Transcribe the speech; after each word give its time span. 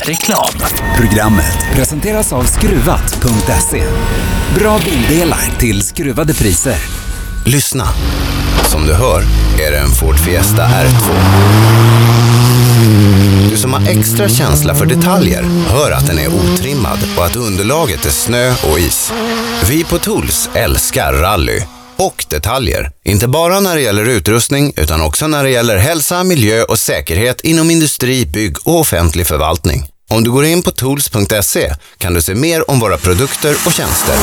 Reklam. 0.00 0.54
Programmet 0.96 1.58
presenteras 1.74 2.32
av 2.32 2.42
Skruvat.se. 2.44 3.84
Bra 4.58 4.78
bildelar 4.84 5.58
till 5.58 5.82
skruvade 5.82 6.34
priser. 6.34 6.76
Lyssna. 7.44 7.88
Som 8.64 8.86
du 8.86 8.94
hör 8.94 9.22
är 9.66 9.70
det 9.70 9.78
en 9.78 9.90
Ford 9.90 10.18
Fiesta 10.18 10.62
R2. 10.62 11.12
Du 13.50 13.56
som 13.56 13.72
har 13.72 13.88
extra 13.88 14.28
känsla 14.28 14.74
för 14.74 14.86
detaljer 14.86 15.42
hör 15.68 15.90
att 15.90 16.06
den 16.06 16.18
är 16.18 16.28
otrimmad 16.28 16.98
och 17.18 17.24
att 17.24 17.36
underlaget 17.36 18.06
är 18.06 18.10
snö 18.10 18.50
och 18.50 18.78
is. 18.78 19.12
Vi 19.68 19.84
på 19.84 19.98
Tools 19.98 20.50
älskar 20.54 21.12
rally 21.12 21.62
och 21.96 22.24
detaljer. 22.30 22.90
Inte 23.04 23.28
bara 23.28 23.60
när 23.60 23.74
det 23.74 23.80
gäller 23.80 24.08
utrustning 24.08 24.72
utan 24.76 25.00
också 25.00 25.26
när 25.26 25.44
det 25.44 25.50
gäller 25.50 25.76
hälsa, 25.76 26.24
miljö 26.24 26.62
och 26.62 26.78
säkerhet 26.78 27.40
inom 27.40 27.70
industri, 27.70 28.26
bygg 28.26 28.56
och 28.64 28.80
offentlig 28.80 29.26
förvaltning. 29.26 29.88
Om 30.10 30.24
du 30.24 30.30
går 30.30 30.44
in 30.44 30.62
på 30.62 30.70
tools.se 30.70 31.74
kan 31.98 32.14
du 32.14 32.22
se 32.22 32.34
mer 32.34 32.70
om 32.70 32.80
våra 32.80 32.96
produkter 32.98 33.56
och 33.66 33.72
tjänster. 33.72 34.14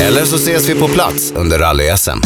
Eller 0.00 0.24
så 0.24 0.36
ses 0.36 0.68
vi 0.68 0.74
på 0.74 0.88
plats 0.88 1.32
under 1.36 1.58
rally-SM. 1.58 2.22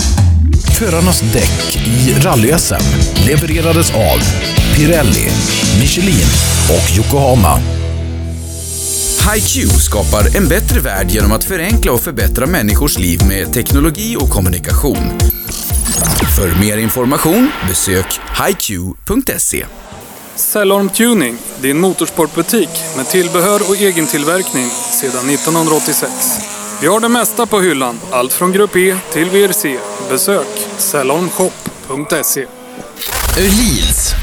Förarnas 0.78 1.20
däck 1.20 1.76
i 1.76 2.14
rally-SM 2.14 2.82
levererades 3.26 3.90
av 3.90 4.18
Pirelli, 4.76 5.30
Michelin 5.80 6.26
och 6.68 6.96
Yokohama. 6.96 7.60
HiQ 9.30 9.68
skapar 9.70 10.36
en 10.36 10.48
bättre 10.48 10.80
värld 10.80 11.10
genom 11.10 11.32
att 11.32 11.44
förenkla 11.44 11.92
och 11.92 12.00
förbättra 12.00 12.46
människors 12.46 12.98
liv 12.98 13.20
med 13.28 13.52
teknologi 13.52 14.16
och 14.16 14.30
kommunikation. 14.30 15.18
För 16.36 16.60
mer 16.60 16.78
information 16.78 17.50
besök 17.68 18.20
hiq.se. 18.46 19.66
Cellorm 20.36 20.88
Tuning, 20.88 21.38
din 21.60 21.80
motorsportbutik 21.80 22.68
med 22.96 23.08
tillbehör 23.08 23.60
och 23.68 23.76
egentillverkning 23.76 24.70
sedan 25.00 25.30
1986. 25.30 26.12
Vi 26.80 26.86
har 26.86 27.00
det 27.00 27.08
mesta 27.08 27.46
på 27.46 27.60
hyllan, 27.60 27.98
allt 28.10 28.32
från 28.32 28.52
Grupp 28.52 28.76
E 28.76 28.96
till 29.12 29.30
VRC. 29.30 29.78
Besök 30.10 30.68
cellormshop.se. 30.78 32.46
Öhlins. 33.38 34.14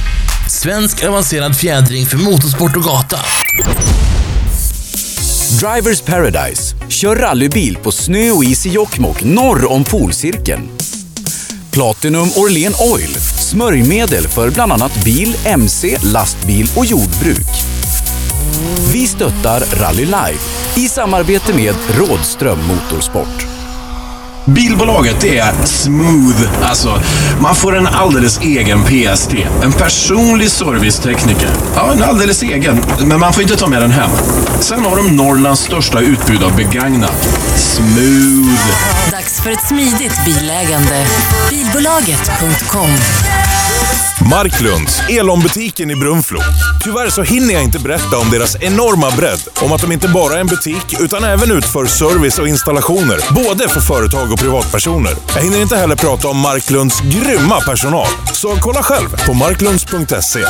Svensk 0.50 1.04
avancerad 1.04 1.56
fjädring 1.56 2.06
för 2.06 2.18
motorsport 2.18 2.76
och 2.76 2.84
gata. 2.84 3.20
Drivers 5.50 6.02
Paradise. 6.02 6.76
Kör 6.90 7.16
rallybil 7.16 7.78
på 7.78 7.92
snö 7.92 8.32
och 8.32 8.44
is 8.44 8.66
i 8.66 8.70
Jokkmokk 8.70 9.24
norr 9.24 9.72
om 9.72 9.84
polcirkeln. 9.84 10.70
Platinum 11.72 12.30
Orlen 12.36 12.74
Oil. 12.80 13.16
Smörjmedel 13.50 14.28
för 14.28 14.52
bland 14.52 14.72
annat 14.72 15.04
bil, 15.06 15.36
mc, 15.46 15.98
lastbil 16.04 16.72
och 16.76 16.86
jordbruk. 16.86 17.48
Vi 18.94 19.08
stöttar 19.08 19.60
Rally 19.60 20.06
Life 20.06 20.80
i 20.80 20.88
samarbete 20.88 21.54
med 21.54 21.76
Rådström 21.98 22.60
Motorsport. 22.68 23.59
Bilbolaget 24.56 25.24
är 25.24 25.66
smooth. 25.66 26.64
Alltså, 26.64 27.02
man 27.40 27.56
får 27.56 27.78
en 27.78 27.88
alldeles 27.88 28.40
egen 28.42 28.84
PST. 28.84 29.34
En 29.64 29.72
personlig 29.72 30.52
servicetekniker. 30.52 31.50
Ja, 31.76 31.94
en 31.94 32.04
alldeles 32.04 32.44
egen. 32.44 32.84
Men 33.04 33.20
man 33.20 33.34
får 33.34 33.44
inte 33.44 33.56
ta 33.56 33.68
med 33.68 33.82
den 33.82 33.92
hem. 33.92 34.10
Sen 34.60 34.86
har 34.86 34.96
de 34.96 35.16
Norrlands 35.16 35.62
största 35.62 36.00
utbud 36.00 36.44
av 36.44 36.56
begagnat. 36.56 37.28
Smooth. 37.56 38.60
Dags 39.12 39.42
för 39.42 39.52
ett 39.52 39.68
smidigt 39.68 40.26
bilägande. 40.26 41.06
Bilbolaget.com 41.50 42.90
Marklunds, 44.30 45.02
Elon-butiken 45.10 45.92
i 45.92 45.96
Brunflo. 45.96 46.40
Tyvärr 46.84 47.10
så 47.10 47.24
hinner 47.24 47.54
jag 47.54 47.64
inte 47.64 47.80
berätta 47.80 48.18
om 48.18 48.30
deras 48.30 48.56
enorma 48.62 49.12
bredd. 49.12 49.40
Om 49.62 49.72
att 49.72 49.82
de 49.82 49.92
inte 49.92 50.08
bara 50.08 50.36
är 50.36 50.40
en 50.40 50.48
butik, 50.48 50.96
utan 51.00 51.24
även 51.24 51.52
utför 51.52 51.86
service 51.86 52.40
och 52.40 52.48
installationer. 52.48 53.20
Både 53.36 53.70
för 53.70 53.82
företag 53.82 54.32
och 54.32 54.39
privatpersoner. 54.40 55.12
Jag 55.36 55.42
hinner 55.42 55.62
inte 55.62 55.76
heller 55.76 55.96
prata 55.96 56.28
om 56.28 56.40
Marklunds 56.40 57.02
grymma 57.02 57.62
personal. 57.62 58.08
Så 58.34 58.56
kolla 58.62 58.84
själv 58.84 59.26
på 59.28 59.34
marklunds.se. 59.34 60.46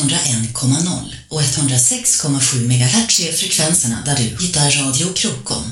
101,0 0.00 1.14
och 1.28 1.40
106,7 1.40 2.66
MHz 2.66 3.20
är 3.20 3.32
frekvenserna 3.32 3.96
där 4.04 4.16
du 4.16 4.22
hittar 4.22 4.60
Radio 4.60 5.12
Krokom. 5.14 5.62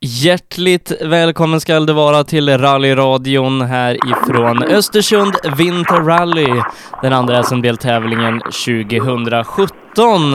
Hjärtligt 0.00 0.92
välkommen 1.00 1.60
ska 1.60 1.80
det 1.80 1.92
vara 1.92 2.24
till 2.24 2.58
rallyradion 2.58 3.60
här 3.60 3.94
ifrån 3.94 4.62
Östersund 4.62 5.34
Winter 5.56 6.04
Rally, 6.04 6.62
den 7.02 7.12
andra 7.12 7.42
SM-deltävlingen 7.42 8.40
2017. 8.40 10.34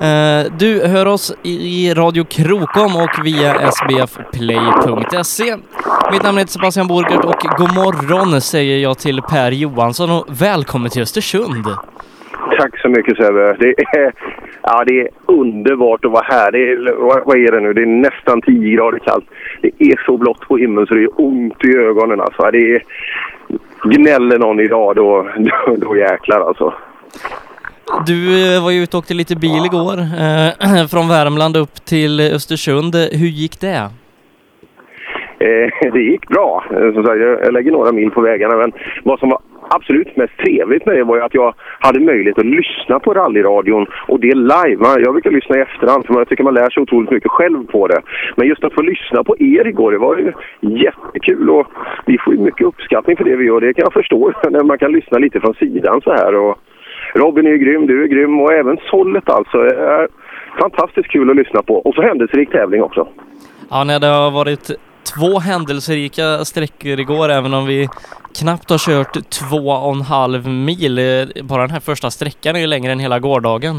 Eh, 0.00 0.52
du 0.58 0.86
hör 0.86 1.06
oss 1.06 1.34
i 1.42 1.94
Radio 1.94 2.24
Krokom 2.24 2.96
och 2.96 3.24
via 3.24 3.70
sbfplay.se. 3.70 5.56
Mitt 6.12 6.22
namn 6.22 6.38
är 6.38 6.46
Sebastian 6.46 6.86
Borgert 6.86 7.24
och 7.24 7.42
god 7.58 7.74
morgon 7.74 8.40
säger 8.40 8.78
jag 8.78 8.98
till 8.98 9.22
Per 9.22 9.52
Johansson 9.52 10.10
och 10.10 10.24
välkommen 10.42 10.90
till 10.90 11.02
Östersund. 11.02 11.64
Tack 12.58 12.80
så 12.80 12.88
mycket 12.88 13.16
Sebbe. 13.16 13.56
Det 13.58 13.74
är, 13.98 14.12
ja, 14.62 14.84
det 14.86 15.00
är 15.00 15.08
underbart 15.26 16.04
att 16.04 16.12
vara 16.12 16.26
här. 16.28 16.52
Det 16.52 16.58
är, 16.58 16.92
vad, 16.94 17.26
vad 17.26 17.36
är 17.36 17.52
det 17.52 17.60
nu? 17.60 17.72
Det 17.72 17.82
är 17.82 17.86
nästan 17.86 18.42
10 18.42 18.76
grader 18.76 18.98
kallt. 18.98 19.24
Det 19.62 19.70
är 19.78 20.02
så 20.06 20.16
blått 20.16 20.40
på 20.40 20.56
himlen 20.56 20.86
så 20.86 20.94
det 20.94 21.02
är 21.02 21.20
ont 21.20 21.64
i 21.64 21.76
ögonen 21.76 22.20
alltså. 22.20 22.50
Det 22.50 22.74
är, 22.74 22.82
gnäller 23.84 24.38
någon 24.38 24.60
idag 24.60 24.96
då, 24.96 25.28
då, 25.38 25.76
då 25.76 25.96
jäklar 25.96 26.40
alltså. 26.40 26.74
Du 28.06 28.54
eh, 28.54 28.62
var 28.62 28.70
ju 28.70 28.82
ute 28.82 28.96
och 28.96 29.02
åkte 29.02 29.14
lite 29.14 29.36
bil 29.36 29.64
igår, 29.64 29.98
eh, 29.98 30.86
från 30.92 31.08
Värmland 31.08 31.56
upp 31.56 31.74
till 31.84 32.20
Östersund. 32.20 32.94
Hur 32.94 33.28
gick 33.28 33.60
det? 33.60 33.90
Eh, 35.38 35.90
det 35.92 36.02
gick 36.02 36.28
bra. 36.28 36.64
Eh, 36.70 36.94
som 36.94 37.04
sagt, 37.04 37.20
jag 37.20 37.52
lägger 37.52 37.72
några 37.72 37.92
mil 37.92 38.10
på 38.10 38.20
vägarna 38.20 38.56
men 38.56 38.72
vad 39.04 39.18
som 39.18 39.28
var 39.28 39.40
absolut 39.70 40.16
mest 40.16 40.36
trevligt 40.36 40.86
med 40.86 40.96
det 40.96 41.04
var 41.04 41.16
ju 41.16 41.22
att 41.22 41.34
jag 41.34 41.54
hade 41.78 42.00
möjlighet 42.00 42.38
att 42.38 42.46
lyssna 42.46 43.00
på 43.00 43.14
rallyradion 43.14 43.86
och 44.08 44.20
det 44.20 44.34
live. 44.34 45.00
Jag 45.04 45.12
brukar 45.12 45.30
lyssna 45.30 45.58
i 45.58 45.60
efterhand 45.60 46.06
för 46.06 46.14
jag 46.14 46.28
tycker 46.28 46.44
man 46.44 46.54
lär 46.54 46.70
sig 46.70 46.82
otroligt 46.82 47.10
mycket 47.10 47.30
själv 47.30 47.66
på 47.66 47.86
det. 47.86 48.00
Men 48.36 48.48
just 48.48 48.64
att 48.64 48.74
få 48.74 48.82
lyssna 48.82 49.24
på 49.24 49.36
er 49.38 49.66
igår, 49.66 49.92
det 49.92 49.98
var 49.98 50.16
ju 50.16 50.32
jättekul 50.60 51.50
och 51.50 51.66
vi 52.06 52.18
får 52.18 52.34
ju 52.34 52.40
mycket 52.40 52.66
uppskattning 52.66 53.16
för 53.16 53.24
det 53.24 53.36
vi 53.36 53.44
gör. 53.44 53.60
Det 53.60 53.74
kan 53.74 53.84
jag 53.84 53.92
förstå 53.92 54.32
när 54.50 54.64
man 54.64 54.78
kan 54.78 54.92
lyssna 54.92 55.18
lite 55.18 55.40
från 55.40 55.54
sidan 55.54 56.00
så 56.04 56.10
här. 56.10 56.34
Och 56.34 56.58
Robin 57.14 57.46
är 57.46 57.50
ju 57.50 57.58
grym, 57.58 57.86
du 57.86 58.04
är 58.04 58.08
grym 58.08 58.40
och 58.40 58.52
även 58.52 58.78
Sollet 58.90 59.28
alltså. 59.28 59.58
Är 59.58 60.08
fantastiskt 60.60 61.10
kul 61.10 61.30
att 61.30 61.36
lyssna 61.36 61.62
på. 61.62 61.74
Och 61.74 61.94
så 61.94 62.02
händelserik 62.02 62.50
tävling 62.50 62.82
också. 62.82 63.08
Ja, 63.70 63.84
nej, 63.84 64.00
det 64.00 64.06
har 64.06 64.30
varit 64.30 64.70
två 65.14 65.38
händelserika 65.38 66.44
sträckor 66.44 67.00
igår, 67.00 67.28
även 67.28 67.54
om 67.54 67.66
vi 67.66 67.88
knappt 68.38 68.70
har 68.70 68.78
kört 68.78 69.30
två 69.30 69.70
och 69.70 69.94
en 69.94 70.00
halv 70.02 70.48
mil. 70.48 71.00
Bara 71.42 71.62
den 71.62 71.70
här 71.70 71.80
första 71.80 72.10
sträckan 72.10 72.56
är 72.56 72.60
ju 72.60 72.66
längre 72.66 72.92
än 72.92 72.98
hela 72.98 73.18
gårdagen. 73.18 73.76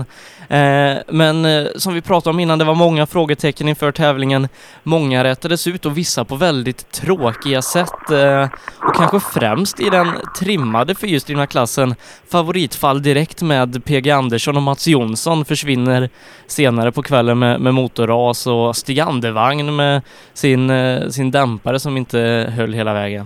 Eh, 0.49 0.93
Men 1.07 1.45
eh, 1.45 1.67
som 1.75 1.93
vi 1.93 2.01
pratade 2.01 2.33
om 2.33 2.39
innan, 2.39 2.59
det 2.59 2.65
var 2.65 2.75
många 2.75 3.05
frågetecken 3.05 3.67
inför 3.67 3.91
tävlingen. 3.91 4.47
Många 4.83 5.23
rättades 5.23 5.67
ut 5.67 5.85
och 5.85 5.97
vissa 5.97 6.25
på 6.25 6.35
väldigt 6.35 6.91
tråkiga 6.91 7.61
sätt. 7.61 8.11
Eh, 8.11 8.47
och 8.91 8.97
kanske 8.97 9.39
främst 9.39 9.79
i 9.79 9.89
den 9.89 10.07
trimmade 10.39 10.95
fyrhjulsdrivna 10.95 11.47
klassen. 11.47 11.89
Favoritfall 12.31 13.01
direkt 13.01 13.43
med 13.43 13.85
PG 13.85 14.09
Andersson 14.09 14.57
och 14.57 14.61
Mats 14.63 14.87
Jonsson 14.87 15.45
försvinner 15.45 16.09
senare 16.47 16.91
på 16.91 17.01
kvällen 17.01 17.39
med, 17.39 17.61
med 17.61 17.73
motorras 17.73 18.47
och 18.47 18.75
Stig 18.75 18.99
Andervagn 18.99 19.75
med 19.75 20.01
sin, 20.33 20.69
eh, 20.69 21.07
sin 21.07 21.31
dämpare 21.31 21.79
som 21.79 21.97
inte 21.97 22.19
höll 22.57 22.73
hela 22.73 22.93
vägen. 22.93 23.25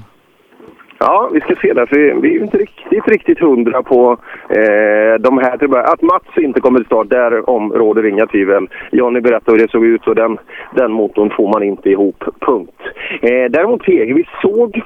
Ja, 0.99 1.29
vi 1.33 1.41
ska 1.41 1.55
se 1.55 1.73
där. 1.73 1.85
För 1.85 2.21
vi 2.21 2.29
är 2.29 2.33
ju 2.33 2.41
inte 2.41 2.57
riktigt, 2.57 3.07
riktigt 3.07 3.39
hundra 3.39 3.83
på 3.83 4.17
eh, 4.49 5.13
de 5.19 5.37
här. 5.37 5.57
till. 5.57 5.75
Att 5.75 6.01
Mats 6.01 6.37
inte 6.37 6.61
kommer 6.61 6.79
till 6.79 6.85
start, 6.85 7.09
därom 7.09 7.73
råder 7.73 8.05
inga 8.05 8.27
tvivel. 8.27 8.67
Johnny 8.91 9.21
berättade 9.21 9.57
hur 9.57 9.65
det 9.65 9.71
såg 9.71 9.85
ut 9.85 10.07
och 10.07 10.15
den, 10.15 10.37
den 10.75 10.91
motorn 10.91 11.29
får 11.37 11.47
man 11.47 11.63
inte 11.63 11.89
ihop. 11.89 12.23
Punkt. 12.39 12.81
Eh, 13.21 13.45
däremot 13.49 13.83
PG, 13.83 14.13
vi 14.13 14.27
såg 14.41 14.83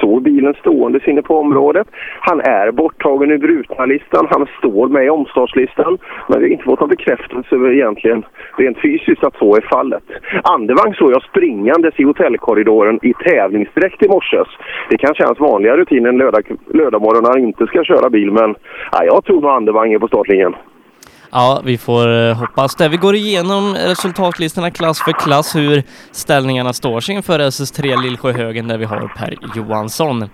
såg 0.00 0.22
bilen 0.22 0.54
ståendes 0.54 1.08
inne 1.08 1.22
på 1.22 1.38
området. 1.38 1.86
Han 2.20 2.40
är 2.40 2.70
borttagen 2.70 3.30
ur 3.30 3.38
Brutnalistan. 3.38 4.26
Han 4.30 4.46
står 4.58 4.88
med 4.88 5.04
i 5.04 5.10
omstartslistan. 5.10 5.98
Men 6.28 6.38
vi 6.38 6.44
har 6.44 6.52
inte 6.52 6.64
fått 6.64 6.80
någon 6.80 6.88
bekräftelse 6.88 7.54
över 7.54 7.72
egentligen 7.72 8.24
rent 8.56 8.78
fysiskt 8.82 9.24
att 9.24 9.36
så 9.36 9.56
är 9.56 9.60
fallet. 9.60 10.04
Andevang 10.42 10.94
såg 10.94 11.12
jag 11.12 11.22
springandes 11.22 11.94
i 11.96 12.02
hotellkorridoren 12.02 12.98
i 13.02 13.12
tävlingsdräkt 13.12 14.02
i 14.02 14.08
morse. 14.08 14.42
Det 14.90 14.98
kanske 14.98 15.22
är 15.22 15.26
hans 15.26 15.40
vanliga 15.40 15.76
rutin 15.76 16.06
en 16.06 16.18
lördag, 16.18 16.44
lördag 16.66 17.02
morgon 17.02 17.22
när 17.22 17.30
han 17.30 17.48
inte 17.48 17.66
ska 17.66 17.84
köra 17.84 18.10
bil. 18.10 18.30
Men 18.32 18.54
ja, 18.92 19.04
jag 19.04 19.24
tror 19.24 19.40
nog 19.40 19.50
Andevang 19.50 19.92
är 19.92 19.98
på 19.98 20.08
startlinjen. 20.08 20.54
Ja, 21.34 21.60
vi 21.64 21.78
får 21.78 22.28
eh, 22.28 22.34
hoppas 22.36 22.74
det. 22.74 22.88
Vi 22.88 22.96
går 22.96 23.14
igenom 23.16 23.74
resultatlistorna 23.74 24.70
klass 24.70 24.98
för 24.98 25.12
klass 25.12 25.56
hur 25.56 25.82
ställningarna 26.10 26.72
står 26.72 27.00
sig 27.00 27.14
inför 27.14 27.40
SS3 27.40 28.02
Lillsjöhögen 28.02 28.68
där 28.68 28.78
vi 28.78 28.84
har 28.84 29.12
Per 29.16 29.36
Johansson. 29.54 30.28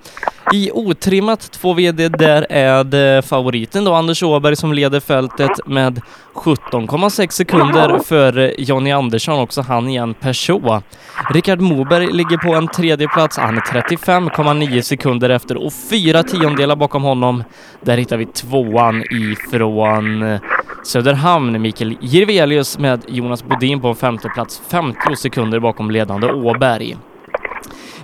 I 0.53 0.71
otrimmat 0.71 1.51
2 1.53 1.73
VD 1.73 2.09
där 2.09 2.47
är 2.51 2.85
det 2.85 3.27
favoriten 3.27 3.85
då 3.85 3.95
Anders 3.95 4.23
Åberg 4.23 4.57
som 4.57 4.73
leder 4.73 5.01
fältet 5.01 5.67
med 5.67 6.01
17,6 6.35 7.31
sekunder 7.31 7.99
före 7.99 8.55
Jonny 8.59 8.93
Andersson, 8.93 9.41
också 9.41 9.63
han 9.63 9.89
igen 9.89 10.15
Peugeot. 10.15 10.85
Rickard 11.31 11.61
Moberg 11.61 12.07
ligger 12.13 12.37
på 12.37 12.55
en 12.55 12.69
tredje 12.69 13.09
plats. 13.09 13.39
Han 13.39 13.57
är 13.57 13.61
35,9 13.61 14.81
sekunder 14.81 15.31
efter 15.31 15.57
och 15.57 15.73
fyra 15.91 16.23
tiondelar 16.23 16.77
bakom 16.77 17.03
honom. 17.03 17.45
Där 17.81 17.97
hittar 17.97 18.17
vi 18.17 18.27
tvåan 18.27 19.03
ifrån 19.11 20.39
Söderhamn, 20.85 21.63
Mikael 21.63 21.97
Jirvelius 22.01 22.79
med 22.79 23.05
Jonas 23.09 23.45
Bodin 23.45 23.81
på 23.81 23.89
en 23.89 23.95
femteplats, 23.95 24.63
50 24.69 25.17
sekunder 25.17 25.61
bakom 25.61 25.91
ledande 25.91 26.33
Åberg. 26.33 26.97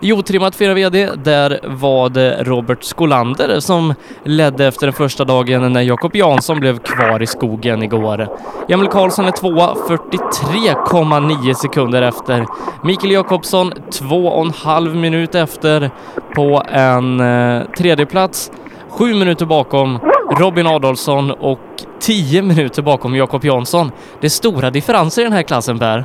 I 0.00 0.12
otrimmat 0.12 0.56
4 0.56 0.74
VD, 0.74 1.10
där 1.24 1.60
var 1.62 2.08
det 2.08 2.42
Robert 2.42 2.84
Skolander 2.84 3.60
som 3.60 3.94
ledde 4.24 4.66
efter 4.66 4.86
den 4.86 4.92
första 4.92 5.24
dagen 5.24 5.72
när 5.72 5.82
Jakob 5.82 6.16
Jansson 6.16 6.60
blev 6.60 6.78
kvar 6.78 7.22
i 7.22 7.26
skogen 7.26 7.82
igår. 7.82 8.28
Emil 8.68 8.88
Karlsson 8.88 9.24
är 9.24 9.30
tvåa, 9.30 9.74
43,9 9.74 11.54
sekunder 11.54 12.02
efter. 12.02 12.46
Mikael 12.82 13.12
Jakobsson 13.12 13.72
två 13.92 14.26
och 14.26 14.46
en 14.46 14.52
halv 14.52 14.96
minut 14.96 15.34
efter 15.34 15.90
på 16.34 16.62
en 16.68 17.20
eh, 17.20 17.62
tredjeplats. 17.78 18.48
plats. 18.48 18.63
Sju 18.98 19.14
minuter 19.14 19.46
bakom 19.46 19.98
Robin 20.40 20.66
Adolfsson 20.66 21.30
och 21.30 21.60
tio 22.00 22.42
minuter 22.42 22.82
bakom 22.82 23.14
Jakob 23.14 23.44
Jansson. 23.44 23.90
Det 24.20 24.26
är 24.26 24.28
stora 24.42 24.70
differenser 24.70 25.22
i 25.22 25.24
den 25.24 25.32
här 25.32 25.42
klassen, 25.42 25.78
Per. 25.78 26.04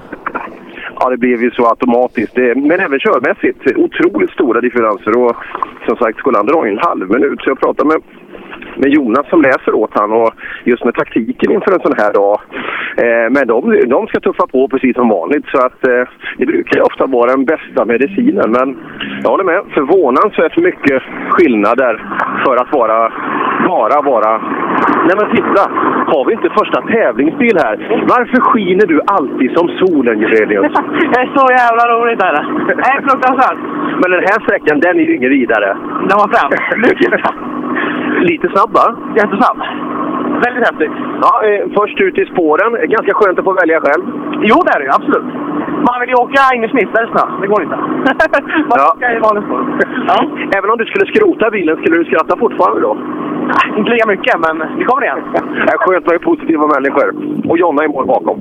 Ja, 1.00 1.10
det 1.10 1.18
blev 1.18 1.42
ju 1.44 1.52
så 1.52 1.66
automatiskt. 1.68 2.36
Det, 2.36 2.56
men 2.56 2.80
även 2.80 3.00
körmässigt, 3.00 3.60
otroligt 3.78 4.32
stora 4.32 4.62
differenser. 4.62 5.18
Och 5.18 5.36
som 5.88 5.98
sagt, 5.98 6.20
Skolander 6.20 6.54
har 6.54 6.66
ju 6.66 6.72
en 6.72 6.84
halv 6.90 7.10
minut. 7.10 7.40
Så 7.42 7.50
jag 7.50 7.60
pratade 7.60 7.88
med, 7.88 7.98
med 8.76 8.90
Jonas 8.90 9.30
som 9.30 9.42
läser 9.42 9.74
åt 9.76 9.92
han 9.94 10.12
och 10.12 10.32
just 10.64 10.86
med 10.86 10.94
taktiken 10.94 11.52
inför 11.52 11.72
en 11.74 11.86
sån 11.88 11.98
här 11.98 12.14
dag. 12.14 12.38
Eh, 13.04 13.28
men 13.36 13.48
de, 13.48 13.80
de 13.88 14.08
ska 14.08 14.20
tuffa 14.20 14.48
på 14.48 14.68
precis 14.68 14.96
som 14.96 15.10
vanligt. 15.10 15.46
Så 15.48 15.58
att 15.66 15.88
eh, 15.88 16.04
det 16.38 16.46
brukar 16.46 16.78
ju 16.78 16.82
ofta 16.82 17.06
vara 17.06 17.32
den 17.32 17.46
bästa 17.46 17.86
medicinen. 17.86 18.52
Men 18.52 18.78
jag 19.24 19.30
håller 19.30 19.44
med. 19.44 19.62
Förvånansvärt 19.74 20.58
mycket 20.58 21.04
skillnader 21.30 21.94
för 22.46 22.56
att 22.56 22.74
vara, 22.74 23.12
bara 23.68 24.02
vara 24.02 24.42
Nej 25.08 25.16
men 25.20 25.36
titta! 25.36 25.64
Har 26.14 26.26
vi 26.26 26.34
inte 26.34 26.50
första 26.50 26.82
tävlingsbil 26.82 27.58
här? 27.64 27.76
Varför 28.14 28.42
skiner 28.42 28.86
du 28.88 29.02
alltid 29.06 29.50
som 29.58 29.68
solen, 29.80 30.20
Jurelius? 30.22 30.74
Det 31.12 31.20
är 31.24 31.30
så 31.38 31.46
jävla 31.62 31.84
roligt 31.94 32.22
är 32.24 32.34
det. 32.38 32.46
Det 32.68 32.74
är 32.92 33.02
fruktansvärt. 33.08 33.60
Men 34.02 34.12
den 34.12 34.24
här 34.30 34.40
sträckan, 34.46 34.80
den 34.80 35.00
är 35.00 35.04
ju 35.04 35.16
ingen 35.16 35.30
vidare. 35.30 35.78
Den 36.10 36.18
var 36.22 36.30
fram. 36.34 37.46
Lite 38.30 38.48
snabb 38.54 38.72
va? 38.80 38.86
Jättesnabb. 39.16 39.58
Väldigt 40.46 40.68
häftigt. 40.70 40.92
Ja, 41.26 41.32
eh, 41.48 41.62
först 41.78 42.02
ut 42.02 42.18
i 42.18 42.26
spåren. 42.26 42.72
Ganska 42.96 43.14
skönt 43.14 43.40
att 43.40 43.46
få 43.46 43.54
välja 43.54 43.80
själv. 43.86 44.04
Jo, 44.50 44.58
det 44.66 44.72
är 44.76 44.80
det 44.80 44.86
ju. 44.86 44.92
Absolut. 45.00 45.28
Man 45.88 46.00
vill 46.02 46.10
ju 46.10 46.16
åka 46.26 46.42
in 46.56 46.64
i 46.64 46.70
snitt 46.70 46.94
där 46.94 47.06
snö. 47.14 47.24
Det 47.42 47.48
går 47.48 47.62
inte. 47.64 47.76
Man 48.70 48.78
Ja. 48.84 48.88
ska 48.98 49.06
i 49.18 49.20
vanlig 49.28 49.44
spår. 49.44 49.62
Ja. 50.08 50.18
Även 50.58 50.70
om 50.72 50.78
du 50.78 50.86
skulle 50.86 51.06
skrota 51.14 51.50
bilen, 51.52 51.78
skulle 51.78 51.98
du 51.98 52.06
skratta 52.06 52.38
fortfarande 52.38 52.82
då? 52.82 52.98
Inte 53.78 53.92
lika 53.92 54.08
mycket, 54.08 54.36
men 54.46 54.56
vi 54.78 54.84
kommer 54.84 55.04
igen. 55.04 55.20
Det 55.66 55.72
är 55.74 55.78
skönt 55.78 56.06
med 56.08 56.22
positiva 56.22 56.66
människor. 56.76 57.08
Och 57.50 57.58
Jonna 57.58 57.84
är 57.84 57.88
mål 57.88 58.06
bakom. 58.06 58.38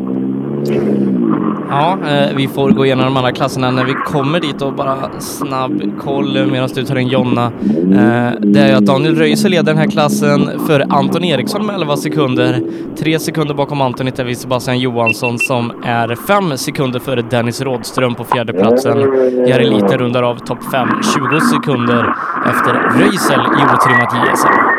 Ja, 1.70 1.99
eh, 2.08 2.37
vi 2.37 2.49
får 2.49 2.70
gå 2.70 2.84
igenom 2.87 3.05
de 3.05 3.16
andra 3.16 3.32
klasserna 3.32 3.70
när 3.70 3.84
vi 3.84 3.93
kommer 3.93 4.40
dit 4.40 4.62
och 4.62 4.72
bara 4.72 5.20
snabb 5.20 5.82
koll 6.00 6.46
medan 6.50 6.69
du 6.75 6.84
tar 6.84 6.96
in 6.96 7.08
Jonna. 7.08 7.44
Eh, 7.44 8.32
det 8.40 8.60
är 8.60 8.69
ju 8.69 8.75
att 8.75 8.87
Daniel 8.87 9.16
Röisel 9.16 9.50
leder 9.50 9.64
den 9.64 9.76
här 9.76 9.90
klassen 9.90 10.50
för 10.66 10.84
Anton 10.88 11.25
Eriksson 11.25 11.66
med 11.66 11.75
11 11.75 11.96
sekunder. 11.96 12.62
Tre 12.99 13.19
sekunder 13.19 13.55
bakom 13.55 13.81
Anton 13.81 14.06
hittar 14.06 14.25
vi 14.25 14.34
Sebastian 14.34 14.78
Johansson 14.78 15.38
som 15.38 15.72
är 15.84 16.14
fem 16.14 16.56
sekunder 16.56 17.00
före 17.00 17.22
Dennis 17.22 17.60
Rådström 17.60 18.14
på 18.14 18.25
fjärde 18.25 18.52
platsen. 18.52 18.99
Jari 19.46 19.70
Lite 19.70 19.96
rundar 19.96 20.22
av 20.22 20.37
topp 20.37 20.58
5, 20.72 20.88
20 21.31 21.40
sekunder 21.40 22.14
efter 22.50 22.72
Röisel 22.72 23.40
i 23.40 23.62
otrimmat 23.75 24.14
JSM. 24.14 24.78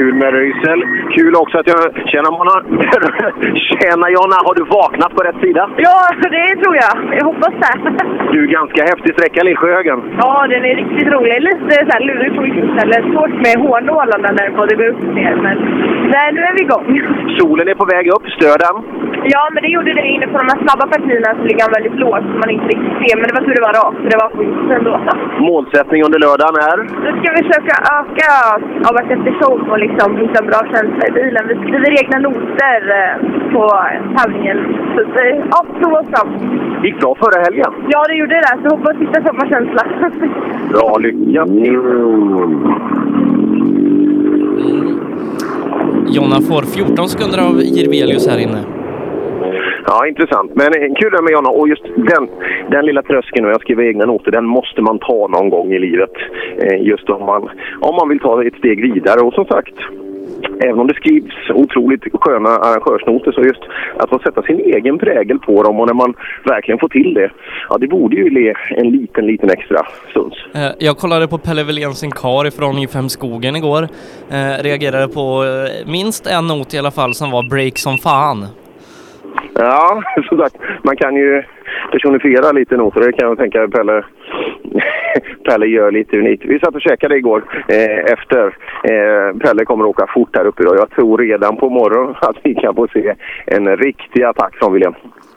Kul 0.00 0.14
med 0.14 0.30
Röisel. 0.34 0.80
Kul 1.16 1.34
också 1.42 1.58
att 1.58 1.68
jag... 1.72 1.80
Tjena 2.10 2.30
Mona! 2.36 2.56
Tjena 3.68 4.06
Jonna! 4.14 4.38
Har 4.46 4.54
du 4.60 4.64
vaknat 4.80 5.12
på 5.16 5.20
rätt 5.26 5.40
sida? 5.44 5.62
Ja, 5.86 5.98
det 6.36 6.48
tror 6.62 6.74
jag. 6.84 6.94
Jag 7.18 7.24
hoppas 7.30 7.54
det. 7.62 7.74
Du, 8.32 8.46
ganska 8.46 8.80
häftig 8.90 9.10
sträcka 9.14 9.42
Lillsjöhögen. 9.42 9.98
Ja, 10.22 10.46
den 10.52 10.62
är 10.70 10.74
riktigt 10.82 11.08
rolig. 11.14 11.42
Lite 11.48 11.74
så 11.86 11.92
här 11.94 12.02
lurig 12.08 12.32
på 12.36 12.42
vissa 12.48 12.66
ställen. 12.74 13.00
Svårt 13.12 13.36
med 13.44 13.54
hårnålarna 13.64 14.28
när 14.36 14.44
det 14.46 14.56
både 14.60 14.74
går 14.78 14.88
upp 14.92 15.02
och 15.08 15.14
ner. 15.20 15.34
Men 15.46 15.56
nej, 16.14 16.26
nu 16.34 16.40
är 16.48 16.54
vi 16.56 16.62
igång. 16.68 16.86
Solen 17.38 17.68
är 17.68 17.76
på 17.82 17.86
väg 17.94 18.06
upp. 18.14 18.24
Stör 18.36 18.58
den? 18.66 18.76
Ja, 19.34 19.42
men 19.52 19.60
det 19.64 19.70
gjorde 19.76 19.92
det 19.98 20.06
inne 20.14 20.26
på 20.32 20.36
de 20.42 20.46
här 20.50 20.58
snabba 20.64 20.84
partierna 20.94 21.28
så 21.38 21.42
ligger 21.48 21.62
han 21.66 21.76
väldigt 21.78 21.98
lågt 22.04 22.26
så 22.30 22.36
man 22.42 22.50
inte 22.56 22.68
riktigt 22.72 22.96
ser. 23.00 23.14
Men 23.18 23.26
det 23.28 23.34
var 23.38 23.44
tur 23.46 23.56
det 23.58 23.66
var 23.68 23.76
rakt, 23.80 23.98
för 24.02 24.10
det 24.12 24.20
var 24.24 24.30
skit 24.36 24.70
ändå. 24.78 24.94
Målsättning 25.48 26.00
under 26.06 26.18
lördagen 26.26 26.56
är? 26.70 26.78
Nu 27.04 27.10
ska 27.18 27.26
vi 27.36 27.42
försöka 27.48 27.74
öka 27.98 28.30
av 28.88 28.94
och 29.72 29.78
liksom 29.90 30.16
hitta 30.16 30.42
bra 30.42 30.60
känsla 30.72 31.08
i 31.08 31.10
bilen. 31.10 31.48
Vi 31.48 31.54
skriver 31.54 31.90
egna 32.00 32.18
noter 32.18 32.80
eh, 33.00 33.52
på 33.52 33.62
tävlingen. 34.16 34.58
Så 34.94 35.00
eh, 35.00 35.44
ja, 35.50 35.64
prova 35.80 35.98
oss 36.00 36.06
fram. 36.14 36.28
Gick 36.84 37.00
bra 37.00 37.14
förra 37.14 37.42
helgen. 37.42 37.72
Ja, 37.88 38.04
det 38.08 38.14
gjorde 38.14 38.34
det. 38.34 38.58
Så 38.62 38.76
hoppas 38.76 38.96
hitta 38.96 39.22
samma 39.22 39.48
känsla. 39.48 39.82
Bra, 40.72 40.98
lycka 40.98 41.46
till! 41.46 41.78
Jonna 46.08 46.40
får 46.40 46.62
14 46.62 47.08
sekunder 47.08 47.38
av 47.48 47.62
Jirvelius 47.62 48.28
här 48.28 48.38
inne. 48.38 48.79
Ja, 49.90 50.06
intressant. 50.06 50.50
Men 50.54 50.66
eh, 50.66 50.94
kul 51.00 51.12
det 51.12 51.22
med 51.22 51.32
Jonna. 51.32 51.50
Och 51.50 51.68
just 51.68 51.84
den, 51.96 52.28
den 52.70 52.86
lilla 52.86 53.02
tröskeln 53.02 53.44
och 53.46 53.52
jag 53.52 53.60
skriver 53.60 53.84
egna 53.84 54.06
noter, 54.06 54.30
den 54.30 54.46
måste 54.46 54.82
man 54.82 54.98
ta 54.98 55.28
någon 55.28 55.50
gång 55.50 55.72
i 55.72 55.78
livet. 55.78 56.14
Eh, 56.62 56.82
just 56.82 57.08
om 57.10 57.26
man, 57.26 57.50
om 57.80 57.94
man 57.94 58.08
vill 58.08 58.20
ta 58.20 58.44
ett 58.44 58.54
steg 58.54 58.92
vidare. 58.92 59.20
Och 59.20 59.34
som 59.34 59.44
sagt, 59.44 59.74
även 60.60 60.80
om 60.80 60.86
det 60.86 60.94
skrivs 60.94 61.34
otroligt 61.54 62.04
sköna 62.12 62.48
arrangörsnoter 62.48 63.32
så 63.32 63.40
just 63.40 63.62
att 63.96 64.08
få 64.08 64.18
sätta 64.18 64.42
sin 64.42 64.60
egen 64.60 64.98
prägel 64.98 65.38
på 65.38 65.62
dem 65.62 65.80
och 65.80 65.86
när 65.86 65.94
man 65.94 66.14
verkligen 66.44 66.78
får 66.78 66.88
till 66.88 67.14
det, 67.14 67.30
ja 67.68 67.78
det 67.78 67.86
borde 67.86 68.16
ju 68.16 68.30
le 68.30 68.54
en 68.70 68.90
liten, 68.90 69.26
liten 69.26 69.50
extra 69.50 69.86
stuns. 70.10 70.34
Eh, 70.54 70.72
jag 70.78 70.96
kollade 70.96 71.28
på 71.28 71.38
Pelle 71.38 71.64
Wilén 71.64 71.94
sin 71.94 72.10
kar 72.10 72.46
ifrån 72.46 72.74
I5 72.74 73.08
Skogen 73.08 73.56
igår. 73.56 73.82
Eh, 74.30 74.62
reagerade 74.62 75.08
på 75.08 75.44
minst 75.86 76.26
en 76.26 76.46
not 76.46 76.74
i 76.74 76.78
alla 76.78 76.90
fall 76.90 77.14
som 77.14 77.30
var 77.30 77.42
break 77.50 77.78
som 77.78 77.98
fan. 77.98 78.46
Ja, 79.54 80.02
som 80.28 80.38
sagt, 80.38 80.56
man 80.82 80.96
kan 80.96 81.14
ju 81.16 81.42
personifiera 81.92 82.52
lite 82.52 82.76
noter. 82.76 83.00
Det 83.00 83.12
kan 83.12 83.28
jag 83.28 83.38
tänka 83.38 83.68
Pelle, 83.68 84.04
Pelle 85.44 85.66
gör 85.66 85.92
lite 85.92 86.18
unikt. 86.18 86.44
Vi 86.44 86.58
satt 86.58 86.74
och 86.74 86.80
käkade 86.80 87.16
igår 87.16 87.44
eh, 87.68 88.12
efter. 88.12 88.46
Eh, 88.84 89.38
Pelle 89.38 89.64
kommer 89.64 89.84
att 89.84 89.90
åka 89.90 90.06
fort 90.14 90.36
här 90.36 90.44
uppe 90.44 90.62
idag. 90.62 90.76
Jag 90.76 90.90
tror 90.90 91.18
redan 91.18 91.56
på 91.56 91.68
morgonen 91.70 92.16
att 92.20 92.36
vi 92.42 92.54
kan 92.54 92.74
få 92.74 92.88
se 92.92 93.14
en 93.46 93.76
riktig 93.76 94.22
attack 94.22 94.56
från 94.56 94.72
William. 94.72 94.94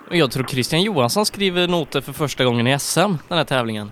Jag 0.09 0.31
tror 0.31 0.43
Christian 0.43 0.81
Johansson 0.81 1.25
skriver 1.25 1.67
noter 1.67 2.01
för 2.01 2.13
första 2.13 2.45
gången 2.45 2.67
i 2.67 2.79
SM 2.79 2.99
den 2.99 3.37
här 3.37 3.45
tävlingen. 3.45 3.91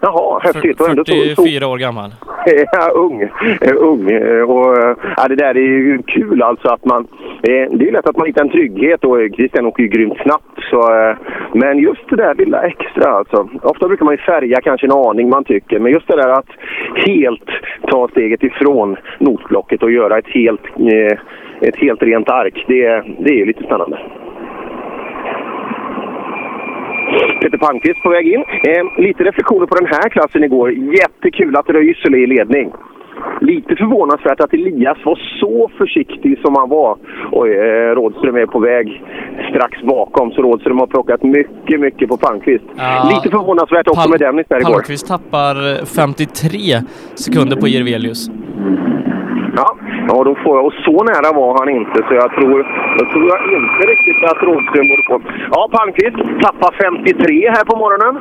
Jaha, 0.00 0.40
häftigt. 0.42 0.80
Och 0.80 0.88
ändå 0.88 1.04
så- 1.04 1.12
så- 1.12 1.42
44 1.42 1.66
år 1.68 1.78
gammal. 1.78 2.10
Ja, 2.72 2.90
ung. 2.94 3.22
Eh, 3.60 3.76
ung. 3.76 4.10
Eh, 4.10 4.42
Och, 4.50 4.78
eh, 4.78 4.96
ja, 5.16 5.28
det 5.28 5.36
där 5.36 5.56
är 5.56 5.60
ju 5.60 6.02
kul 6.06 6.42
alltså 6.42 6.68
att 6.68 6.84
man... 6.84 7.06
Det 7.42 7.60
är 7.88 7.92
lätt 7.92 8.06
att 8.06 8.16
man 8.16 8.26
hittar 8.26 8.42
en 8.42 8.50
trygghet 8.50 9.04
och 9.04 9.16
Christian 9.36 9.66
åker 9.66 9.82
ju 9.82 9.88
grymt 9.88 10.18
snabbt. 10.22 10.44
Så, 10.70 10.90
men 11.54 11.78
just 11.78 12.08
det 12.10 12.16
där 12.16 12.34
lilla 12.34 12.62
extra 12.62 13.10
alltså. 13.10 13.48
Ofta 13.62 13.88
brukar 13.88 14.04
man 14.04 14.14
ju 14.14 14.18
färga 14.18 14.60
kanske 14.60 14.86
en 14.86 14.92
aning 14.92 15.28
man 15.28 15.44
tycker. 15.44 15.78
Men 15.78 15.92
just 15.92 16.08
det 16.08 16.16
där 16.16 16.28
att 16.28 16.48
helt 17.06 17.50
ta 17.90 18.08
steget 18.08 18.42
ifrån 18.42 18.96
notblocket 19.18 19.82
och 19.82 19.90
göra 19.90 20.18
ett 20.18 20.28
helt, 20.28 20.62
ett 21.60 21.76
helt 21.76 22.02
rent 22.02 22.28
ark. 22.30 22.64
Det, 22.68 23.02
det 23.18 23.30
är 23.30 23.36
ju 23.36 23.44
lite 23.46 23.64
spännande. 23.64 23.98
Peter 27.40 27.58
Palmqvist 27.58 28.02
på 28.02 28.08
väg 28.08 28.26
in. 28.34 28.42
Eh, 28.68 29.02
lite 29.06 29.24
reflektioner 29.24 29.66
på 29.66 29.74
den 29.74 29.86
här 29.86 30.08
klassen 30.08 30.44
igår. 30.44 30.72
Jättekul 30.72 31.56
att 31.56 31.68
Röisel 31.68 32.14
är 32.14 32.18
i 32.18 32.26
ledning. 32.26 32.72
Lite 33.40 33.76
förvånansvärt 33.76 34.40
att 34.40 34.54
Elias 34.54 34.98
var 35.04 35.18
så 35.40 35.70
försiktig 35.78 36.38
som 36.42 36.54
han 36.56 36.68
var. 36.68 36.98
Och 37.32 37.48
eh, 37.48 37.94
Rådström 37.94 38.36
är 38.36 38.46
på 38.46 38.58
väg 38.58 39.02
strax 39.50 39.82
bakom, 39.82 40.30
så 40.30 40.42
Rådström 40.42 40.78
har 40.78 40.86
plockat 40.86 41.22
mycket, 41.22 41.80
mycket 41.80 42.08
på 42.08 42.16
Palmqvist. 42.16 42.64
Ja. 42.76 43.10
Lite 43.14 43.36
förvånansvärt 43.36 43.88
också 43.88 44.00
Pal- 44.08 44.10
med 44.10 44.20
Dennis 44.20 44.46
där 44.48 44.60
igår. 44.60 44.70
Palmqvist 44.72 45.08
tappar 45.08 45.54
53 45.84 46.58
sekunder 47.14 47.56
på 47.56 47.68
Jirvelius. 47.68 48.30
Ja, 49.60 49.68
Ja, 50.10 50.24
då 50.28 50.34
får 50.42 50.52
jag. 50.56 50.64
Och 50.66 50.76
så 50.86 50.96
nära 51.10 51.28
var 51.40 51.50
han 51.58 51.68
inte, 51.68 51.98
så 52.06 52.12
jag 52.22 52.30
tror, 52.36 52.56
jag 52.98 53.06
tror 53.12 53.24
jag 53.32 53.40
inte 53.58 53.82
riktigt 53.92 54.20
att 54.30 54.42
Rådström 54.46 54.86
borde 54.90 55.04
få. 55.08 55.14
Ja, 55.54 55.60
Palmqvist 55.76 56.18
tappar 56.44 56.70
53 56.84 57.50
här 57.56 57.64
på 57.70 57.74
morgonen. 57.82 58.14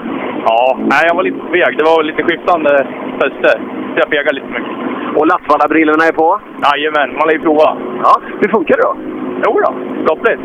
Ja, 0.50 0.78
nej, 0.92 1.04
jag 1.10 1.16
var 1.16 1.24
lite 1.24 1.42
feg. 1.54 1.72
Det 1.78 1.84
var 1.90 2.04
lite 2.04 2.24
skiftande 2.24 2.74
fäste. 3.20 3.52
Så 3.92 3.98
jag 4.02 4.10
fegade 4.14 4.36
lite 4.40 4.52
mycket. 4.58 4.76
Och 5.18 5.28
Lattvalla-brillorna 5.32 6.04
är 6.10 6.16
på? 6.22 6.28
Jajamän, 6.66 7.10
man 7.18 7.28
lär 7.28 7.36
ju 7.38 7.42
prova. 7.48 7.68
Ja, 8.06 8.14
hur 8.42 8.50
funkar 8.56 8.76
det 8.78 8.86
då? 8.90 8.94
Jo 9.46 9.52
då, 9.66 9.72
skapligt. 10.04 10.44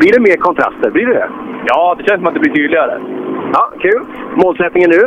Blir 0.00 0.12
det 0.16 0.20
mer 0.28 0.36
kontraster? 0.48 0.88
Blir 0.90 1.06
det 1.06 1.14
det? 1.20 1.28
Ja, 1.70 1.94
det 1.98 2.04
känns 2.06 2.18
som 2.20 2.28
att 2.28 2.34
det 2.34 2.44
blir 2.44 2.54
tydligare. 2.58 2.94
Ja, 3.56 3.62
kul. 3.84 4.02
Målsättningen 4.42 4.90
nu? 4.90 5.02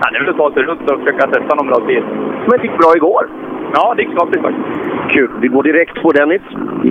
Ja, 0.00 0.04
det 0.10 0.16
är 0.16 0.20
väl 0.20 0.30
att 0.34 0.42
ta 0.42 0.52
sig 0.52 0.62
runt 0.62 0.90
och 0.90 0.98
försöka 1.00 1.24
sätta 1.34 1.54
någon 1.54 1.66
bra 1.72 1.80
tid. 1.88 2.02
Men 2.46 2.54
det 2.58 2.62
gick 2.66 2.78
bra 2.82 2.90
igår. 2.96 3.24
Ja, 3.74 3.94
det 3.96 4.02
gick 4.02 4.12
skapligt 4.16 4.42
faktiskt. 4.42 4.68
Kul. 5.14 5.30
Vi 5.40 5.48
går 5.48 5.62
direkt 5.62 6.02
på 6.02 6.12
Dennis. 6.12 6.42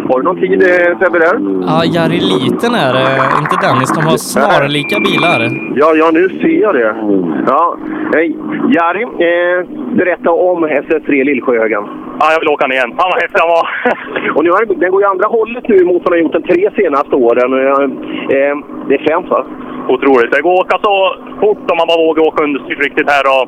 Har 0.10 0.18
du 0.20 0.24
någon 0.24 0.40
tid 0.40 0.62
Sebbe 1.00 1.20
där? 1.26 1.36
Ja, 1.70 1.78
Jari 1.96 2.20
Liten 2.32 2.74
är 2.86 2.92
det, 2.98 3.08
inte 3.42 3.56
Dennis. 3.66 3.90
De 3.98 4.02
har 4.12 4.18
snarlika 4.34 4.96
bilar. 5.10 5.40
Ja, 5.82 5.90
ja, 6.02 6.08
nu 6.14 6.24
ser 6.30 6.62
jag 6.66 6.74
det. 6.76 6.96
Ja. 7.48 7.78
Hej. 8.16 8.28
Jari, 8.76 9.04
eh, 9.04 9.60
berätta 10.02 10.30
om 10.32 10.60
SS3 10.66 11.24
Lillsjöhögen. 11.24 11.84
Ja, 12.20 12.26
jag 12.34 12.40
vill 12.40 12.50
åka 12.56 12.68
ner 12.68 12.76
igen. 12.76 12.94
Fan 12.98 13.12
vad 13.14 13.22
häftig 13.22 13.40
han 13.44 13.50
var! 13.58 13.66
Och 14.36 14.44
nu 14.44 14.50
har, 14.56 14.62
den 14.84 14.92
går 14.92 15.02
ju 15.02 15.08
andra 15.08 15.28
hållet 15.38 15.66
nu 15.68 15.78
mot 15.90 16.02
vad 16.04 16.12
den 16.12 16.18
har 16.18 16.24
gjort 16.24 16.38
de 16.40 16.44
tre 16.52 16.70
senaste 16.82 17.16
åren. 17.16 17.50
Eh, 17.62 17.84
eh, 18.36 18.56
det 18.88 18.96
är 18.96 19.04
främst 19.08 19.30
va? 19.30 19.46
Otroligt. 19.96 20.32
Det 20.32 20.42
går 20.42 20.54
att 20.54 20.66
åka 20.66 20.78
så 20.88 20.94
fort 21.42 21.72
om 21.72 21.78
man 21.78 21.88
bara 21.92 22.06
vågar 22.08 22.24
åka 22.30 22.44
understyrt 22.44 22.84
riktigt 22.88 23.10
här. 23.16 23.26
Och... 23.36 23.46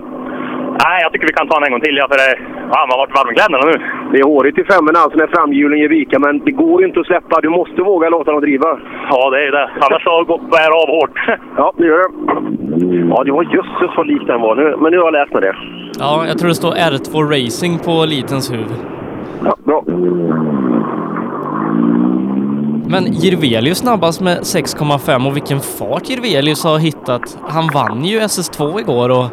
Nej, 0.83 0.97
jag 1.03 1.09
tycker 1.11 1.27
vi 1.27 1.33
kan 1.33 1.47
ta 1.47 1.55
den 1.55 1.67
en 1.67 1.73
gång 1.73 1.85
till. 1.87 1.97
Ja, 2.01 2.05
för 2.11 2.17
det... 2.21 2.31
ja, 2.73 2.79
man 2.87 2.93
har 2.93 3.01
varit 3.03 3.15
varm 3.17 3.31
i 3.31 3.35
kläderna 3.37 3.65
nu. 3.71 3.75
Det 4.11 4.17
är 4.19 4.27
hårigt 4.33 4.57
i 4.61 4.63
femmorna 4.73 4.99
alltså 4.99 5.17
när 5.21 5.29
framhjulen 5.35 5.79
ger 5.79 5.89
vika, 5.89 6.19
men 6.25 6.33
det 6.47 6.51
går 6.63 6.75
ju 6.81 6.87
inte 6.87 6.99
att 6.99 7.09
släppa. 7.11 7.41
Du 7.41 7.49
måste 7.59 7.79
våga 7.91 8.09
låta 8.09 8.31
dem 8.31 8.41
driva. 8.41 8.69
Ja, 9.11 9.29
det 9.33 9.39
är 9.47 9.51
det. 9.57 9.65
Annars 9.85 10.03
så 10.03 10.11
bär 10.53 10.69
det 10.71 10.77
av 10.83 10.89
hårt. 10.97 11.17
Ja, 11.57 11.73
det 11.77 11.85
gör 11.85 11.99
det. 12.03 12.09
Ja, 13.11 13.23
det 13.23 13.31
var 13.31 13.43
jösses 13.55 13.91
vad 13.97 14.07
lik 14.07 14.23
den 14.27 14.41
var. 14.41 14.55
Nu, 14.55 14.75
men 14.81 14.91
nu 14.91 14.97
har 14.97 15.05
jag 15.05 15.13
läst 15.19 15.33
med 15.33 15.43
det. 15.43 15.55
Ja, 15.99 16.23
jag 16.27 16.37
tror 16.39 16.49
det 16.49 16.55
står 16.55 16.71
R2 16.71 17.13
Racing 17.35 17.79
på 17.85 18.05
Litens 18.05 18.51
huvud. 18.53 18.79
Ja, 19.43 19.55
bra. 19.63 19.83
Men 22.87 23.03
Jirvelius 23.13 23.77
snabbast 23.77 24.21
med 24.21 24.37
6,5 24.37 25.27
och 25.27 25.35
vilken 25.35 25.59
fart 25.59 26.09
Jirvelius 26.09 26.63
har 26.63 26.79
hittat. 26.79 27.37
Han 27.47 27.67
vann 27.73 28.05
ju 28.05 28.19
SS2 28.19 28.79
igår 28.79 29.09
och 29.09 29.25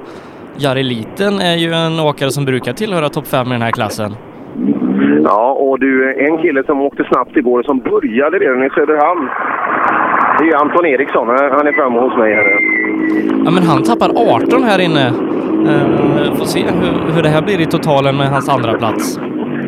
Jari 0.62 0.83
Liten 0.83 1.40
är 1.40 1.57
ju 1.57 1.73
en 1.73 2.00
åkare 2.00 2.31
som 2.31 2.45
brukar 2.45 2.73
tillhöra 2.73 3.09
topp 3.09 3.26
5 3.26 3.47
i 3.47 3.50
den 3.50 3.62
här 3.62 3.71
klassen. 3.71 4.12
Ja, 5.25 5.52
och 5.52 5.81
du, 5.81 6.14
en 6.26 6.38
kille 6.38 6.64
som 6.64 6.81
åkte 6.81 7.04
snabbt 7.04 7.37
igår 7.37 7.62
som 7.62 7.78
började 7.78 8.38
redan 8.38 8.64
i 8.64 8.71
Söderhamn. 8.71 9.28
Det 10.38 10.45
är 10.49 10.57
Anton 10.57 10.87
Eriksson. 10.87 11.28
Han 11.28 11.66
är 11.66 11.73
framme 11.73 12.00
hos 12.00 12.16
mig 12.16 12.35
här. 12.35 12.59
Ja, 13.45 13.50
men 13.50 13.62
han 13.62 13.83
tappar 13.83 14.11
18 14.35 14.62
här 14.62 14.78
inne. 14.81 15.07
Uh, 15.09 16.35
får 16.35 16.45
se 16.45 16.61
hur, 16.61 17.14
hur 17.14 17.23
det 17.23 17.28
här 17.28 17.42
blir 17.42 17.61
i 17.61 17.66
totalen 17.66 18.16
med 18.16 18.28
hans 18.28 18.49
andra 18.49 18.78
plats. 18.78 19.21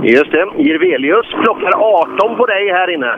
Just 0.04 0.30
det. 0.32 0.46
Jirvelius 0.56 1.26
plockar 1.42 1.73
18 1.76 2.37
på 2.37 2.46
dig 2.46 2.73
här 2.73 2.90
inne. 2.90 3.12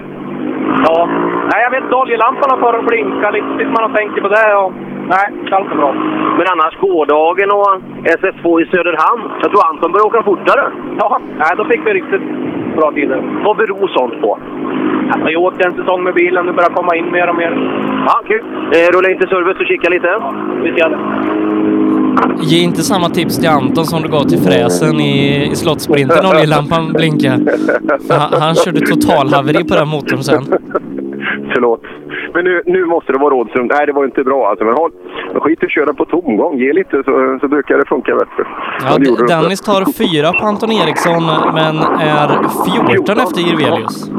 Ja. 0.87 1.09
Nej, 1.50 1.62
jag 1.62 1.71
vet 1.71 1.83
inte. 1.83 1.95
Oljelamporna 1.95 2.57
får 2.57 2.78
att 2.78 2.87
blinka 2.87 3.31
lite. 3.31 3.64
Man 3.64 3.83
har 3.87 3.97
tänkt 3.99 4.23
på 4.23 4.28
det. 4.28 4.55
Och... 4.57 4.73
Nej, 5.09 5.26
inte 5.40 5.57
alls 5.57 5.69
bra. 5.69 5.93
Men 6.38 6.47
annars 6.52 6.76
gårdagen 6.76 7.50
och 7.50 7.71
SS2 8.05 8.62
i 8.62 8.66
Söderhamn. 8.66 9.23
Jag 9.43 9.50
tror 9.50 9.69
Anton 9.69 9.93
började 9.93 10.09
åka 10.09 10.23
fortare. 10.23 10.64
Ja, 10.99 11.21
nej, 11.38 11.52
då 11.57 11.64
fick 11.64 11.87
vi 11.87 11.93
riktigt 11.95 12.23
bra 12.76 12.93
tider. 12.93 13.23
Vad 13.45 13.57
beror 13.57 13.88
sånt 13.88 14.21
på? 14.21 14.38
Jag 15.09 15.23
har 15.23 15.31
ju 15.31 15.37
åkt 15.37 15.64
en 15.64 15.75
säsong 15.75 16.02
med 16.02 16.14
bilen. 16.14 16.47
Nu 16.47 16.52
börjar 16.52 16.71
komma 16.71 16.97
in 16.97 17.11
mer 17.11 17.28
och 17.28 17.37
mer. 17.37 17.52
Ja, 18.09 18.23
kul. 18.27 18.43
Eh, 18.73 18.97
rulla 18.97 19.11
in 19.11 19.19
till 19.19 19.29
service 19.29 19.61
och 19.61 19.67
kika 19.67 19.89
lite. 19.89 20.07
Ja, 20.07 20.35
vi 20.65 20.71
det. 20.71 20.99
Ge 22.41 22.59
inte 22.63 22.83
samma 22.83 23.09
tips 23.09 23.39
till 23.39 23.49
Anton 23.49 23.85
som 23.85 24.03
du 24.03 24.09
gav 24.09 24.23
till 24.23 24.39
fräsen 24.39 25.01
i, 25.01 25.49
i 25.53 25.57
slottsprinten 25.57 26.27
oljelampan 26.27 26.93
blinkade. 26.93 27.57
Han, 28.11 28.41
han 28.43 28.55
körde 28.55 28.81
totalhaveri 28.81 29.65
på 29.65 29.75
den 29.75 29.89
motorn 29.89 30.23
sen. 30.23 30.45
Förlåt. 31.55 31.83
Men 32.35 32.45
nu, 32.45 32.63
nu 32.67 32.85
måste 32.85 33.13
det 33.13 33.19
vara 33.19 33.35
Rådström. 33.35 33.67
Nej, 33.67 33.87
det 33.87 33.93
var 33.93 34.05
inte 34.05 34.25
bra 34.25 34.49
alltså. 34.49 34.65
Men 34.65 34.75
håll, 34.75 34.91
skit 35.35 35.63
i 35.63 35.67
att 35.67 35.73
köra 35.73 35.95
på 35.95 36.05
tomgång. 36.05 36.59
Ge 36.59 36.73
lite 36.73 37.03
så, 37.05 37.39
så 37.41 37.49
brukar 37.49 37.79
det 37.79 37.89
funka 37.89 38.15
bättre. 38.15 38.43
Ja, 38.81 39.27
Dennis 39.27 39.61
tar 39.61 39.93
fyra 39.93 40.33
på 40.33 40.47
Anton 40.47 40.73
Eriksson 40.73 41.23
men 41.55 41.77
är 42.01 42.29
14 42.87 43.19
efter 43.19 43.41
Jirvelius. 43.41 44.11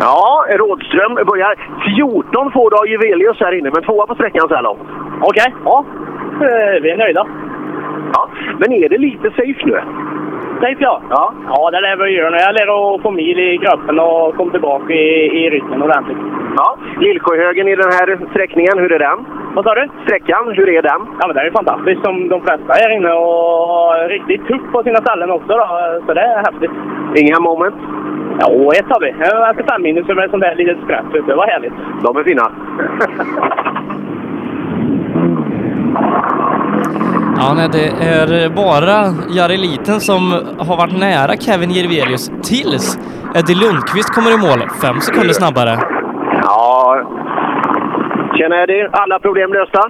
Ja, 0.00 0.44
Rådström 0.50 1.14
börjar 1.14 1.54
14 1.96 2.52
får 2.52 2.70
du 2.70 2.76
av 2.76 2.86
Juvelius 2.88 3.40
här 3.40 3.58
inne, 3.58 3.70
men 3.74 3.82
tvåa 3.82 4.06
på 4.06 4.14
sträckan 4.14 4.48
så 4.48 4.54
här 4.54 4.62
långt. 4.62 4.88
Okej, 5.20 5.46
okay. 5.46 5.52
ja. 5.64 5.84
Eh, 6.46 6.82
Vi 6.82 6.90
är 6.90 6.96
nöjda. 6.96 7.26
Ja, 8.12 8.30
men 8.58 8.72
är 8.72 8.88
det 8.88 8.98
lite 8.98 9.30
safe 9.30 9.66
nu? 9.66 9.80
Safe 10.60 10.82
ja. 10.88 11.02
Ja, 11.10 11.32
ja 11.48 11.70
det 11.70 11.80
lär 11.80 11.96
vi 11.96 12.10
göra. 12.10 12.40
Jag 12.40 12.54
lär 12.54 12.94
att 12.94 13.02
få 13.02 13.10
mil 13.10 13.38
i 13.38 13.58
kroppen 13.58 13.98
och 13.98 14.36
komma 14.36 14.50
tillbaka 14.50 14.92
i, 14.92 15.06
i 15.40 15.50
rytmen 15.50 15.82
ordentligt. 15.82 16.18
Ja, 16.56 16.78
Lillsjöhögen 17.00 17.68
i 17.68 17.76
den 17.76 17.92
här 17.92 18.18
sträckningen, 18.30 18.78
hur 18.78 18.92
är 18.92 18.98
den? 18.98 19.18
Vad 19.54 19.64
sa 19.64 19.74
du? 19.74 19.88
Sträckan, 20.04 20.44
hur 20.56 20.68
är 20.68 20.82
den? 20.82 21.00
Ja, 21.20 21.26
men 21.26 21.36
det 21.36 21.42
är 21.42 21.50
fantastiskt 21.50 22.04
som 22.04 22.28
de 22.28 22.40
flesta 22.40 22.72
här 22.72 22.90
inne 22.96 23.12
och 23.12 24.08
riktigt 24.08 24.46
tufft 24.48 24.72
på 24.72 24.82
sina 24.82 24.98
ställen 24.98 25.30
också 25.30 25.52
då. 25.60 25.66
Så 26.06 26.14
det 26.14 26.20
är 26.20 26.44
häftigt. 26.48 26.74
Inga 27.16 27.40
moment? 27.40 27.74
Ja, 28.40 28.48
ett 28.78 28.90
har 28.92 29.00
vi. 29.00 29.10
Efter 29.50 29.72
fem 29.72 29.82
minus 29.82 30.08
med 30.08 30.30
sånt 30.30 30.42
där 30.42 30.54
litet 30.54 30.78
sprätt. 30.84 31.26
Det 31.26 31.34
var 31.34 31.46
härligt. 31.46 31.72
De 32.04 32.16
är 32.16 32.24
fina. 32.24 32.46
Ja, 37.42 37.54
nej, 37.54 37.68
det 37.72 37.86
är 37.88 38.48
bara 38.48 39.14
Jari 39.30 39.56
Liten 39.56 40.00
som 40.00 40.32
har 40.58 40.76
varit 40.76 40.98
nära 40.98 41.36
Kevin 41.36 41.70
Jirvelius 41.70 42.30
tills 42.42 42.98
Eddie 43.34 43.54
Lundqvist 43.54 44.10
kommer 44.14 44.34
i 44.34 44.36
mål 44.36 44.68
fem 44.82 45.00
sekunder 45.00 45.34
snabbare. 45.34 45.80
Ja, 46.42 46.96
Tjena 48.40 48.62
Eddie, 48.62 48.88
alla 48.92 49.18
problem 49.18 49.52
lösta? 49.52 49.82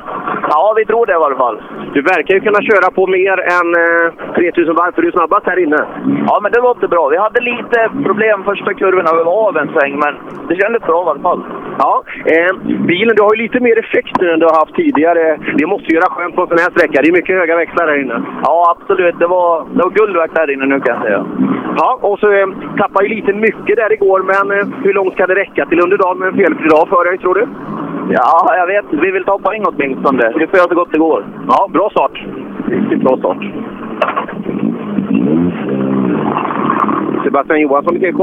Ja, 0.52 0.75
vi 0.76 0.85
tror 0.85 1.07
det 1.07 1.12
i 1.12 1.14
alla 1.14 1.37
fall. 1.37 1.62
Du 1.95 2.02
verkar 2.02 2.35
ju 2.35 2.40
kunna 2.40 2.62
köra 2.71 2.90
på 2.90 3.07
mer 3.07 3.37
än 3.57 3.69
eh, 3.83 4.35
3000 4.35 4.75
varv, 4.75 4.92
för 4.95 5.02
du 5.02 5.09
är 5.09 5.12
snabbast 5.12 5.47
här 5.47 5.59
inne. 5.64 5.80
Ja, 6.28 6.38
men 6.42 6.52
det 6.52 6.61
låter 6.61 6.88
bra. 6.88 7.09
Vi 7.09 7.16
hade 7.16 7.40
lite 7.40 7.78
problem 8.07 8.45
första 8.45 8.75
kurvan 8.75 9.04
när 9.04 9.16
vi 9.19 9.23
var 9.23 9.49
av 9.49 9.57
en 9.57 9.71
sväng, 9.75 9.95
men 10.04 10.12
det 10.49 10.54
kändes 10.62 10.83
bra 10.83 10.99
i 11.07 11.09
alla 11.11 11.21
fall. 11.28 11.40
Ja, 11.78 12.02
eh, 12.35 12.52
bilen, 12.90 13.16
du 13.16 13.23
har 13.23 13.35
ju 13.35 13.42
lite 13.42 13.61
mer 13.61 13.78
effekt 13.78 14.14
nu 14.21 14.30
än 14.30 14.40
du 14.40 14.47
har 14.47 14.59
haft 14.62 14.75
tidigare. 14.75 15.25
Det 15.59 15.66
måste 15.66 15.87
ju 15.88 15.95
göra 15.99 16.11
skönt 16.14 16.35
på 16.37 16.42
en 16.42 16.49
sån 16.49 16.59
här 16.64 16.71
sträcka. 16.71 17.02
Det 17.02 17.09
är 17.09 17.21
mycket 17.21 17.38
höga 17.40 17.57
växlar 17.57 17.88
här 17.88 18.02
inne. 18.02 18.23
Ja, 18.45 18.57
absolut. 18.75 19.19
Det 19.19 19.26
var, 19.26 19.64
det 19.75 19.83
var 19.83 19.90
guld 19.90 20.16
värt 20.16 20.38
här 20.38 20.50
inne 20.50 20.66
nu 20.66 20.80
kan 20.80 20.95
jag 20.95 21.02
säga. 21.02 21.21
Ja, 21.80 21.99
och 22.09 22.19
så 22.19 22.33
eh, 22.33 22.49
tappade 22.78 23.07
ju 23.07 23.14
lite 23.14 23.33
mycket 23.33 23.76
där 23.76 23.92
igår, 23.92 24.21
men 24.33 24.59
eh, 24.59 24.66
hur 24.85 24.95
långt 24.95 25.14
ska 25.14 25.26
det 25.26 25.35
räcka 25.35 25.66
till 25.66 25.80
under 25.80 25.99
dagen 25.99 26.19
med 26.19 26.28
en 26.28 26.35
felfri 26.35 26.69
dag 26.69 26.88
för 26.88 27.04
dig, 27.04 27.19
tror 27.19 27.35
du? 27.35 27.47
Ja, 28.12 28.55
jag 28.57 28.67
vet. 28.67 29.02
Vi 29.02 29.11
vill 29.11 29.25
ta 29.25 29.38
poäng 29.38 29.64
åtminstone. 29.64 30.33
Vi 30.38 30.47
får 30.47 30.59
göra 30.59 30.69
så 30.69 30.75
gott 30.75 30.93
det 30.93 30.99
går. 30.99 31.25
Ja, 31.49 31.69
bra 31.73 31.90
start. 31.90 32.25
Riktigt 32.69 33.00
bra 33.00 33.17
start. 33.19 33.38
Sebastian 37.25 37.61
Johansson 37.61 37.97
i 37.97 38.00
TK. 38.00 38.21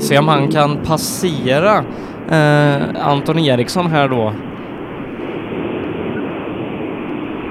Se 0.00 0.18
om 0.18 0.28
han 0.28 0.48
kan 0.48 0.76
passera 0.86 1.74
eh, 2.30 3.08
Anton 3.08 3.38
Eriksson 3.38 3.86
här 3.86 4.08
då. 4.08 4.32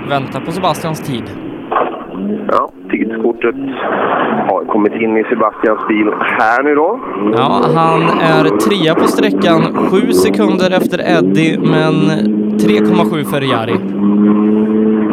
Vänta 0.09 0.39
på 0.39 0.51
Sebastians 0.51 1.01
tid. 1.01 1.23
Ja, 2.51 2.71
tidskortet 2.91 3.55
har 4.49 4.65
kommit 4.65 4.93
in 4.93 5.17
i 5.17 5.23
Sebastians 5.23 5.87
bil 5.87 6.07
här 6.39 6.63
nu 6.63 6.75
då. 6.75 6.99
Ja, 7.37 7.61
han 7.75 8.01
är 8.19 8.43
trea 8.57 8.95
på 8.95 9.07
sträckan, 9.07 9.61
sju 9.89 10.13
sekunder 10.13 10.77
efter 10.77 10.99
Eddie, 11.17 11.57
men 11.57 11.93
3,7 12.57 13.23
för 13.23 13.41
Jari. 13.41 13.77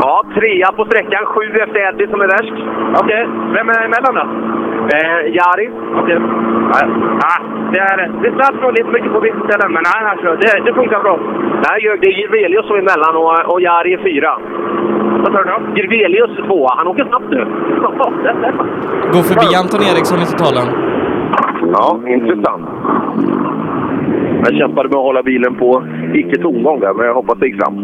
Ja, 0.01 0.23
trea 0.35 0.73
på 0.73 0.85
sträckan, 0.85 1.27
sju 1.27 1.47
efter 1.65 1.81
Eddie 1.89 2.09
som 2.11 2.21
är 2.21 2.29
värst. 2.37 2.57
Okej, 3.03 3.23
vem 3.57 3.69
är 3.69 3.85
emellan 3.89 4.15
då? 4.19 4.25
Eh, 4.95 5.21
Jari. 5.37 5.67
Okej. 6.01 6.19
Ja, 6.73 6.81
ah, 7.33 7.41
det 7.73 7.79
är 7.79 7.97
det 8.23 8.31
satt 8.39 8.63
nog 8.63 8.73
lite 8.79 8.91
mycket 8.97 9.13
på 9.13 9.21
vissa 9.21 9.41
ställen, 9.49 9.73
men 9.73 9.83
nej, 9.91 10.11
alltså, 10.13 10.29
det, 10.43 10.51
det 10.67 10.75
funkar 10.75 11.01
bra. 11.01 11.19
Nej, 11.67 11.99
det 12.01 12.07
är 12.11 12.15
Jirvelius 12.19 12.67
som 12.67 12.77
är 12.77 12.81
emellan 12.81 13.17
och, 13.17 13.53
och 13.53 13.61
Jari 13.61 13.93
är 13.93 14.03
fyra. 14.11 14.33
Vad 15.23 15.33
sa 15.33 15.39
du 15.43 15.51
då? 15.51 15.59
Jirvelius 15.77 16.39
är 16.39 16.43
tvåa. 16.47 16.75
Han 16.77 16.87
åker 16.87 17.05
snabbt 17.05 17.31
nu. 17.31 17.41
Går 19.15 19.23
förbi 19.31 19.49
Anton 19.61 19.81
Eriksson 19.91 20.19
i 20.25 20.27
totalen. 20.33 20.67
Ja, 21.73 22.01
intressant. 22.07 22.65
Jag 24.45 24.55
kämpade 24.61 24.89
med 24.89 24.99
att 24.99 25.09
hålla 25.09 25.23
bilen 25.23 25.55
på 25.55 25.85
icke 26.15 26.43
tomgång 26.43 26.81
där, 26.81 26.95
men 26.95 27.07
jag 27.07 27.15
hoppas 27.15 27.39
det 27.39 27.47
gick 27.47 27.63
fram. 27.63 27.75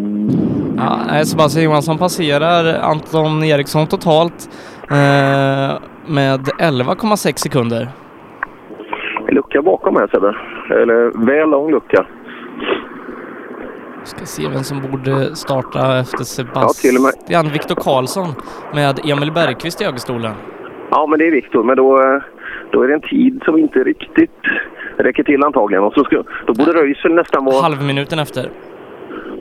Ja, 0.76 1.24
Sebastian 1.24 1.64
Johansson 1.64 1.98
passerar 1.98 2.80
Anton 2.80 3.44
Eriksson 3.44 3.86
totalt 3.86 4.48
eh, 4.90 5.78
med 6.06 6.40
11,6 6.58 7.36
sekunder. 7.36 7.88
Lucka 9.28 9.62
bakom 9.62 9.96
här 9.96 10.06
Sebbe. 10.06 10.34
Eller 10.82 11.26
väl 11.26 11.50
lång 11.50 11.70
lucka. 11.70 12.06
Ska 14.04 14.26
se 14.26 14.48
vem 14.48 14.62
som 14.64 14.80
borde 14.90 15.36
starta 15.36 15.98
efter 15.98 16.18
Ja. 16.18 16.24
Sebastian. 16.24 17.48
Viktor 17.48 17.74
Karlsson 17.74 18.28
med 18.74 19.00
Emil 19.04 19.32
Bergqvist 19.32 19.80
i 19.80 19.84
högerstolen. 19.84 20.32
Ja, 20.90 21.06
men 21.06 21.18
det 21.18 21.26
är 21.26 21.30
Viktor. 21.30 21.64
Men 21.64 21.76
då, 21.76 22.00
eh, 22.00 22.22
då 22.72 22.82
är 22.82 22.88
det 22.88 22.94
en 22.94 23.00
tid 23.00 23.42
som 23.44 23.58
inte 23.58 23.78
riktigt 23.78 24.30
räcker 24.96 25.22
till 25.22 25.44
antagligen. 25.44 25.84
Och 25.84 25.92
så 25.92 26.04
ska, 26.04 26.22
då 26.46 26.52
borde 26.54 26.72
Röisel 26.72 27.14
nästan 27.14 27.44
vara... 27.44 27.62
Halvminuten 27.62 28.18
efter. 28.18 28.48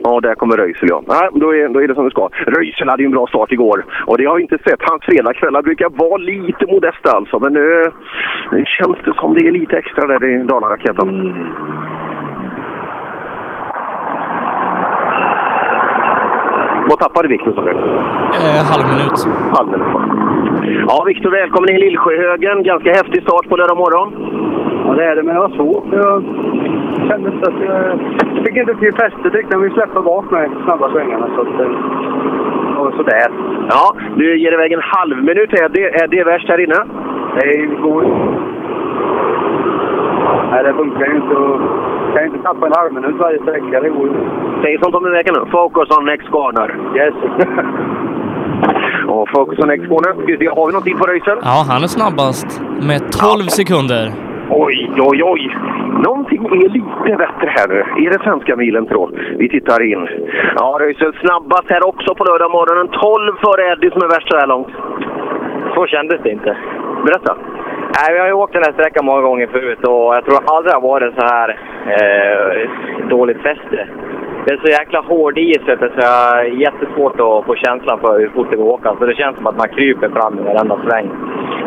Ja, 0.06 0.20
där 0.20 0.34
kommer 0.34 0.56
Röisel 0.56 0.88
ja. 0.88 1.02
Nej, 1.06 1.28
då 1.32 1.54
är, 1.54 1.68
då 1.68 1.82
är 1.82 1.88
det 1.88 1.94
som 1.94 2.04
det 2.04 2.10
ska. 2.10 2.28
Röisel 2.46 2.88
hade 2.88 3.02
ju 3.02 3.06
en 3.06 3.12
bra 3.12 3.26
start 3.26 3.52
igår. 3.52 3.84
Och 4.06 4.18
det 4.18 4.24
har 4.24 4.36
vi 4.36 4.42
inte 4.42 4.58
sett. 4.58 4.80
Hans 4.90 5.04
fredagskvällar 5.04 5.62
brukar 5.62 5.88
vara 5.88 6.16
lite 6.16 6.66
modesta 6.66 7.10
alltså. 7.10 7.38
Men 7.38 7.52
nu, 7.52 7.92
nu 8.52 8.64
känns 8.66 8.96
det 9.04 9.14
som 9.14 9.34
det 9.34 9.46
är 9.46 9.52
lite 9.52 9.76
extra 9.76 10.06
där 10.06 10.24
i 10.24 10.42
Dalaraketen. 10.42 11.08
Mm. 11.08 11.93
Vad 16.88 16.98
tappade 16.98 17.28
Viktor 17.28 17.52
sa 17.52 17.60
du? 17.62 17.70
Eh, 17.70 18.62
halvminut. 18.72 19.18
Halvminut 19.56 19.94
va? 19.94 20.00
Ja, 20.88 21.04
Viktor 21.06 21.30
välkommen 21.30 21.70
in 21.70 21.76
i 21.76 21.80
Lillsjöhögen. 21.80 22.62
Ganska 22.62 22.90
häftig 22.92 23.22
start 23.22 23.48
på 23.48 23.56
lördag 23.56 23.76
morgon. 23.76 24.08
Ja, 24.86 24.94
det 24.94 25.04
är 25.04 25.16
det, 25.16 25.22
men 25.22 25.34
det 25.34 25.40
var 25.40 25.48
svårt. 25.48 25.84
Jag 25.92 26.22
kände 27.08 27.30
så 27.30 27.50
att 27.50 27.60
jag 27.68 27.98
fick 28.44 28.56
inte 28.56 28.74
till 28.74 28.94
fästet 28.94 29.34
riktigt. 29.34 29.52
Jag 29.52 29.58
vill 29.58 29.72
släppa 29.72 30.00
bak 30.02 30.30
med 30.30 30.50
snabba 30.64 30.90
svängarna. 30.92 31.26
Så 31.34 31.40
att, 31.40 31.60
eh, 31.60 32.80
och 32.80 32.92
sådär. 32.94 33.28
Ja, 33.70 33.94
du 34.16 34.38
ger 34.38 34.52
iväg 34.52 34.72
en 34.72 34.80
halv 34.82 35.16
minut. 35.16 35.52
Är 35.52 35.68
det, 35.68 36.02
är 36.02 36.08
det 36.08 36.24
värst 36.24 36.48
här 36.48 36.60
inne? 36.64 36.80
Nej, 37.34 37.66
det 37.70 37.82
går 37.82 38.02
Nej, 40.50 40.64
det 40.64 40.74
funkar 40.74 41.06
ju 41.06 41.16
inte. 41.16 41.34
Och 41.34 41.60
kan 42.14 42.24
inte 42.24 42.38
tappa 42.38 42.66
en 42.66 42.72
halv 42.76 42.92
minut 42.92 43.16
varje 43.18 43.38
sträcka. 43.38 43.80
Det 43.80 43.88
går 43.88 44.06
ju 44.06 44.14
Säg 44.64 44.78
sånt 44.82 44.94
om 44.94 45.06
en 45.06 45.12
vecka 45.12 45.32
nu. 45.32 45.50
Focus 45.50 45.88
on 45.96 46.04
next 46.04 46.28
corner. 46.30 46.68
Yes. 47.00 47.14
Och 49.14 49.28
focus 49.28 49.58
on 49.58 49.68
next 49.68 49.88
corner. 49.88 50.12
Vi 50.26 50.46
Har 50.46 50.66
vi 50.66 50.72
någonting 50.72 50.98
på 50.98 51.06
Röisel? 51.06 51.38
Ja, 51.42 51.64
han 51.70 51.82
är 51.82 51.90
snabbast 51.98 52.48
med 52.90 53.00
12 53.12 53.42
sekunder. 53.60 54.04
Oj, 54.50 54.78
oj, 55.08 55.18
oj! 55.32 55.42
Någonting 56.06 56.40
är 56.46 56.68
lite 56.78 57.16
bättre 57.24 57.48
här 57.56 57.68
nu. 57.68 57.78
Är 58.04 58.10
det 58.10 58.24
svenska 58.24 58.56
milen 58.56 58.86
tror 58.86 59.08
Vi 59.38 59.48
tittar 59.48 59.80
in. 59.92 60.08
Ja, 60.56 60.76
Röisel 60.80 61.12
snabbast 61.20 61.68
här 61.68 61.88
också 61.90 62.14
på 62.14 62.24
lördag 62.24 62.50
morgonen. 62.50 62.88
12 62.88 63.32
före 63.44 63.62
Eddie 63.72 63.90
som 63.90 64.02
är 64.02 64.08
värst 64.14 64.30
så 64.30 64.36
här 64.36 64.46
långt. 64.46 64.72
Så 65.74 65.86
kändes 65.86 66.20
det 66.22 66.30
inte. 66.30 66.56
Berätta. 67.06 67.36
Nej, 67.96 68.14
vi 68.14 68.18
har 68.20 68.26
ju 68.26 68.32
åkt 68.32 68.52
den 68.52 68.62
här 68.66 68.72
sträckan 68.72 69.04
många 69.04 69.20
gånger 69.20 69.46
förut 69.46 69.82
och 69.92 70.14
jag 70.16 70.24
tror 70.24 70.38
aldrig 70.46 70.72
det 70.72 70.76
har 70.76 70.88
varit 70.92 71.14
så 71.14 71.24
här 71.34 71.48
eh, 71.96 73.08
dåligt 73.08 73.42
fäste. 73.42 73.88
Det 74.44 74.52
är 74.54 74.56
så 74.64 74.70
jäkla 74.78 75.00
hård 75.00 75.38
is 75.38 75.58
vet 75.68 75.80
du, 75.80 75.88
så 75.88 75.94
jag 76.08 76.16
har 76.36 76.42
jättesvårt 76.44 77.14
att 77.20 77.44
få 77.46 77.54
känslan 77.54 78.00
för 78.00 78.20
hur 78.20 78.28
fort 78.28 78.46
det 78.50 78.56
går 78.56 78.74
att 78.74 78.80
åka. 78.80 78.96
Så 78.98 79.06
det 79.06 79.14
känns 79.14 79.36
som 79.36 79.46
att 79.46 79.56
man 79.56 79.68
kryper 79.68 80.08
fram 80.08 80.38
i 80.38 80.42
varenda 80.42 80.76
sväng. 80.88 81.06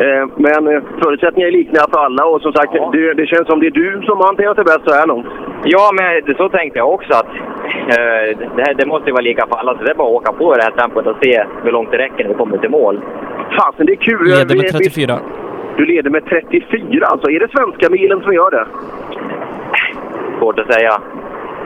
Eh, 0.04 0.24
men 0.36 0.60
eh, 0.74 0.82
förutsättningarna 1.02 1.48
är 1.48 1.52
lika 1.60 1.80
för 1.92 1.98
alla 2.06 2.24
och 2.24 2.40
som 2.42 2.52
sagt, 2.52 2.72
det, 2.92 3.14
det 3.14 3.26
känns 3.26 3.46
som 3.48 3.60
det 3.60 3.66
är 3.66 3.70
du 3.70 4.02
som 4.06 4.16
har 4.18 4.26
hanterat 4.26 4.56
det 4.56 4.64
bäst 4.64 4.84
så 4.88 4.94
här 4.94 5.06
långt. 5.06 5.26
Ja, 5.64 5.90
men 5.98 6.06
det- 6.26 6.36
så 6.36 6.48
tänkte 6.48 6.78
jag 6.78 6.94
också 6.94 7.12
att 7.20 7.30
eh, 7.94 8.26
det, 8.56 8.62
här, 8.66 8.74
det 8.74 8.86
måste 8.86 9.06
ju 9.08 9.12
vara 9.12 9.28
lika 9.30 9.46
för 9.46 9.56
alla. 9.56 9.72
Så 9.78 9.84
det 9.84 9.90
är 9.90 9.94
bara 9.94 10.08
att 10.08 10.14
åka 10.20 10.32
på 10.32 10.54
i 10.54 10.56
det 10.58 10.62
här 10.64 10.70
tempot 10.70 11.06
och 11.06 11.16
se 11.22 11.44
hur 11.64 11.72
långt 11.72 11.90
det 11.90 11.98
räcker 11.98 12.22
när 12.24 12.28
vi 12.28 12.34
kommer 12.34 12.58
till 12.58 12.70
mål. 12.70 13.00
Fasen, 13.58 13.86
det 13.86 13.92
är 13.92 13.96
kul. 14.10 14.24
Leder 14.24 14.38
med 14.38 14.48
Vi- 14.48 14.78
vi- 14.78 14.90
34. 14.90 15.18
Du 15.76 15.84
leder 15.86 16.10
med 16.10 16.24
34 16.26 17.06
alltså. 17.06 17.30
Är 17.30 17.40
det 17.40 17.48
svenska 17.56 17.90
milen 17.90 18.20
som 18.20 18.32
gör 18.34 18.50
det? 18.50 18.66
Svårt 20.38 20.58
att 20.58 20.72
säga. 20.74 20.92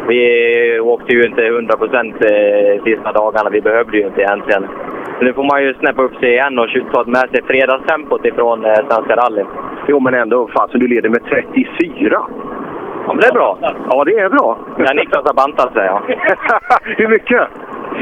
Vi 0.09 0.81
åkte 0.81 1.13
ju 1.13 1.27
inte 1.27 1.47
100 1.47 1.77
procent 1.77 2.15
eh, 2.15 2.83
sista 2.85 3.13
dagarna. 3.13 3.51
Vi 3.51 3.61
behövde 3.61 3.97
ju 3.97 4.07
inte 4.07 4.21
egentligen. 4.21 4.67
Så 5.19 5.25
nu 5.25 5.33
får 5.33 5.45
man 5.45 5.63
ju 5.63 5.75
snäppa 5.75 6.03
upp 6.03 6.17
sig 6.17 6.29
igen 6.33 6.59
och 6.59 6.69
ta 6.93 7.05
med 7.05 7.31
sig 7.31 7.43
fredagstempot 7.47 8.25
ifrån 8.25 8.65
eh, 8.65 8.75
Svenska 8.75 9.17
rally. 9.17 9.45
Jo, 9.89 10.01
men 10.01 10.15
ändå. 10.15 10.49
Fasen, 10.55 10.81
du 10.81 10.89
leder 10.89 11.09
med 11.09 11.23
34. 11.25 12.23
Ja, 13.07 13.13
men 13.13 13.17
det 13.17 13.27
är 13.27 13.33
bra. 13.33 13.59
Ja, 13.91 14.05
det 14.05 14.19
är 14.19 14.29
bra. 14.29 14.59
Ja, 14.79 14.93
Niklas 14.93 15.25
har 15.27 15.35
bantat 15.35 15.73
sig, 15.73 15.87
ja. 15.87 16.03
Hur 16.83 17.09
mycket? 17.09 17.41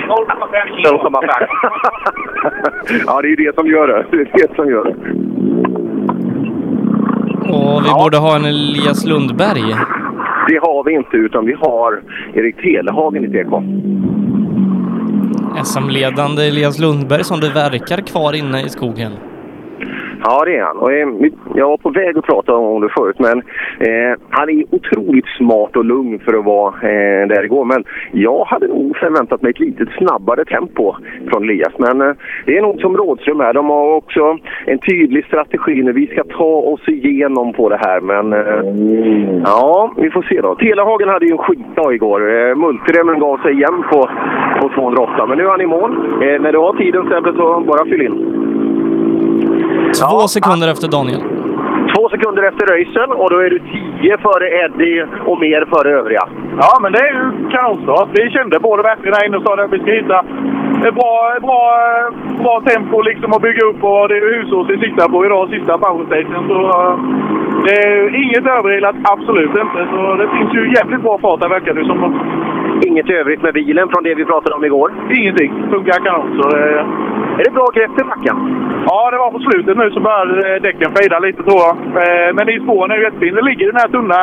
0,5. 0.09 1.47
ja, 3.07 3.21
det 3.23 3.29
är 3.29 3.31
ju 3.31 3.37
det 3.37 3.55
som 3.55 3.67
gör 3.67 3.89
det. 3.89 4.07
Det 4.11 4.17
är 4.17 4.29
det 4.33 4.55
som 4.55 4.69
gör 4.69 4.85
det. 4.85 4.95
Och 7.53 7.85
vi 7.85 7.91
borde 8.03 8.17
ha 8.17 8.37
en 8.37 8.45
Elias 8.45 9.05
Lundberg. 9.07 9.75
Det 10.49 10.59
har 10.59 10.85
vi 10.85 10.93
inte, 10.95 11.17
utan 11.17 11.47
vi 11.47 11.53
har 11.53 12.03
Erik 12.35 12.57
Telehagen 12.57 13.25
i 13.25 13.29
TK. 13.29 13.63
SM-ledande 15.65 16.49
Elias 16.49 16.79
Lundberg 16.79 17.25
som 17.25 17.41
det 17.41 17.51
verkar 17.51 18.01
kvar 18.07 18.33
inne 18.33 18.63
i 18.63 18.69
skogen. 18.69 19.13
Ja, 20.25 20.45
det 20.45 20.57
är 20.57 20.63
han. 20.63 20.77
Och, 20.77 20.93
eh, 20.93 21.09
jag 21.55 21.69
var 21.69 21.77
på 21.77 21.91
väg 21.91 22.19
att 22.19 22.25
prata 22.25 22.55
om 22.55 22.81
det 22.81 22.89
förut, 22.89 23.19
men 23.19 23.39
eh, 23.79 24.19
han 24.31 24.51
är 24.51 24.65
otroligt 24.71 25.27
smart 25.39 25.77
och 25.77 25.85
lugn 25.85 26.19
för 26.19 26.39
att 26.39 26.45
vara 26.45 26.75
eh, 26.75 27.29
där 27.29 27.45
igår. 27.45 27.65
Men 27.65 27.85
jag 28.13 28.45
hade 28.45 28.67
nog 28.67 28.97
förväntat 28.97 29.43
mig 29.43 29.51
ett 29.51 29.61
lite 29.61 29.87
snabbare 29.99 30.45
tempo 30.45 30.95
från 31.31 31.45
Elias. 31.45 31.73
Men 31.79 32.01
eh, 32.01 32.13
det 32.47 32.59
är 32.59 32.63
nog 32.63 32.81
som 32.81 32.97
Rådström 32.97 33.41
är. 33.41 33.53
De 33.53 33.69
har 33.71 33.95
också 33.95 34.39
en 34.67 34.79
tydlig 34.79 35.25
strategi 35.25 35.83
nu. 35.83 35.93
Vi 35.93 36.07
ska 36.07 36.25
ta 36.25 36.45
oss 36.45 36.89
igenom 36.89 37.53
på 37.53 37.69
det 37.69 37.81
här, 37.81 38.01
men 38.01 38.33
eh, 38.33 39.43
ja, 39.45 39.93
vi 39.97 40.11
får 40.11 40.23
se 40.23 40.41
då. 40.41 40.55
Telehagen 40.55 41.09
hade 41.09 41.27
ju 41.27 41.33
en 41.33 41.39
skitdag 41.39 41.95
igår. 41.95 42.21
Eh, 42.21 42.55
Multiremmen 42.57 43.19
gav 43.19 43.39
sig 43.39 43.53
igen 43.53 43.85
på, 43.91 44.11
på 44.61 44.69
208, 44.69 45.27
men 45.27 45.39
nu 45.39 45.45
är 45.45 45.49
han 45.49 45.61
i 45.61 45.67
mål. 45.67 45.91
Eh, 46.23 46.41
när 46.41 46.53
du 46.53 46.59
har 46.59 46.73
tiden 46.73 47.09
Sebbe, 47.09 47.33
så 47.33 47.61
bara 47.61 47.85
fyll 47.85 48.03
in. 48.03 48.41
Två 49.99 50.29
sekunder 50.29 50.69
efter 50.69 50.89
Daniel. 50.89 51.23
Två 51.95 52.09
sekunder 52.09 52.43
efter 52.43 52.67
Röisel 52.67 53.11
och 53.21 53.31
då 53.31 53.37
är 53.47 53.51
du 53.51 53.59
tio 53.59 54.19
före 54.19 54.47
Eddie 54.65 55.07
och 55.27 55.39
mer 55.41 55.63
före 55.73 55.91
övriga. 55.99 56.25
Ja, 56.63 56.79
men 56.83 56.93
det 56.93 56.99
är 56.99 57.13
ju 57.19 57.51
kanonstart. 57.51 58.09
Vi 58.13 58.31
kände 58.31 58.59
det 58.59 58.83
verkligen 58.83 59.15
här 59.15 59.27
inne 59.27 59.37
och 59.37 59.43
sa 59.43 59.55
att 59.55 59.73
vi 59.73 59.79
ska 59.79 59.91
hitta 59.93 60.19
ett 60.89 60.95
bra, 60.95 61.17
bra, 61.49 61.63
bra 62.43 62.63
tempo 62.71 63.03
liksom 63.03 63.33
att 63.33 63.43
bygga 63.43 63.67
upp 63.67 63.85
och 63.85 64.09
det 64.09 64.17
är 64.17 64.35
Husås 64.35 64.71
vi 64.71 64.79
siktar 64.79 65.09
på 65.09 65.27
idag, 65.27 65.51
sista 65.51 65.79
powerstationen. 65.79 66.49
Så 66.49 66.59
eh, 66.79 66.99
det 67.65 67.73
är 67.73 68.23
inget 68.25 68.47
överilat, 68.47 68.97
absolut 69.03 69.55
inte. 69.65 69.81
Så 69.93 70.15
det 70.21 70.29
finns 70.37 70.55
ju 70.55 70.73
jävligt 70.77 71.03
bra 71.03 71.19
fart 71.19 71.43
här 71.43 71.49
verkar 71.49 71.75
det 71.75 71.85
som. 71.87 72.01
Inget 72.87 73.11
övrigt 73.11 73.43
med 73.43 73.55
bilen 73.55 73.89
från 73.89 74.03
det 74.03 74.15
vi 74.15 74.25
pratade 74.25 74.55
om 74.55 74.65
igår? 74.65 74.93
Ingenting. 75.11 75.53
Funkar 75.71 76.05
kanon. 76.05 76.43
Så 76.43 76.49
det... 76.49 76.87
Är 77.41 77.45
det 77.45 77.51
bra 77.59 77.67
grepp 77.77 78.01
i 78.01 78.05
backen? 78.13 78.37
Ja, 78.89 79.11
det 79.11 79.19
var 79.19 79.31
på 79.31 79.39
slutet 79.39 79.77
nu 79.77 79.91
så 79.91 80.01
började 80.01 80.55
eh, 80.55 80.63
däcken 80.63 80.91
fejda 80.97 81.19
lite 81.19 81.43
tror 81.43 81.61
jag. 81.67 81.75
Eh, 82.03 82.29
Men 82.37 82.49
i 82.49 82.61
spåren 82.65 82.91
är 82.91 82.97
ju 82.97 83.03
jättefin. 83.03 83.35
Det 83.35 83.43
ligger 83.49 83.65
i 83.67 83.71
den 83.73 83.81
här 83.83 83.89
tunna... 83.97 84.21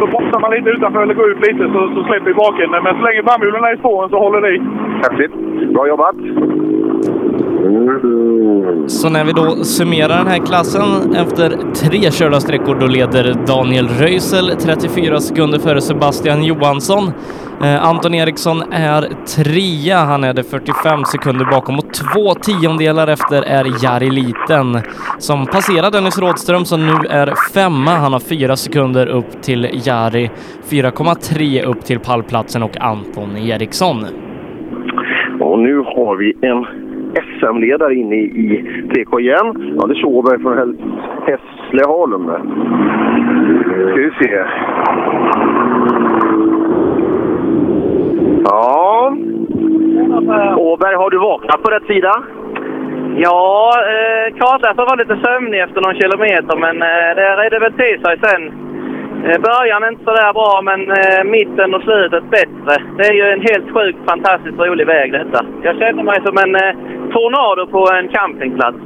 Så 0.00 0.06
bromsar 0.06 0.40
man 0.40 0.50
lite 0.50 0.70
utanför 0.70 1.02
eller 1.02 1.14
går 1.14 1.30
ut 1.30 1.46
lite 1.46 1.64
så, 1.72 1.80
så 1.94 2.00
släpper 2.04 2.26
vi 2.26 2.34
bakänden. 2.34 2.82
Men 2.84 2.94
så 2.98 3.02
länge 3.06 3.22
framhjulen 3.22 3.64
är 3.64 3.74
i 3.74 3.78
spåren 3.78 4.10
så 4.10 4.18
håller 4.18 4.40
det 4.40 4.50
i. 4.56 4.62
Häftigt. 5.04 5.34
Bra 5.74 5.88
jobbat! 5.88 6.16
Så 8.86 9.08
när 9.08 9.24
vi 9.24 9.32
då 9.32 9.64
summerar 9.64 10.18
den 10.18 10.26
här 10.26 10.46
klassen 10.46 11.14
efter 11.14 11.72
tre 11.74 12.10
körda 12.10 12.40
sträckor 12.40 12.74
då 12.80 12.86
leder 12.86 13.34
Daniel 13.46 13.88
Röisel 13.88 14.50
34 14.60 15.20
sekunder 15.20 15.58
före 15.58 15.80
Sebastian 15.80 16.44
Johansson. 16.44 17.12
Eh, 17.62 17.84
Anton 17.84 18.14
Eriksson 18.14 18.62
är 18.72 19.02
trea, 19.26 19.98
han 19.98 20.24
är 20.24 20.34
det 20.34 20.42
45 20.42 21.04
sekunder 21.04 21.44
bakom 21.44 21.78
och 21.78 21.94
två 21.94 22.34
tiondelar 22.34 23.08
efter 23.08 23.42
är 23.42 23.84
Jari 23.84 24.10
Liten 24.10 24.80
som 25.18 25.46
passerar 25.46 25.90
Dennis 25.90 26.18
Rådström 26.18 26.64
som 26.64 26.86
nu 26.86 27.08
är 27.08 27.52
femma. 27.54 27.90
Han 27.90 28.12
har 28.12 28.20
fyra 28.20 28.56
sekunder 28.56 29.06
upp 29.06 29.42
till 29.42 29.68
Jari, 29.84 30.30
4,3 30.68 31.62
upp 31.62 31.84
till 31.84 31.98
pallplatsen 31.98 32.62
och 32.62 32.80
Anton 32.80 33.36
Eriksson. 33.36 34.06
Och 35.40 35.58
nu 35.58 35.78
har 35.78 36.16
vi 36.16 36.46
en 36.48 36.85
SM-ledare 37.22 37.94
inne 37.94 38.16
i, 38.16 38.24
i 38.24 38.82
Ja, 38.94 39.20
igen. 39.20 39.78
Anders 39.82 40.04
Åberg 40.04 40.42
från 40.42 40.58
Hässleholm. 40.58 40.76
Hässleholm. 41.26 42.30
Ska 43.90 44.00
vi 44.00 44.10
se. 44.20 44.44
Ja. 48.44 49.16
Åberg, 50.56 50.94
har 50.94 51.10
du 51.10 51.18
vaknat 51.18 51.62
på 51.62 51.70
rätt 51.70 51.86
sida? 51.86 52.12
Ja, 53.16 53.72
eh, 53.92 54.34
kartläsaren 54.38 54.88
var 54.90 54.96
lite 54.96 55.18
sömnig 55.24 55.60
efter 55.60 55.80
någon 55.80 56.00
kilometer, 56.00 56.56
men 56.64 56.82
eh, 56.82 57.10
det 57.50 57.58
väl 57.58 57.72
till 57.72 58.00
sig 58.04 58.18
sen. 58.22 58.42
Eh, 59.26 59.38
Början 59.48 59.82
är 59.82 59.88
inte 59.88 60.04
sådär 60.04 60.32
bra, 60.32 60.60
men 60.68 60.80
eh, 60.90 61.22
mitten 61.24 61.74
och 61.74 61.82
slutet 61.82 62.24
bättre. 62.30 62.74
Det 62.96 63.04
är 63.10 63.14
ju 63.20 63.26
en 63.34 63.46
helt 63.50 63.68
sjukt 63.74 63.98
fantastiskt 64.10 64.58
rolig 64.58 64.86
väg 64.86 65.12
detta. 65.12 65.40
Jag 65.62 65.78
känner 65.78 66.02
mig 66.02 66.18
som 66.24 66.36
en 66.44 66.54
eh, 66.54 66.76
tornado 67.16 67.62
på 67.66 67.82
en 67.96 68.08
campingplats. 68.08 68.78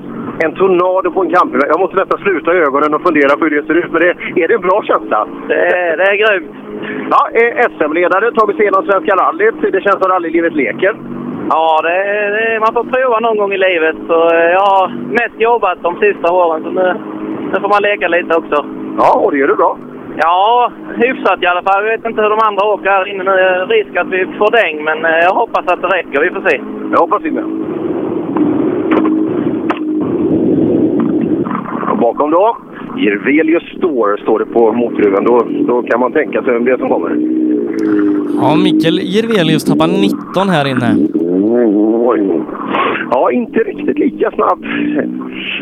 En 0.45 0.53
tornado 0.61 1.09
på 1.15 1.21
en 1.25 1.31
campingplats. 1.35 1.73
Jag 1.75 1.81
måste 1.81 1.97
nästan 1.97 2.19
sluta 2.25 2.51
ögonen 2.67 2.95
och 2.95 3.03
fundera 3.07 3.33
på 3.37 3.45
hur 3.45 3.55
det 3.57 3.67
ser 3.67 3.79
ut. 3.83 3.93
Men 3.93 4.01
det, 4.03 4.11
är 4.43 4.49
det 4.49 4.55
en 4.55 4.69
bra 4.69 4.79
känsla? 4.91 5.19
Det 5.49 5.61
är, 5.79 5.97
det 5.97 6.07
är 6.13 6.17
grymt. 6.23 6.55
Ja, 7.15 7.23
SM-ledare, 7.77 8.33
tagit 8.33 8.57
sig 8.57 8.65
igenom 8.65 8.85
Svenska 8.87 9.13
rallyt. 9.23 9.55
Det 9.75 9.85
känns 9.85 10.01
som 10.03 10.13
rallylivet 10.13 10.55
leker. 10.63 10.93
Ja, 11.53 11.81
det, 11.83 11.97
det, 12.37 12.61
man 12.65 12.73
får 12.77 12.85
prova 12.95 13.21
någon 13.21 13.39
gång 13.39 13.53
i 13.53 13.59
livet. 13.69 13.97
Så 14.09 14.19
eh, 14.35 14.51
jag 14.57 14.67
har 14.75 14.87
mest 15.21 15.37
jobbat 15.49 15.79
de 15.83 15.93
sista 16.05 16.33
åren, 16.33 16.63
så 16.65 16.71
nu, 16.71 16.87
nu 17.53 17.57
får 17.63 17.69
man 17.75 17.83
leka 17.83 18.09
lite 18.09 18.33
också. 18.41 18.59
Ja, 18.99 19.11
och 19.23 19.31
det 19.33 19.39
gör 19.39 19.49
du 19.49 19.57
bra. 19.57 19.79
Ja, 20.17 20.73
hyfsat 21.03 21.43
i 21.43 21.47
alla 21.47 21.63
fall. 21.63 21.85
Jag 21.85 21.93
vet 21.93 22.07
inte 22.07 22.23
hur 22.23 22.31
de 22.31 22.41
andra 22.49 22.65
åker 22.67 22.91
här 22.91 23.09
inne 23.09 23.25
nu. 23.25 23.31
Är 23.31 23.67
risk 23.67 23.97
att 23.97 24.11
vi 24.17 24.21
får 24.39 24.51
däng, 24.61 24.85
men 24.85 25.05
eh, 25.05 25.21
jag 25.27 25.35
hoppas 25.35 25.65
att 25.69 25.83
det 25.83 25.89
räcker. 25.89 26.21
Vi 26.21 26.31
får 26.31 26.49
se. 26.49 26.61
Jag 26.93 26.99
hoppas 26.99 27.23
vi 27.23 27.31
med. 27.31 27.45
Bakom 32.01 32.31
då, 32.31 32.57
Jirvelius 32.99 33.63
Store 33.79 34.23
står 34.23 34.39
det 34.39 34.47
på 34.47 34.73
motorhuven. 34.73 35.25
Då, 35.25 35.47
då 35.67 35.83
kan 35.83 36.01
man 36.01 36.13
tänka 36.13 36.43
sig 36.43 36.53
vem 36.53 36.65
det 36.65 36.71
är 36.71 36.79
som 36.79 36.89
kommer. 36.89 37.11
Ja, 38.41 38.57
Mikael 38.57 38.99
Jirvelius 38.99 39.65
tappar 39.65 39.87
19 39.87 40.49
här 40.49 40.67
inne. 40.69 40.97
Oj. 41.43 42.43
Ja, 43.11 43.31
inte 43.31 43.59
riktigt 43.59 43.99
lika 43.99 44.31
snabb 44.31 44.65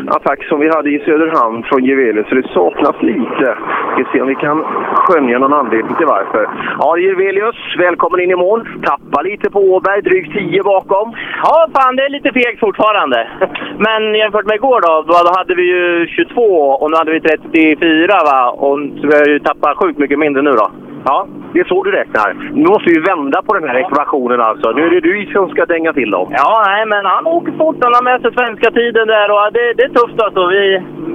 attack 0.07 0.43
som 0.43 0.59
vi 0.59 0.69
hade 0.69 0.89
i 0.89 0.99
Söderhamn 0.99 1.63
från 1.63 1.83
Jirvelius. 1.85 2.29
Så 2.29 2.35
det 2.35 2.47
saknas 2.53 3.01
lite. 3.01 3.57
Vi 3.97 4.03
ska 4.03 4.11
se 4.11 4.21
om 4.21 4.27
vi 4.27 4.35
kan 4.35 4.63
skönja 4.95 5.39
någon 5.39 5.53
anledning 5.53 5.95
till 5.95 6.05
varför. 6.05 6.49
Ja, 6.79 6.97
Jirvelius, 6.97 7.55
välkommen 7.77 8.19
in 8.19 8.31
i 8.31 8.35
mål. 8.35 8.67
Tappar 8.83 9.23
lite 9.23 9.49
på 9.49 9.59
Åberg, 9.59 10.01
drygt 10.01 10.33
10 10.33 10.63
bakom. 10.63 11.13
Ja, 11.43 11.67
fan 11.73 11.95
det 11.95 12.03
är 12.03 12.09
lite 12.09 12.31
fegt 12.31 12.59
fortfarande. 12.59 13.27
Men 13.77 14.15
jämfört 14.15 14.45
med 14.45 14.55
igår 14.55 14.81
då, 14.81 14.93
då, 15.07 15.31
hade 15.37 15.55
vi 15.55 15.63
ju 15.63 16.07
22 16.07 16.41
och 16.81 16.91
nu 16.91 16.97
hade 16.97 17.11
vi 17.11 17.21
34 17.21 18.07
va? 18.07 18.51
Och 18.51 18.79
så 19.01 19.07
vi 19.07 19.15
har 19.17 19.27
ju 19.27 19.39
tappat 19.39 19.77
sjukt 19.77 19.99
mycket 19.99 20.19
mindre 20.19 20.41
nu 20.41 20.51
då. 20.51 20.67
Ja, 21.09 21.27
det 21.53 21.59
är 21.59 21.63
så 21.73 21.83
du 21.83 21.91
räknar. 21.91 22.29
Nu 22.53 22.67
måste 22.73 22.89
vi 22.95 22.99
vända 23.11 23.41
på 23.47 23.51
den 23.57 23.69
här 23.69 23.77
ekvationen 23.85 24.41
alltså. 24.41 24.71
Nu 24.71 24.81
är 24.85 24.89
det 24.89 24.99
du 24.99 25.25
som 25.33 25.49
ska 25.49 25.65
dänga 25.65 25.93
till 25.93 26.11
dem. 26.11 26.27
Ja, 26.31 26.63
nej 26.67 26.85
men 26.85 27.05
han 27.05 27.25
åker 27.27 27.51
fort. 27.61 27.77
Han 27.85 27.93
har 27.97 28.03
med 28.09 28.21
sig 28.21 28.31
svenska 28.33 28.71
tiden 28.71 29.07
där 29.07 29.27
och 29.35 29.53
det, 29.57 29.73
det 29.77 29.83
är 29.83 29.93
tufft 29.99 30.19
alltså. 30.25 30.41
Vi, 30.47 30.63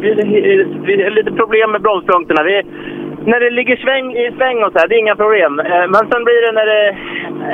vi, 0.03 0.11
vi 0.87 1.03
har 1.03 1.11
lite 1.11 1.33
problem 1.41 1.69
med 1.73 1.83
bromspunkterna. 1.83 2.43
Vi, 2.43 2.63
när 3.31 3.41
det 3.41 3.51
ligger 3.51 3.77
sväng, 3.77 4.07
i 4.25 4.33
sväng 4.39 4.59
och 4.65 4.73
så 4.73 4.79
här, 4.79 4.89
det 4.89 4.95
är 4.95 5.05
inga 5.07 5.17
problem. 5.17 5.53
Eh, 5.61 5.87
Men 5.95 6.03
sen 6.11 6.25
blir 6.27 6.41
det 6.47 6.53
när 6.59 6.67
det 6.73 6.83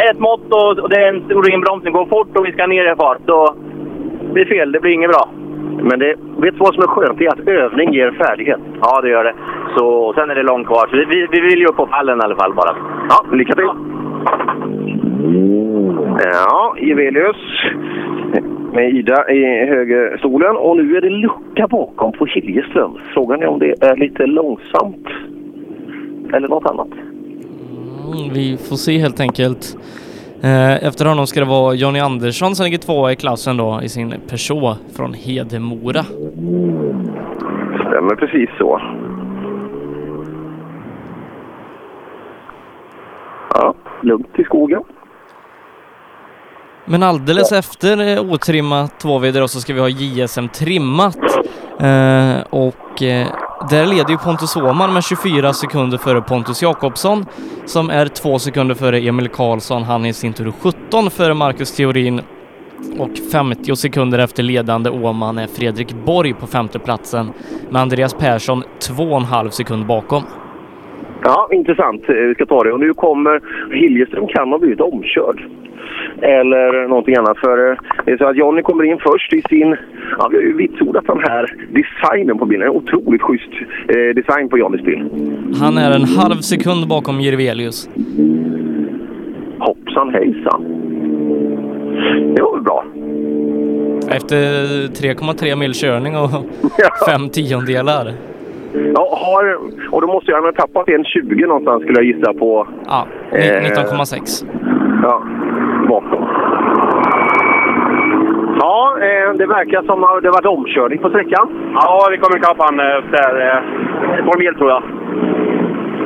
är 0.05 0.11
ett 0.11 0.19
mått 0.29 0.47
och, 0.59 0.79
och 0.83 0.91
det 0.91 0.99
är 1.05 1.09
en 1.09 1.25
stor 1.25 1.51
inbromsning, 1.55 1.93
går 1.93 2.07
fort 2.07 2.37
och 2.37 2.47
vi 2.47 2.53
ska 2.53 2.67
ner 2.67 2.93
i 2.93 2.97
fart, 2.97 3.23
då 3.33 3.55
blir 4.33 4.45
det 4.45 4.55
fel. 4.55 4.73
Det 4.73 4.81
blir 4.81 4.93
inget 4.93 5.11
bra. 5.11 5.25
Men 5.83 5.99
det, 5.99 6.15
vet 6.37 6.55
du 6.55 6.59
vad 6.59 6.75
som 6.75 6.83
är 6.83 6.87
skönt? 6.87 7.19
Det 7.19 7.27
är 7.27 7.33
att 7.33 7.49
övning 7.49 7.95
ger 7.95 8.11
färdighet. 8.11 8.61
Ja, 8.81 9.01
det 9.01 9.09
gör 9.09 9.25
det. 9.25 9.35
Så 9.77 10.13
sen 10.17 10.31
är 10.31 10.35
det 10.35 10.43
långt 10.43 10.67
kvar. 10.67 10.87
Så 10.91 10.97
vi, 10.97 11.05
vi, 11.05 11.27
vi 11.31 11.41
vill 11.41 11.59
ju 11.59 11.67
upp 11.67 11.77
på 11.77 11.87
pallen 11.87 12.19
i 12.19 12.23
alla 12.23 12.37
fall 12.37 12.55
bara. 12.55 12.77
Ja, 13.09 13.37
lycka 13.37 13.55
till! 13.55 13.71
Ja, 16.25 16.75
Ivelius 16.79 17.37
med 18.73 18.95
Ida 18.95 19.31
i 19.31 19.67
högerstolen. 19.67 20.57
Och 20.57 20.77
nu 20.77 20.97
är 20.97 21.01
det 21.01 21.11
lucka 21.11 21.69
bakom 21.69 22.13
på 22.13 22.27
Hiljeström. 22.27 22.93
Frågan 23.15 23.43
är 23.43 23.47
om 23.47 23.59
det 23.59 23.83
är 23.83 23.97
lite 23.97 24.27
långsamt 24.27 25.07
eller 26.33 26.49
något 26.49 26.67
annat. 26.67 26.89
Mm, 28.13 28.35
vi 28.35 28.57
får 28.69 28.77
se 28.77 28.99
helt 28.99 29.21
enkelt. 29.21 29.77
Eh, 30.43 30.85
Efter 30.85 31.05
honom 31.05 31.27
ska 31.27 31.41
det 31.41 31.47
vara 31.47 31.75
Jonny 31.75 31.99
Andersson 32.01 32.57
som 32.57 32.65
ligger 32.65 32.79
tvåa 32.79 33.13
i 33.13 33.17
klassen 33.17 33.57
då 33.57 33.81
i 33.83 33.89
sin 33.89 34.15
Peugeot 34.29 34.79
från 34.97 35.15
Hedemora. 35.15 36.05
Stämmer 37.87 38.17
precis 38.17 38.51
så. 38.59 38.81
Ja, 43.55 43.75
lugnt 44.03 44.39
i 44.39 44.45
skogen. 44.45 44.83
Men 46.85 47.03
alldeles 47.03 47.53
efter 47.53 48.17
eh, 48.17 48.33
otrimmat 48.33 49.01
tvåvidare 49.01 49.49
så 49.49 49.61
ska 49.61 49.75
vi 49.75 49.81
ha 49.81 49.89
JSM 49.89 50.49
trimmat. 50.49 51.19
Eh, 51.81 52.41
och 52.51 53.03
eh, 53.03 53.27
där 53.69 53.87
leder 53.87 54.11
ju 54.11 54.19
Pontus 54.19 54.57
Åhman 54.57 54.93
med 54.93 55.05
24 55.05 55.53
sekunder 55.53 55.99
före 55.99 56.21
Pontus 56.23 56.63
Jakobsson 56.63 57.27
som 57.67 57.91
är 57.91 58.07
två 58.09 58.39
sekunder 58.39 58.75
före 58.75 59.01
Emil 59.01 59.29
Karlsson. 59.29 59.83
Han 59.83 60.05
är 60.05 60.09
i 60.09 60.13
sin 60.13 60.33
tur 60.33 60.53
17 60.61 61.11
före 61.11 61.35
Marcus 61.35 61.73
Theorin 61.73 62.21
och 62.99 63.11
50 63.33 63.77
sekunder 63.77 64.19
efter 64.19 64.43
ledande 64.43 64.91
Åhman 64.91 65.39
är 65.39 65.47
Fredrik 65.47 65.93
Borg 65.93 66.35
på 66.35 66.47
femteplatsen 66.47 67.33
med 67.71 67.83
Andreas 67.83 68.15
Persson 68.15 68.65
2,5 68.81 69.51
sekund 69.51 69.87
bakom. 69.87 70.25
Ja, 71.23 71.49
intressant. 71.53 72.09
Eh, 72.09 72.15
Vi 72.15 72.35
ska 72.35 72.47
ta 72.47 72.63
det. 72.65 72.73
Och 72.73 72.81
nu 72.81 72.95
kommer 72.95 73.41
Hiljeström 73.75 74.27
kan 74.27 74.49
ha 74.49 74.59
blivit 74.59 74.81
omkörd. 74.81 75.43
Eller 76.23 76.89
någonting 76.89 77.17
annat. 77.17 77.39
För 77.39 77.71
eh, 77.71 77.77
det 78.05 78.11
är 78.13 78.17
så 78.19 78.25
att 78.25 78.37
Jonny 78.37 78.63
kommer 78.63 78.85
in 78.85 78.99
först 78.99 79.33
i 79.33 79.43
sin... 79.49 79.77
Ja, 80.19 80.29
vi 80.31 80.37
har 80.37 80.43
ju 80.43 80.57
vitsordat 80.57 81.07
den 81.07 81.19
här 81.29 81.47
designen 81.71 82.39
på 82.39 82.45
bilen. 82.47 82.67
En 82.69 82.75
otroligt 82.77 83.23
schysst 83.23 83.53
eh, 83.89 84.15
design 84.15 84.49
på 84.49 84.59
Jonnys 84.59 84.83
bil. 84.83 85.09
Han 85.61 85.79
är 85.79 85.91
en 85.91 86.05
halv 86.05 86.37
sekund 86.41 86.89
bakom 86.89 87.21
Jirvelius. 87.21 87.89
Hoppsan 89.59 90.11
hejsan. 90.15 90.65
Det 92.37 92.43
var 92.43 92.53
väl 92.55 92.63
bra. 92.63 92.85
Efter 94.17 94.37
3,3 94.89 95.57
mil 95.57 95.75
körning 95.75 96.17
och 96.17 96.31
fem 97.09 97.29
tiondelar. 97.29 98.13
Ja, 98.95 99.19
har, 99.27 99.59
och 99.91 100.01
då 100.01 100.07
måste 100.07 100.35
han 100.35 100.45
ha 100.45 100.53
tappat 100.53 100.89
en 100.89 101.05
20 101.05 101.47
någonstans 101.47 101.83
skulle 101.83 101.99
jag 101.99 102.05
gissa 102.05 102.33
på. 102.35 102.67
Ja, 102.87 103.07
Eh, 103.33 103.63
19,6. 103.63 104.45
Ja, 105.03 105.23
bakom. 105.89 106.25
Ja, 108.61 108.97
eh, 109.01 109.33
det 109.39 109.47
verkar 109.47 109.83
som 109.83 110.05
att 110.05 110.23
det 110.23 110.31
varit 110.31 110.47
omkörning 110.47 110.99
på 110.99 111.09
sträckan. 111.09 111.49
Ja, 111.75 112.09
vi 112.11 112.19
kommer 112.19 112.37
ikapp 112.37 112.57
han 112.59 112.81
eh, 112.81 112.87
där. 113.13 113.33
eh, 113.49 114.19
Ett 114.19 114.27
par 114.27 114.39
mil 114.39 114.55
tror 114.55 114.71
jag. 114.71 114.83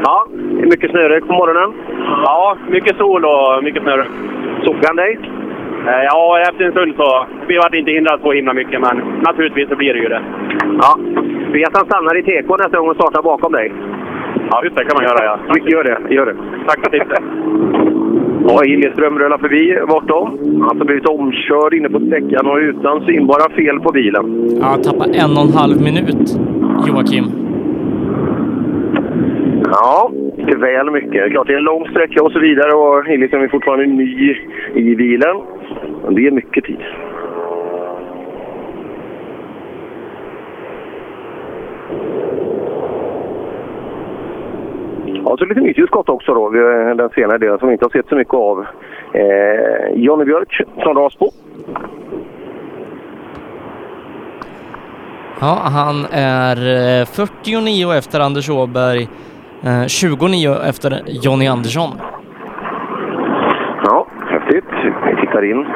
Ja, 0.05 0.27
mycket 0.73 0.91
snörök 0.91 1.27
på 1.27 1.33
morgonen. 1.33 1.73
Ja, 2.25 2.57
mycket 2.69 2.97
sol 2.97 3.25
och 3.25 3.65
mycket 3.65 3.83
snö. 3.83 4.05
Såg 4.65 4.77
han 4.87 4.97
dig? 4.97 5.19
Eh, 5.87 6.03
Ja, 6.05 6.39
efter 6.49 6.65
en 6.65 6.73
stund 6.73 6.95
så. 6.97 7.27
Vi 7.47 7.57
vart 7.57 7.75
inte 7.75 7.91
hindrade 7.91 8.23
så 8.23 8.33
himla 8.33 8.53
mycket, 8.53 8.81
men 8.81 8.97
naturligtvis 9.23 9.69
så 9.69 9.77
blir 9.77 9.95
det 9.95 10.01
ju 10.01 10.09
det. 10.09 10.23
Ja. 10.83 10.99
Vet 11.55 11.77
han 11.77 11.87
stannar 11.87 12.19
i 12.19 12.23
TK 12.23 12.49
nästa 12.59 12.79
gång 12.79 12.89
och 12.89 12.97
startar 12.97 13.23
bakom 13.23 13.53
dig? 13.53 13.73
Ja, 14.51 14.65
just 14.65 14.77
det 14.77 14.85
kan 14.85 14.97
man 14.97 15.05
göra 15.05 15.25
ja. 15.25 15.35
Gör 15.73 15.85
det, 15.85 16.15
gör 16.15 16.27
det. 16.27 16.37
Tack 16.69 16.81
för 16.85 16.91
tipset. 16.91 17.25
Ja, 18.49 18.61
Hiljeström 18.65 19.19
rullar 19.19 19.39
förbi 19.39 19.79
bortom. 19.89 20.29
Han 20.69 20.79
har 20.79 20.85
blivit 20.85 21.09
omkörd 21.09 21.75
inne 21.75 21.89
på 21.89 22.01
sträckan 22.01 22.47
och 22.47 22.57
utan 22.57 23.05
synbara 23.07 23.51
fel 23.51 23.81
på 23.81 23.93
bilen. 23.93 24.25
Ja, 24.61 24.67
han 24.67 24.83
tappar 24.83 25.07
en 25.07 25.37
och 25.37 25.45
en 25.49 25.53
halv 25.61 25.77
minut, 25.83 26.25
Joakim. 26.87 27.25
Ja, 29.71 30.11
det 30.37 30.53
är 30.53 30.57
väl 30.57 30.91
mycket. 30.91 31.31
Klart 31.31 31.47
det 31.47 31.53
är 31.53 31.57
en 31.57 31.65
lång 31.65 31.87
sträcka 31.91 32.23
och 32.23 32.33
så 32.33 32.39
vidare 32.39 32.73
och 32.73 33.07
Hiljeström 33.07 33.43
är 33.43 33.49
fortfarande 33.49 33.87
ny 33.87 34.37
i 34.75 34.95
bilen. 34.95 35.37
Men 36.05 36.15
det 36.15 36.27
är 36.27 36.31
mycket 36.31 36.65
tid. 36.65 36.83
Ja, 45.35 45.39
så 45.39 45.45
lite 45.45 45.61
nytillskott 45.61 46.09
också 46.09 46.35
då, 46.35 46.51
den 46.95 47.11
senare 47.15 47.39
delen 47.39 47.59
som 47.59 47.69
vi 47.69 47.73
inte 47.73 47.85
har 47.85 47.91
sett 47.91 48.09
så 48.09 48.15
mycket 48.17 48.35
av. 48.35 48.67
Eh, 49.13 49.95
Jonny 49.95 50.25
Björk 50.25 50.63
från 50.83 50.97
Rasbo. 50.97 51.31
Ja, 55.41 55.59
han 55.63 56.07
är 56.13 56.57
eh, 57.01 57.07
49 57.07 57.93
efter 57.93 58.21
Anders 58.21 58.51
Åberg, 58.51 59.09
eh, 59.65 59.87
29 59.87 60.55
efter 60.69 61.03
Jonny 61.07 61.47
Andersson. 61.47 61.91
Ja, 63.85 64.07
häftigt. 64.27 64.65
Vi 65.07 65.27
tittar 65.27 65.45
in 65.45 65.67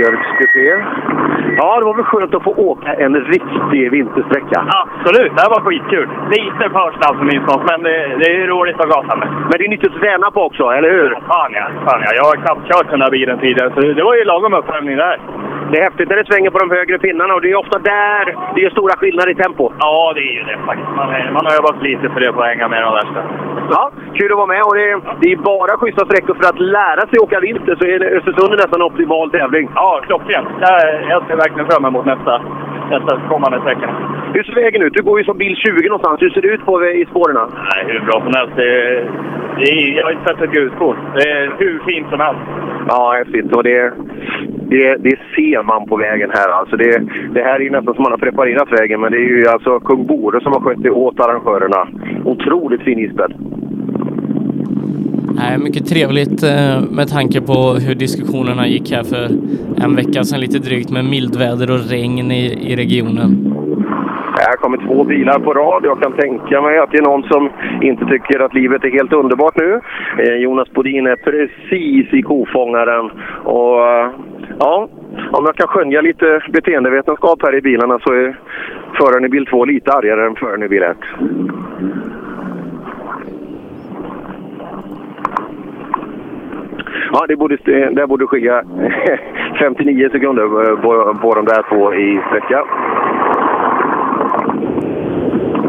Björks 0.00 0.28
kupé. 0.38 0.66
Ja, 1.60 1.78
det 1.78 1.84
var 1.84 1.94
väl 1.94 2.04
skönt 2.04 2.34
att 2.34 2.44
få 2.48 2.54
åka 2.70 2.90
en 3.04 3.14
riktig 3.34 3.90
vintersträcka. 3.96 4.58
Absolut, 4.82 5.32
det 5.34 5.42
här 5.44 5.50
var 5.56 5.60
skitkul. 5.66 6.08
Lite 6.36 6.64
för 6.74 6.88
snabb 6.98 7.16
som 7.20 7.28
instånd, 7.36 7.62
men 7.70 7.82
det, 7.82 7.96
det 8.20 8.28
är 8.36 8.46
roligt 8.46 8.80
att 8.80 8.88
gasa 8.94 9.16
med. 9.16 9.28
Men 9.48 9.54
det 9.58 9.64
är 9.64 9.68
nyttigt 9.74 9.94
att 9.94 10.00
träna 10.00 10.30
på 10.30 10.40
också, 10.48 10.64
eller 10.76 10.90
hur? 10.90 11.10
Fan 11.30 11.52
ja, 11.60 11.66
fan 11.86 12.00
ja. 12.04 12.10
Jag 12.18 12.24
har 12.30 12.36
knappt 12.44 12.64
kört 12.70 12.90
den 12.90 13.02
här 13.04 13.10
bilen 13.10 13.38
tidigare, 13.38 13.70
så 13.74 13.80
det 13.80 14.04
var 14.08 14.14
ju 14.16 14.24
lagom 14.24 14.54
uppvärmning 14.54 14.96
där. 14.96 15.16
Det 15.70 15.78
är 15.78 15.82
häftigt 15.88 16.08
när 16.08 16.16
det 16.16 16.26
svänger 16.30 16.50
på 16.50 16.58
de 16.58 16.70
högre 16.70 16.98
pinnarna 16.98 17.34
och 17.34 17.42
det 17.42 17.50
är 17.50 17.62
ofta 17.64 17.78
där 17.78 18.24
det 18.54 18.64
är 18.64 18.70
stora 18.70 18.94
skillnader 18.96 19.30
i 19.30 19.34
tempo. 19.34 19.72
Ja, 19.78 20.12
det 20.16 20.20
är 20.20 20.34
ju 20.38 20.42
det 20.50 20.58
faktiskt. 20.66 20.90
Man, 20.96 21.08
man 21.36 21.46
har 21.46 21.52
övat 21.58 21.82
lite 21.82 22.08
för 22.12 22.20
det 22.20 22.32
på 22.32 22.40
att 22.42 22.48
hänga 22.48 22.68
med 22.68 22.82
de 22.82 22.92
värsta. 23.00 23.20
Ja, 23.74 23.90
kul 24.18 24.32
att 24.32 24.38
vara 24.42 24.52
med 24.54 24.62
och 24.62 24.74
det 24.74 24.90
är, 24.90 25.00
det 25.20 25.32
är 25.32 25.36
bara 25.36 25.76
schyssta 25.76 26.04
sträckor 26.06 26.34
för 26.34 26.46
att 26.52 26.60
lära 26.60 27.02
sig 27.08 27.18
åka 27.26 27.40
vinter 27.40 27.74
så 27.80 27.84
är 27.92 28.16
Östersund 28.16 28.50
nästan 28.50 28.80
en 28.80 28.88
optimal 28.90 29.30
tävling. 29.30 29.68
Ja, 29.74 30.00
klockrent. 30.06 30.48
Jag 31.12 31.26
ser 31.26 31.36
verkligen 31.36 31.68
fram 31.70 31.84
emot 31.84 32.06
nästa, 32.06 32.42
nästa 32.90 33.20
kommande 33.28 33.60
sträcka. 33.60 33.88
Hur 34.34 34.42
ser 34.42 34.54
vägen 34.54 34.82
ut? 34.82 34.94
Du 34.94 35.02
går 35.02 35.18
ju 35.18 35.24
som 35.24 35.38
bil 35.38 35.56
20 35.56 35.88
någonstans. 35.88 36.22
Hur 36.22 36.30
ser 36.30 36.42
det 36.42 36.48
ut 36.48 36.64
på, 36.64 36.84
i 36.84 37.06
spåren? 37.10 37.36
Nej, 37.70 37.84
hur 37.86 38.00
bra 38.00 38.20
som 38.24 38.34
helst. 38.38 38.52
Det, 38.56 38.68
är- 38.86 39.10
det 39.58 39.64
är, 39.72 39.96
jag 39.96 40.04
har 40.04 40.12
inte 40.12 40.28
sett 40.28 40.42
ett 40.42 40.52
gruskorn. 40.52 40.96
Det 41.14 41.30
är 41.30 41.52
hur 41.58 41.80
fint 41.86 42.08
som 42.10 42.20
helst. 42.20 42.40
Ja, 42.88 43.12
häftigt. 43.18 43.56
Och 43.56 43.62
det, 43.62 43.92
det, 44.72 44.96
det 44.96 45.16
ser 45.36 45.62
man 45.62 45.86
på 45.88 45.96
vägen 45.96 46.30
här. 46.34 46.48
Alltså 46.52 46.76
det, 46.76 47.02
det 47.34 47.42
här 47.42 47.54
är 47.54 47.60
ju 47.60 47.70
nästan 47.70 47.94
som 47.94 48.02
man 48.02 48.12
har 48.12 48.18
preparerat 48.18 48.72
vägen, 48.80 49.00
men 49.00 49.12
det 49.12 49.18
är 49.18 49.28
ju 49.36 49.46
alltså 49.48 49.80
kung 49.80 50.06
Bore 50.06 50.40
som 50.40 50.52
har 50.52 50.60
skött 50.60 50.82
det 50.82 50.90
åt 50.90 51.20
arrangörerna. 51.20 51.88
Otroligt 52.24 52.82
fin 52.82 52.98
isbädd. 52.98 53.32
Nej, 55.34 55.58
mycket 55.58 55.86
trevligt 55.88 56.42
eh, 56.42 56.80
med 56.90 57.08
tanke 57.08 57.40
på 57.40 57.52
hur 57.86 57.94
diskussionerna 57.94 58.66
gick 58.66 58.92
här 58.92 59.02
för 59.02 59.24
en 59.84 59.96
vecka 59.96 60.24
sedan 60.24 60.40
lite 60.40 60.58
drygt 60.58 60.90
med 60.90 61.04
mildväder 61.04 61.70
och 61.70 61.90
regn 61.90 62.30
i, 62.30 62.72
i 62.72 62.76
regionen. 62.76 63.30
Här 64.46 64.56
kommer 64.56 64.78
två 64.86 65.04
bilar 65.04 65.38
på 65.38 65.54
rad. 65.54 65.84
Jag 65.84 66.02
kan 66.02 66.12
tänka 66.12 66.60
mig 66.60 66.78
att 66.78 66.90
det 66.90 66.98
är 66.98 67.02
någon 67.02 67.22
som 67.22 67.50
inte 67.82 68.04
tycker 68.04 68.40
att 68.40 68.54
livet 68.54 68.84
är 68.84 68.90
helt 68.90 69.12
underbart 69.12 69.56
nu. 69.56 69.80
Eh, 70.18 70.34
Jonas 70.34 70.70
Bodin 70.70 71.06
är 71.06 71.16
precis 71.16 72.14
i 72.14 72.22
kofångaren. 72.22 73.10
Och 73.44 73.88
eh, 73.88 74.10
ja, 74.58 74.88
om 75.32 75.44
jag 75.46 75.56
kan 75.56 75.68
skönja 75.68 76.00
lite 76.00 76.42
beteendevetenskap 76.52 77.42
här 77.42 77.54
i 77.54 77.60
bilarna 77.60 77.98
så 77.98 78.12
är 78.12 78.38
föraren 78.98 79.24
i 79.24 79.28
bil 79.28 79.46
2 79.46 79.64
lite 79.64 79.92
argare 79.92 80.26
än 80.26 80.34
föraren 80.34 80.62
i 80.62 80.68
bil 80.68 80.82
1. 80.82 80.96
Ja, 87.12 87.24
det 87.28 87.36
borde, 87.36 87.56
det 87.90 88.06
borde 88.06 88.26
skilja 88.26 88.62
59 89.58 90.08
sekunder 90.12 90.76
på, 90.76 91.14
på 91.22 91.34
de 91.34 91.44
där 91.44 91.62
två 91.68 91.94
i 91.94 92.20
sträcka. 92.28 92.64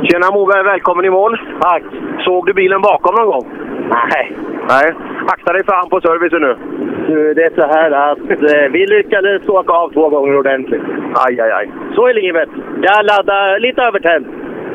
Tjena 0.03 0.31
Moberg, 0.33 0.63
välkommen 0.63 1.05
i 1.05 1.09
mål. 1.09 1.39
Tack. 1.59 1.83
Såg 2.19 2.45
du 2.45 2.53
bilen 2.53 2.81
bakom 2.81 3.15
någon 3.15 3.27
gång? 3.27 3.45
Nej. 3.89 4.37
Nej. 4.69 4.91
Akta 5.27 5.53
dig 5.53 5.63
för 5.65 5.73
han 5.73 5.89
på 5.89 6.01
servicen 6.01 6.41
nu. 6.41 6.55
Du, 7.07 7.33
det 7.33 7.43
är 7.43 7.55
så 7.55 7.67
här 7.67 7.91
att 7.91 8.29
eh, 8.29 8.71
vi 8.71 8.85
lyckades 8.87 9.49
åka 9.49 9.73
av 9.73 9.89
två 9.89 10.09
gånger 10.09 10.37
ordentligt. 10.37 10.81
Aj, 11.15 11.41
aj, 11.41 11.51
aj. 11.51 11.71
Så 11.95 12.07
är 12.07 12.13
livet. 12.13 12.49
Jag 12.81 13.05
laddar 13.05 13.59
lite 13.59 13.81
övertänd. 13.81 14.25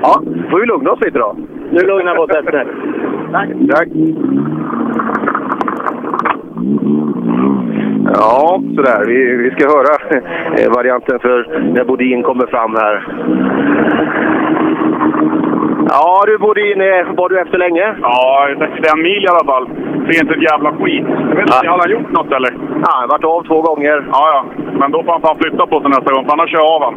Ja, 0.02 0.22
får 0.50 0.60
vi 0.60 0.66
lugna 0.66 0.90
oss 0.90 1.00
lite 1.00 1.18
då. 1.18 1.36
Nu 1.70 1.80
lugnar 1.80 2.12
vi 2.14 2.18
oss 2.18 2.30
efter. 2.30 2.66
Tack. 3.32 3.48
Tack. 3.70 3.88
Ja, 8.14 8.62
sådär. 8.76 9.04
Vi, 9.06 9.36
vi 9.36 9.50
ska 9.50 9.68
höra 9.68 10.20
eh, 10.58 10.70
varianten 10.70 11.18
för 11.18 11.62
när 11.74 11.84
Bodin 11.84 12.22
kommer 12.22 12.46
fram 12.46 12.74
här. 12.74 13.06
Ja 15.90 16.22
du 16.26 16.38
Bodin, 16.38 16.80
eh, 16.80 17.06
var 17.18 17.28
du 17.28 17.40
efter 17.40 17.58
länge? 17.58 17.94
Ja, 18.02 18.48
65 18.58 19.02
mil 19.02 19.24
i 19.24 19.28
alla 19.28 19.44
fall. 19.44 19.66
Det 20.06 20.12
är 20.16 20.22
inte 20.22 20.34
ett 20.34 20.50
jävla 20.52 20.70
skit. 20.72 21.04
Jag 21.30 21.36
vet 21.36 21.46
inte, 21.46 21.68
har 21.68 21.78
han 21.78 21.90
gjort 21.90 22.10
något 22.18 22.32
eller? 22.32 22.52
Ja, 22.84 22.88
han 22.92 23.00
har 23.02 23.08
varit 23.14 23.24
av 23.24 23.42
två 23.50 23.58
gånger. 23.68 23.96
Ja, 24.12 24.22
ja. 24.34 24.44
Men 24.80 24.90
då 24.92 25.02
får 25.02 25.12
han 25.12 25.20
fan 25.20 25.38
flytta 25.42 25.66
på 25.66 25.80
sig 25.80 25.90
nästa 25.90 26.12
gång, 26.14 26.24
för 26.24 26.32
annars 26.32 26.50
kör 26.50 26.58
jag 26.58 26.72
av 26.76 26.82
han. 26.86 26.94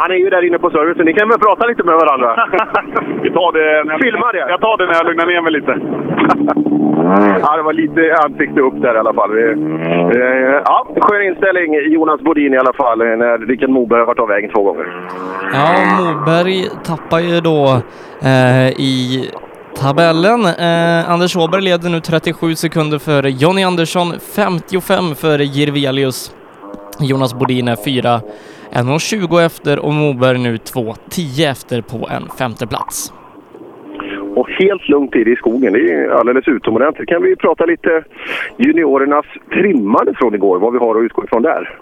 Han 0.00 0.10
är 0.10 0.14
ju 0.24 0.30
där 0.30 0.46
inne 0.46 0.58
på 0.58 0.70
servicen. 0.70 1.04
Ni 1.06 1.12
kan 1.14 1.28
väl 1.28 1.38
prata 1.38 1.66
lite 1.66 1.82
med 1.84 1.94
varandra? 1.94 2.30
Vi 3.24 3.30
tar 3.30 3.52
det... 3.52 3.84
När 3.84 3.92
jag, 3.92 4.00
Filma 4.00 4.32
det. 4.32 4.38
Jag 4.54 4.60
tar 4.60 4.76
det 4.78 4.86
när 4.86 4.94
jag 4.94 5.06
lugnar 5.06 5.26
ner 5.26 5.40
mig 5.40 5.52
lite. 5.52 5.74
Ja, 7.42 7.56
det 7.56 7.62
var 7.62 7.72
lite 7.72 8.14
ansikte 8.24 8.60
upp 8.60 8.82
där 8.82 8.94
i 8.94 8.98
alla 8.98 9.12
fall. 9.14 9.30
Eh, 9.38 10.60
Ja, 10.64 10.86
skön 11.00 11.22
inställning 11.22 11.74
Jonas 11.92 12.20
Bodin 12.20 12.54
i 12.54 12.58
alla 12.58 12.72
fall, 12.72 12.98
när 12.98 13.38
Rickard 13.38 13.70
Moberg 13.70 13.98
har 14.00 14.06
varit 14.06 14.18
av 14.18 14.28
vägen 14.28 14.50
två 14.54 14.62
gånger. 14.62 14.86
Ja, 15.52 15.68
Moberg 15.98 16.68
tappar 16.84 17.18
ju 17.18 17.40
då 17.40 17.82
eh, 18.22 18.68
i 18.68 19.24
tabellen. 19.74 20.44
Eh, 20.44 21.10
Anders 21.10 21.36
Åberg 21.36 21.62
leder 21.62 21.90
nu 21.90 22.00
37 22.00 22.54
sekunder 22.54 22.98
före 22.98 23.30
Jonny 23.30 23.62
Andersson, 23.62 24.12
55 24.36 25.14
före 25.14 25.44
Jirvelius. 25.44 26.34
Jonas 27.00 27.34
Bodin 27.34 27.68
är 27.68 27.76
4, 27.84 28.20
1.20 28.72 29.46
efter 29.46 29.78
och 29.78 29.92
Moberg 29.92 30.38
nu 30.38 30.56
2.10 30.56 31.50
efter 31.50 31.82
på 31.82 32.08
en 32.10 32.28
femte 32.38 32.66
plats. 32.66 33.12
Och 34.34 34.50
helt 34.50 34.88
lugnt 34.88 35.16
i 35.16 35.36
skogen. 35.36 35.72
Det 35.72 35.92
är 35.92 36.08
alldeles 36.08 36.48
utomordentligt. 36.48 37.08
Kan 37.08 37.22
vi 37.22 37.36
prata 37.36 37.66
lite 37.66 38.04
juniorernas 38.56 39.26
trimmade 39.52 40.14
från 40.14 40.34
igår, 40.34 40.58
vad 40.58 40.72
vi 40.72 40.78
har 40.78 40.98
att 40.98 41.04
utgå 41.04 41.24
ifrån 41.24 41.42
där? 41.42 41.78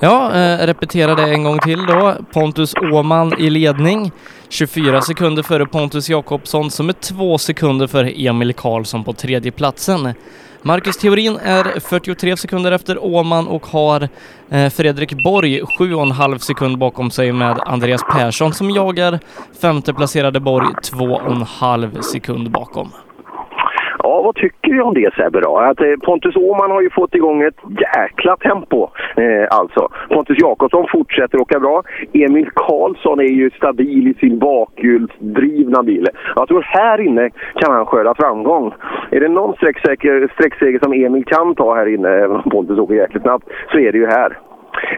Ja, 0.00 0.34
eh, 0.34 0.66
repetera 0.66 1.14
det 1.14 1.22
en 1.22 1.44
gång 1.44 1.58
till 1.58 1.86
då. 1.86 2.14
Pontus 2.32 2.74
Åman 2.92 3.38
i 3.38 3.50
ledning. 3.50 4.12
24 4.48 5.02
sekunder 5.02 5.42
före 5.42 5.66
Pontus 5.66 6.08
Jakobsson 6.08 6.70
som 6.70 6.88
är 6.88 6.92
två 6.92 7.38
sekunder 7.38 7.86
före 7.86 8.10
Emil 8.10 8.54
Karlsson 8.54 9.04
på 9.04 9.12
tredje 9.12 9.52
platsen. 9.52 10.14
Marcus 10.62 10.96
Theorin 10.96 11.38
är 11.42 11.80
43 11.80 12.36
sekunder 12.36 12.72
efter 12.72 13.04
Åman 13.04 13.48
och 13.48 13.66
har 13.66 14.08
eh, 14.50 14.70
Fredrik 14.70 15.24
Borg 15.24 15.62
7,5 15.62 16.38
sekund 16.38 16.78
bakom 16.78 17.10
sig 17.10 17.32
med 17.32 17.58
Andreas 17.66 18.02
Persson 18.12 18.52
som 18.52 18.70
jagar 18.70 19.18
femteplacerade 19.60 20.40
Borg 20.40 20.66
2,5 20.66 22.00
sekund 22.00 22.50
bakom. 22.50 22.92
Ja, 24.26 24.28
vad 24.28 24.34
tycker 24.36 24.72
du 24.72 24.82
om 24.82 24.94
det 24.94 25.14
Sebbe 25.14 25.40
då? 25.40 25.58
Att 25.58 25.80
eh, 25.80 25.96
Pontus 26.04 26.36
Åhman 26.36 26.70
har 26.70 26.82
ju 26.82 26.90
fått 26.90 27.14
igång 27.14 27.42
ett 27.42 27.60
jäkla 27.96 28.36
tempo. 28.36 28.88
Eh, 29.16 29.46
alltså. 29.50 29.88
Pontus 30.08 30.38
Jakobsson 30.40 30.86
fortsätter 30.92 31.40
åka 31.40 31.60
bra. 31.60 31.82
Emil 32.12 32.50
Karlsson 32.54 33.20
är 33.20 33.32
ju 33.40 33.50
stabil 33.50 34.08
i 34.08 34.14
sin 34.14 34.38
bakhjulsdrivna 34.38 35.82
bil. 35.82 36.08
Jag 36.36 36.48
tror 36.48 36.62
här 36.62 37.00
inne 37.00 37.30
kan 37.54 37.72
han 37.72 37.86
skörda 37.86 38.14
framgång. 38.14 38.74
Är 39.10 39.20
det 39.20 39.28
någon 39.28 39.54
sträckseger 39.54 40.78
som 40.82 40.92
Emil 40.92 41.24
kan 41.24 41.54
ta 41.54 41.74
här 41.74 41.86
inne, 41.94 42.08
även 42.08 42.36
om 42.44 42.50
Pontus 42.50 42.78
åker 42.78 42.94
jäkligt 42.94 43.22
snabbt, 43.22 43.44
så 43.72 43.78
är 43.78 43.92
det 43.92 43.98
ju 43.98 44.06
här. 44.06 44.38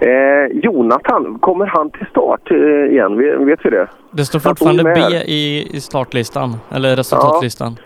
Eh, 0.01 0.59
Jonathan, 0.63 1.39
kommer 1.39 1.67
han 1.67 1.91
till 1.91 2.07
start 2.11 2.51
eh, 2.51 2.93
igen? 2.93 3.17
Vet, 3.47 3.65
vi 3.65 3.71
det? 3.71 3.89
Det 4.11 4.25
står 4.25 4.39
fortfarande 4.39 4.85
B 4.85 5.01
i, 5.27 5.77
i 5.77 5.81
startlistan, 5.81 6.57
eller 6.71 6.97
resultatlistan. 6.97 7.77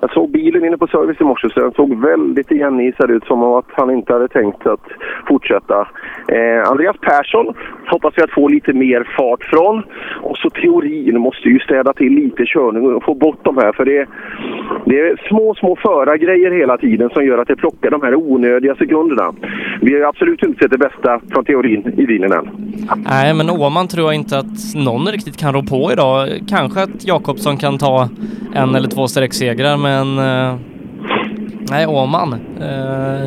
Jag 0.00 0.12
såg 0.12 0.30
bilen 0.30 0.64
inne 0.64 0.76
på 0.76 0.86
service 0.86 1.20
i 1.20 1.24
morse 1.24 1.48
så 1.50 1.60
den 1.60 1.72
såg 1.72 2.00
väldigt 2.00 2.50
igenisad 2.50 3.10
ut 3.10 3.24
som 3.24 3.42
att 3.42 3.64
han 3.68 3.90
inte 3.90 4.12
hade 4.12 4.28
tänkt 4.28 4.66
att 4.66 4.86
fortsätta. 5.28 5.88
Eh, 6.28 6.70
Andreas 6.70 6.96
Persson 7.00 7.54
hoppas 7.86 8.14
vi 8.16 8.22
att 8.22 8.30
få 8.30 8.48
lite 8.48 8.72
mer 8.72 9.08
fart 9.16 9.44
från. 9.44 9.82
Och 10.22 10.36
så 10.36 10.50
teorin 10.50 11.20
måste 11.20 11.48
ju 11.48 11.58
städa 11.58 11.92
till 11.92 12.12
lite 12.12 12.44
körning 12.46 12.94
och 12.94 13.04
få 13.04 13.14
bort 13.14 13.38
de 13.42 13.56
här 13.56 13.72
för 13.72 13.84
det, 13.84 14.06
det 14.84 15.00
är 15.00 15.28
små, 15.28 15.54
små 15.54 15.76
förargrejer 15.76 16.50
hela 16.50 16.78
tiden 16.78 17.10
som 17.10 17.24
gör 17.24 17.38
att 17.38 17.48
det 17.48 17.56
plockar 17.56 17.90
de 17.90 18.02
här 18.02 18.14
onödiga 18.14 18.74
sekunderna. 18.74 19.34
Vi 19.80 19.92
har 19.92 19.98
ju 19.98 20.04
absolut 20.04 20.42
inte 20.42 20.58
sett 20.58 20.70
det 20.70 20.78
bästa 20.78 21.20
från 21.30 21.44
teorin 21.44 21.94
i 21.96 22.06
bilen 22.06 22.32
än. 22.32 22.48
Nej, 22.96 23.34
men 23.34 23.50
Åman 23.50 23.88
tror 23.88 24.06
jag 24.06 24.14
inte 24.14 24.38
att 24.38 24.74
någon 24.74 25.06
riktigt 25.06 25.36
kan 25.36 25.54
rå 25.54 25.62
på 25.62 25.92
idag. 25.92 26.28
Kanske 26.48 26.82
att 26.82 27.06
Jakobsson 27.06 27.56
kan 27.56 27.78
ta 27.78 28.08
en 28.54 28.74
eller 28.74 28.88
två 28.88 29.08
sträcksegrar, 29.08 29.76
men 29.88 30.06
eh, 30.18 30.54
nej, 31.72 31.86
Åman 31.86 32.30
eh, 32.68 33.26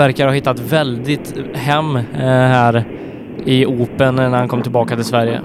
verkar 0.00 0.24
ha 0.26 0.32
hittat 0.38 0.72
väldigt 0.76 1.26
hem 1.68 1.96
eh, 1.96 2.46
här 2.56 2.74
i 3.54 3.66
Open 3.66 4.14
när 4.14 4.38
han 4.42 4.48
kom 4.48 4.62
tillbaka 4.62 4.94
till 4.94 5.10
Sverige. 5.12 5.38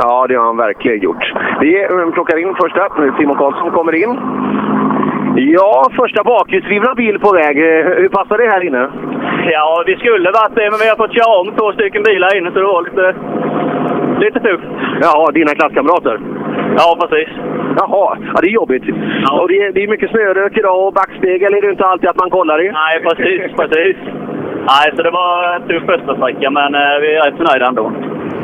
Ja, 0.00 0.26
det 0.28 0.34
har 0.34 0.46
han 0.46 0.56
verkligen 0.56 1.00
gjort. 1.06 1.24
Vi 1.60 1.72
plockar 2.14 2.36
in 2.42 2.54
första. 2.62 2.82
Simon 3.18 3.36
Karlsson 3.36 3.70
kommer 3.70 3.94
in. 4.04 4.12
Ja, 5.56 5.90
första 6.00 6.24
bakhjulsdrivna 6.24 6.94
bil 6.94 7.18
på 7.18 7.32
väg. 7.32 7.56
Hur 8.02 8.08
passar 8.08 8.38
det 8.38 8.50
här 8.54 8.66
inne? 8.68 8.84
Ja, 9.52 9.82
vi 9.86 9.96
skulle 9.96 10.30
varit 10.30 10.54
det, 10.54 10.70
men 10.70 10.80
vi 10.82 10.88
har 10.88 10.96
fått 11.02 11.16
köra 11.18 11.40
om 11.40 11.48
två 11.58 11.72
stycken 11.72 12.02
bilar 12.02 12.36
inne 12.36 12.50
så 12.50 12.58
det 12.58 12.72
var 12.74 12.82
lite, 12.88 13.06
lite 14.24 14.40
tufft. 14.40 14.68
Ja, 15.00 15.30
dina 15.34 15.52
klasskamrater? 15.54 16.16
Ja, 16.76 16.98
precis. 17.00 17.28
Jaha, 17.80 18.18
ja, 18.34 18.40
det 18.42 18.48
är 18.48 18.60
jobbigt. 18.62 18.82
Och 19.40 19.48
det 19.48 19.58
är, 19.64 19.72
det 19.72 19.82
är 19.82 19.88
mycket 19.88 20.10
snörök 20.10 20.58
idag 20.58 20.86
och 20.86 20.92
backspegel 20.92 21.54
är 21.54 21.62
det 21.62 21.70
inte 21.70 21.84
alltid 21.84 22.08
att 22.08 22.20
man 22.20 22.30
kollar 22.30 22.64
i. 22.64 22.72
Nej, 22.72 23.02
precis, 23.02 23.56
precis. 23.56 23.96
Nej, 24.70 24.86
så 24.96 25.02
det 25.02 25.10
var 25.10 25.54
en 25.54 25.68
tuff 25.68 25.82
första 25.86 26.16
sträcka, 26.16 26.50
men 26.50 26.74
eh, 26.74 26.96
vi 27.00 27.14
är 27.14 27.24
rätt 27.24 27.38
nöjda 27.38 27.66
ändå. 27.66 27.92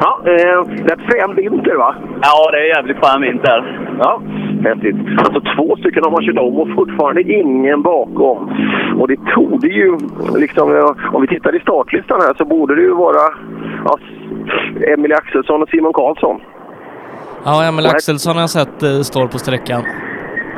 Ja, 0.01 0.13
eh, 0.25 0.59
det 0.85 0.93
är 0.93 0.97
ett 0.97 1.09
frän 1.11 1.35
vinter 1.35 1.75
va? 1.75 1.95
Ja, 2.23 2.51
det 2.53 2.59
är 2.59 2.77
jävligt 2.77 2.97
skön 2.97 3.23
vinter. 3.23 3.59
Ja. 3.99 4.21
Häftigt. 4.65 4.97
Alltså 5.19 5.41
två 5.57 5.77
stycken 5.77 6.05
har 6.05 6.11
man 6.11 6.23
kört 6.23 6.39
om 6.39 6.57
och 6.61 6.69
fortfarande 6.75 7.23
ingen 7.23 7.83
bakom. 7.83 8.39
Och 8.99 9.09
det 9.09 9.19
tog 9.35 9.65
ju, 9.65 9.99
liksom, 10.37 10.71
ja, 10.71 10.95
om 11.13 11.23
vi 11.23 11.29
tittar 11.29 11.57
i 11.57 11.61
startlistan 11.61 12.21
här 12.21 12.35
så 12.37 12.45
borde 12.45 12.75
det 12.75 12.83
ju 12.83 12.95
vara 12.95 13.23
ja, 13.85 13.99
Emil 14.95 15.13
Axelsson 15.13 15.63
och 15.63 15.69
Simon 15.69 15.93
Karlsson. 15.93 16.41
Ja, 17.45 17.65
Emil 17.65 17.87
Axelsson 17.87 18.35
har 18.35 18.43
jag 18.43 18.51
sett 18.51 18.83
eh, 18.83 19.01
står 19.01 19.27
på 19.29 19.39
sträckan. 19.39 19.85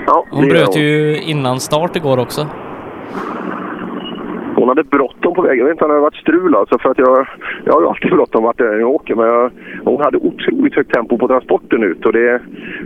Ja, 0.07 0.27
Hon 0.31 0.49
bröt 0.49 0.77
ju 0.77 1.21
innan 1.23 1.61
start 1.61 1.97
igår 1.97 2.19
också. 2.19 2.49
Hon 4.57 4.69
hade 4.69 4.85
bråttom 4.85 5.35
på 5.35 5.43
vägen. 5.43 5.59
Jag 5.59 5.65
vet 5.65 5.73
inte 5.73 5.85
om 5.85 5.91
det 5.91 5.95
hade 5.95 6.03
varit 6.03 6.23
strul 6.27 6.55
alltså, 6.55 6.79
för 6.79 6.91
att 6.91 6.99
jag, 6.99 7.27
jag 7.65 7.73
har 7.73 7.81
ju 7.81 7.89
alltid 7.89 8.11
bråttom 8.11 8.43
vart 8.43 8.61
jag 8.61 8.91
åker. 8.91 9.15
Men 9.15 9.27
jag, 9.27 9.51
hon 9.85 10.01
hade 10.01 10.19
otroligt 10.19 10.75
högt 10.75 10.95
tempo 10.95 11.19
på 11.19 11.29
transporten 11.29 11.83
ut 11.83 12.07
och 12.07 12.13
det, 12.13 12.41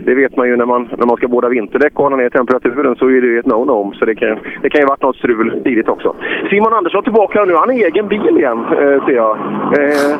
det 0.05 0.15
vet 0.15 0.37
man 0.37 0.47
ju 0.47 0.55
när 0.57 0.65
man, 0.65 0.89
när 0.97 1.05
man 1.05 1.17
ska 1.17 1.27
båda 1.27 1.49
vinterdäck 1.49 1.93
och 1.95 2.03
hålla 2.03 2.15
ner 2.15 2.29
temperaturen 2.29 2.95
så 2.95 3.05
är 3.05 3.21
det 3.21 3.27
ju 3.27 3.39
ett 3.39 3.45
no-no. 3.45 3.93
Så 3.93 4.05
det 4.05 4.15
kan, 4.15 4.39
det 4.61 4.69
kan 4.69 4.81
ju 4.81 4.87
varit 4.87 5.01
något 5.01 5.15
strul 5.15 5.61
tidigt 5.63 5.89
också. 5.89 6.15
Simon 6.49 6.73
Andersson 6.73 7.03
tillbaka 7.03 7.45
nu. 7.45 7.53
Han 7.53 7.69
har 7.69 7.75
egen 7.75 8.07
bil 8.07 8.37
igen 8.37 8.59
eh, 8.59 9.05
ser 9.05 9.15
jag. 9.15 9.37
Eh, 9.79 10.15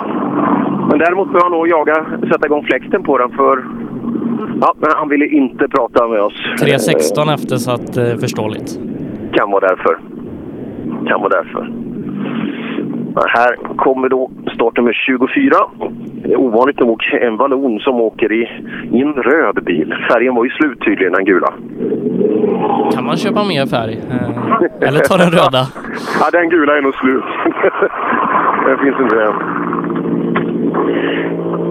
men 0.89 0.99
däremot 0.99 1.27
behöver 1.27 1.49
han 1.49 1.51
nog 1.51 1.67
jaga, 1.67 2.05
sätta 2.31 2.45
igång 2.45 2.63
fläkten 2.63 3.03
på 3.03 3.17
den 3.17 3.31
för 3.31 3.63
Ja, 4.61 4.73
men 4.77 4.91
han 4.95 5.09
ville 5.09 5.25
inte 5.25 5.67
prata 5.67 6.07
med 6.07 6.21
oss. 6.21 6.33
3.16 6.61 7.33
efter 7.33 7.55
så 7.55 7.71
att 7.71 7.97
eh, 7.97 8.15
förståeligt. 8.19 8.79
Kan 9.33 9.51
vara 9.51 9.67
därför. 9.67 9.99
Kan 11.07 11.21
vara 11.21 11.29
därför. 11.29 11.71
Men 13.15 13.23
här 13.27 13.75
kommer 13.75 14.09
då 14.09 14.31
startnummer 14.53 14.93
24. 14.93 15.55
Det 16.23 16.31
är 16.33 16.39
ovanligt 16.39 16.79
nog 16.79 17.03
en 17.21 17.37
vallon 17.37 17.79
som 17.79 17.95
åker 18.01 18.31
i, 18.31 18.41
i 18.91 19.01
en 19.01 19.13
röd 19.13 19.63
bil. 19.63 19.95
Färgen 20.11 20.35
var 20.35 20.43
ju 20.43 20.49
slut 20.49 20.79
tydligen, 20.85 21.13
den 21.13 21.25
gula. 21.25 21.53
Kan 22.93 23.05
man 23.05 23.17
köpa 23.17 23.43
mer 23.43 23.65
färg? 23.65 24.01
Eh, 24.09 24.87
eller 24.87 24.99
ta 24.99 25.17
den 25.17 25.31
röda? 25.31 25.67
ja, 26.19 26.29
den 26.31 26.49
gula 26.49 26.77
är 26.77 26.81
nog 26.81 26.95
slut. 26.95 27.23
den 28.65 28.77
finns 28.77 28.99
inte 28.99 29.23
än. 29.23 29.33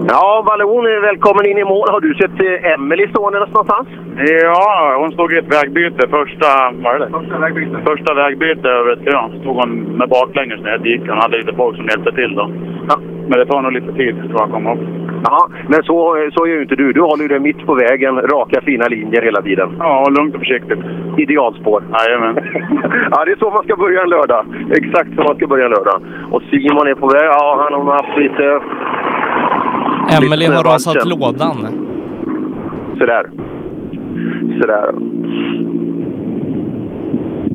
Ja, 0.07 0.43
Vallon, 0.47 0.83
välkommen 1.01 1.45
in 1.45 1.57
i 1.57 1.63
mål. 1.63 1.89
Har 1.89 2.01
du 2.01 2.13
sett 2.13 2.39
eh, 2.39 2.71
Emelie 2.73 3.09
stående 3.09 3.39
någonstans? 3.39 3.87
Ja, 4.43 4.95
hon 4.99 5.11
stod 5.11 5.33
i 5.33 5.37
ett 5.37 5.53
vägbyte. 5.55 6.07
Första, 6.07 6.47
vad 6.83 6.95
är 6.95 6.99
det? 6.99 7.09
Första 7.19 7.37
vägbyte. 7.39 7.77
Första 7.85 8.13
vägbyte 8.13 8.69
över 8.69 8.93
ett 8.93 9.03
krön. 9.05 9.39
Stod 9.41 9.55
hon 9.55 9.69
med 9.99 10.09
baklänges 10.09 10.61
ner 10.61 10.75
i 10.75 10.83
dike. 10.89 11.11
Hon 11.11 11.21
hade 11.21 11.37
lite 11.37 11.55
folk 11.55 11.75
som 11.77 11.85
hjälpte 11.85 12.11
till 12.11 12.35
då. 12.35 12.45
Men 13.29 13.39
det 13.39 13.45
tar 13.45 13.61
nog 13.61 13.71
lite 13.71 13.93
tid 13.93 14.15
tror 14.15 14.39
jag 14.39 14.43
att 14.43 14.51
komma 14.51 14.73
upp. 14.73 14.79
Ja, 15.23 15.49
men 15.67 15.83
så, 15.83 15.95
så 16.35 16.47
gör 16.47 16.55
ju 16.55 16.61
inte 16.61 16.75
du. 16.75 16.93
Du 16.93 17.01
håller 17.01 17.23
ju 17.23 17.27
det 17.27 17.39
mitt 17.39 17.65
på 17.65 17.73
vägen, 17.73 18.21
raka 18.21 18.61
fina 18.61 18.87
linjer 18.87 19.21
hela 19.21 19.41
tiden. 19.41 19.69
Ja, 19.79 20.09
lugnt 20.17 20.35
och 20.35 20.41
försiktigt. 20.41 20.79
Idealspår. 21.17 21.83
Jajamän. 21.93 22.35
ja, 23.11 23.25
det 23.25 23.31
är 23.31 23.39
så 23.39 23.49
man 23.49 23.63
ska 23.63 23.75
börja 23.75 24.01
en 24.01 24.09
lördag. 24.09 24.45
Exakt 24.71 25.09
så 25.15 25.23
man 25.23 25.35
ska 25.35 25.47
börja 25.47 25.65
en 25.65 25.71
lördag. 25.71 26.01
Och 26.31 26.41
Simon 26.49 26.87
är 26.87 26.95
på 26.95 27.07
väg. 27.07 27.25
Ja, 27.25 27.67
han 27.69 27.87
har 27.87 27.93
haft 27.93 28.17
lite... 28.17 28.61
Emelie 30.17 30.49
har 30.49 30.63
rasat 30.63 31.05
lådan. 31.05 31.57
Sådär. 32.97 33.25
Sådär. 34.61 34.91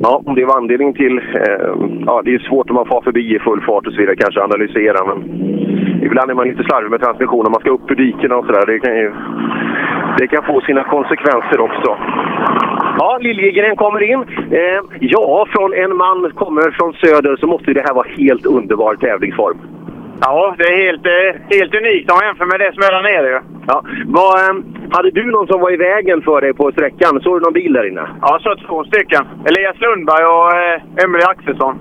Ja, 0.01 0.21
om 0.25 0.35
det 0.35 0.45
var 0.45 0.57
anledning 0.57 0.93
till... 0.93 1.17
Eh, 1.17 1.71
ja, 2.05 2.21
det 2.25 2.33
är 2.33 2.39
svårt 2.39 2.69
om 2.69 2.75
man 2.75 2.85
far 2.85 3.01
förbi 3.01 3.35
i 3.35 3.39
full 3.39 3.61
fart 3.61 3.87
och 3.87 3.93
så 3.93 3.99
vidare, 3.99 4.15
kanske 4.15 4.43
analysera, 4.43 5.05
men 5.05 5.17
ibland 6.01 6.29
är 6.31 6.35
man 6.35 6.47
lite 6.47 6.63
slarvig 6.63 6.91
med 6.91 7.01
transmissionen. 7.01 7.51
Man 7.51 7.61
ska 7.61 7.69
upp 7.71 7.91
ur 7.91 7.95
dikena 7.95 8.35
och 8.35 8.45
sådär. 8.45 8.65
Det 8.65 8.79
kan 8.79 8.95
ju... 8.97 9.13
Det 10.17 10.27
kan 10.27 10.43
få 10.43 10.61
sina 10.61 10.83
konsekvenser 10.83 11.59
också. 11.59 11.97
Ja, 12.99 13.17
Liljegren 13.21 13.75
kommer 13.75 14.03
in. 14.11 14.19
Eh, 14.51 14.79
ja, 14.99 15.47
från 15.49 15.73
en 15.73 15.97
man 15.97 16.31
kommer 16.35 16.71
från 16.71 16.93
söder 16.93 17.35
så 17.39 17.47
måste 17.47 17.73
det 17.73 17.83
här 17.87 17.93
vara 17.93 18.07
helt 18.17 18.45
underbar 18.45 18.95
tävlingsform. 18.95 19.57
Ja, 20.21 20.55
det 20.57 20.63
är 20.63 20.77
helt, 20.85 21.05
eh, 21.05 21.57
helt 21.57 21.75
unikt 21.75 22.11
om 22.11 22.17
man 22.17 22.27
jämför 22.27 22.45
med 22.45 22.59
det 22.59 22.73
som 22.73 22.83
är 22.83 22.91
där 22.95 23.03
nere. 23.11 23.41
Ja. 23.67 23.77
Vad, 24.05 24.33
eh, 24.43 24.55
hade 24.95 25.09
du 25.11 25.31
någon 25.31 25.47
som 25.47 25.61
var 25.61 25.71
i 25.73 25.77
vägen 25.77 26.21
för 26.21 26.41
dig 26.41 26.53
på 26.53 26.71
sträckan? 26.71 27.21
Såg 27.21 27.35
du 27.35 27.43
någon 27.43 27.53
bil 27.53 27.73
där 27.73 27.87
inne? 27.87 28.05
Ja, 28.21 28.27
jag 28.31 28.41
såg 28.41 28.67
två 28.67 28.83
stycken. 28.83 29.23
Elias 29.45 29.81
Lundberg 29.81 30.25
och 30.25 30.49
eh, 30.53 31.03
Emelie 31.03 31.27
Axelsson. 31.27 31.75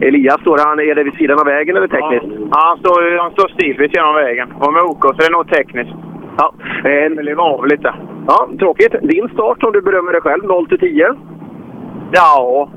Elias, 0.00 0.40
står 0.40 0.58
han 0.58 0.80
är 0.80 0.94
det 0.94 1.04
vid 1.04 1.14
sidan 1.14 1.38
av 1.38 1.46
vägen 1.46 1.76
eller 1.76 1.88
tekniskt? 1.88 2.26
Ja, 2.52 2.58
han, 2.68 2.78
står, 2.78 3.18
han 3.18 3.32
står 3.32 3.48
still 3.48 3.76
vid 3.78 3.90
sidan 3.90 4.08
av 4.08 4.14
vägen. 4.14 4.52
Och 4.60 4.72
med 4.72 4.82
OK, 4.82 5.02
så 5.02 5.12
det 5.12 5.26
är 5.26 5.30
nog 5.30 5.48
tekniskt. 5.48 5.94
Ja, 6.38 6.54
eh, 6.84 7.06
Emelie 7.06 7.34
var 7.34 7.50
av 7.58 7.66
lite. 7.66 7.94
Ja, 8.26 8.48
tråkigt. 8.58 8.94
Din 9.02 9.28
start 9.28 9.62
om 9.62 9.72
du 9.72 9.80
berömmer 9.80 10.12
dig 10.12 10.20
själv, 10.20 10.44
0 10.44 10.68
till 10.68 10.78
10? 10.78 11.14
Ja, 12.12 12.68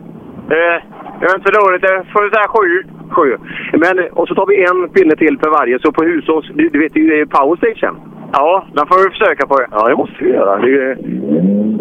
det 1.20 1.26
var 1.28 1.36
inte 1.36 1.52
så 1.52 1.60
dåligt. 1.60 1.84
Jag 1.84 2.06
får 2.14 2.30
säga 2.30 2.48
7 2.48 2.99
sjö. 3.10 3.38
Men, 3.74 3.96
och 4.14 4.28
så 4.28 4.36
tar 4.36 4.46
vi 4.46 4.64
en 4.64 4.90
pinne 4.90 5.16
till 5.16 5.40
för 5.40 5.50
varje, 5.50 5.80
så 5.80 5.92
på 5.92 6.04
Husås, 6.04 6.52
du, 6.54 6.70
du 6.70 6.80
vet 6.80 6.96
ju, 6.96 7.10
det 7.10 7.20
är 7.20 7.26
powerstation. 7.26 7.96
Ja, 8.34 8.66
den 8.74 8.88
får 8.88 9.04
vi 9.04 9.10
försöka 9.10 9.48
på. 9.48 9.66
Ja, 9.72 9.88
det 9.90 9.96
måste 9.96 10.24
vi 10.24 10.30
göra. 10.30 10.58
Det 10.58 10.98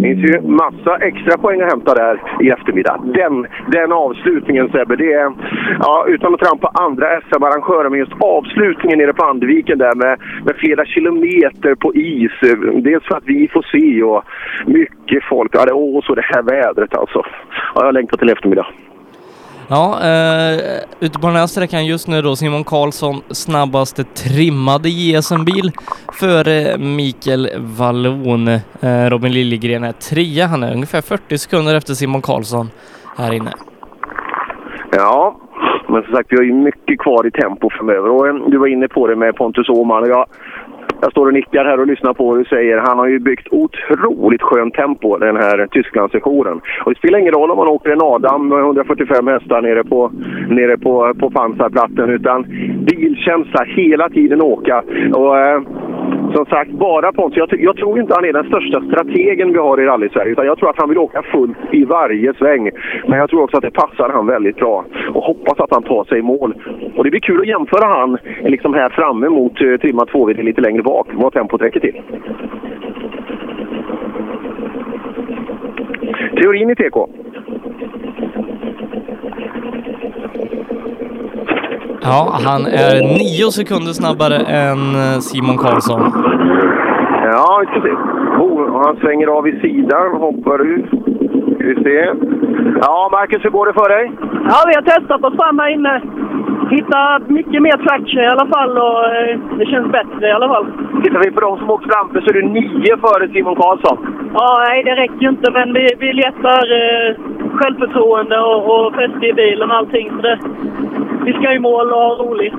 finns 0.03 0.31
ju 0.31 0.41
massa 0.41 0.97
extra 0.97 1.39
poäng 1.39 1.61
att 1.61 1.71
hämta 1.71 1.95
där 1.95 2.23
i 2.41 2.51
eftermiddag. 2.51 3.01
Den, 3.05 3.47
den 3.67 3.93
avslutningen 3.93 4.69
Sebbe, 4.69 4.97
det 4.97 5.13
är... 5.13 5.33
Ja, 5.81 6.05
utan 6.09 6.35
att 6.35 6.41
trampa 6.41 6.71
andra 6.75 7.21
SM-arrangörer, 7.21 7.89
men 7.89 7.99
just 7.99 8.13
avslutningen 8.21 8.99
nere 8.99 9.13
på 9.13 9.25
Andviken 9.25 9.79
där 9.79 9.95
med, 9.95 10.19
med 10.45 10.57
flera 10.57 10.85
kilometer 10.85 11.75
på 11.75 11.95
is. 11.95 12.33
Dels 12.75 13.05
för 13.05 13.17
att 13.17 13.27
vi 13.27 13.49
får 13.49 13.67
se 13.73 14.03
och 14.03 14.25
mycket 14.67 15.25
folk. 15.25 15.51
Ja, 15.55 15.65
det, 15.65 15.73
åh, 15.73 16.03
så 16.03 16.15
det 16.15 16.25
här 16.25 16.43
vädret 16.43 16.97
alltså. 16.97 17.23
Ja, 17.75 17.85
jag 17.85 17.95
längtar 17.95 18.17
till 18.17 18.31
eftermiddag. 18.31 18.67
Ja, 19.71 20.01
eh, 20.03 20.57
ute 21.01 21.19
på 21.19 21.27
den 21.27 21.37
här 21.37 21.47
sträckan 21.47 21.87
just 21.87 22.09
nu 22.09 22.23
då 22.23 22.37
Simon 22.37 22.65
Karlsson 22.65 23.17
snabbaste 23.31 24.05
trimmade 24.05 24.89
JSM-bil 24.89 25.73
före 26.13 26.79
Mikael 26.79 27.49
Wallon. 27.79 28.49
Eh, 28.49 29.11
Robin 29.11 29.33
Liljegren 29.33 29.85
är 29.85 29.93
trea. 29.93 30.47
Han 30.47 30.63
är 30.63 30.73
ungefär 30.73 31.01
40 31.01 31.39
sekunder 31.39 31.75
efter 31.75 31.95
Simon 31.95 32.23
Karlsson 32.23 32.71
här 33.17 33.33
inne. 33.33 33.53
Ja, 34.93 35.37
men 35.89 36.03
som 36.03 36.13
sagt 36.15 36.33
vi 36.33 36.37
har 36.37 36.45
ju 36.45 36.53
mycket 36.53 36.99
kvar 36.99 37.27
i 37.27 37.31
tempo 37.31 37.71
framöver. 37.71 38.11
Och, 38.11 38.29
eh, 38.29 38.35
du 38.35 38.59
var 38.59 38.67
inne 38.67 38.89
på 38.89 39.07
det 39.07 39.17
med 39.17 39.37
Pontus 39.37 39.69
Åhman. 39.69 40.03
och 40.03 40.09
Jag, 40.09 40.27
jag 41.01 41.11
står 41.11 41.27
och 41.27 41.33
nickar 41.33 41.65
här 41.65 41.81
och 41.81 41.87
lyssnar 41.87 42.13
på 42.15 42.29
vad 42.29 42.39
du 42.39 42.45
säger. 42.45 42.79
Han 42.79 42.99
har 42.99 43.07
ju 43.07 43.19
byggt 43.19 43.49
otroligt 43.51 44.43
skönt 44.43 44.75
tempo 44.75 45.19
den 45.19 45.37
här 45.37 45.67
Tysklandssessionen. 45.67 46.61
Och 46.85 46.93
det 46.93 46.99
spelar 46.99 47.19
ingen 47.19 47.33
roll 47.33 47.51
om 47.51 47.57
man 47.57 47.69
åker 47.69 47.91
en 47.91 48.03
Adam 48.03 48.49
med 48.49 48.59
145 48.59 49.27
hästar 49.27 49.63
nere 49.63 49.85
på, 49.85 50.13
nere 50.49 50.79
på, 50.79 51.15
på 51.21 51.31
pansarplatten. 51.31 52.11
Utan 52.11 52.43
bilkänsla 52.87 53.65
hela 53.65 54.09
tiden 54.09 54.43
åka. 54.43 54.83
Och, 55.15 55.39
eh, 55.39 55.61
som 56.35 56.47
sagt, 56.47 56.71
bara 56.71 57.13
Pontus. 57.13 57.39
Jag, 57.39 57.61
jag 57.61 57.77
tror 57.77 58.01
inte 58.01 58.15
han 58.15 58.25
är 58.25 58.33
den 58.33 58.45
största 58.45 58.81
strategen 58.81 59.53
vi 59.53 59.59
har 59.59 59.81
i 59.81 59.87
rally-Sverige. 59.87 60.33
Utan 60.33 60.47
jag 60.47 60.59
tror 60.59 60.71
att 60.71 60.79
han 60.79 60.89
vill 60.89 60.99
åka 60.99 61.23
fullt 61.23 61.59
i 61.73 61.85
varje 61.85 62.35
sväng. 62.35 62.71
Men 63.07 63.19
jag 63.19 63.31
tror 63.31 63.43
också 63.43 63.57
att 63.57 63.63
det 63.63 63.71
passar 63.71 64.11
han 64.11 64.27
väldigt 64.27 64.57
bra. 64.57 64.85
Och 65.15 65.23
hoppas 65.23 65.61
att 65.61 65.71
han 65.71 65.83
tar 65.83 66.05
sig 66.05 66.19
i 66.19 66.23
mål. 66.23 66.55
Och 66.97 67.05
det 67.05 67.11
blir 67.11 67.21
kul 67.21 67.41
att 67.41 67.47
jämföra 67.47 67.87
han 67.87 68.19
liksom 68.45 68.75
här 68.75 68.89
framme 68.89 69.29
mot 69.29 69.61
eh, 69.61 69.77
trimmat 69.77 70.09
2 70.09 70.27
lite 70.27 70.61
längre 70.61 70.83
bak. 70.89 71.07
Vad 71.13 71.33
tempot 71.33 71.63
räcker 71.63 71.81
till. 71.81 72.03
Teorin 76.37 76.71
i 76.71 76.77
TK. 76.77 76.97
Ja, 82.03 82.39
han 82.47 82.67
är 82.67 82.95
nio 83.03 83.51
sekunder 83.51 83.93
snabbare 83.93 84.37
än 84.37 84.81
eh, 84.95 85.19
Simon 85.21 85.57
Karlsson. 85.57 86.01
Ja, 87.25 87.65
se. 87.83 87.91
Oh, 88.43 88.85
han 88.85 88.97
svänger 88.97 89.27
av 89.27 89.49
i 89.49 89.61
sidan, 89.61 90.13
hoppar 90.13 90.59
ut. 90.75 91.18
Ska 91.59 91.67
vi 91.67 91.83
se. 91.85 91.99
Ja, 92.83 93.09
Marcus, 93.13 93.45
hur 93.45 93.51
går 93.51 93.67
det 93.67 93.73
för 93.73 93.89
dig? 93.89 94.05
Ja, 94.51 94.59
vi 94.69 94.75
har 94.79 94.83
testat 94.83 95.25
oss 95.25 95.37
fram 95.41 95.59
här 95.59 95.69
inne. 95.77 95.95
Hittat 96.71 97.29
mycket 97.39 97.63
mer 97.63 97.77
traction 97.87 98.23
i 98.23 98.33
alla 98.35 98.47
fall 98.55 98.73
och 98.87 99.01
eh, 99.17 99.39
det 99.59 99.67
känns 99.67 99.89
bättre 99.99 100.29
i 100.29 100.33
alla 100.33 100.49
fall. 100.49 100.67
Tittar 101.03 101.21
vi 101.25 101.31
på 101.31 101.41
de 101.41 101.59
som 101.59 101.71
åkt 101.71 101.87
framför 101.93 102.21
så 102.21 102.27
är 102.31 102.33
du 102.33 102.43
nio 102.43 102.97
före 103.05 103.29
Simon 103.29 103.57
Karlsson. 103.57 103.99
Ja, 104.35 104.65
nej 104.69 104.85
det 104.85 104.95
räcker 105.03 105.23
ju 105.27 105.29
inte 105.29 105.51
men 105.51 105.73
vi, 105.75 105.87
vi 105.99 106.13
letar 106.13 106.63
eh, 106.81 107.11
självförtroende 107.59 108.39
och, 108.39 108.61
och 108.73 108.95
fäste 108.95 109.27
i 109.27 109.33
bilen 109.33 109.71
och 109.71 109.77
allting. 109.77 110.11
Så 110.17 110.23
det, 110.23 110.39
vi 111.25 111.33
ska 111.33 111.53
i 111.53 111.59
mål 111.59 111.87
och 111.93 112.03
ha 112.09 112.15
roligt. 112.25 112.55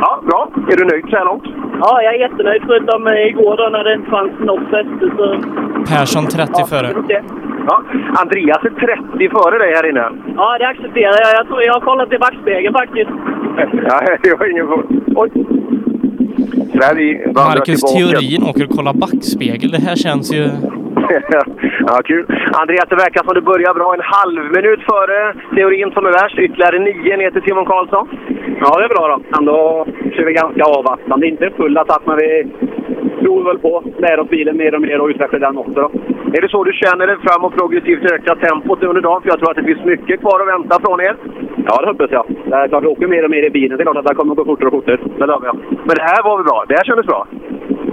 Ja, 0.00 0.22
bra. 0.28 0.48
Är 0.72 0.76
du 0.76 0.84
nöjd 0.84 1.04
så 1.10 1.16
här 1.16 1.24
långt? 1.24 1.46
Ja, 1.80 2.02
jag 2.02 2.14
är 2.14 2.18
jättenöjd 2.18 2.62
förutom 2.66 3.06
eh, 3.06 3.26
igår 3.30 3.56
då 3.56 3.68
när 3.72 3.84
det 3.84 3.94
inte 3.94 4.10
fanns 4.10 4.32
något 4.38 4.70
fäste. 4.70 5.04
Så... 5.16 5.24
Persson 5.90 6.26
30 6.26 6.64
före. 6.72 6.88
Ja, 7.68 7.82
Andreas 8.22 8.43
är 8.50 8.70
30 9.18 9.28
före 9.36 9.58
dig 9.58 9.74
här 9.74 9.88
inne. 9.90 10.10
Ja, 10.36 10.58
det 10.58 10.66
accepterar 10.66 11.16
jag. 11.24 11.34
Jag 11.40 11.46
tror 11.46 11.62
jag 11.62 11.72
har 11.72 11.80
kollat 11.80 12.12
i 12.12 12.18
backspegeln 12.18 12.74
faktiskt. 12.74 13.10
Ja, 13.88 14.00
jag 14.22 14.36
har 14.36 14.50
ingen... 14.50 14.66
Oj! 15.16 15.30
Sverige 16.74 17.32
Marcus. 17.34 17.80
Theorin 17.80 18.42
åker 18.50 18.64
och 18.64 18.76
kollar 18.76 18.94
backspegel. 18.94 19.70
Det 19.70 19.82
här 19.88 19.96
känns 19.96 20.32
ju... 20.34 20.42
ja, 21.88 22.00
kul. 22.04 22.26
Andreas, 22.60 22.88
det 22.88 22.96
verkar 22.96 23.24
som 23.24 23.34
du 23.34 23.40
börjar 23.40 23.74
bra. 23.74 23.94
En 23.94 24.06
halv 24.16 24.44
minut 24.56 24.80
före 24.90 25.34
teorin 25.54 25.90
som 25.94 26.06
är 26.06 26.12
värst. 26.12 26.38
Ytterligare 26.38 26.78
nio 26.78 27.16
ner 27.16 27.30
till 27.30 27.42
Simon 27.42 27.64
Karlsson. 27.64 28.08
Ja, 28.60 28.78
det 28.78 28.84
är 28.84 28.88
bra 28.88 29.04
då. 29.08 29.38
Ändå 29.38 29.86
kör 30.14 30.24
vi 30.24 30.32
ganska 30.32 30.64
avvaktande. 30.64 31.26
Inte 31.26 31.50
full 31.56 31.78
attack, 31.78 32.02
men 32.04 32.16
vi 32.16 32.46
tror 33.20 33.44
väl 33.44 33.58
på 33.58 33.82
lär 33.98 34.20
oss 34.20 34.28
bilen 34.28 34.56
mer 34.56 34.74
och 34.74 34.82
mer 34.82 35.00
och 35.00 35.08
utvecklar 35.08 35.40
den 35.40 35.58
också. 35.58 35.80
Då. 35.80 35.90
Är 36.36 36.40
det 36.40 36.48
så 36.48 36.64
du 36.64 36.72
känner 36.72 37.06
dig 37.06 37.16
fram 37.26 37.44
och 37.44 37.54
progressivt 37.58 38.12
öka 38.12 38.34
tempot 38.34 38.82
under 38.82 39.00
dagen? 39.00 39.22
För 39.22 39.28
jag 39.28 39.38
tror 39.38 39.50
att 39.50 39.56
det 39.56 39.64
finns 39.64 39.84
mycket 39.84 40.20
kvar 40.20 40.40
att 40.40 40.52
vänta 40.54 40.74
från 40.84 41.00
er. 41.00 41.16
Ja, 41.68 41.80
det 41.80 41.88
hoppas 41.88 42.10
jag. 42.10 42.24
Det 42.46 42.56
är 42.56 42.68
klart, 42.68 42.84
vi 42.84 42.86
åker 42.86 43.06
mer 43.06 43.24
och 43.24 43.30
mer 43.30 43.42
i 43.42 43.50
bilen. 43.50 43.76
Det 43.76 43.82
är 43.82 43.84
klart 43.84 43.96
att 43.96 44.06
det 44.06 44.14
kommer 44.14 44.32
att 44.32 44.38
gå 44.38 44.44
fortare 44.44 44.66
och 44.68 44.72
fortare. 44.72 44.98
Det 45.18 45.26
lovar 45.26 45.46
jag. 45.46 45.56
Men 45.88 45.94
det 45.98 46.06
här 46.12 46.22
var 46.24 46.36
väl 46.36 46.44
bra? 46.44 46.64
Det 46.68 46.74
här 46.74 46.84
kändes 46.84 47.06
bra? 47.06 47.26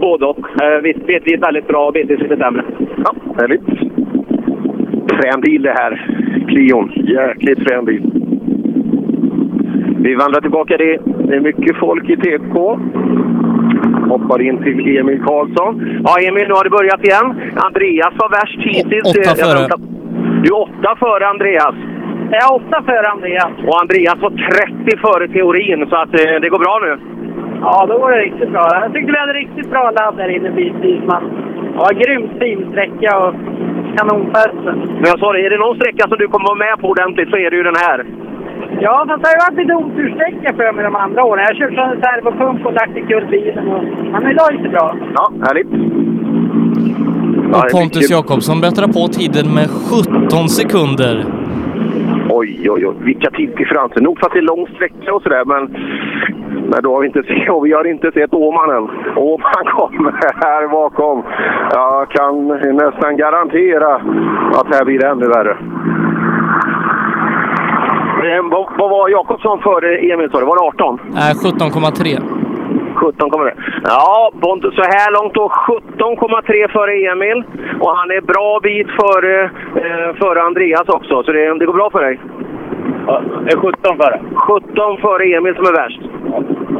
Både 0.05 0.25
och. 0.25 0.39
Eh, 0.63 0.81
Bitvis 0.81 1.41
väldigt 1.41 1.67
bra 1.67 1.87
och 1.87 1.93
bitvis 1.93 2.19
lite 2.19 2.37
sämre. 2.37 2.63
Ja, 3.05 3.11
härligt. 3.39 3.65
Frän 5.17 5.41
bil 5.41 5.61
det 5.61 5.75
här. 5.81 5.91
Clion. 6.47 6.91
Jäkligt 6.95 7.59
frän 7.67 7.85
bil. 7.85 8.03
Vi 10.05 10.15
vandrar 10.15 10.41
tillbaka. 10.41 10.77
Det 10.77 10.93
är 11.35 11.39
mycket 11.39 11.77
folk 11.77 12.09
i 12.09 12.17
TK. 12.17 12.79
Hoppar 14.11 14.41
in 14.41 14.57
till 14.63 14.97
Emil 14.99 15.19
Karlsson. 15.27 15.71
Ja, 16.07 16.13
Emil, 16.27 16.45
nu 16.47 16.53
har 16.53 16.63
det 16.63 16.77
börjat 16.79 17.03
igen. 17.07 17.27
Andreas 17.67 18.13
var 18.21 18.29
värst 18.39 18.59
hittills. 18.69 19.07
Åtta 19.15 19.35
före. 19.43 19.61
Du 20.43 20.47
är 20.53 20.59
åtta 20.67 20.91
före 21.03 21.27
Andreas. 21.33 21.75
Jag 22.31 22.39
är 22.45 22.51
åtta 22.59 22.77
före 22.89 23.07
Andreas. 23.15 23.53
Och 23.67 23.81
Andreas 23.81 24.17
var 24.25 24.33
30 24.85 24.97
före 25.05 25.27
teorin, 25.35 25.79
så 25.89 25.95
att 26.03 26.13
eh, 26.19 26.35
det 26.41 26.49
går 26.53 26.61
bra 26.65 26.75
nu. 26.85 26.91
Ja, 27.61 27.85
då 27.89 27.93
går 27.99 28.11
det 28.11 28.21
riktigt 28.27 28.51
bra. 28.55 28.65
Jag 28.83 28.93
tyckte 28.93 29.11
vi 29.11 29.19
hade 29.19 29.33
riktigt 29.33 29.69
bra 29.73 29.91
ladd 29.91 30.17
där 30.17 30.29
inne 30.35 30.51
bitvis. 30.51 31.01
Man. 31.11 31.23
Ja, 31.77 31.89
grymt 32.01 32.33
fin 32.39 32.59
sträcka 32.71 33.11
och 33.23 33.33
kanonfäste. 33.97 34.71
Men 34.99 35.07
jag 35.11 35.19
sa 35.19 35.33
det, 35.33 35.45
är 35.45 35.49
det 35.49 35.57
någon 35.57 35.75
sträcka 35.75 36.03
som 36.07 36.17
du 36.17 36.27
kommer 36.27 36.47
vara 36.47 36.63
med 36.65 36.75
på 36.81 36.87
ordentligt 36.93 37.29
så 37.29 37.37
är 37.37 37.49
det 37.49 37.57
ju 37.57 37.63
den 37.63 37.81
här. 37.85 38.05
Ja, 38.79 39.05
fast 39.07 39.23
det 39.23 39.27
har 39.27 39.35
ju 39.35 39.39
varit 39.45 39.59
lite 39.61 39.73
otursträcka 39.73 40.53
för 40.53 40.73
mig 40.73 40.83
de 40.83 40.95
andra 40.95 41.23
åren. 41.23 41.45
Jag 41.47 41.53
har 41.53 41.59
kört 41.59 41.75
som 41.75 42.01
servopump 42.01 42.65
och 42.65 42.73
lagt 42.73 42.97
i 42.97 43.01
bilen. 43.29 43.67
Och... 43.67 43.83
Men 44.11 44.31
idag 44.31 44.51
gick 44.51 44.63
det 44.63 44.69
bra. 44.69 44.95
Ja, 45.15 45.31
härligt. 45.45 45.67
Och 47.55 47.71
Pontus 47.71 48.09
Jakobsson 48.09 48.61
bättrar 48.61 48.87
på 48.87 49.07
tiden 49.07 49.53
med 49.55 49.67
17 50.29 50.49
sekunder. 50.49 51.25
Oj, 52.29 52.69
oj, 52.69 52.87
oj. 52.87 52.95
Vilka 52.99 53.29
tidsdifferenser. 53.31 54.01
Nog 54.01 54.19
för 54.19 54.25
att 54.27 54.33
det 54.33 54.39
är 54.39 54.51
lång 54.53 54.67
sträcka 54.67 55.13
och 55.13 55.21
sådär, 55.21 55.45
men, 55.45 55.63
men 56.69 56.83
då 56.83 56.93
har 56.93 57.01
vi 57.01 57.07
inte 57.07 57.23
sett, 57.23 57.49
och 57.49 57.65
vi 57.65 57.71
har 57.73 57.87
inte 57.87 58.11
sett 58.11 58.33
Åman 58.33 58.69
än. 58.69 58.87
Åman 59.15 59.65
kommer 59.65 60.11
här 60.45 60.67
bakom. 60.67 61.23
Jag 61.71 62.09
kan 62.09 62.47
nästan 62.83 63.17
garantera 63.17 63.95
att 64.59 64.67
här 64.75 64.85
blir 64.85 64.99
det 64.99 65.07
ännu 65.07 65.27
värre. 65.27 65.57
Eh, 68.23 68.41
Vad, 68.51 68.63
vad 68.77 68.89
var 68.89 69.09
Jakobsson 69.09 69.59
före 69.61 69.97
Emil? 69.97 70.29
sa 70.31 70.39
du? 70.39 70.45
Var 70.45 70.55
det 70.55 70.67
18? 70.67 70.99
Äh, 70.99 71.33
17,3. 71.33 72.19
17 72.95 73.29
kommer 73.29 73.45
det. 73.45 73.55
Ja, 73.83 74.31
Pontus, 74.41 74.75
så 74.75 74.81
här 74.81 75.11
långt 75.17 75.33
då 75.33 75.47
17,3 75.47 76.67
före 76.71 76.93
Emil. 77.11 77.43
Och 77.79 77.91
han 77.97 78.11
är 78.11 78.21
bra 78.21 78.59
bit 78.63 78.87
före, 79.01 79.43
eh, 79.85 80.15
före 80.21 80.41
Andreas 80.41 80.89
också, 80.89 81.23
så 81.23 81.31
det, 81.31 81.59
det 81.59 81.65
går 81.65 81.73
bra 81.73 81.89
för 81.89 82.01
dig. 82.01 82.19
Ja, 83.07 83.21
det 83.45 83.51
är 83.53 83.57
17 83.57 83.97
före. 83.97 84.19
17 84.35 84.97
före 84.97 85.23
Emil 85.37 85.55
som 85.55 85.65
är 85.65 85.71
värst. 85.81 86.01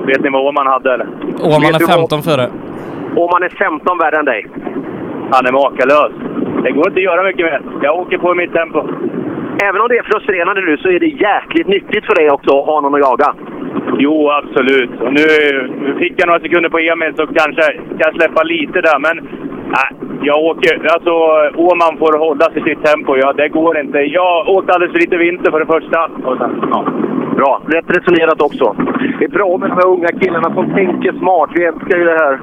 Vet 0.08 0.22
ni 0.24 0.30
vad 0.30 0.42
Åman 0.48 0.68
hade 0.68 0.94
eller? 0.94 1.08
Åman 1.44 1.64
är 1.64 1.72
vad- 1.72 1.90
15 1.96 2.22
före. 2.22 2.46
Åman 3.16 3.44
är 3.44 3.50
15 3.50 3.98
värre 3.98 4.18
än 4.20 4.26
dig. 4.26 4.48
Han 5.32 5.46
är 5.46 5.52
makalös. 5.52 6.12
Det 6.64 6.72
går 6.72 6.88
inte 6.88 7.00
att 7.00 7.10
göra 7.12 7.24
mycket 7.24 7.46
mer. 7.46 7.62
Jag 7.82 8.00
åker 8.00 8.18
på 8.18 8.32
i 8.32 8.36
mitt 8.38 8.54
tempo. 8.54 8.80
Även 9.68 9.82
om 9.82 9.88
det 9.88 9.98
är 9.98 10.04
frustrerande 10.04 10.62
nu 10.62 10.78
så 10.78 10.88
är 10.90 11.00
det 11.00 11.14
jäkligt 11.28 11.68
nyttigt 11.68 12.06
för 12.06 12.16
dig 12.16 12.30
också 12.32 12.60
att 12.60 12.66
ha 12.66 12.82
någon 12.82 12.96
att 12.96 13.08
jaga. 13.10 13.30
Jo, 13.98 14.30
absolut. 14.30 15.02
Och 15.02 15.14
nu 15.14 15.26
fick 16.00 16.14
jag 16.18 16.28
några 16.28 16.40
sekunder 16.40 16.70
på 16.70 16.80
Emil 16.80 17.14
så 17.16 17.28
kanske 17.28 17.66
kan 17.72 18.06
jag 18.08 18.16
släppa 18.16 18.44
lite 18.44 18.82
där. 18.82 19.00
Men 19.00 19.16
nej, 19.78 19.90
jag 20.22 20.38
åker... 20.50 20.74
Alltså, 20.94 21.14
Åman 21.56 21.98
får 21.98 22.18
hålla 22.18 22.46
sig 22.46 22.54
till 22.54 22.64
sitt 22.64 22.84
tempo. 22.86 23.18
Ja, 23.18 23.34
det 23.34 23.50
går 23.50 23.80
inte. 23.80 24.00
Jag 24.00 24.50
åkte 24.50 24.74
alldeles 24.74 24.94
för 24.94 25.00
lite 25.00 25.18
vinter 25.18 25.52
för 25.52 25.60
det 25.60 25.74
första. 25.76 26.00
Och 26.28 26.38
sen, 26.38 26.52
ja. 26.72 26.86
Bra, 27.36 27.62
rätt 27.68 27.98
resonerat 27.98 28.42
också. 28.42 28.76
Det 29.20 29.26
är 29.26 29.30
bra 29.30 29.58
med 29.58 29.70
de 29.70 29.76
här 29.76 29.88
unga 29.88 30.08
killarna 30.08 30.54
som 30.54 30.74
tänker 30.74 31.12
smart. 31.12 31.50
Vi 31.56 31.64
älskar 31.64 31.98
ju 31.98 32.04
det 32.04 32.20
här. 32.24 32.40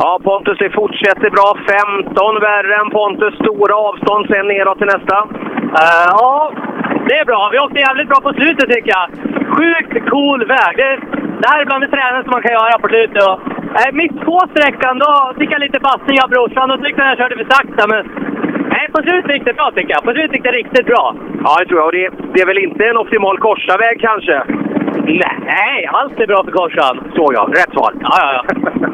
Ja, 0.00 0.20
Pontus, 0.24 0.58
det 0.58 0.70
fortsätter 0.70 1.30
bra. 1.36 1.48
15 2.04 2.40
värre 2.40 2.74
än 2.80 2.90
Pontus. 2.90 3.34
Stora 3.34 3.74
avstånd 3.88 4.26
sen 4.26 4.46
neråt 4.46 4.78
till 4.78 4.92
nästa. 4.94 5.16
Eh, 5.80 6.06
ja, 6.18 6.52
det 7.08 7.14
är 7.18 7.24
bra. 7.24 7.48
Vi 7.52 7.58
åkte 7.58 7.78
jävligt 7.80 8.08
bra 8.08 8.20
på 8.20 8.32
slutet 8.32 8.70
tycker 8.70 8.92
jag. 8.98 9.06
Sjukt 9.56 10.10
cool 10.10 10.40
väg. 10.54 10.72
Det, 10.76 10.90
det 11.40 11.48
här 11.50 11.60
är 11.60 11.66
bland 11.66 11.82
det 11.84 11.90
tränaste 11.96 12.30
man 12.30 12.42
kan 12.42 12.52
göra 12.58 12.78
på 12.82 12.88
slutet. 12.88 13.22
Och, 13.28 13.36
eh, 13.80 13.92
mitt 14.00 14.16
på 14.28 14.38
sträckan, 14.52 14.98
då 14.98 15.10
fick 15.38 15.50
jag 15.52 15.60
lite 15.60 15.80
passning 15.80 16.16
av 16.22 16.28
brorsan. 16.34 16.68
Då 16.68 16.76
tyckte 16.76 17.02
han 17.02 17.10
jag 17.12 17.18
körde 17.18 17.36
för 17.40 17.48
sakta. 17.54 17.82
Men 17.92 18.02
nej, 18.74 18.84
på 18.94 19.02
slutet 19.02 19.32
gick 19.34 19.44
det 19.44 19.58
bra 19.60 19.70
tycker 19.76 19.92
jag. 19.96 20.04
På 20.04 20.12
slutet 20.12 20.34
gick 20.34 20.48
det 20.48 20.58
riktigt 20.62 20.86
bra. 20.86 21.04
Ja, 21.44 21.50
det 21.58 21.66
tror 21.66 21.80
jag. 21.80 21.86
Och 21.86 21.96
det, 21.98 22.10
det 22.32 22.40
är 22.40 22.46
väl 22.46 22.64
inte 22.66 22.82
en 22.86 22.96
optimal 23.02 23.38
korsarväg 23.38 24.00
kanske? 24.00 24.36
Nej, 25.56 25.78
allt 25.92 26.20
är 26.20 26.26
bra 26.26 26.44
för 26.44 26.52
korsan. 26.60 26.94
Så 27.16 27.30
ja, 27.36 27.42
rätt 27.58 27.72
svar. 27.76 27.92
Ja, 28.00 28.16
ja, 28.20 28.30
ja. 28.36 28.80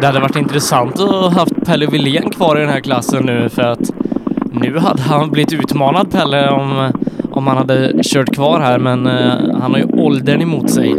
Det 0.00 0.06
hade 0.06 0.20
varit 0.20 0.36
intressant 0.36 1.00
att 1.00 1.10
ha 1.10 1.30
haft 1.30 1.66
Pelle 1.66 1.86
Wilén 1.86 2.30
kvar 2.30 2.56
i 2.56 2.60
den 2.60 2.68
här 2.68 2.80
klassen 2.80 3.26
nu 3.26 3.48
för 3.48 3.62
att 3.62 3.90
nu 4.52 4.78
hade 4.78 5.02
han 5.02 5.30
blivit 5.30 5.52
utmanad 5.52 6.10
Pelle 6.12 6.50
om, 6.50 6.92
om 7.30 7.46
han 7.46 7.56
hade 7.56 8.02
kört 8.02 8.34
kvar 8.34 8.60
här 8.60 8.78
men 8.78 9.06
eh, 9.06 9.60
han 9.60 9.72
har 9.72 9.78
ju 9.78 9.84
åldern 9.84 10.42
emot 10.42 10.70
sig. 10.70 10.94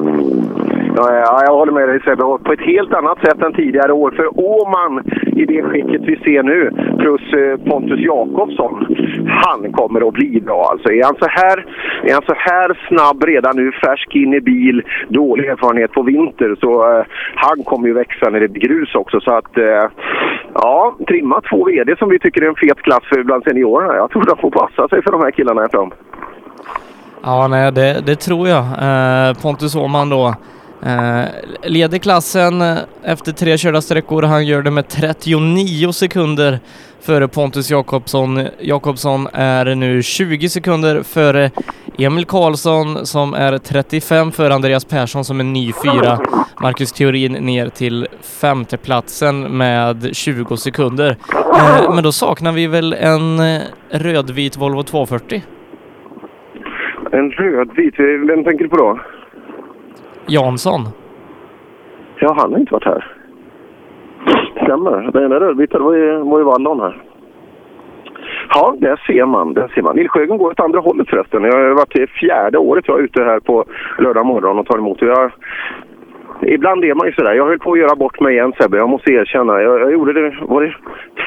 Ja, 0.97 1.43
jag 1.45 1.53
håller 1.53 1.71
med 1.71 1.89
dig 1.89 1.99
Sebbe. 1.99 2.23
På 2.23 2.53
ett 2.53 2.65
helt 2.73 2.93
annat 2.93 3.19
sätt 3.19 3.41
än 3.41 3.53
tidigare 3.53 3.93
år. 3.93 4.11
För 4.11 4.39
Åman, 4.39 5.03
i 5.35 5.45
det 5.45 5.63
skicket 5.63 6.01
vi 6.01 6.15
ser 6.15 6.43
nu, 6.43 6.71
plus 6.99 7.33
eh, 7.33 7.69
Pontus 7.69 7.99
Jakobsson, 7.99 8.85
han 9.27 9.71
kommer 9.71 10.07
att 10.07 10.13
bli 10.13 10.41
bra. 10.41 10.67
Alltså, 10.71 10.89
är, 10.91 11.03
han 11.03 11.15
så 11.19 11.27
här, 11.29 11.65
är 12.03 12.13
han 12.13 12.21
så 12.27 12.33
här 12.37 12.87
snabb 12.87 13.23
redan 13.23 13.55
nu, 13.55 13.71
färsk 13.71 14.15
in 14.15 14.33
i 14.33 14.41
bil, 14.41 14.81
dålig 15.07 15.49
erfarenhet 15.49 15.91
på 15.91 16.01
vinter, 16.01 16.55
så 16.59 16.97
eh, 16.97 17.05
han 17.35 17.63
kommer 17.63 17.87
ju 17.87 17.93
växa 17.93 18.29
när 18.29 18.39
det 18.39 18.47
blir 18.47 18.61
grus 18.61 18.95
också. 18.95 19.19
Så 19.19 19.33
att, 19.33 19.57
eh, 19.57 19.85
ja, 20.53 20.95
trimma 21.07 21.41
två 21.49 21.63
VD 21.63 21.95
som 21.99 22.09
vi 22.09 22.19
tycker 22.19 22.41
är 22.41 22.47
en 22.47 22.55
fet 22.55 22.81
klass 22.81 23.03
för 23.09 23.23
bland 23.23 23.43
seniorerna. 23.43 23.95
Jag 23.95 24.11
tror 24.11 24.25
de 24.25 24.37
får 24.37 24.51
passa 24.51 24.87
sig 24.87 25.03
för 25.03 25.11
de 25.11 25.21
här 25.21 25.31
killarna 25.31 25.61
här 25.61 25.67
fram. 25.67 25.91
Ja, 27.23 27.47
nej, 27.47 27.71
det, 27.71 28.03
det 28.05 28.15
tror 28.15 28.47
jag. 28.47 28.63
Eh, 28.63 29.33
Pontus 29.41 29.75
Åhman 29.75 30.09
då 30.09 30.35
eh, 30.86 31.23
leder 31.63 31.97
klassen 31.97 32.61
eh, 32.61 32.77
efter 33.03 33.31
tre 33.31 33.57
körda 33.57 33.81
sträckor. 33.81 34.23
Han 34.23 34.45
gör 34.45 34.61
det 34.61 34.71
med 34.71 34.88
39 34.88 35.91
sekunder 35.91 36.59
före 37.01 37.27
Pontus 37.27 37.71
Jakobsson. 37.71 38.47
Jakobsson 38.59 39.27
är 39.33 39.75
nu 39.75 40.03
20 40.03 40.49
sekunder 40.49 41.03
före 41.03 41.51
Emil 41.97 42.25
Karlsson 42.25 43.05
som 43.05 43.33
är 43.33 43.57
35 43.57 44.31
före 44.31 44.53
Andreas 44.53 44.86
Persson 44.86 45.25
som 45.25 45.39
är 45.39 45.43
ny 45.43 45.73
fyra. 45.83 46.19
Marcus 46.61 46.91
Theorin 46.91 47.31
ner 47.31 47.69
till 47.69 48.07
femteplatsen 48.41 49.57
med 49.57 50.09
20 50.15 50.57
sekunder. 50.57 51.15
Eh, 51.31 51.95
men 51.95 52.03
då 52.03 52.11
saknar 52.11 52.51
vi 52.51 52.67
väl 52.67 52.93
en 52.93 53.39
eh, 53.39 53.61
rödvit 53.89 54.57
Volvo 54.57 54.83
240? 54.83 55.43
En 57.11 57.31
rödvit, 57.31 57.99
eh, 57.99 58.05
vem 58.05 58.43
tänker 58.43 58.63
du 58.63 58.69
på 58.69 58.77
då? 58.77 58.99
Jansson. 60.28 60.82
Ja, 62.19 62.36
han 62.38 62.51
har 62.51 62.59
inte 62.59 62.73
varit 62.73 62.86
här. 62.86 63.17
Stämmer. 64.63 65.11
Den 65.13 65.23
enda 65.23 65.39
rödvita 65.39 65.80
var 65.80 65.93
ju, 65.93 66.17
var 66.17 66.39
ju 66.39 66.45
Wallon 66.45 66.80
här. 66.80 67.01
Ja, 68.49 68.76
där 68.80 69.01
ser 69.07 69.26
man. 69.26 69.53
Där 69.53 69.67
ser 69.67 69.82
man. 69.82 69.95
Nils 69.95 70.11
Sjögren 70.11 70.38
går 70.38 70.51
åt 70.51 70.59
andra 70.59 70.80
hållet 70.80 71.09
förresten. 71.09 71.43
Jag 71.43 71.51
har 71.51 71.73
varit 71.73 71.93
det 71.93 72.07
fjärde 72.07 72.57
året 72.57 72.88
jag 72.88 72.99
är 72.99 73.03
ute 73.03 73.23
här 73.23 73.39
på 73.39 73.65
lördag 73.99 74.26
morgon 74.26 74.59
och 74.59 74.65
tar 74.65 74.78
emot. 74.78 75.01
Jag, 75.01 75.32
ibland 76.45 76.83
är 76.83 76.95
man 76.95 77.07
ju 77.07 77.13
sådär. 77.13 77.33
Jag 77.33 77.45
höll 77.45 77.59
på 77.59 77.71
att 77.71 77.79
göra 77.79 77.95
bort 77.95 78.19
mig 78.19 78.33
igen 78.33 78.53
Sebbe. 78.57 78.77
Jag 78.77 78.89
måste 78.89 79.11
erkänna. 79.11 79.61
Jag, 79.61 79.81
jag 79.81 79.91
gjorde 79.91 80.13
det, 80.13 80.35
var 80.41 80.61
det 80.61 80.75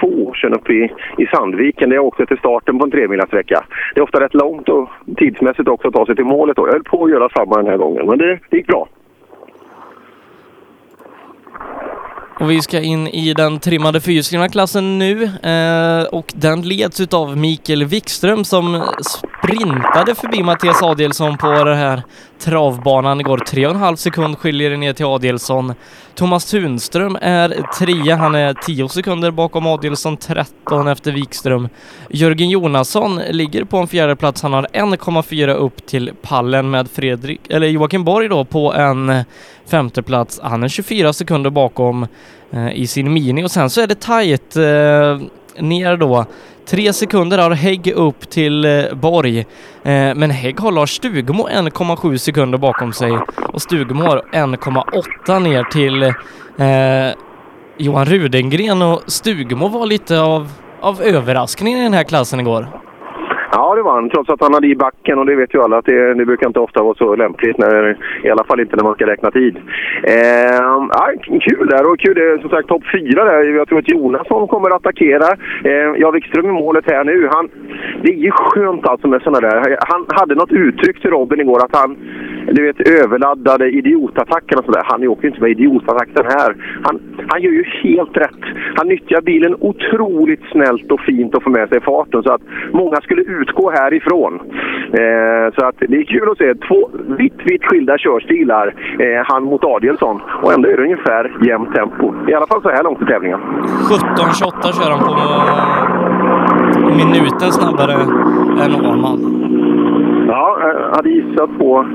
två 0.00 0.24
år 0.26 0.34
sedan 0.34 0.54
uppe 0.54 0.72
i, 0.72 0.92
i 1.18 1.26
Sandviken 1.26 1.88
där 1.88 1.96
jag 1.96 2.04
åkte 2.04 2.26
till 2.26 2.38
starten 2.38 2.78
på 2.78 2.84
en 2.84 2.90
tremilasträcka. 2.90 3.64
Det 3.94 4.00
är 4.00 4.04
ofta 4.04 4.20
rätt 4.20 4.34
långt 4.34 4.68
och 4.68 4.88
tidsmässigt 5.16 5.68
också 5.68 5.88
att 5.88 5.94
ta 5.94 6.06
sig 6.06 6.16
till 6.16 6.24
målet. 6.24 6.56
Då. 6.56 6.66
Jag 6.66 6.72
höll 6.72 6.84
på 6.84 7.04
att 7.04 7.10
göra 7.10 7.28
samma 7.28 7.56
den 7.56 7.66
här 7.66 7.76
gången, 7.76 8.06
men 8.06 8.18
det, 8.18 8.38
det 8.50 8.56
gick 8.56 8.66
bra. 8.66 8.88
Och 12.40 12.50
vi 12.50 12.60
ska 12.62 12.80
in 12.80 13.06
i 13.06 13.34
den 13.34 13.60
trimmade 13.60 14.00
fyrhjulsdrivna 14.00 14.48
klassen 14.48 14.98
nu 14.98 15.24
eh, 15.24 16.04
och 16.12 16.32
den 16.34 16.62
leds 16.62 17.00
utav 17.00 17.36
Mikael 17.36 17.84
Wikström 17.84 18.44
som 18.44 18.82
sprintade 19.00 20.14
förbi 20.14 20.42
Mattias 20.42 20.82
Adielsson 20.82 21.36
på 21.36 21.64
det 21.64 21.74
här 21.74 22.02
travbanan 22.38 23.22
går 23.22 23.38
3,5 23.38 23.96
sekund 23.96 24.38
skiljer 24.38 24.70
det 24.70 24.76
ner 24.76 24.92
till 24.92 25.06
Adielsson. 25.06 25.74
Thomas 26.14 26.44
Tunström 26.44 27.18
är 27.20 27.48
trea, 27.78 28.16
han 28.16 28.34
är 28.34 28.54
10 28.54 28.88
sekunder 28.88 29.30
bakom 29.30 29.66
Adielsson, 29.66 30.16
13 30.16 30.88
efter 30.88 31.12
Wikström. 31.12 31.68
Jörgen 32.10 32.50
Jonasson 32.50 33.20
ligger 33.30 33.64
på 33.64 33.76
en 33.76 33.86
fjärde 33.86 34.16
plats. 34.16 34.42
han 34.42 34.52
har 34.52 34.66
1,4 34.72 35.54
upp 35.54 35.86
till 35.86 36.12
pallen 36.22 36.70
med 36.70 36.90
Fredrik, 36.90 37.40
eller 37.50 37.66
Joakim 37.66 38.04
Borg 38.04 38.28
då 38.28 38.44
på 38.44 38.74
en 38.74 39.24
femte 39.66 40.02
plats. 40.02 40.40
Han 40.42 40.62
är 40.62 40.68
24 40.68 41.12
sekunder 41.12 41.50
bakom 41.50 42.06
eh, 42.50 42.72
i 42.72 42.86
sin 42.86 43.12
Mini 43.12 43.44
och 43.44 43.50
sen 43.50 43.70
så 43.70 43.80
är 43.80 43.86
det 43.86 44.00
tajt 44.00 44.56
eh, 44.56 45.28
ner 45.60 45.96
då. 45.96 46.24
Tre 46.66 46.92
sekunder 46.92 47.38
har 47.38 47.50
Hägg 47.50 47.92
upp 47.94 48.30
till 48.30 48.64
eh, 48.64 48.94
Borg, 48.94 49.38
eh, 49.38 49.44
men 50.14 50.30
Hägg 50.30 50.60
har 50.60 50.72
Lars 50.72 50.96
Stugemo 50.96 51.48
1,7 51.48 52.16
sekunder 52.16 52.58
bakom 52.58 52.92
sig 52.92 53.12
och 53.52 53.62
Stugemo 53.62 54.04
har 54.04 54.22
1,8 54.32 55.40
ner 55.40 55.64
till 55.64 56.02
eh, 56.02 57.14
Johan 57.76 58.06
Rudengren 58.06 58.82
och 58.82 59.02
Stugemo 59.06 59.68
var 59.68 59.86
lite 59.86 60.20
av, 60.20 60.52
av 60.80 61.02
överraskningen 61.02 61.80
i 61.80 61.82
den 61.82 61.94
här 61.94 62.04
klassen 62.04 62.40
igår. 62.40 62.87
Ja, 63.52 63.74
det 63.74 63.82
var 63.82 63.94
han. 63.94 64.10
Trots 64.10 64.30
att 64.30 64.40
han 64.40 64.54
hade 64.54 64.66
i 64.66 64.76
backen 64.76 65.18
och 65.18 65.26
det 65.26 65.36
vet 65.36 65.54
ju 65.54 65.62
alla 65.62 65.78
att 65.78 65.84
det, 65.84 66.14
det 66.14 66.26
brukar 66.26 66.46
inte 66.46 66.60
ofta 66.60 66.82
vara 66.82 66.94
så 66.94 67.16
lämpligt. 67.16 67.58
När, 67.58 67.96
I 68.24 68.30
alla 68.30 68.44
fall 68.44 68.60
inte 68.60 68.76
när 68.76 68.84
man 68.84 68.94
ska 68.94 69.06
räkna 69.06 69.30
tid. 69.30 69.56
Eh, 70.02 70.88
ja, 70.90 71.12
kul 71.40 71.66
där 71.66 71.90
och 71.90 71.98
kul 71.98 72.14
det 72.14 72.22
är 72.22 72.38
som 72.38 72.50
sagt 72.50 72.68
topp 72.68 72.82
fyra 72.92 73.24
där. 73.24 73.56
Jag 73.56 73.68
tror 73.68 73.78
att 73.78 73.90
Jonasson 73.90 74.48
kommer 74.48 74.70
att 74.70 74.76
attackera. 74.76 75.28
Eh, 75.64 75.90
ja, 75.96 76.10
Wikström 76.10 76.46
i 76.46 76.52
målet 76.52 76.84
här 76.90 77.04
nu. 77.04 77.28
Han, 77.32 77.48
det 78.02 78.12
är 78.12 78.16
ju 78.16 78.30
skönt 78.30 78.86
alltså 78.86 79.08
med 79.08 79.22
sådana 79.22 79.48
där. 79.48 79.78
Han 79.80 80.06
hade 80.08 80.34
något 80.34 80.52
uttryck 80.52 81.00
till 81.00 81.10
Robin 81.10 81.40
igår 81.40 81.64
att 81.64 81.76
han 81.76 81.96
du 82.52 82.62
vet, 82.62 82.88
överladdade 82.88 83.70
idiotattacken 83.70 84.58
och 84.58 84.64
sådär. 84.64 84.82
Han 84.84 85.08
åker 85.08 85.22
ju 85.22 85.28
inte 85.28 85.40
med 85.40 85.50
idiotattacken 85.50 86.24
här. 86.24 86.56
Han, 86.82 87.00
han 87.28 87.42
gör 87.42 87.50
ju 87.50 87.64
helt 87.64 88.16
rätt. 88.16 88.44
Han 88.76 88.88
nyttjar 88.88 89.20
bilen 89.20 89.56
otroligt 89.60 90.42
snällt 90.52 90.92
och 90.92 91.00
fint 91.00 91.34
och 91.34 91.42
får 91.42 91.50
med 91.50 91.68
sig 91.68 91.80
farten 91.80 92.22
så 92.22 92.32
att 92.32 92.42
många 92.72 92.96
skulle 92.96 93.22
utgå 93.42 93.70
härifrån. 93.70 94.32
Eh, 95.00 95.54
så 95.54 95.66
att 95.66 95.74
det 95.78 95.96
är 95.96 96.04
kul 96.04 96.28
att 96.30 96.38
se 96.38 96.54
två 96.54 96.90
vitt, 97.18 97.38
vitt 97.44 97.64
skilda 97.64 97.98
körstilar. 97.98 98.74
Eh, 98.98 99.22
han 99.24 99.44
mot 99.44 99.64
Adielsson. 99.64 100.20
Och 100.42 100.52
ändå 100.52 100.68
är 100.68 100.76
det 100.76 100.82
ungefär 100.82 101.36
jämnt 101.46 101.74
tempo. 101.74 102.14
I 102.28 102.34
alla 102.34 102.46
fall 102.46 102.62
så 102.62 102.70
här 102.70 102.82
långt 102.82 103.02
i 103.02 103.06
tävlingen. 103.06 103.40
17.28 103.40 104.72
kör 104.72 104.90
han 104.90 105.00
på 105.04 105.14
minuten 106.96 107.52
snabbare 107.52 107.92
än 108.64 108.86
Åhman. 108.86 109.47
Ja, 110.30 110.58
jag 110.62 110.96
hade 110.96 111.10
gissat 111.10 111.50
på 111.58 111.86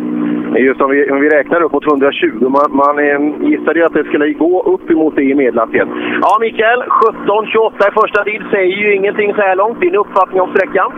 Just 0.58 0.82
om 0.82 0.90
vi, 0.92 1.12
om 1.12 1.20
vi 1.22 1.30
räknar 1.30 1.62
uppåt 1.62 1.86
120, 1.88 2.50
man, 2.58 2.68
man 2.84 2.96
eh, 3.00 3.50
gissade 3.50 3.80
ju 3.80 3.86
att 3.86 3.94
det 3.94 4.04
skulle 4.04 4.34
gå 4.34 4.62
upp 4.74 4.90
emot 4.92 5.16
det 5.16 5.24
i 5.24 5.36
medelhastighet. 5.36 5.88
Ja, 6.22 6.38
Mikael, 6.40 6.84
17.28 6.84 7.90
i 7.90 7.92
första 8.02 8.24
tid 8.24 8.42
säger 8.52 8.76
ju 8.78 8.96
ingenting 8.96 9.34
så 9.36 9.42
här 9.42 9.56
långt. 9.56 9.80
Din 9.82 9.96
uppfattning 9.96 10.42
om 10.42 10.50
sträckan? 10.56 10.90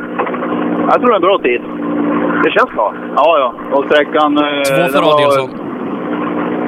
Jag 0.90 0.94
tror 1.00 1.08
det 1.10 1.14
är 1.14 1.22
en 1.24 1.30
bra 1.30 1.38
tid. 1.38 1.62
Det 2.44 2.52
känns 2.52 2.72
bra? 2.76 2.94
Ja, 3.16 3.30
ja. 3.44 3.50
Och 3.78 3.84
sträckan... 3.90 4.38
eh, 4.38 4.44
Två 4.70 4.86
för 4.96 5.04
Adielsson. 5.14 5.50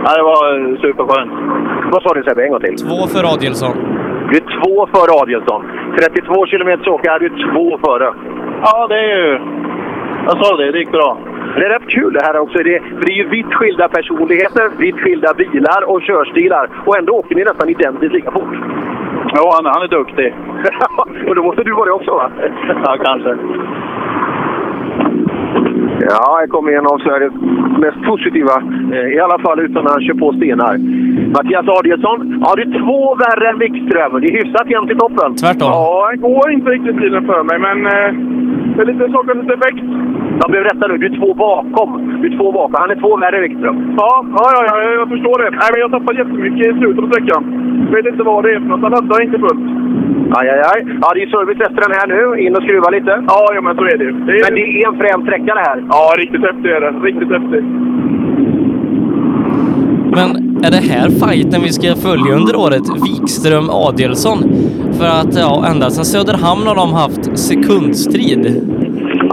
Ja, 0.06 0.10
det 0.18 0.24
var 0.32 0.44
superskönt. 0.86 1.32
Vad 1.92 2.02
sa 2.04 2.10
du 2.14 2.24
Sebbe, 2.24 2.44
en 2.44 2.52
gång 2.52 2.60
till? 2.62 2.76
Två 2.88 3.00
för 3.14 3.34
Adielsson. 3.34 3.76
Du 4.30 4.34
är 4.40 4.46
två 4.58 4.74
före 4.94 5.12
Adielsson. 5.22 5.62
32 6.00 6.46
kilometer 6.46 6.90
åka 6.90 7.12
är 7.16 7.20
du 7.20 7.30
två 7.30 7.66
före. 7.86 8.14
Ja, 8.62 8.88
det 8.88 8.96
är 9.00 9.18
ju... 9.18 9.40
Jag 10.30 10.46
sa 10.46 10.58
det, 10.58 10.72
det 10.72 10.80
gick 10.80 10.92
bra. 10.92 11.18
Det 11.56 11.66
är 11.66 11.70
rätt 11.70 11.90
kul 11.90 12.14
det 12.14 12.24
här 12.24 12.38
också. 12.38 12.58
Det, 12.58 12.80
för 12.98 13.06
det 13.06 13.12
är 13.12 13.18
ju 13.24 13.30
vitt 13.30 13.54
skilda 13.54 13.88
personligheter, 13.90 14.66
vitt 14.78 15.00
skilda 15.00 15.34
bilar 15.34 15.82
och 15.92 16.02
körstilar. 16.02 16.70
Och 16.86 16.98
ändå 16.98 17.14
åker 17.14 17.36
ni 17.36 17.44
nästan 17.44 17.70
identiskt 17.70 18.14
lika 18.14 18.32
fort. 18.32 18.56
Ja, 19.36 19.52
han, 19.56 19.66
han 19.66 19.84
är 19.84 19.88
duktig. 19.88 20.34
och 21.28 21.36
då 21.36 21.44
måste 21.44 21.64
du 21.64 21.72
vara 21.74 21.86
det 21.86 21.92
också 21.92 22.12
va? 22.12 22.32
Ja, 22.86 22.98
kanske. 23.04 23.38
Ja, 26.10 26.38
här 26.40 26.48
kommer 26.48 26.72
en 26.72 26.88
av 26.88 26.98
Sveriges 26.98 27.34
mest 27.84 28.02
positiva, 28.12 28.56
eh, 28.94 29.08
i 29.16 29.20
alla 29.20 29.40
fall 29.40 29.60
utan 29.60 29.86
att 29.86 29.92
han 29.92 30.02
kör 30.02 30.14
på 30.14 30.34
stenar. 30.34 30.78
Mattias 31.36 31.68
Adielsson, 31.68 32.44
ja 32.44 32.54
du 32.56 32.62
är 32.62 32.80
två 32.80 33.16
värre 33.16 33.50
än 33.50 33.60
Wikström. 33.60 34.22
Det 34.22 34.28
är 34.28 34.44
hyfsat 34.44 34.70
jämnt 34.70 34.92
i 34.92 34.96
toppen. 34.96 35.36
Tvärtom. 35.36 35.70
Ja, 35.72 36.10
det 36.12 36.18
går 36.18 36.52
inte 36.52 36.70
riktigt 36.70 36.96
bilen 36.96 37.26
för 37.26 37.44
mig, 37.44 37.60
men 37.60 37.78
eh, 37.86 38.12
det 38.78 38.84
är 38.84 38.94
lite 38.94 39.12
sakernas 39.12 39.50
effekt. 39.58 39.84
Jag 40.42 40.48
blev 40.52 40.64
rätta 40.64 40.88
nu, 40.88 40.98
du 40.98 41.06
är 41.06 41.18
två 41.20 41.34
bakom. 41.34 41.90
Du 42.22 42.28
är 42.28 42.38
två 42.38 42.52
bakom. 42.52 42.76
Han 42.84 42.92
är 42.92 43.00
två 43.04 43.18
värre 43.18 43.42
Wikström. 43.42 43.78
Ja, 43.98 44.26
ja, 44.38 44.46
ja, 44.56 44.64
ja, 44.84 44.92
jag 45.02 45.10
förstår 45.10 45.38
det. 45.44 45.50
Nej, 45.62 45.70
men 45.72 45.80
jag 45.84 45.92
tappade 45.92 46.20
jättemycket 46.22 46.68
i 46.68 46.80
slutet 46.80 47.04
av 47.04 47.08
sträckan. 47.12 47.42
Jag 47.86 47.96
vet 47.96 48.12
inte 48.14 48.24
vad 48.24 48.44
det 48.44 48.52
är 48.56 48.60
för 48.60 48.68
något. 48.68 48.82
Han 48.82 48.92
laddar 48.92 49.24
inte 49.24 49.40
fullt. 49.46 49.66
Aj, 50.38 50.50
aj, 50.54 50.62
aj. 50.74 50.80
Ja, 51.02 51.08
det 51.14 51.22
är 51.24 51.28
service 51.36 51.62
efter 51.68 51.82
den 51.86 51.96
här 51.98 52.08
nu. 52.14 52.22
In 52.44 52.56
och 52.56 52.64
skruva 52.64 52.90
lite. 52.90 53.14
Ja, 53.32 53.42
ja 53.56 53.62
men 53.62 53.76
så 53.78 53.84
är 53.84 53.98
det 53.98 54.06
ju. 54.10 54.14
Men 54.46 54.54
det 54.58 54.66
är 54.68 54.88
en 54.90 54.98
frän 55.02 55.22
sträcka 55.26 55.52
det 55.60 55.66
här. 55.70 55.78
Ja, 55.94 56.02
riktigt 56.18 56.44
häftig 56.50 56.70
är 56.78 56.82
det. 56.86 56.92
Riktigt 57.10 57.32
häftig. 57.36 57.62
Men 60.12 60.60
är 60.64 60.72
det 60.72 60.78
här 60.78 61.10
fighten 61.10 61.62
vi 61.64 61.74
ska 61.74 61.96
följa 61.96 62.36
under 62.36 62.56
året? 62.56 62.84
Wikström 63.04 63.70
Adielsson? 63.70 64.44
För 64.98 65.06
att 65.06 65.36
ja, 65.36 65.66
ända 65.68 65.90
sedan 65.90 66.06
Söderhamn 66.06 66.68
har 66.68 66.76
de 66.76 66.94
haft 66.94 67.40
sekundstrid. 67.40 68.62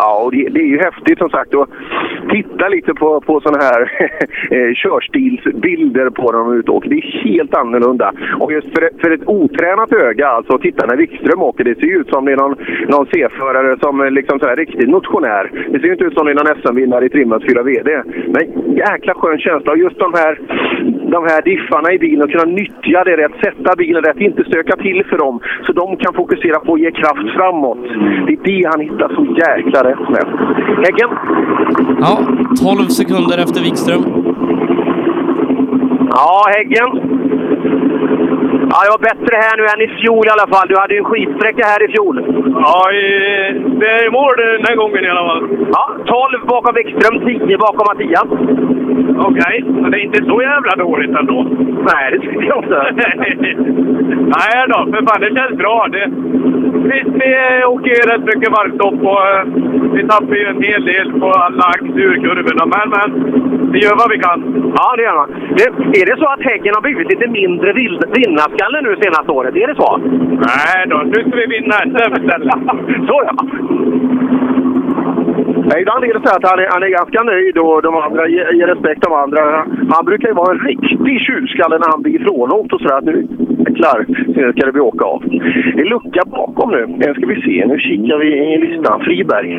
Ja, 0.05 0.23
och 0.25 0.31
det, 0.33 0.49
det 0.49 0.61
är 0.61 0.71
ju 0.75 0.79
häftigt 0.79 1.19
som 1.19 1.31
sagt 1.31 1.55
att 1.55 1.69
titta 2.31 2.69
lite 2.69 2.95
på, 2.95 3.21
på 3.21 3.41
sådana 3.41 3.65
här 3.65 3.81
eh, 4.57 4.75
körstilsbilder 4.75 6.11
på 6.11 6.33
dem 6.33 6.53
ute 6.59 6.71
och. 6.71 6.85
Det 6.89 6.95
är 6.95 7.23
helt 7.25 7.55
annorlunda. 7.55 8.13
Och 8.41 8.53
just 8.53 8.69
för, 8.75 8.91
för 9.01 9.11
ett 9.11 9.29
otränat 9.29 9.93
öga, 9.93 10.29
alltså 10.29 10.59
titta 10.59 10.87
när 10.87 10.97
Wikström 10.97 11.43
åker, 11.43 11.65
det 11.65 11.75
ser 11.75 11.87
ju 11.87 12.01
ut 12.01 12.09
som 12.09 12.25
det 12.25 12.33
är 12.33 12.37
någon, 12.37 12.57
någon 12.89 13.07
C-förare 13.07 13.77
som 13.81 14.01
är 14.01 14.11
liksom 14.11 14.39
så 14.39 14.47
här 14.47 14.87
motionär. 14.87 15.51
Det 15.71 15.79
ser 15.79 15.87
ju 15.87 15.93
inte 15.93 16.05
ut 16.05 16.15
som 16.15 16.27
det 16.27 16.33
är 16.33 16.41
någon 16.41 16.63
SM-vinnare 16.63 17.05
i 17.07 17.09
trimmat 17.09 17.43
4 17.49 17.63
VD. 17.63 18.03
Men 18.35 18.75
jäkla 18.77 19.15
skön 19.15 19.39
känsla. 19.39 19.73
Och 19.73 19.79
just 19.79 19.99
de 19.99 20.13
här, 20.15 20.33
de 21.11 21.21
här 21.31 21.43
diffarna 21.43 21.93
i 21.93 21.99
bilen, 21.99 22.23
att 22.23 22.31
kunna 22.31 22.53
nyttja 22.61 23.05
det 23.05 23.17
rätt, 23.17 23.37
sätta 23.45 23.77
bilen 23.77 24.03
rätt, 24.03 24.21
inte 24.21 24.45
stöka 24.45 24.77
till 24.77 25.05
för 25.05 25.19
dem. 25.19 25.41
Så 25.67 25.73
de 25.73 25.97
kan 25.97 26.15
fokusera 26.15 26.61
på 26.61 26.75
att 26.75 26.81
ge 26.81 26.91
kraft 26.91 27.29
framåt. 27.37 27.85
Det 28.27 28.33
är 28.33 28.45
det 28.45 28.69
han 28.73 28.81
hittar 28.81 29.09
så 29.09 29.25
jäkla 29.45 29.81
rätt 29.91 29.94
med. 30.01 30.27
Häggen, 30.85 31.11
Ja, 32.01 32.19
12 32.59 32.89
sekunder 32.89 33.39
efter 33.39 33.61
Wikström. 33.63 34.05
Ja, 36.11 36.45
Häggen. 36.57 37.01
Ja, 38.71 38.79
jag 38.87 38.93
var 38.97 39.09
bättre 39.11 39.35
här 39.45 39.57
nu 39.57 39.65
än 39.73 39.87
i 39.87 39.89
fjol 40.01 40.27
i 40.27 40.35
alla 40.35 40.49
fall. 40.55 40.69
Du 40.69 40.77
hade 40.79 40.95
ju 40.95 40.99
en 40.99 41.11
skitsträcka 41.11 41.65
här 41.73 41.81
i 41.87 41.89
fjol. 41.95 42.17
Ja, 42.65 42.79
det 43.81 43.91
är 44.05 44.11
mål 44.19 44.35
den 44.37 44.67
här 44.69 44.77
gången 44.77 45.05
i 45.05 45.09
alla 45.09 45.27
fall. 45.31 45.45
Ja, 45.77 45.85
12 46.07 46.47
bakom 46.47 46.75
Wikström, 46.75 47.17
10 47.27 47.59
bakom 47.59 47.85
Mattias. 47.89 48.31
Okej, 49.29 49.65
men 49.81 49.91
det 49.91 49.99
är 49.99 50.05
inte 50.09 50.25
så 50.25 50.43
jävla 50.43 50.73
dåligt 50.77 51.17
ändå. 51.21 51.39
Nej, 51.91 52.05
det 52.13 52.19
tycker 52.19 52.47
jag 52.53 52.65
inte. 52.65 52.81
Nej 54.37 54.57
då, 54.69 54.79
för 54.93 55.01
fan 55.07 55.21
det 55.21 55.35
känns 55.41 55.59
bra. 55.59 55.87
Det, 55.93 56.05
vi, 56.89 56.99
vi 57.21 57.65
åker 57.65 57.91
ju 57.91 58.03
rätt 58.11 58.25
mycket 58.25 58.51
varvstopp 58.57 59.01
och 59.13 59.27
eh, 59.29 59.45
vi 59.95 60.09
tappar 60.09 60.37
ju 60.37 60.47
en 60.47 60.63
hel 60.63 60.85
del 60.85 61.21
på 61.21 61.31
alla 61.31 61.65
axurkurvorna. 61.65 62.67
Men, 62.75 62.87
men 62.95 63.09
vi 63.75 63.81
gör 63.85 63.97
vad 64.03 64.11
vi 64.15 64.19
kan. 64.27 64.39
Ja, 64.77 64.87
det 64.97 65.03
gör 65.03 65.17
man. 65.21 65.31
Det, 65.59 65.99
är 66.03 66.07
det 66.11 66.17
så 66.23 66.29
att 66.35 66.43
Häggen 66.51 66.75
har 66.77 66.83
blivit 66.83 67.09
lite 67.13 67.27
mindre 67.41 67.73
vild, 67.73 68.03
vinnarskalle 68.19 68.79
nu 68.87 68.91
senaste 68.97 69.31
året? 69.39 69.57
Är 69.63 69.67
det 69.71 69.77
så? 69.83 69.91
Nej 70.51 70.81
då, 70.91 70.97
nu 71.13 71.19
ska 71.25 71.35
vi 71.43 71.47
vinna 71.57 71.77
SM 71.93 72.13
istället. 72.21 72.59
så 73.09 73.17
ja. 73.29 73.35
Ibland 75.81 76.05
är 76.05 76.15
det 76.15 76.29
så 76.29 76.37
att 76.37 76.51
han 76.51 76.59
är, 76.59 76.69
han 76.75 76.83
är 76.83 76.99
ganska 77.01 77.23
nöjd 77.23 77.59
och 77.59 77.83
de 77.83 77.97
andra 77.97 78.29
ger, 78.29 78.53
ger 78.59 78.67
respekt 78.67 79.03
de 79.03 79.13
andra. 79.13 79.41
Han 79.95 80.05
brukar 80.05 80.29
ju 80.29 80.35
vara 80.35 80.53
en 80.55 80.67
riktig 80.71 81.21
tjurskalle 81.27 81.79
när 81.79 81.91
han 81.91 82.03
blir 82.03 82.21
ifrånåkt 82.21 82.73
och 82.73 82.81
sådär. 82.81 83.01
Nu 83.01 83.15
jäklar, 83.59 83.99
ska 84.53 84.67
det 84.67 84.73
bli 84.73 84.81
åka 84.81 85.05
av. 85.05 85.23
Det 85.75 85.81
är 85.81 85.91
lucka 85.95 86.23
bakom 86.31 86.71
nu. 86.71 86.87
Nu 86.87 87.15
ska 87.15 87.27
vi 87.27 87.43
se, 87.43 87.67
nu 87.67 87.79
kikar 87.79 88.19
vi 88.19 88.55
i 88.55 88.59
listan. 88.59 89.01
Friberg. 89.01 89.51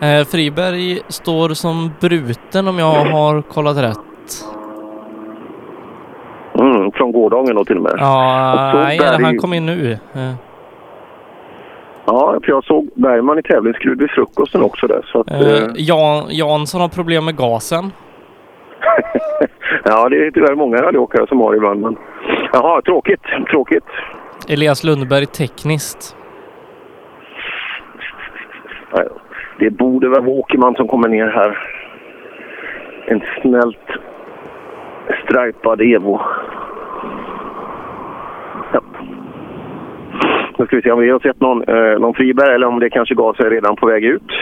Eh, 0.00 0.24
Friberg 0.26 1.00
står 1.08 1.48
som 1.48 1.90
bruten 2.00 2.68
om 2.68 2.78
jag 2.78 3.04
har 3.04 3.42
kollat 3.42 3.76
rätt. 3.76 3.98
Mm, 6.58 6.92
från 6.92 7.12
gårdagen 7.12 7.54
då 7.56 7.64
till 7.64 7.76
och 7.76 7.82
med. 7.82 7.92
Ja, 7.98 8.72
Och 8.74 8.78
nej, 8.80 8.98
Berg- 8.98 9.22
han 9.22 9.38
kom 9.38 9.52
in 9.52 9.66
nu. 9.66 9.92
Eh, 9.92 10.32
Ja, 12.10 12.38
för 12.44 12.48
jag 12.52 12.64
såg 12.64 12.88
Bergman 12.94 13.38
i 13.38 13.42
tävlingsskrud 13.42 13.98
vid 13.98 14.10
frukosten 14.10 14.62
också 14.62 14.86
där. 14.86 15.02
Så 15.12 15.20
att, 15.20 15.30
Eh, 15.30 15.40
eh, 15.40 15.68
Jan, 15.76 16.24
Jansson 16.30 16.80
har 16.80 16.88
problem 16.88 17.24
med 17.24 17.36
gasen. 17.36 17.92
ja, 19.84 20.08
det 20.08 20.16
är 20.26 20.30
tyvärr 20.30 20.54
många 20.54 20.76
rallyåkare 20.82 21.26
som 21.26 21.40
har 21.40 21.54
ibland. 21.54 21.80
Men... 21.80 21.96
Jaha, 22.52 22.82
tråkigt. 22.82 23.22
Tråkigt. 23.50 23.84
Elias 24.48 24.84
Lundberg 24.84 25.26
tekniskt. 25.26 26.16
Nej, 28.94 29.04
det 29.58 29.70
borde 29.70 30.08
väl 30.08 30.20
vara 30.20 30.38
Åkerman 30.38 30.74
som 30.74 30.88
kommer 30.88 31.08
ner 31.08 31.26
här. 31.26 31.58
En 33.06 33.22
snällt 33.40 33.98
stripad 35.24 35.80
Evo. 35.80 36.20
Ja. 38.72 38.80
Nu 40.58 40.66
ska 40.66 40.76
vi 40.76 40.82
se 40.82 40.90
om 40.90 41.00
vi 41.00 41.10
har 41.10 41.18
sett 41.18 41.40
någon, 41.40 41.62
eh, 41.62 41.98
någon 41.98 42.14
Friberg 42.14 42.54
eller 42.54 42.66
om 42.66 42.80
det 42.80 42.90
kanske 42.90 43.14
gav 43.14 43.34
sig 43.34 43.50
redan 43.50 43.76
på 43.76 43.86
väg 43.86 44.04
ut. 44.04 44.32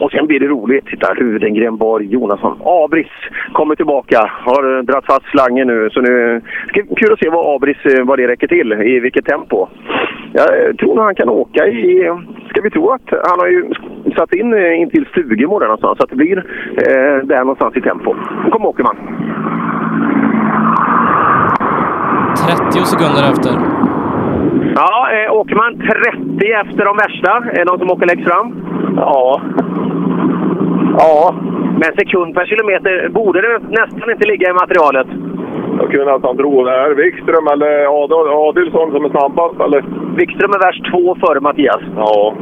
Och 0.00 0.10
sen 0.10 0.26
blir 0.26 0.40
det 0.40 0.46
roligt. 0.46 0.86
Titta, 0.86 1.14
Rudengren, 1.14 1.76
Borg, 1.76 2.06
Jonasson. 2.06 2.58
Ah, 2.64 2.84
Abris 2.84 3.12
kommer 3.52 3.74
tillbaka. 3.74 4.30
Har 4.46 4.76
eh, 4.76 4.82
dragit 4.82 5.06
fast 5.06 5.26
slangen 5.30 5.66
nu. 5.66 5.90
Så 5.90 6.00
nu 6.00 6.40
ska 6.68 6.82
kul 6.82 7.12
att 7.12 7.18
se 7.18 7.30
vad 7.30 7.54
Abris, 7.54 7.76
eh, 7.84 8.04
vad 8.04 8.18
det 8.18 8.28
räcker 8.28 8.46
till. 8.46 8.72
I 8.72 9.00
vilket 9.00 9.24
tempo. 9.24 9.68
Jag 10.32 10.68
eh, 10.68 10.74
tror 10.74 10.94
nog 10.94 11.04
han 11.04 11.14
kan 11.14 11.28
åka 11.28 11.66
i... 11.66 12.10
Ska 12.50 12.62
vi 12.62 12.70
tro 12.70 12.90
att 12.90 13.10
han 13.10 13.40
har 13.40 13.46
ju 13.46 13.70
satt 14.16 14.34
in 14.34 14.54
intill 14.54 14.80
in 14.80 14.90
till 14.90 15.06
Stugemo 15.06 15.58
där 15.58 15.66
någonstans. 15.66 15.98
Så 15.98 16.04
att 16.04 16.10
det 16.10 16.16
blir 16.16 16.38
eh, 16.76 17.26
där 17.26 17.38
någonstans 17.38 17.76
i 17.76 17.80
tempo. 17.80 18.14
Nu 18.44 18.50
kommer 18.50 18.66
Åkerman. 18.66 18.96
30 22.46 22.84
sekunder 22.84 23.22
efter. 23.32 23.99
Ja, 24.76 25.08
eh, 25.12 25.32
Åkerman 25.32 25.74
30 25.78 26.52
efter 26.52 26.84
de 26.84 26.96
värsta. 26.96 27.32
Är 27.52 27.58
det 27.58 27.64
någon 27.64 27.78
som 27.78 27.90
åker 27.90 28.06
längst 28.06 28.28
fram? 28.30 28.46
Ja. 28.96 29.40
Ja, 30.98 31.34
men 31.80 31.90
sekund 31.98 32.34
per 32.34 32.46
kilometer 32.46 33.08
borde 33.08 33.40
det 33.40 33.58
nästan 33.80 34.10
inte 34.10 34.28
ligga 34.28 34.50
i 34.50 34.52
materialet. 34.52 35.06
Jag 35.78 35.90
kunde 35.90 36.18
han 36.22 36.36
drog 36.36 36.64
det 36.66 36.70
här. 36.70 36.90
Wikström 36.94 37.46
eller 37.52 37.74
Ad- 38.02 38.30
Adilsson 38.48 38.90
som 38.92 39.04
är 39.04 39.08
snabbast, 39.08 39.60
eller? 39.60 39.84
Wikström 40.16 40.50
är 40.50 40.66
värst 40.66 40.84
två 40.92 41.16
före 41.26 41.40
Mattias. 41.40 41.82
Ja. 41.96 42.34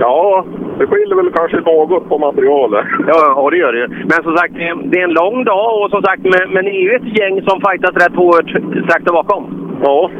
Ja, 0.00 0.44
det 0.78 0.86
skiljer 0.86 1.16
väl 1.16 1.32
kanske 1.32 1.56
något 1.60 2.08
på 2.08 2.18
materialet. 2.18 2.84
Ja, 3.06 3.18
ja, 3.36 3.50
det 3.50 3.56
gör 3.56 3.72
det 3.72 3.88
Men 3.88 4.22
som 4.22 4.36
sagt, 4.36 4.54
det 4.54 4.68
är- 4.68 4.98
är 5.00 5.04
en 5.04 5.14
lång 5.22 5.44
dag 5.44 5.82
och 5.82 5.90
som 5.90 6.02
sagt, 6.02 6.22
men, 6.22 6.50
men 6.54 6.64
ni 6.64 6.70
är 6.76 6.82
ju 6.90 6.94
ett 6.96 7.18
gäng 7.18 7.42
som 7.42 7.60
fightas 7.60 7.94
rätt 8.04 8.16
hårt 8.16 8.50
strax 8.84 9.04
bakom. 9.04 9.44
Ja. 9.84 10.10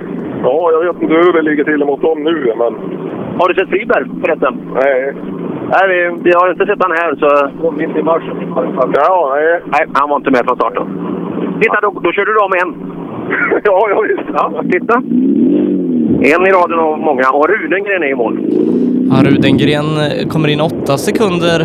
Ja, 0.42 0.70
jag 0.72 0.80
vet 0.84 1.02
inte 1.02 1.14
hur 1.14 1.32
det 1.32 1.42
ligger 1.42 1.64
till 1.64 1.84
mot 1.84 2.02
dem 2.02 2.24
nu, 2.24 2.54
men... 2.62 2.72
Har 3.38 3.48
du 3.48 3.54
sett 3.54 3.68
Friberg 3.68 4.04
förresten? 4.22 4.54
Nej. 4.74 5.14
Nej, 5.72 5.84
vi, 5.88 6.22
vi 6.24 6.32
har 6.38 6.50
inte 6.50 6.66
sett 6.66 6.82
han 6.82 6.92
här 7.00 7.14
så... 7.20 7.70
Mitt 7.70 7.96
i 7.96 8.02
marschen. 8.02 8.36
Ja, 8.94 9.32
nej. 9.34 9.60
Nej, 9.72 9.86
han 9.92 10.08
var 10.08 10.16
inte 10.16 10.30
med 10.30 10.44
från 10.46 10.56
starten. 10.56 10.86
Titta, 11.60 11.80
då, 11.82 11.90
då 12.04 12.12
körde 12.12 12.32
du 12.32 12.38
om 12.38 12.52
en. 12.62 12.70
ja, 13.64 13.86
ja 13.90 14.00
visst. 14.00 14.28
Ja, 14.34 14.62
titta. 14.72 14.94
En 16.34 16.46
i 16.46 16.50
raden 16.50 16.78
av 16.78 16.98
många. 16.98 17.30
Och 17.32 17.48
Rudengren 17.48 18.02
är 18.02 18.10
i 18.10 18.14
mål. 18.14 18.38
Ja, 19.10 19.30
Rudengren 19.30 19.84
eh, 19.84 20.28
kommer 20.28 20.48
in 20.48 20.60
åtta 20.60 20.98
sekunder 20.98 21.58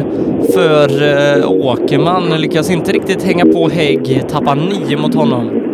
för 0.55 0.87
eh, 1.09 1.51
Åkerman. 1.51 2.41
Lyckas 2.41 2.71
inte 2.71 2.91
riktigt 2.91 3.23
hänga 3.23 3.45
på 3.45 3.69
Hägg. 3.69 4.21
Tappar 4.29 4.55
nio 4.55 4.97
mot 4.97 5.15
honom. 5.15 5.66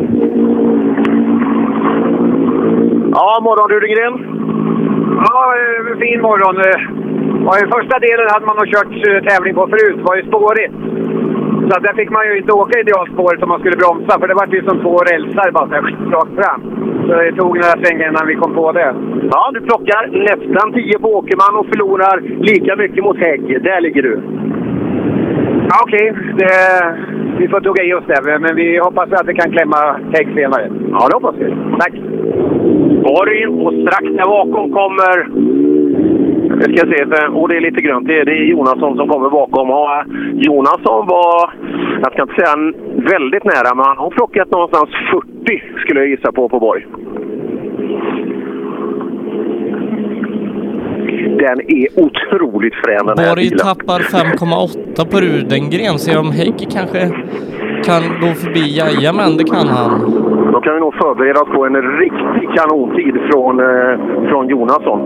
Ja, 3.24 3.40
morgon 3.48 3.70
Rudengren. 3.74 4.16
Ja, 5.26 5.38
eh, 5.60 5.98
fin 6.04 6.22
morgon. 6.28 6.56
Eh, 6.68 6.80
ja, 7.46 7.52
I 7.64 7.66
första 7.76 7.96
delen 8.08 8.28
hade 8.34 8.46
man 8.46 8.58
nog 8.58 8.68
kört 8.74 8.94
eh, 9.08 9.20
tävling 9.30 9.54
på 9.60 9.64
förut. 9.74 9.98
Det 10.00 10.08
var 10.10 10.16
ju 10.20 10.24
spårigt. 10.32 10.76
Så 11.68 11.72
att 11.76 11.84
där 11.86 11.96
fick 12.00 12.12
man 12.18 12.26
ju 12.28 12.34
inte 12.38 12.54
åka 12.62 12.80
idealspåret 12.80 13.44
om 13.44 13.50
man 13.50 13.60
skulle 13.60 13.82
bromsa, 13.84 14.20
för 14.20 14.28
det 14.28 14.40
var 14.40 14.48
ju 14.48 14.64
som 14.70 14.78
två 14.84 14.96
rälsar 15.12 15.52
bara 15.52 15.68
så 15.68 15.74
här 15.76 15.86
rakt 16.16 16.36
fram. 16.40 16.62
Så 17.08 17.12
det 17.24 17.32
tog 17.40 17.52
några 17.62 17.76
svängar 17.82 18.10
innan 18.10 18.28
vi 18.32 18.36
kom 18.36 18.54
på 18.62 18.72
det. 18.72 18.90
Ja, 19.34 19.52
du 19.56 19.60
plockar 19.70 20.02
nästan 20.30 20.74
10 20.74 21.00
på 21.00 21.10
Åkerman 21.18 21.60
och 21.60 21.68
förlorar 21.72 22.16
lika 22.50 22.76
mycket 22.76 23.04
mot 23.04 23.18
Hägg. 23.26 23.64
Där 23.64 23.82
ligger 23.82 24.04
du. 24.10 24.16
Ja, 25.74 25.80
Okej, 25.84 26.14
det- 26.38 26.96
vi 27.38 27.48
får 27.48 27.60
tugga 27.62 27.84
i 27.84 27.94
oss 27.94 28.04
det, 28.08 28.40
men 28.40 28.56
vi 28.56 28.78
hoppas 28.78 29.12
att 29.12 29.28
det 29.28 29.34
kan 29.34 29.52
klämma 29.52 30.00
Hägg 30.14 30.28
senare. 30.36 30.70
Ja, 30.92 31.08
det 31.10 31.16
hoppas 31.16 31.36
vi. 31.40 31.50
Tack. 31.80 31.94
Borg 33.04 33.48
och 33.48 33.74
strax 33.74 34.04
där 34.04 34.26
bakom 34.26 34.74
kommer... 34.74 35.16
Jag 36.62 36.78
ska 36.78 36.88
se, 36.92 37.06
för, 37.06 37.38
och 37.38 37.50
det 37.50 37.58
är 37.58 37.62
lite 37.62 37.82
grönt. 37.82 38.08
Det 38.08 38.20
är, 38.20 38.26
det 38.26 38.32
är 38.32 38.44
Jonasson 38.44 38.98
som 38.98 39.08
kommer 39.10 39.30
bakom. 39.30 39.70
Och, 39.72 39.90
Jonasson 40.34 41.08
var, 41.08 41.54
jag 42.02 42.12
ska 42.14 42.22
inte 42.22 42.36
säga 42.36 42.56
väldigt 43.14 43.44
nära, 43.44 43.76
men 43.76 43.86
han 43.86 43.98
har 43.98 44.10
plockat 44.10 44.52
någonstans 44.52 44.90
40 45.46 45.64
skulle 45.78 46.00
jag 46.00 46.10
gissa 46.10 46.32
på 46.32 46.50
på 46.50 46.60
Borg. 46.60 46.86
Den 51.24 51.58
är 51.80 51.88
otroligt 52.06 52.76
frän 52.84 53.06
den 53.06 53.18
här 53.18 53.30
Borg 53.30 53.44
bilen. 53.44 53.60
tappar 53.60 54.00
5,8 54.00 55.12
på 55.12 55.18
Rudengren. 55.26 55.98
Se 56.00 56.18
om 56.18 56.32
Hägg 56.32 56.58
kanske 56.78 57.02
kan 57.88 58.04
gå 58.24 58.30
förbi. 58.44 58.64
Jajamän, 58.80 59.38
det 59.38 59.44
kan 59.44 59.68
han. 59.68 59.92
Då 60.54 60.62
kan 60.62 60.74
vi 60.74 60.80
nog 60.80 60.94
förbereda 61.04 61.40
oss 61.42 61.52
på 61.56 61.66
en 61.66 61.78
riktig 62.04 62.48
kanontid 62.58 63.16
från, 63.30 63.54
eh, 63.60 63.94
från 64.30 64.44
Jonasson. 64.50 65.00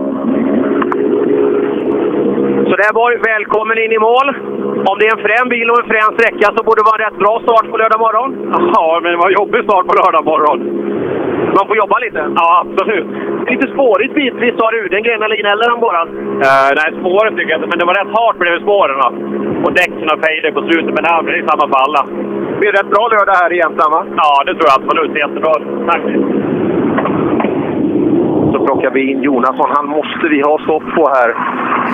Så 2.68 2.74
där 2.82 2.92
Borg, 3.00 3.16
välkommen 3.32 3.76
in 3.84 3.92
i 3.98 4.00
mål. 4.08 4.26
Om 4.90 4.94
det 4.98 5.04
är 5.08 5.12
en 5.16 5.24
frän 5.26 5.48
bil 5.54 5.70
och 5.70 5.78
en 5.82 5.88
frän 5.92 6.10
sträcka 6.16 6.46
så 6.56 6.60
borde 6.66 6.80
det 6.80 6.88
vara 6.90 6.98
en 6.98 7.04
rätt 7.06 7.18
bra 7.24 7.34
start 7.44 7.66
på 7.70 7.76
lördag 7.82 8.00
morgon. 8.06 8.30
Ja, 8.76 9.00
men 9.02 9.10
det 9.12 9.18
var 9.24 9.30
jobbig 9.40 9.60
start 9.68 9.84
på 9.88 9.94
lördag 10.00 10.24
morgon. 10.32 10.58
Man 11.56 11.66
får 11.68 11.76
jobba 11.82 11.96
lite. 12.06 12.20
Ja, 12.40 12.48
absolut. 12.64 13.08
Lite 13.52 13.66
spårigt 13.74 14.14
bitvis 14.20 14.54
sa 14.58 14.66
Rudengren, 14.76 15.22
eller 15.24 15.36
gnäller 15.42 15.66
han 15.72 15.80
bara? 15.88 16.02
Uh, 16.44 16.70
nej, 16.78 16.88
spåren 17.00 17.32
tycker 17.36 17.50
jag 17.52 17.58
inte, 17.60 17.70
men 17.70 17.78
det 17.80 17.86
var 17.90 17.96
rätt 18.00 18.12
hårt 18.18 18.38
bredvid 18.40 18.62
spåren. 18.66 18.96
då. 19.02 19.08
Och 19.64 19.72
däcken 19.80 20.08
och 20.14 20.20
fejder 20.24 20.50
på 20.56 20.62
slutet, 20.68 20.92
men 20.94 21.02
det 21.04 21.10
här 21.14 21.22
blir 21.22 21.46
samma 21.50 21.64
för 21.72 21.78
alla. 21.86 22.02
Det 22.52 22.58
blir 22.60 22.72
rätt 22.78 22.90
bra 22.94 23.04
lördag 23.14 23.36
här 23.42 23.50
i 23.52 23.56
Jämtland, 23.62 23.92
va? 23.96 24.02
Ja, 24.22 24.30
det 24.46 24.52
tror 24.54 24.66
jag 24.70 24.76
absolut. 24.80 25.12
Jättebra. 25.24 25.54
Tack. 25.90 26.04
Så 28.52 28.58
plockar 28.66 28.90
vi 28.90 29.00
in 29.12 29.22
Jonasson. 29.22 29.68
Han 29.76 29.86
måste 29.86 30.24
vi 30.30 30.38
ha 30.48 30.58
stopp 30.66 30.86
på 30.96 31.04
här. 31.16 31.30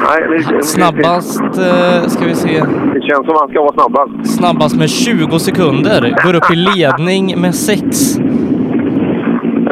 Nej, 0.07 0.21
det, 0.31 0.63
Snabbast 0.63 1.43
eh, 1.43 2.09
ska 2.09 2.25
vi 2.25 2.35
se. 2.35 2.63
Det 2.95 3.01
känns 3.09 3.27
som 3.27 3.37
han 3.41 3.49
ska 3.49 3.61
vara 3.61 3.73
snabbast. 3.73 4.37
Snabbast 4.39 4.77
med 4.77 4.91
20 4.91 5.39
sekunder. 5.39 6.01
Går 6.25 6.35
upp 6.37 6.51
i 6.53 6.57
ledning 6.57 7.41
med 7.41 7.55
6. 7.55 7.81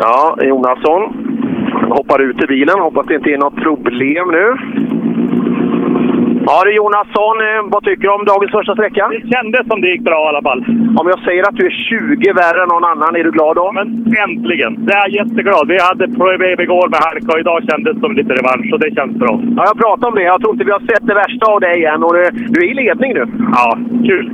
Ja, 0.05 0.37
Jonasson 0.43 1.03
hoppar 1.89 2.23
ut 2.23 2.43
ur 2.43 2.47
bilen. 2.47 2.81
Hoppas 2.81 3.07
det 3.07 3.15
inte 3.15 3.31
är 3.31 3.39
något 3.39 3.57
problem 3.57 4.29
nu. 4.29 4.57
Ja 6.47 6.57
du 6.65 6.71
Jonasson, 6.79 7.37
eh, 7.49 7.61
vad 7.75 7.83
tycker 7.85 8.05
du 8.09 8.15
om 8.19 8.25
dagens 8.33 8.53
första 8.57 8.73
sträcka? 8.75 9.09
Det 9.09 9.29
kändes 9.35 9.63
som 9.71 9.81
det 9.81 9.89
gick 9.93 10.05
bra 10.11 10.21
i 10.25 10.29
alla 10.33 10.43
fall. 10.49 10.61
Om 11.01 11.07
jag 11.13 11.21
säger 11.27 11.43
att 11.49 11.57
du 11.59 11.65
är 11.67 11.77
20 11.91 12.33
värre 12.43 12.63
än 12.63 12.69
någon 12.75 12.91
annan, 12.93 13.17
är 13.17 13.25
du 13.25 13.33
glad 13.39 13.57
då? 13.57 13.67
Men 13.79 13.87
äntligen! 14.25 14.73
Det 14.87 14.93
är 14.93 14.99
jag 15.07 15.11
jätteglad. 15.21 15.65
Vi 15.69 15.79
hade 15.89 16.05
problem 16.23 16.57
igår 16.67 16.87
med 16.93 17.01
halka 17.07 17.33
och 17.33 17.43
idag 17.45 17.59
kändes 17.71 17.95
det 17.95 18.01
som 18.01 18.13
lite 18.21 18.33
revansch, 18.39 18.67
så 18.71 18.77
det 18.83 18.95
känns 18.99 19.15
bra. 19.23 19.33
Ja, 19.57 19.63
jag 19.71 19.77
pratade 19.83 20.07
om 20.11 20.15
det. 20.19 20.25
Jag 20.33 20.41
tror 20.41 20.53
inte 20.53 20.69
vi 20.69 20.77
har 20.79 20.85
sett 20.91 21.07
det 21.11 21.17
värsta 21.25 21.45
av 21.53 21.61
dig 21.61 21.85
än 21.85 22.03
och 22.07 22.15
du, 22.53 22.59
är 22.63 22.71
i 22.73 22.75
ledning 22.83 23.11
nu. 23.19 23.25
Ja, 23.59 23.69
kul! 24.09 24.27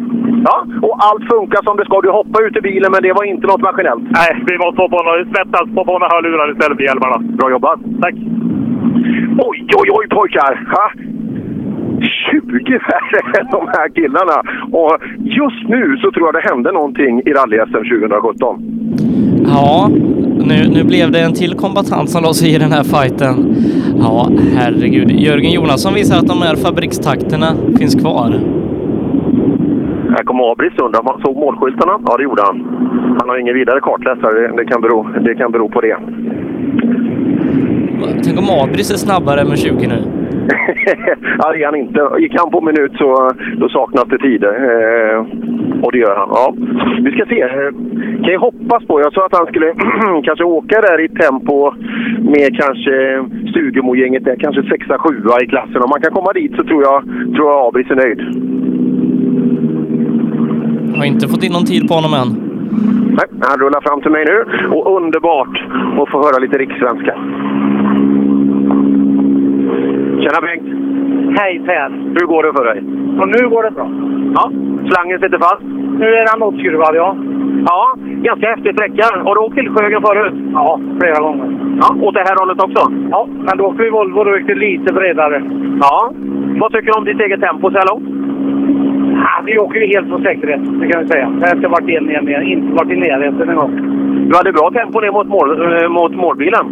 Ja, 0.49 0.57
och 0.87 0.97
allt 1.07 1.25
funkar 1.33 1.61
som 1.63 1.77
det 1.77 1.85
ska. 1.89 2.01
Du 2.01 2.11
hoppar 2.21 2.41
ut 2.47 2.57
ur 2.57 2.61
bilen, 2.71 2.91
men 2.93 3.03
det 3.03 3.13
var 3.19 3.25
inte 3.25 3.47
något 3.47 3.67
maskinellt. 3.69 4.05
Nej, 4.21 4.31
vi 4.51 4.59
måste 4.59 4.77
få 4.77 4.89
på 4.89 5.03
några, 5.03 5.25
svettas 5.33 5.67
på 5.77 5.83
några 5.85 6.09
hörlurar 6.15 6.53
istället 6.53 6.77
för 6.79 6.85
hjälmarna. 6.85 7.17
Bra 7.39 7.51
jobbat! 7.51 7.81
Tack! 8.03 8.15
Oj, 9.49 9.59
oj, 9.81 9.89
oj 9.97 10.07
pojkar! 10.17 10.53
Ha? 10.75 10.87
20 12.01 12.79
värre 12.91 13.41
än 13.41 13.47
de 13.51 13.67
här 13.67 13.89
killarna. 13.89 14.43
Och 14.79 14.97
just 15.19 15.69
nu 15.69 15.97
så 15.97 16.11
tror 16.13 16.27
jag 16.27 16.35
det 16.35 16.49
hände 16.49 16.73
någonting 16.73 17.21
i 17.21 17.33
rally-SM 17.33 17.85
2017. 18.01 18.63
Ja, 19.45 19.91
nu, 20.39 20.69
nu 20.75 20.85
blev 20.85 21.11
det 21.11 21.21
en 21.21 21.35
till 21.35 21.55
kombatant 21.55 22.11
som 22.11 22.23
la 22.23 22.33
sig 22.33 22.55
i 22.55 22.59
den 22.59 22.73
här 22.73 22.85
fighten. 22.85 23.35
Ja, 24.01 24.29
herregud. 24.57 25.11
Jörgen 25.11 25.53
Jonasson 25.53 25.95
visar 25.95 26.19
att 26.19 26.27
de 26.27 26.43
här 26.43 26.57
fabrikstakterna 26.57 27.47
finns 27.79 27.95
kvar. 27.95 28.31
Här 30.17 30.25
kommer 30.25 30.53
Abris 30.53 30.73
undrar 30.79 31.01
om 31.01 31.07
han 31.07 31.21
såg 31.21 31.37
målskyltarna. 31.37 32.01
Ja, 32.07 32.17
det 32.17 32.23
gjorde 32.23 32.43
han. 32.43 32.57
Han 33.21 33.29
har 33.29 33.39
ingen 33.39 33.55
vidare 33.55 33.81
kartläsare. 33.81 34.33
Det, 34.41 34.57
det, 34.57 34.65
kan, 34.65 34.81
bero, 34.81 35.07
det 35.25 35.35
kan 35.35 35.53
bero 35.53 35.69
på 35.69 35.81
det. 35.81 35.97
Tänk 38.25 38.39
om 38.39 38.51
Abris 38.51 38.91
är 38.91 38.97
snabbare 38.97 39.45
med 39.45 39.59
20 39.59 39.87
nu. 39.87 40.18
Ja, 41.39 41.53
det 41.53 41.63
är 41.63 41.67
han 41.67 41.75
inte. 41.77 42.09
Gick 42.19 42.35
han 42.39 42.51
på 42.51 42.61
minut 42.61 42.93
så 42.99 43.31
då 43.57 43.69
saknas 43.69 44.05
det 44.09 44.19
tider. 44.19 44.53
Eh, 44.69 45.19
och 45.83 45.93
det 45.93 45.99
gör 45.99 46.17
han. 46.17 46.29
Ja. 46.31 46.55
Vi 47.05 47.11
ska 47.13 47.25
se. 47.27 47.41
Eh, 47.43 47.71
Kan 48.25 48.33
jag 48.33 48.41
hoppas 48.41 48.87
på. 48.87 49.01
Jag 49.01 49.13
sa 49.13 49.27
att 49.27 49.37
han 49.39 49.47
skulle 49.47 49.75
kanske 50.25 50.45
åka 50.45 50.81
där 50.81 51.01
i 51.05 51.09
tempo 51.09 51.73
med 52.35 52.49
kanske 52.63 53.25
Stugemo-gänget 53.51 54.25
där. 54.25 54.37
Kanske 54.41 54.63
sexa, 54.63 54.99
sjua 54.99 55.41
i 55.43 55.47
klassen. 55.47 55.83
Om 55.83 55.91
man 55.91 56.01
kan 56.01 56.13
komma 56.13 56.33
dit 56.33 56.53
så 56.57 56.65
tror 56.65 56.83
jag, 56.83 57.03
tror 57.35 57.47
jag 57.51 57.67
Abris 57.69 57.91
är 57.91 57.97
nöjd. 57.97 58.21
Har 60.97 61.05
inte 61.05 61.29
fått 61.29 61.45
in 61.45 61.53
någon 61.53 61.65
tid 61.65 61.89
på 61.89 61.95
honom 61.95 62.13
än. 62.21 62.29
Nej, 63.19 63.27
han 63.49 63.61
rullar 63.61 63.81
fram 63.81 64.01
till 64.01 64.11
mig 64.11 64.25
nu. 64.25 64.39
Och 64.77 64.97
underbart 64.97 65.57
att 66.01 66.11
få 66.11 66.19
höra 66.23 66.39
lite 66.39 66.59
rikssvenska. 66.59 67.15
Tjena 70.23 70.41
Bengt! 70.41 70.67
Hej 71.39 71.61
Per! 71.67 71.91
Hur 72.17 72.27
går 72.27 72.43
det 72.43 72.53
för 72.53 72.65
dig? 72.65 72.79
Och 73.21 73.29
nu 73.29 73.49
går 73.49 73.63
det 73.63 73.71
bra. 73.71 73.89
Ja, 74.35 74.45
slangen 74.91 75.19
sitter 75.21 75.39
fast. 75.39 75.63
Nu 76.01 76.07
är 76.07 76.25
den 76.31 76.43
uppskruvad, 76.49 76.95
ja. 76.95 77.17
Ja, 77.67 77.95
ganska 78.29 78.47
häftig 78.51 78.75
sträcka. 78.75 79.07
Har 79.25 79.35
du 79.35 79.41
åkt 79.41 79.57
till 79.57 79.71
Sjögren 79.71 80.03
förut? 80.03 80.35
Ja, 80.53 80.81
flera 81.01 81.21
gånger. 81.21 81.49
Ja, 81.81 81.89
åt 82.07 82.15
det 82.15 82.25
här 82.29 82.37
hållet 82.41 82.63
också? 82.65 82.93
Ja, 83.11 83.29
men 83.47 83.59
då 83.59 83.65
åkte 83.65 83.83
vi 83.83 83.91
Volvo 83.91 84.19
och 84.19 84.25
då 84.25 84.39
gick 84.39 84.47
det 84.47 84.55
lite 84.55 84.95
bredare. 84.95 85.43
Ja. 85.81 86.13
Vad 86.61 86.73
tycker 86.73 86.93
du 86.93 86.99
om 86.99 87.05
ditt 87.05 87.21
eget 87.21 87.41
tempo 87.41 87.71
så 87.71 87.79
här 87.79 87.89
långt? 87.91 88.09
Ja, 89.25 89.43
vi 89.47 89.59
åker 89.59 89.81
ju 89.81 89.87
helt 89.87 90.11
på 90.11 90.19
säkerhet, 90.19 90.61
det 90.81 90.89
kan 90.89 91.03
vi 91.03 91.09
säga. 91.09 91.33
Jag 91.41 91.49
har 91.49 91.57
inte 91.57 91.69
varit, 91.69 91.89
in, 91.89 92.05
ner, 92.05 92.41
inte 92.41 92.73
varit 92.75 92.93
i 92.93 92.97
närheten 92.97 93.49
en 93.49 93.57
gång. 93.57 93.73
Du 94.29 94.37
hade 94.37 94.53
bra 94.53 94.71
tempo 94.71 95.01
ner 95.01 95.13
mot, 95.13 95.29
mål, 95.29 95.49
äh, 95.83 95.89
mot 95.89 96.15
målbilen. 96.15 96.67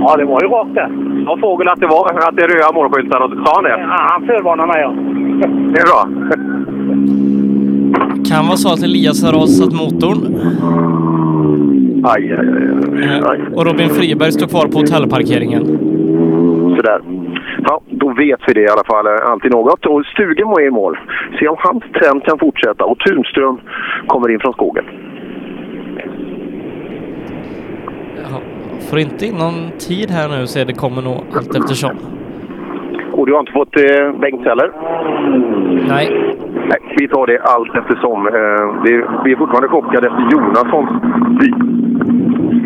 Ja, 0.00 0.16
det 0.16 0.24
var 0.24 0.42
ju 0.42 0.48
rakt 0.48 0.74
där. 0.74 0.90
Ja, 1.26 1.38
fågel 1.40 1.68
att 1.68 1.80
det 1.80 1.86
var 1.86 2.28
att 2.28 2.36
det 2.36 2.42
är 2.42 2.48
röda 2.48 2.72
målskyltar. 2.74 3.20
och 3.20 3.30
Sa 3.46 3.54
han 3.54 3.64
det? 3.64 3.70
Ja, 3.70 4.06
han 4.10 4.26
förvarnade 4.26 4.68
mig, 4.72 4.80
ja. 4.82 4.90
Det 5.72 5.80
är 5.80 5.86
bra. 5.90 6.02
Kan 8.28 8.46
vara 8.46 8.56
så 8.56 8.72
att 8.72 8.82
Elias 8.82 9.24
har 9.24 9.32
rasat 9.32 9.72
motorn. 9.72 10.20
Aj, 12.04 12.32
aj, 12.32 12.48
aj. 13.02 13.22
aj. 13.30 13.40
Och 13.54 13.66
Robin 13.66 13.88
Friberg 13.88 14.32
står 14.32 14.46
kvar 14.46 14.66
på 14.66 14.78
hotellparkeringen. 14.78 15.62
Sådär. 16.76 17.00
Ja, 17.66 17.80
då 17.90 18.08
vet 18.12 18.40
vi 18.46 18.52
det 18.52 18.60
i 18.60 18.68
alla 18.68 18.84
fall. 18.84 19.06
Alltid 19.06 19.50
något. 19.50 19.86
Och 19.86 20.06
Stugemo 20.06 20.58
är 20.58 20.66
i 20.66 20.70
mål. 20.70 20.98
Se 21.38 21.48
om 21.48 21.56
hans 21.58 21.84
trend 21.92 22.24
kan 22.24 22.38
fortsätta. 22.38 22.84
Och 22.84 22.98
Tunström 22.98 23.60
kommer 24.06 24.30
in 24.30 24.40
från 24.40 24.52
skogen. 24.52 24.84
Ja, 28.22 28.40
får 28.90 28.98
inte 28.98 29.26
in 29.26 29.34
någon 29.34 29.70
tid 29.78 30.10
här 30.10 30.28
nu 30.28 30.46
så 30.46 30.64
det 30.64 30.72
kommer 30.72 31.02
nog 31.02 31.16
allt 31.36 31.56
eftersom. 31.56 31.96
Och 33.12 33.26
du 33.26 33.32
har 33.32 33.40
inte 33.40 33.52
fått 33.52 33.76
eh, 33.76 34.20
Bengt 34.20 34.44
heller? 34.46 34.70
Nej. 35.88 36.34
Nej, 36.68 36.78
vi 36.98 37.08
tar 37.08 37.26
det 37.26 37.38
allt 37.42 37.76
eftersom. 37.76 38.26
Eh, 38.26 38.82
det, 38.84 38.92
vi 39.24 39.32
är 39.32 39.36
fortfarande 39.36 39.68
chockade 39.68 40.06
efter 40.06 40.28
Jonassons 40.32 40.90
by. 41.40 41.50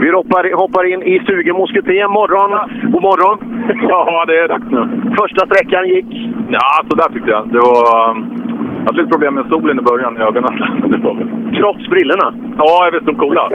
Vi 0.00 0.10
hoppar, 0.10 0.56
hoppar 0.56 0.84
in 0.92 1.02
i 1.02 1.20
Stugemos 1.20 1.70
kupé. 1.70 2.08
Morgon. 2.08 2.50
God 2.92 3.02
morgon. 3.02 3.38
Ja, 3.88 4.24
det 4.26 4.38
är 4.38 4.48
dags 4.48 4.70
nu. 4.70 4.82
Första 5.20 5.46
sträckan 5.46 5.88
gick? 5.88 6.10
Ja, 6.50 6.68
så 6.88 6.96
där 6.96 7.08
tyckte 7.12 7.30
jag. 7.30 7.48
Det 7.52 7.58
var... 7.58 7.88
Jag 8.78 8.84
hade 8.86 8.98
lite 9.02 9.12
problem 9.14 9.34
med 9.34 9.46
solen 9.52 9.78
i 9.78 9.82
början 9.82 10.16
i 10.16 10.20
ögonen. 10.20 10.54
Trots 11.58 11.88
brillorna? 11.88 12.34
Ja, 12.58 12.84
jag 12.84 12.92
vet. 12.92 13.06
De 13.06 13.14
coola. 13.14 13.50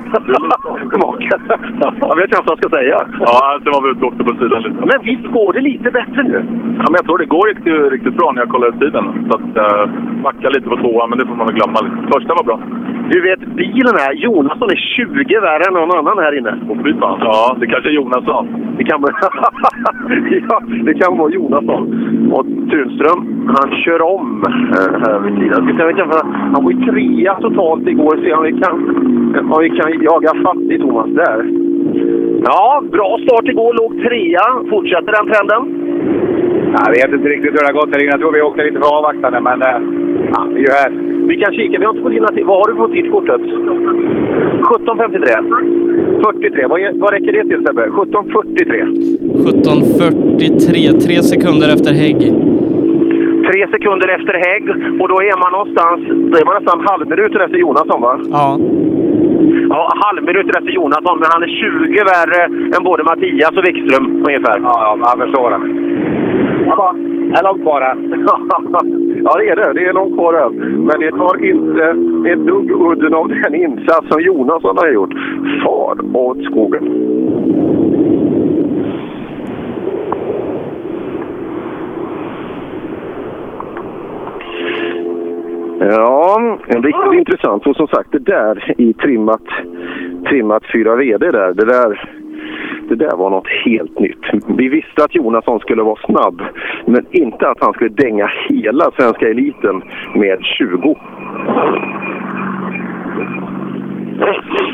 jag 2.09 2.15
vet 2.15 2.25
inte 2.25 2.41
vad 2.45 2.51
jag 2.53 2.57
ska 2.57 2.69
säga. 2.77 2.97
Ja, 3.19 3.59
sen 3.63 3.71
var 3.75 3.81
vi 3.83 3.89
ute 3.89 4.05
och 4.05 4.11
åkte 4.11 4.23
på 4.23 4.35
sidan 4.39 4.61
lite. 4.63 4.79
Men 4.91 4.99
visst 5.03 5.27
går 5.37 5.53
det 5.53 5.61
lite 5.61 5.91
bättre 5.91 6.23
nu? 6.23 6.39
Ja, 6.79 6.85
men 6.89 6.97
jag 6.99 7.05
tror 7.05 7.17
det 7.17 7.25
går 7.25 7.47
riktigt, 7.47 7.91
riktigt 7.95 8.17
bra 8.19 8.31
när 8.31 8.41
jag 8.41 8.49
kollade 8.49 8.79
tiden. 8.79 9.05
Så 9.29 9.33
att, 9.37 9.51
uh, 9.63 9.83
backa 10.23 10.49
lite 10.49 10.69
på 10.69 10.77
tvåan, 10.77 11.09
men 11.09 11.19
det 11.19 11.25
får 11.27 11.35
man 11.35 11.47
väl 11.47 11.55
glömma. 11.55 11.79
Första 12.13 12.33
var 12.39 12.43
bra. 12.43 12.59
Du 13.13 13.21
vet, 13.21 13.39
bilen 13.39 13.95
här, 14.03 14.13
Jonasson 14.13 14.69
är 14.69 14.75
20 14.75 15.39
värre 15.39 15.63
än 15.67 15.73
någon 15.73 15.97
annan 15.97 16.17
här 16.23 16.37
inne. 16.37 16.53
Och 16.69 16.77
fy 16.83 16.93
fan. 16.99 17.19
Ja, 17.21 17.57
det 17.59 17.67
kanske 17.67 17.89
är 17.89 17.93
Jonasson. 17.93 18.45
Det 18.77 18.83
kan, 18.83 19.01
vara- 19.01 19.13
ja, 20.49 20.61
det 20.85 20.93
kan 20.93 21.17
vara 21.17 21.31
Jonasson. 21.31 21.83
Och 22.31 22.45
Tunström, 22.71 23.19
han 23.55 23.71
kör 23.83 24.01
om 24.01 24.43
eh, 24.47 24.93
här 25.03 25.19
vid 25.19 25.33
sidan. 25.39 25.73
Ska 25.75 25.85
vi 25.85 25.93
Han 26.53 26.63
var 26.63 26.71
ju 26.71 26.85
trea 26.85 27.33
totalt 27.35 27.87
igår. 27.87 28.19
Se 28.23 28.33
om 28.33 28.43
vi 28.43 28.51
kan, 28.61 28.75
om 29.51 29.61
vi 29.61 29.69
kan 29.69 30.03
jaga 30.03 30.31
fatt 30.43 30.63
i 30.75 30.77
Thomas 30.79 31.09
där. 31.09 31.39
Ja, 32.45 32.83
bra 32.91 33.17
start 33.23 33.47
igår. 33.47 33.73
Låg 33.73 33.91
trea. 34.07 34.45
Fortsätter 34.69 35.11
den 35.17 35.27
trenden? 35.33 35.61
Jag 36.85 36.91
vet 36.91 37.13
inte 37.17 37.29
riktigt 37.29 37.51
hur 37.51 37.57
det 37.57 37.65
har 37.73 37.79
gått 37.81 37.95
inne. 37.95 38.11
Jag 38.11 38.19
tror 38.19 38.31
vi 38.31 38.41
åkte 38.41 38.63
lite 38.63 38.79
för 38.79 38.97
avvaktande, 38.97 39.39
men 39.41 39.61
eh, 39.61 39.79
ja, 40.33 40.47
vi 40.53 40.59
är 40.63 40.67
ju 40.67 40.71
här. 40.71 41.12
Vi 41.27 41.37
kan 41.37 41.53
kika. 41.53 41.79
Vi 41.79 41.85
har 41.85 41.91
inte 41.93 42.03
fått 42.03 42.13
in 42.13 42.25
tid. 42.35 42.45
Vad 42.45 42.57
har 42.57 42.67
du 42.71 42.75
på 42.75 42.87
tidskortet? 42.87 43.41
17.53. 43.41 46.23
43. 46.23 46.67
Vad, 46.67 46.79
är- 46.81 46.93
vad 46.99 47.13
räcker 47.13 47.31
det 47.33 47.43
till 47.43 47.63
Sebbe? 47.65 47.87
17.43. 47.87 48.85
17.43, 49.45 50.99
tre 51.05 51.15
sekunder 51.23 51.67
efter 51.75 51.93
hägg. 51.93 52.19
Tre 53.51 53.67
sekunder 53.71 54.07
efter 54.17 54.33
hägg 54.33 54.63
och 55.01 55.07
då 55.09 55.15
är 55.29 55.37
man 55.43 55.51
någonstans, 55.51 55.99
då 56.31 56.37
är 56.41 56.45
man 56.45 56.55
nästan 56.59 56.79
halvminuten 56.87 57.41
efter 57.41 57.57
Jonasson 57.57 58.01
va? 58.01 58.19
Ja. 58.31 58.59
Ja, 59.69 59.91
halvminuten 59.95 60.49
efter 60.59 60.71
Jonasson, 60.71 61.19
men 61.19 61.27
han 61.33 61.43
är 61.43 61.47
20 61.47 62.03
värre 62.13 62.43
än 62.77 62.83
både 62.83 63.03
Mattias 63.03 63.57
och 63.57 63.65
Wikström 63.67 64.05
ungefär. 64.27 64.59
Ja, 64.63 64.97
ja, 65.01 65.13
jag 65.17 65.25
förstår 65.25 65.49
det. 65.49 65.59
Ja, 66.65 66.95
det 67.31 67.37
är 67.39 67.43
långt 67.43 67.61
kvar 67.61 67.81
här. 67.81 67.95
ja, 69.23 69.37
det 69.37 69.49
är 69.49 69.55
det. 69.55 69.73
Det 69.73 69.85
är 69.85 69.93
långt 69.93 70.13
kvar 70.13 70.33
här. 70.33 70.49
Men 70.89 70.99
det 70.99 71.11
tar 71.11 71.45
inte 71.45 71.83
ett 72.29 72.47
dugg 72.47 72.71
udden 72.71 73.13
av 73.13 73.27
den 73.29 73.55
insats 73.55 74.07
som 74.07 74.21
Jonasson 74.21 74.77
har 74.77 74.89
gjort. 74.91 75.13
Far 75.63 76.15
åt 76.15 76.43
skogen. 76.43 76.83
Ja, 85.79 86.57
riktigt 86.67 87.13
intressant. 87.13 87.67
Och 87.67 87.75
som 87.75 87.87
sagt, 87.87 88.11
det 88.11 88.19
där 88.19 88.73
i 88.77 88.93
trimmat, 88.93 89.41
trimmat 90.29 90.63
4 90.73 90.95
VD 90.95 91.31
där, 91.31 91.53
det 91.53 91.65
där, 91.65 92.22
det 92.95 93.05
där 93.05 93.17
var 93.17 93.29
något 93.29 93.47
helt 93.65 93.99
nytt. 93.99 94.23
Vi 94.57 94.67
visste 94.69 95.03
att 95.03 95.15
Jonasson 95.15 95.59
skulle 95.59 95.83
vara 95.83 95.99
snabb, 96.05 96.41
men 96.85 97.05
inte 97.11 97.49
att 97.49 97.57
han 97.61 97.73
skulle 97.73 97.89
dänga 97.89 98.29
hela 98.49 98.91
svenska 98.91 99.29
eliten 99.29 99.83
med 100.15 100.39
20. 100.43 100.95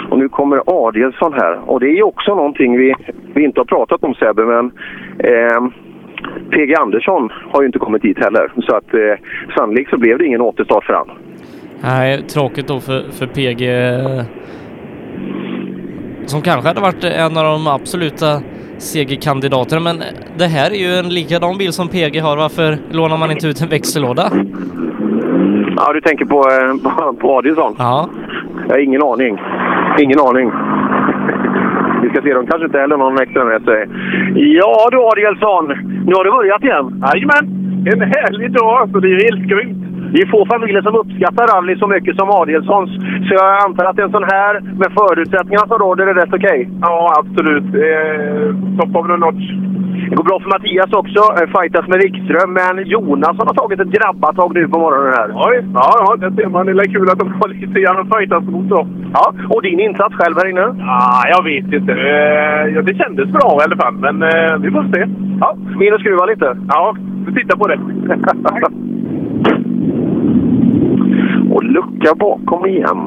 Och 0.09 0.20
nu 0.20 0.30
kommer 0.30 0.61
Adielsson 0.65 1.34
här. 1.34 1.59
Och 1.65 1.80
det 1.80 1.88
är 1.88 1.95
ju 1.95 2.03
också 2.03 2.36
någonting 2.36 2.78
vi, 2.78 2.95
vi 3.34 3.43
inte 3.43 3.59
har 3.59 3.65
pratat 3.65 4.03
om 4.03 4.13
Sebbe, 4.13 4.45
men 4.45 4.72
eh, 5.20 5.61
PG 6.49 6.76
Andersson 6.80 7.30
har 7.51 7.61
ju 7.61 7.67
inte 7.67 7.80
kommit 7.80 8.01
dit 8.01 8.20
heller. 8.20 8.51
Så 8.61 8.76
att 8.76 8.93
eh, 8.93 8.99
sannolikt 9.55 9.89
så 9.89 9.97
blev 9.97 10.17
det 10.17 10.26
ingen 10.26 10.41
återstart 10.41 10.84
för 10.84 10.93
han. 10.93 11.09
Nej, 11.82 12.22
tråkigt 12.22 12.67
då 12.67 12.80
för, 12.80 13.01
för 13.11 13.28
PG. 13.28 13.63
Som 16.30 16.41
kanske 16.41 16.67
hade 16.67 16.82
varit 16.82 17.03
en 17.03 17.38
av 17.38 17.43
de 17.43 17.67
absoluta 17.67 18.41
segerkandidaterna. 18.77 19.82
Men 19.82 20.03
det 20.38 20.45
här 20.45 20.71
är 20.71 20.82
ju 20.88 20.91
en 20.99 21.09
likadan 21.09 21.57
bil 21.57 21.73
som 21.73 21.88
PG 21.88 22.19
har. 22.21 22.38
Varför 22.38 22.77
lånar 22.91 23.17
man 23.17 23.32
inte 23.32 23.47
ut 23.47 23.61
en 23.61 23.69
växellåda? 23.69 24.32
Ja, 25.77 25.93
du 25.93 26.01
tänker 26.01 26.25
på, 26.25 26.38
eh, 26.38 26.73
på, 26.84 27.13
på 27.13 27.38
Adielsson? 27.38 27.75
Ja. 27.77 28.09
Jag 28.67 28.75
har 28.75 28.80
ingen 28.80 29.03
aning. 29.03 29.38
Ingen 29.99 30.19
aning. 30.19 30.51
Vi 32.03 32.09
ska 32.09 32.21
se, 32.21 32.34
de 32.34 32.47
kanske 32.47 32.65
inte 32.65 32.80
heller 32.80 32.97
har 32.97 33.11
någon 33.11 33.21
extra 33.21 33.45
med 33.45 33.61
sig. 33.63 33.88
Ja 34.36 34.88
du 34.91 34.97
Adielsson, 34.97 35.65
nu 36.07 36.13
har 36.15 36.23
du 36.23 36.32
börjat 36.32 36.63
igen. 36.63 37.03
Jajamän! 37.13 37.45
En 37.93 38.01
härlig 38.01 38.51
dag, 38.51 38.89
så 38.91 38.99
det 38.99 39.07
är 39.07 39.32
helt 39.32 39.49
grymt. 39.49 39.88
Det 40.14 40.22
är 40.22 40.28
få 40.36 40.45
familjer 40.45 40.82
som 40.82 40.95
uppskattar 40.95 41.47
rally 41.53 41.76
så 41.78 41.88
mycket 41.88 42.16
som 42.20 42.30
Adielssons. 42.30 42.91
Så 43.28 43.32
jag 43.41 43.49
antar 43.66 43.86
att 43.86 43.99
en 43.99 44.12
sån 44.12 44.24
här, 44.24 44.53
med 44.82 44.91
förutsättningarna 44.99 45.68
som 45.68 45.80
råder, 45.80 46.07
är 46.07 46.14
rätt 46.14 46.34
okej. 46.34 46.70
Ja, 46.82 47.14
absolut. 47.20 47.68
Eh, 47.88 48.45
top 48.80 48.95
of 48.95 49.07
the 49.07 49.18
notch. 49.26 49.45
Det 50.10 50.16
går 50.16 50.24
bra 50.24 50.39
för 50.39 50.49
Mattias 50.49 50.91
också. 51.01 51.22
eh, 51.39 51.47
Fightas 51.55 51.88
med 51.88 51.99
Wikström. 52.03 52.49
Men 52.62 52.76
Jonasson 52.93 53.47
har 53.49 53.53
tagit 53.62 53.80
ett 53.80 53.95
grabbatag 53.97 54.49
nu 54.53 54.68
på 54.68 54.80
morgonen 54.80 55.14
här. 55.20 55.30
Oj, 55.47 55.57
ja, 55.74 55.89
ja, 56.03 56.16
det 56.22 56.36
ser 56.36 56.49
man. 56.49 56.66
Det 56.66 56.72
är 56.72 56.93
kul 56.97 57.10
att 57.10 57.20
de 57.20 57.28
har 57.39 57.47
lite 57.49 57.80
grann 57.82 57.99
att 58.01 58.18
fightas 58.18 58.43
mot 58.43 58.70
då. 58.70 58.88
Ja, 59.14 59.34
och 59.49 59.62
din 59.62 59.80
insats 59.80 60.16
själv 60.16 60.36
här 60.38 60.49
inne? 60.49 60.66
Ja, 60.80 61.24
jag 61.36 61.43
vet 61.43 61.74
inte. 61.80 61.91
Eh, 61.91 62.84
det 62.88 62.95
kändes 63.01 63.28
bra 63.38 63.49
i 63.62 63.64
alla 63.66 63.78
fall, 63.84 63.95
men 64.05 64.16
eh, 64.24 64.53
vi 64.64 64.72
får 64.72 64.84
se. 64.93 65.01
Ja, 65.41 65.49
in 65.86 65.93
och 65.93 65.99
skruva 65.99 66.26
lite. 66.26 66.57
Ja, 66.68 66.95
vi 67.26 67.34
tittar 67.34 67.57
på 67.57 67.68
det. 67.68 67.80
Och 71.60 71.66
lucka 71.66 72.16
bakom 72.16 72.66
igen. 72.66 72.97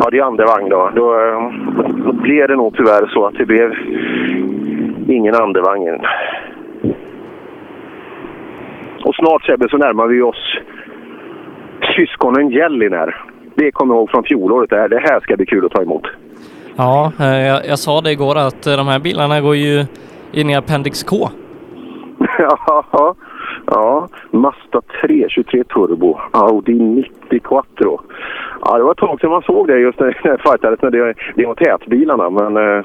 Ja, 0.00 0.10
det 0.10 0.18
är 0.18 0.22
andra 0.22 0.46
vagn 0.46 0.68
då. 0.68 0.90
Då, 0.94 1.14
då 2.04 2.12
blev 2.12 2.48
det 2.48 2.56
nog 2.56 2.76
tyvärr 2.76 3.06
så 3.06 3.26
att 3.26 3.34
det 3.34 3.46
blev 3.46 3.72
ingen 5.08 5.34
andevagn. 5.34 6.00
Och 9.04 9.14
snart 9.14 9.44
Sebbe 9.44 9.68
så 9.68 9.76
närmar 9.76 10.06
vi 10.06 10.22
oss 10.22 10.58
syskonen 11.96 12.50
Jelliner. 12.50 13.24
Det 13.54 13.72
kommer 13.72 13.94
jag 13.94 14.00
ihåg 14.00 14.10
från 14.10 14.24
fjolåret. 14.24 14.70
Det 14.70 14.76
här, 14.76 14.88
det 14.88 15.00
här 15.00 15.20
ska 15.20 15.36
bli 15.36 15.46
kul 15.46 15.66
att 15.66 15.72
ta 15.72 15.82
emot. 15.82 16.06
Ja, 16.76 17.12
eh, 17.20 17.46
jag, 17.46 17.66
jag 17.66 17.78
sa 17.78 18.00
det 18.00 18.12
igår 18.12 18.38
att 18.38 18.66
eh, 18.66 18.76
de 18.76 18.88
här 18.88 18.98
bilarna 18.98 19.40
går 19.40 19.56
ju 19.56 19.84
in 20.32 20.50
i 20.50 20.54
Appendix 20.54 21.02
K. 21.02 21.16
ja, 22.38 23.14
ja, 23.66 24.08
Mazda 24.30 24.80
323 25.00 25.64
Turbo, 25.64 26.18
Audi 26.30 26.74
90 26.74 27.40
Quattro. 27.40 28.00
Ja, 28.64 28.76
det 28.78 28.84
var 28.84 28.92
ett 28.92 28.98
tag 28.98 29.20
sedan 29.20 29.30
man 29.30 29.42
såg 29.42 29.66
det 29.66 29.78
just 29.78 30.00
när 30.00 30.06
det 30.06 30.38
fightades 30.42 30.82
när 30.82 30.90
det, 30.90 31.14
det 31.34 31.46
var 31.46 31.54
tätbilarna. 31.54 32.30
Men 32.30 32.56
eh, 32.56 32.84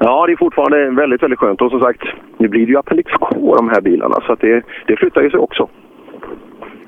ja, 0.00 0.26
det 0.26 0.32
är 0.32 0.36
fortfarande 0.36 0.90
väldigt, 0.90 1.22
väldigt 1.22 1.38
skönt. 1.38 1.60
Och 1.62 1.70
som 1.70 1.80
sagt, 1.80 2.02
nu 2.38 2.48
blir 2.48 2.66
det 2.66 2.72
ju 2.72 2.78
Appendix 2.78 3.12
K 3.12 3.54
de 3.56 3.68
här 3.68 3.80
bilarna. 3.80 4.20
Så 4.26 4.32
att 4.32 4.40
det, 4.40 4.62
det 4.86 4.96
flyttar 4.96 5.22
ju 5.22 5.30
sig 5.30 5.40
också. 5.40 5.68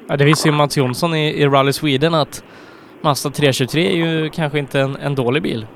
Ja, 0.09 0.17
det 0.17 0.25
visste 0.25 0.49
ju 0.49 0.55
Mats 0.55 0.77
Jonsson 0.77 1.15
i, 1.15 1.43
i 1.43 1.47
Rally 1.47 1.73
Sweden 1.73 2.15
att 2.15 2.45
Mazda 3.01 3.31
323 3.31 3.87
är 3.87 3.97
ju 3.97 4.31
kanske 4.31 4.59
inte 4.59 4.81
en, 4.81 4.97
en 4.97 5.15
dålig 5.15 5.43
bil. 5.43 5.67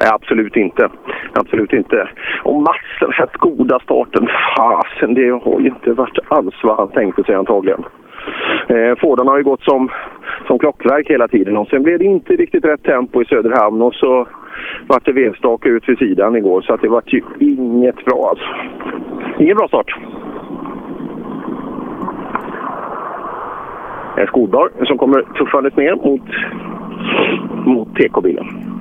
Nej, 0.00 0.10
absolut 0.12 0.56
inte. 0.56 0.88
Absolut 1.32 1.72
inte. 1.72 2.08
Och 2.42 2.62
Mats, 2.62 2.86
den 3.00 3.12
goda 3.32 3.80
starten, 3.80 4.28
fasen, 4.56 5.14
det 5.14 5.30
har 5.30 5.60
ju 5.60 5.66
inte 5.66 5.92
varit 5.92 6.18
alls 6.28 6.54
vad 6.62 6.76
han 6.76 6.88
tänkte 6.88 7.24
sig 7.24 7.34
antagligen. 7.34 7.84
Eh, 8.68 8.98
Fordarna 9.00 9.30
har 9.30 9.38
ju 9.38 9.44
gått 9.44 9.62
som, 9.62 9.88
som 10.46 10.58
klockverk 10.58 11.10
hela 11.10 11.28
tiden 11.28 11.56
och 11.56 11.68
sen 11.68 11.82
blev 11.82 11.98
det 11.98 12.04
inte 12.04 12.32
riktigt 12.32 12.64
rätt 12.64 12.82
tempo 12.82 13.22
i 13.22 13.24
Söderhamn 13.24 13.82
och 13.82 13.94
så 13.94 14.26
vart 14.86 15.04
det 15.04 15.12
vevstake 15.12 15.68
ut 15.68 15.88
vid 15.88 15.98
sidan 15.98 16.36
igår 16.36 16.60
så 16.60 16.74
att 16.74 16.82
det 16.82 16.88
vart 16.88 17.12
ju 17.12 17.22
inget 17.38 18.04
bra 18.04 18.28
alltså. 18.28 18.46
Ingen 19.38 19.56
bra 19.56 19.68
start. 19.68 19.94
En 24.16 24.26
skolbar 24.26 24.70
som 24.84 24.98
kommer 24.98 25.22
tuffandes 25.22 25.76
ner 25.76 25.94
mot, 25.94 26.22
mot 27.66 27.96
TK-bilen. 27.96 28.77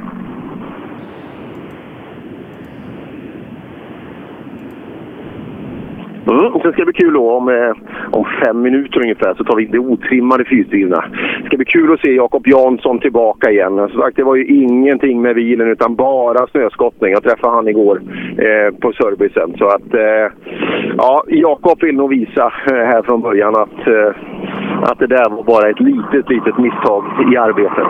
Mm. 6.29 6.51
Sen 6.61 6.71
ska 6.71 6.81
det 6.81 6.85
bli 6.85 6.93
kul 6.93 7.13
då 7.13 7.31
om, 7.31 7.49
eh, 7.49 7.71
om 8.11 8.25
fem 8.45 8.61
minuter 8.61 9.01
ungefär 9.01 9.33
så 9.33 9.43
tar 9.43 9.55
vi 9.55 9.63
in 9.63 9.71
det 9.71 9.79
otrimmade 9.79 10.45
fyrhjulsdrivna. 10.45 11.03
Det 11.41 11.45
ska 11.45 11.57
bli 11.57 11.65
kul 11.65 11.93
att 11.93 11.99
se 11.99 12.11
Jakob 12.11 12.47
Jansson 12.47 12.99
tillbaka 12.99 13.51
igen. 13.51 13.75
Som 13.77 14.01
sagt, 14.01 14.15
det 14.15 14.23
var 14.23 14.35
ju 14.35 14.45
ingenting 14.45 15.21
med 15.21 15.35
bilen 15.35 15.67
utan 15.67 15.95
bara 15.95 16.47
snöskottning. 16.47 17.11
Jag 17.11 17.23
träffade 17.23 17.55
han 17.55 17.67
igår 17.67 18.01
eh, 18.37 18.75
på 18.81 18.93
servicen. 18.93 19.53
Så 19.57 19.65
att, 19.67 19.93
eh, 19.93 20.27
ja, 20.97 21.23
Jakob 21.27 21.83
vill 21.83 21.95
nog 21.95 22.09
visa 22.09 22.45
eh, 22.45 22.85
här 22.91 23.01
från 23.01 23.21
början 23.21 23.55
att, 23.55 23.87
eh, 23.87 24.11
att 24.81 24.99
det 24.99 25.07
där 25.07 25.29
var 25.29 25.43
bara 25.43 25.69
ett 25.69 25.79
litet, 25.79 26.29
litet 26.29 26.57
misstag 26.57 27.03
i 27.33 27.37
arbetet. 27.37 27.87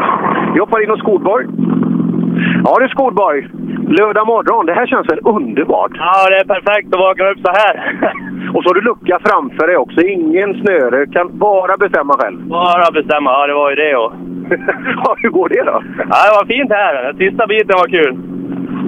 Vi 0.53 0.59
hoppar 0.59 0.83
in 0.83 0.89
hos 0.89 0.99
Skolborg. 0.99 1.45
Ja 2.63 2.77
du 2.79 2.87
Skolborg, 2.87 3.47
lördag 3.87 4.27
morgon. 4.27 4.65
Det 4.65 4.73
här 4.73 4.87
känns 4.87 5.09
väl 5.09 5.19
underbart? 5.23 5.91
Ja, 5.93 6.29
det 6.29 6.37
är 6.37 6.45
perfekt 6.45 6.93
att 6.93 6.99
vakna 6.99 7.29
upp 7.29 7.39
så 7.39 7.51
här. 7.51 8.01
Och 8.53 8.63
så 8.63 8.69
har 8.69 8.75
du 8.75 8.81
lucka 8.81 9.19
framför 9.27 9.67
dig 9.67 9.77
också. 9.77 10.01
Ingen 10.01 10.49
snöre. 10.61 11.07
Kan 11.07 11.37
bara 11.37 11.77
bestämma 11.77 12.13
själv. 12.19 12.37
Bara 12.47 12.91
bestämma. 12.91 13.29
Ja, 13.31 13.47
det 13.47 13.53
var 13.53 13.69
ju 13.69 13.75
det. 13.75 13.95
Och... 13.95 14.13
ja, 15.03 15.15
hur 15.21 15.29
går 15.29 15.49
det 15.49 15.63
då? 15.71 15.83
Ja, 15.97 16.17
det 16.25 16.35
var 16.39 16.45
fint 16.45 16.71
här. 16.71 17.03
Den 17.03 17.17
sista 17.17 17.47
biten 17.47 17.75
var 17.81 17.89
kul. 17.97 18.13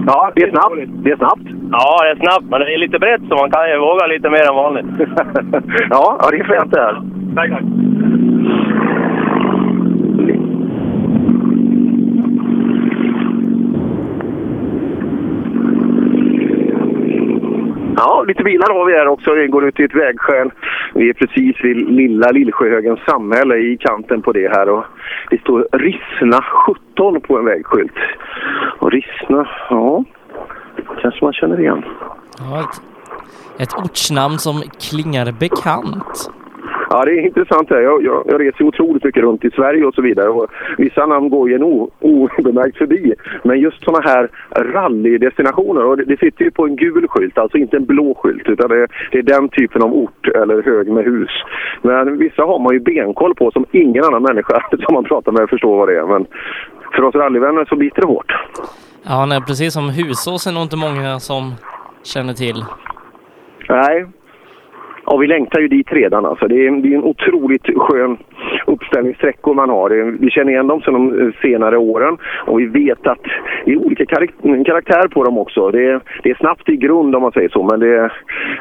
Ja, 0.08 0.32
det 0.36 0.44
är 0.44 0.50
snabbt. 0.50 1.04
Det 1.04 1.12
är 1.12 1.18
snabbt. 1.18 1.48
Ja, 1.72 2.04
det 2.04 2.10
är 2.10 2.16
snabbt, 2.16 2.46
men 2.50 2.60
det 2.60 2.74
är 2.74 2.78
lite 2.78 3.00
brett 3.00 3.22
så 3.30 3.36
man 3.36 3.52
kan 3.52 3.70
ju 3.70 3.78
våga 3.78 4.08
lite 4.08 4.30
mer 4.30 4.50
än 4.50 4.56
vanligt. 4.56 4.86
ja, 5.90 6.18
ja, 6.20 6.28
det 6.32 6.38
är 6.38 6.44
fränt 6.44 6.72
det 6.72 6.82
här. 6.82 7.02
Tack, 7.36 7.50
tack. 7.50 7.64
Ja, 18.00 18.24
lite 18.28 18.44
bilar 18.44 18.74
har 18.74 18.86
vi 18.86 18.94
här 18.94 19.08
också. 19.08 19.34
Vi 19.34 19.48
går 19.48 19.68
ut 19.68 19.80
i 19.80 19.84
ett 19.84 19.96
vägskäl. 19.96 20.52
Vi 20.94 21.10
är 21.10 21.14
precis 21.14 21.56
vid 21.64 21.78
lilla 21.78 22.32
Lillsjöhögens 22.32 23.00
samhälle 23.00 23.56
i 23.56 23.78
kanten 23.78 24.22
på 24.22 24.32
det 24.32 24.50
här. 24.50 24.70
Och 24.70 24.84
det 25.30 25.42
står 25.42 25.68
Rissna 25.72 26.42
17 26.42 27.22
på 27.22 27.38
en 27.38 27.46
vägskylt. 27.46 27.98
Och 28.80 28.92
Rissna, 28.92 29.50
ja, 29.70 30.04
kanske 31.02 31.26
man 31.26 31.34
känner 31.34 31.60
igen. 31.60 31.84
Ja, 32.38 32.60
ett, 32.60 32.82
ett 33.62 33.74
ortsnamn 33.86 34.38
som 34.38 34.62
klingar 34.90 35.32
bekant. 35.40 36.32
Ja, 36.92 37.06
det 37.06 37.12
är 37.12 37.26
intressant. 37.26 37.70
Här. 37.70 37.82
Jag, 37.82 38.04
jag, 38.04 38.24
jag 38.28 38.42
reser 38.42 38.64
otroligt 38.64 39.04
mycket 39.04 39.24
runt 39.24 39.46
i 39.46 39.50
Sverige 39.52 39.86
och 39.86 39.94
så 39.94 40.02
vidare. 40.02 40.30
Och 40.30 40.48
vissa 40.78 41.06
namn 41.06 41.30
går 41.30 41.50
ju 41.50 41.56
en 41.56 41.64
o- 41.64 41.90
obemärkt 42.00 42.78
förbi. 42.78 43.14
Men 43.44 43.60
just 43.60 43.84
sådana 43.84 44.10
här 44.10 44.30
rallydestinationer, 44.74 45.86
och 45.86 45.98
det, 45.98 46.06
det 46.06 46.20
sitter 46.20 46.44
ju 46.46 46.52
på 46.52 46.66
en 46.66 46.76
gul 46.76 47.08
skylt, 47.08 47.38
alltså 47.38 47.58
inte 47.58 47.78
en 47.78 47.86
blå 47.86 48.14
skylt. 48.16 48.48
Utan 48.50 48.70
det, 48.70 48.88
det 49.12 49.18
är 49.18 49.24
den 49.24 49.50
typen 49.50 49.82
av 49.82 49.94
ort 49.94 50.28
eller 50.28 50.62
hög 50.64 50.88
med 50.88 51.04
hus. 51.06 51.30
Men 51.82 52.18
vissa 52.18 52.44
har 52.44 52.60
man 52.60 52.74
ju 52.74 52.80
benkoll 52.80 53.36
på 53.36 53.52
som 53.52 53.66
ingen 53.72 54.04
annan 54.04 54.24
människa 54.24 54.62
som 54.86 54.94
man 54.94 55.04
pratar 55.04 55.32
med 55.32 55.50
förstår 55.50 55.78
vad 55.78 55.88
det 55.88 55.98
är. 56.00 56.06
Men 56.06 56.26
för 56.96 57.04
oss 57.04 57.16
rallyvänner 57.16 57.66
så 57.66 57.76
biter 57.76 58.02
det 58.02 58.08
hårt. 58.08 58.32
Ja, 59.04 59.26
nej, 59.26 59.42
precis 59.48 59.74
som 59.74 59.90
Husås 59.90 60.48
är 60.48 60.52
nog 60.52 60.64
inte 60.64 60.78
många 60.78 61.20
som 61.20 61.54
känner 62.04 62.34
till. 62.34 62.66
Nej. 63.70 64.06
Ja, 65.12 65.18
vi 65.18 65.28
längtar 65.28 65.60
ju 65.60 65.68
dit 65.68 65.92
redan. 65.92 66.26
Alltså. 66.26 66.48
Det, 66.48 66.68
är, 66.68 66.72
det 66.72 66.94
är 66.94 66.98
en 66.98 67.04
otroligt 67.04 67.68
skön 67.76 68.18
uppställningssträckor 68.66 69.54
man 69.54 69.70
har. 69.70 69.90
Vi 70.20 70.30
känner 70.30 70.52
igen 70.52 70.68
dem 70.68 70.82
sedan 70.82 70.94
de 70.94 71.22
eh, 71.22 71.34
senare 71.42 71.78
åren 71.78 72.18
och 72.46 72.60
vi 72.60 72.66
vet 72.66 73.08
att 73.08 73.24
det 73.66 73.72
är 73.72 73.78
olika 73.78 74.06
karaktär 74.66 75.08
på 75.08 75.24
dem 75.24 75.38
också. 75.38 75.72
Det 75.72 75.86
är, 75.86 76.02
det 76.24 76.30
är 76.30 76.36
snabbt 76.36 76.70
i 76.70 76.76
grund 76.76 77.16
om 77.16 77.22
man 77.22 77.32
säger 77.32 77.50
så, 77.50 77.64
men 77.64 77.80
det 77.80 78.12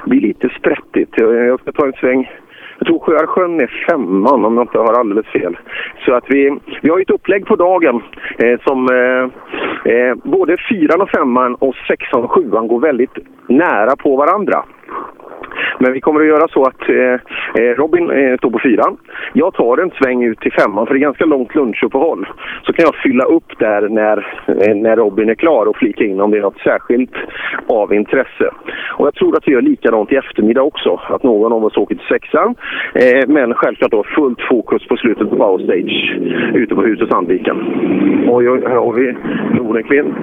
blir 0.06 0.20
lite 0.20 0.48
sprättigt. 0.58 1.14
Jag 1.16 1.60
ska 1.60 1.72
ta 1.72 1.86
en 1.86 1.92
sväng. 1.92 2.30
Jag 2.78 2.86
tror 2.86 2.98
Sjöarsjön 2.98 3.60
är 3.60 3.86
femman 3.90 4.44
om 4.44 4.56
jag 4.56 4.64
inte 4.64 4.78
har 4.78 5.00
alldeles 5.00 5.26
fel. 5.26 5.56
Så 6.04 6.14
att 6.14 6.24
vi, 6.28 6.58
vi 6.82 6.90
har 6.90 7.00
ett 7.00 7.10
upplägg 7.10 7.46
på 7.46 7.56
dagen 7.56 8.02
eh, 8.38 8.60
som 8.66 8.88
eh, 8.92 9.92
eh, 9.92 10.14
både 10.24 10.56
fyran 10.70 11.00
och 11.00 11.10
femman 11.10 11.54
och 11.54 11.74
sexan 11.88 12.24
och 12.24 12.30
sjuan 12.30 12.68
går 12.68 12.80
väldigt 12.80 13.18
nära 13.48 13.96
på 13.96 14.16
varandra. 14.16 14.64
Men 15.78 15.92
vi 15.92 16.00
kommer 16.00 16.20
att 16.20 16.26
göra 16.26 16.48
så 16.48 16.62
att 16.62 16.88
eh, 16.88 17.14
eh, 17.62 17.74
Robin 17.76 18.10
eh, 18.10 18.36
står 18.36 18.50
på 18.50 18.58
fyran. 18.58 18.96
Jag 19.32 19.54
tar 19.54 19.78
en 19.78 19.90
sväng 19.90 20.24
ut 20.24 20.40
till 20.40 20.52
femman 20.52 20.86
för 20.86 20.94
det 20.94 20.98
är 20.98 21.08
ganska 21.10 21.24
långt 21.24 21.54
lunchuppehåll. 21.54 22.26
Så 22.62 22.72
kan 22.72 22.84
jag 22.84 22.94
fylla 22.94 23.24
upp 23.24 23.58
där 23.58 23.88
när, 23.88 24.18
eh, 24.46 24.76
när 24.76 24.96
Robin 24.96 25.28
är 25.28 25.34
klar 25.34 25.66
och 25.66 25.76
flika 25.76 26.04
in 26.04 26.20
om 26.20 26.30
det 26.30 26.38
är 26.38 26.42
något 26.42 26.60
särskilt 26.64 27.14
av 27.66 27.94
intresse. 27.94 28.50
Och 28.96 29.06
jag 29.06 29.14
tror 29.14 29.36
att 29.36 29.48
vi 29.48 29.52
gör 29.52 29.62
likadant 29.62 30.12
i 30.12 30.16
eftermiddag 30.16 30.62
också. 30.62 31.00
Att 31.08 31.22
någon 31.22 31.52
av 31.52 31.64
oss 31.64 31.76
åker 31.76 31.94
till 31.94 32.06
sexan. 32.06 32.54
Eh, 32.94 33.28
men 33.28 33.54
självklart 33.54 33.90
då 33.90 34.04
fullt 34.04 34.40
fokus 34.50 34.88
på 34.88 34.96
slutet 34.96 35.30
på 35.30 35.36
Power 35.36 35.64
Stage 35.64 36.16
ute 36.54 36.74
på 36.74 36.82
huset 36.82 37.08
Sandviken. 37.10 37.56
Oj, 38.28 38.50
oj, 38.50 38.60
här 38.66 38.76
har 38.76 38.92
vi 38.92 39.16
Nordenklint. 39.54 40.14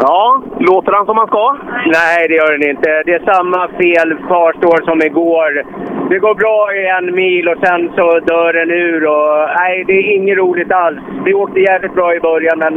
Ja, 0.00 0.42
låter 0.58 0.92
han 0.92 1.06
som 1.06 1.18
han 1.18 1.26
ska? 1.26 1.56
Nej, 1.86 2.28
det 2.28 2.34
gör 2.34 2.52
den 2.52 2.70
inte. 2.70 3.02
Det 3.06 3.14
är 3.14 3.32
samma 3.34 3.68
fel 3.68 4.08
kvarstår 4.26 4.84
som 4.84 5.02
igår. 5.02 5.64
Det 6.10 6.18
går 6.18 6.34
bra 6.34 6.74
i 6.74 6.82
en 6.98 7.14
mil 7.14 7.48
och 7.48 7.58
sen 7.66 7.90
så 7.96 8.20
dör 8.20 8.52
den 8.52 8.70
ur. 8.70 9.06
Och, 9.06 9.48
nej, 9.60 9.84
det 9.86 9.92
är 9.92 10.14
inget 10.16 10.38
roligt 10.38 10.72
alls. 10.72 11.00
Vi 11.24 11.34
åkte 11.34 11.60
jävligt 11.60 11.94
bra 11.94 12.14
i 12.14 12.20
början, 12.20 12.58
men 12.58 12.74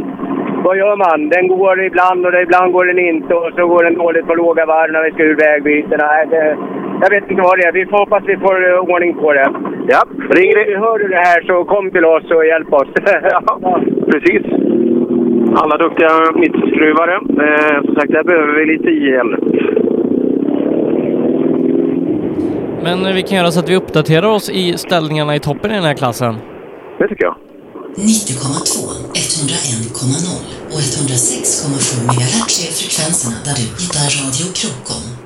vad 0.64 0.76
gör 0.76 0.96
man? 0.96 1.28
Den 1.28 1.48
går 1.48 1.84
ibland 1.84 2.26
och 2.26 2.42
ibland 2.42 2.72
går 2.72 2.84
den 2.84 2.98
inte 2.98 3.34
och 3.34 3.52
så 3.56 3.66
går 3.66 3.84
den 3.84 3.94
dåligt 3.94 4.26
på 4.26 4.34
låga 4.34 4.66
varv 4.66 4.92
när 4.92 5.02
vi 5.04 5.10
ska 5.10 5.22
ur 5.22 5.36
vägbytena. 5.36 6.06
Jag 7.02 7.10
vet 7.10 7.30
inte 7.30 7.42
vad 7.42 7.58
det 7.58 7.66
är. 7.66 7.72
Vi 7.72 7.86
får 7.86 7.98
hoppas 7.98 8.22
vi 8.26 8.36
får 8.36 8.72
eh, 8.72 8.78
ordning 8.78 9.14
på 9.14 9.32
det. 9.32 9.48
Ja, 9.88 10.02
ringer 10.36 10.56
det. 10.56 10.78
Hör 10.78 10.98
du 10.98 11.08
det 11.08 11.24
här 11.30 11.42
så 11.42 11.64
kom 11.64 11.90
till 11.90 12.04
oss 12.04 12.30
och 12.30 12.46
hjälp 12.46 12.72
oss. 12.72 12.88
ja, 13.22 13.80
precis. 14.12 14.42
Alla 15.54 15.76
duktiga 15.76 16.10
mittskruvare. 16.34 17.14
Eh, 17.14 17.84
som 17.84 17.94
sagt, 17.94 18.12
där 18.12 18.24
behöver 18.24 18.52
vi 18.58 18.72
lite 18.72 18.90
hjälp. 18.90 19.44
Men 22.82 23.06
eh, 23.06 23.14
vi 23.14 23.22
kan 23.22 23.38
göra 23.38 23.50
så 23.50 23.60
att 23.60 23.68
vi 23.68 23.76
uppdaterar 23.76 24.28
oss 24.28 24.50
i 24.50 24.78
ställningarna 24.78 25.36
i 25.36 25.40
toppen 25.40 25.70
i 25.70 25.74
den 25.74 25.84
här 25.84 25.94
klassen. 25.94 26.34
Det 26.98 27.08
tycker 27.08 27.24
jag. 27.24 27.36
90,2, 27.96 28.90
101,0 29.14 30.70
och 30.74 30.80
106,7 30.80 32.04
MHz 32.06 32.54
är 32.66 32.72
frekvenserna 32.80 33.36
där 33.44 33.54
du 33.56 33.64
hittar 33.82 34.06
Radio 34.20 34.46
Krokom. 34.58 35.19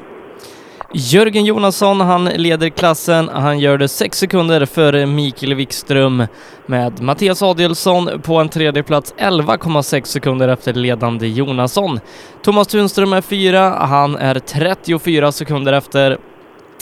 Jörgen 0.97 1.45
Jonasson, 1.45 2.01
han 2.01 2.25
leder 2.25 2.69
klassen. 2.69 3.29
Han 3.29 3.59
gör 3.59 3.79
det 3.79 3.89
sex 3.89 4.19
sekunder 4.19 4.67
före 4.67 5.07
Mikael 5.07 5.55
Wikström 5.55 6.27
med 6.67 7.03
Mattias 7.03 7.43
Adielsson 7.43 8.23
på 8.23 8.37
en 8.37 8.49
tredje 8.49 8.83
plats 8.83 9.15
11,6 9.19 10.05
sekunder 10.05 10.49
efter 10.49 10.75
ledande 10.75 11.27
Jonasson. 11.27 12.01
Thomas 12.43 12.69
Tunström 12.69 13.13
är 13.13 13.21
fyra. 13.21 13.71
Han 13.71 14.17
är 14.17 14.39
34 14.39 15.33
sekunder 15.33 15.73
efter 15.73 16.19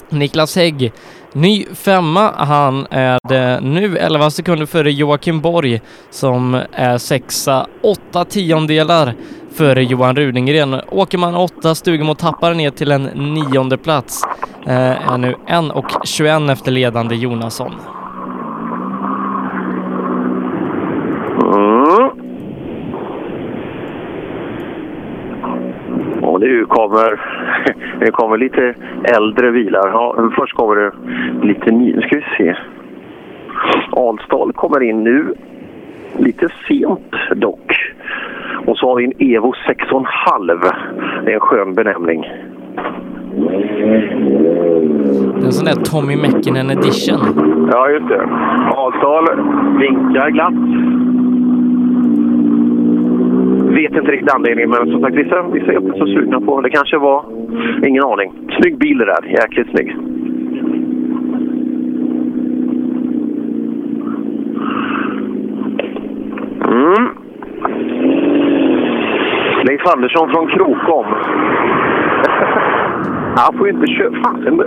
Niklas 0.08 0.56
Hägg. 0.56 0.92
Ny 1.34 1.66
femma, 1.74 2.30
han 2.36 2.86
är 2.90 3.18
det 3.28 3.60
nu 3.62 3.96
11 3.96 4.30
sekunder 4.30 4.66
före 4.66 4.92
Joakim 4.92 5.40
Borg 5.40 5.80
som 6.10 6.58
är 6.72 6.98
sexa, 6.98 7.66
åtta 7.82 8.24
tiondelar 8.24 9.14
före 9.54 9.84
Johan 9.84 10.16
Rudengren. 10.16 10.80
Åker 10.88 11.18
man 11.18 11.34
åtta 11.34 11.74
stugor 11.74 12.10
och 12.10 12.18
tappar 12.18 12.54
ner 12.54 12.70
till 12.70 12.92
en 12.92 13.02
nionde 13.02 13.78
plats 13.78 14.22
eh, 14.66 15.12
är 15.12 15.18
nu 15.18 15.34
1 15.46 15.72
och 15.74 15.90
21 16.04 16.50
efter 16.50 16.72
ledande 16.72 17.14
Jonasson. 17.14 17.72
Mm. 21.42 22.10
Och 26.22 26.40
nu 26.40 26.66
kommer, 26.68 27.20
nu 28.04 28.10
kommer 28.10 28.38
lite 28.38 28.74
äldre 29.16 29.52
bilar. 29.52 29.88
Ja, 29.88 30.30
först 30.36 30.56
kommer 30.56 30.76
det 30.76 30.92
lite 31.46 31.70
ny. 31.70 31.94
Nu 31.94 32.02
ska 32.02 32.16
vi 32.16 32.24
se. 32.36 32.56
Alsdal 33.90 34.52
kommer 34.52 34.82
in 34.82 35.04
nu. 35.04 35.34
Lite 36.18 36.48
sent 36.68 37.14
dock. 37.36 37.76
Och 38.66 38.76
så 38.76 38.88
har 38.88 38.96
vi 38.96 39.04
en 39.04 39.12
Evo 39.18 39.52
6,5. 39.66 40.72
Det 41.24 41.30
är 41.30 41.34
en 41.34 41.40
skön 41.40 41.74
benämning. 41.74 42.26
Det 45.34 45.42
är 45.42 45.46
en 45.46 45.52
sån 45.52 45.64
där 45.64 45.74
Tommy 45.74 46.16
Mäkinen 46.16 46.70
edition. 46.70 47.68
Ja, 47.72 47.90
just 47.90 48.08
det. 48.08 48.22
Alsdal 48.76 49.26
vinkar 49.78 50.30
glatt. 50.30 50.54
Vet 53.74 53.92
inte 53.92 54.12
riktigt 54.12 54.34
anledningen, 54.34 54.70
men 54.70 54.90
som 54.90 55.00
sagt, 55.00 55.16
vissa, 55.16 55.42
vissa 55.42 55.72
är 55.72 55.76
inte 55.76 55.98
så 55.98 56.06
sugna 56.06 56.40
på. 56.40 56.60
Det 56.60 56.70
kanske 56.70 56.98
var... 56.98 57.24
Ingen 57.86 58.04
aning. 58.04 58.32
Snygg 58.60 58.78
bil 58.78 58.98
det 58.98 59.04
där. 59.04 59.24
Jäkligt 59.26 59.70
snygg. 59.70 59.96
Mm. 66.66 67.08
Leif 69.64 69.86
Andersson 69.86 70.30
från 70.30 70.48
Krokom. 70.48 71.06
Han 73.36 73.58
får 73.58 73.66
ju 73.66 73.72
inte 73.72 73.86
köra... 73.86 74.10
Fan, 74.22 74.62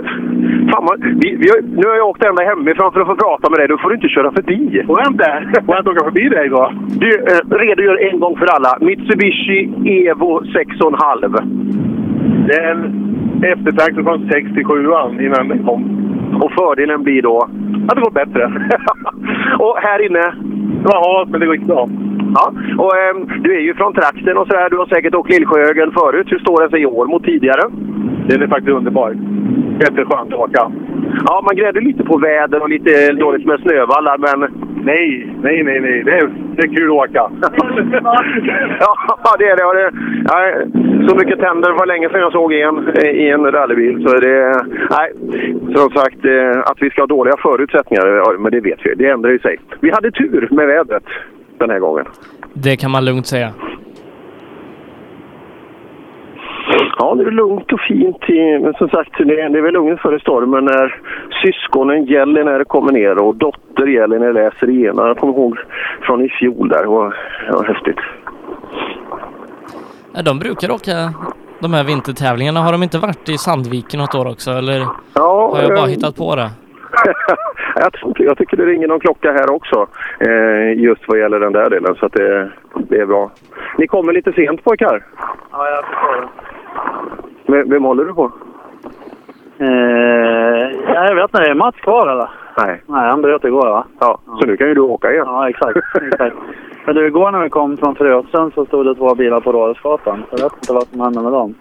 fan 0.70 1.18
vi, 1.22 1.28
vi 1.42 1.46
har, 1.52 1.60
nu 1.80 1.84
har 1.88 1.96
jag 1.96 2.08
åkt 2.08 2.24
ända 2.24 2.42
hemifrån 2.42 2.92
för 2.92 3.00
att 3.00 3.06
få 3.06 3.16
prata 3.16 3.50
med 3.50 3.58
dig. 3.60 3.68
Då 3.68 3.78
får 3.78 3.88
du 3.88 3.94
inte 3.94 4.08
köra 4.08 4.32
förbi. 4.32 4.82
Får 4.86 5.00
jag 5.00 5.12
inte? 5.12 5.28
Får 5.66 5.74
jag 5.74 5.80
inte 5.80 5.90
åka 5.90 6.04
förbi 6.04 6.28
dig 6.28 6.48
då? 6.48 6.72
Du, 7.02 7.08
eh, 7.08 7.58
redogör 7.58 7.96
en 8.08 8.20
gång 8.20 8.36
för 8.36 8.46
alla. 8.46 8.78
Mitsubishi 8.80 9.60
Evo 10.08 10.40
6,5. 10.40 12.46
Det 12.46 12.54
är 12.54 12.70
en 12.70 12.82
eftertraktor 13.52 14.02
från 14.02 14.28
67 14.32 14.74
innan 15.24 15.48
den 15.48 15.64
kom. 15.64 15.82
Och 16.42 16.52
fördelen 16.52 17.02
blir 17.02 17.22
då? 17.22 17.48
Att 17.88 17.96
det 17.96 18.00
går 18.00 18.10
bättre. 18.10 18.44
och 19.64 19.76
här 19.78 20.06
inne? 20.06 20.34
Det 20.82 20.88
var 20.92 21.18
halt, 21.18 21.30
men 21.30 21.40
det 21.40 21.46
gick 21.46 21.66
bra. 21.66 21.88
Ja, 22.34 22.52
och 22.78 22.96
ehm, 22.96 23.42
du 23.42 23.56
är 23.56 23.60
ju 23.60 23.74
från 23.74 23.94
trakten 23.94 24.36
och 24.36 24.46
sådär. 24.46 24.70
Du 24.70 24.76
har 24.76 24.86
säkert 24.86 25.14
åkt 25.14 25.30
Lillsjöögeln 25.30 25.92
förut. 25.92 26.26
Hur 26.30 26.38
står 26.38 26.60
den 26.60 26.70
sig 26.70 26.82
i 26.82 26.86
år 26.86 27.06
mot 27.06 27.24
tidigare? 27.24 27.62
Den 28.28 28.42
är 28.42 28.46
faktiskt 28.46 28.76
underbar. 28.78 29.16
Jätteskönt 29.80 30.32
att 30.32 30.40
åka. 30.40 30.72
Ja, 31.26 31.42
man 31.44 31.56
grädde 31.56 31.80
lite 31.80 32.04
på 32.04 32.18
väder 32.18 32.62
och 32.62 32.68
lite 32.68 33.12
dåligt 33.12 33.46
med 33.46 33.60
snövallar, 33.60 34.18
men... 34.18 34.48
Nej, 34.84 35.32
nej, 35.42 35.62
nej, 35.62 35.80
nej. 35.80 36.04
Det 36.04 36.10
är, 36.10 36.30
det 36.56 36.62
är 36.62 36.76
kul 36.76 36.90
att 36.90 37.10
åka. 37.10 37.30
ja, 38.80 39.36
det 39.38 39.48
är 39.48 39.56
det. 39.56 39.80
Det 39.80 39.90
ja, 40.24 40.52
så 41.08 41.16
mycket 41.16 41.40
tänder 41.40 41.72
var 41.72 41.86
länge 41.86 42.08
sedan 42.08 42.20
jag 42.20 42.32
såg 42.32 42.52
en 42.52 42.88
eh, 42.88 43.10
i 43.10 43.30
en 43.30 43.52
rallybil. 43.52 44.08
Så 44.08 44.16
det... 44.16 44.62
Nej, 44.90 45.12
som 45.76 45.90
sagt, 45.90 46.24
eh, 46.24 46.60
att 46.70 46.78
vi 46.80 46.90
ska 46.90 47.02
ha 47.02 47.06
dåliga 47.06 47.34
förutsättningar, 47.38 48.38
men 48.38 48.52
det 48.52 48.60
vet 48.60 48.80
vi. 48.84 48.94
Det 48.94 49.08
ändrar 49.08 49.30
ju 49.30 49.38
sig. 49.38 49.58
Vi 49.80 49.90
hade 49.90 50.10
tur 50.10 50.48
med 50.50 50.66
vädret 50.66 51.04
den 51.58 51.70
här 51.70 51.78
gången. 51.78 52.04
Det 52.52 52.76
kan 52.76 52.90
man 52.90 53.04
lugnt 53.04 53.26
säga. 53.26 53.52
Ja, 56.98 57.14
det 57.14 57.22
är 57.22 57.30
lugnt 57.30 57.72
och 57.72 57.80
fint. 57.80 58.22
Men 58.62 58.74
som 58.74 58.88
sagt, 58.88 59.10
det 59.18 59.40
är, 59.40 59.62
väl 59.62 59.72
lugnt 59.72 60.00
före 60.00 60.20
stormen 60.20 60.64
när 60.64 61.00
syskonen 61.42 62.04
Jelliner 62.04 62.64
kommer 62.64 62.92
ner 62.92 63.18
och 63.18 63.36
dotter 63.36 63.86
Jelliner 63.86 64.32
läser 64.32 64.70
igenom. 64.70 65.06
Jag 65.06 65.18
kommer 65.18 65.32
ihåg 65.32 65.58
från 66.02 66.24
i 66.24 66.28
fjol 66.28 66.68
där. 66.68 66.82
Det 66.82 66.88
var, 66.88 67.14
häftigt. 67.66 67.98
De 70.24 70.38
brukar 70.38 70.70
åka 70.70 71.14
de 71.60 71.74
här 71.74 71.84
vintertävlingarna. 71.84 72.60
Har 72.60 72.72
de 72.72 72.82
inte 72.82 72.98
varit 72.98 73.28
i 73.28 73.38
Sandviken 73.38 74.00
något 74.00 74.14
år 74.14 74.28
också? 74.28 74.50
Eller 74.50 74.86
Ja, 75.14 75.50
har 75.54 75.62
jag 75.62 75.70
bara 75.70 75.78
eh, 75.78 75.86
hittat 75.86 76.16
på 76.16 76.36
det? 76.36 76.50
jag, 77.74 77.92
jag 78.16 78.38
tycker 78.38 78.56
det 78.56 78.66
ringer 78.66 78.88
någon 78.88 79.00
klocka 79.00 79.32
här 79.32 79.50
också. 79.50 79.86
Eh, 80.20 80.82
just 80.82 81.02
vad 81.08 81.18
gäller 81.18 81.40
den 81.40 81.52
där 81.52 81.70
delen. 81.70 81.94
Så 81.94 82.08
det, 82.08 82.50
det 82.74 82.96
är 82.96 83.06
bra. 83.06 83.30
Ni 83.78 83.86
kommer 83.86 84.12
lite 84.12 84.32
sent 84.32 84.64
pojkar. 84.64 85.04
Ja, 85.52 85.70
jag 85.70 85.84
förstår 85.84 86.20
det. 86.20 86.28
Vem, 87.52 87.70
vem 87.70 87.84
håller 87.84 88.04
du 88.04 88.14
på? 88.14 88.32
Eh, 89.58 89.66
ja, 90.94 91.06
jag 91.08 91.14
vet 91.14 91.24
inte, 91.24 91.50
är 91.50 91.54
Mats 91.54 91.76
kvar 91.76 92.08
eller? 92.08 92.28
Nej. 92.58 92.82
Nej, 92.86 93.08
han 93.08 93.22
bröt 93.22 93.44
igår 93.44 93.68
va? 93.68 93.86
Ja, 94.00 94.18
så 94.40 94.46
nu 94.46 94.56
kan 94.56 94.68
ju 94.68 94.74
du 94.74 94.80
åka 94.80 95.12
igen. 95.12 95.26
Ja, 95.26 95.48
exakt. 95.48 95.76
exakt. 96.02 96.36
Men 96.86 96.94
du, 96.94 97.06
igår 97.06 97.30
när 97.30 97.42
vi 97.42 97.50
kom 97.50 97.76
från 97.76 97.94
Frösön 97.94 98.50
så 98.54 98.66
stod 98.66 98.86
det 98.86 98.94
två 98.94 99.14
bilar 99.14 99.40
på 99.40 99.52
Rådhusgatan. 99.52 100.24
Jag 100.30 100.38
vet 100.38 100.52
inte 100.52 100.72
vad 100.72 100.88
som 100.88 101.00
hände 101.00 101.22
med 101.22 101.32
dem. 101.32 101.54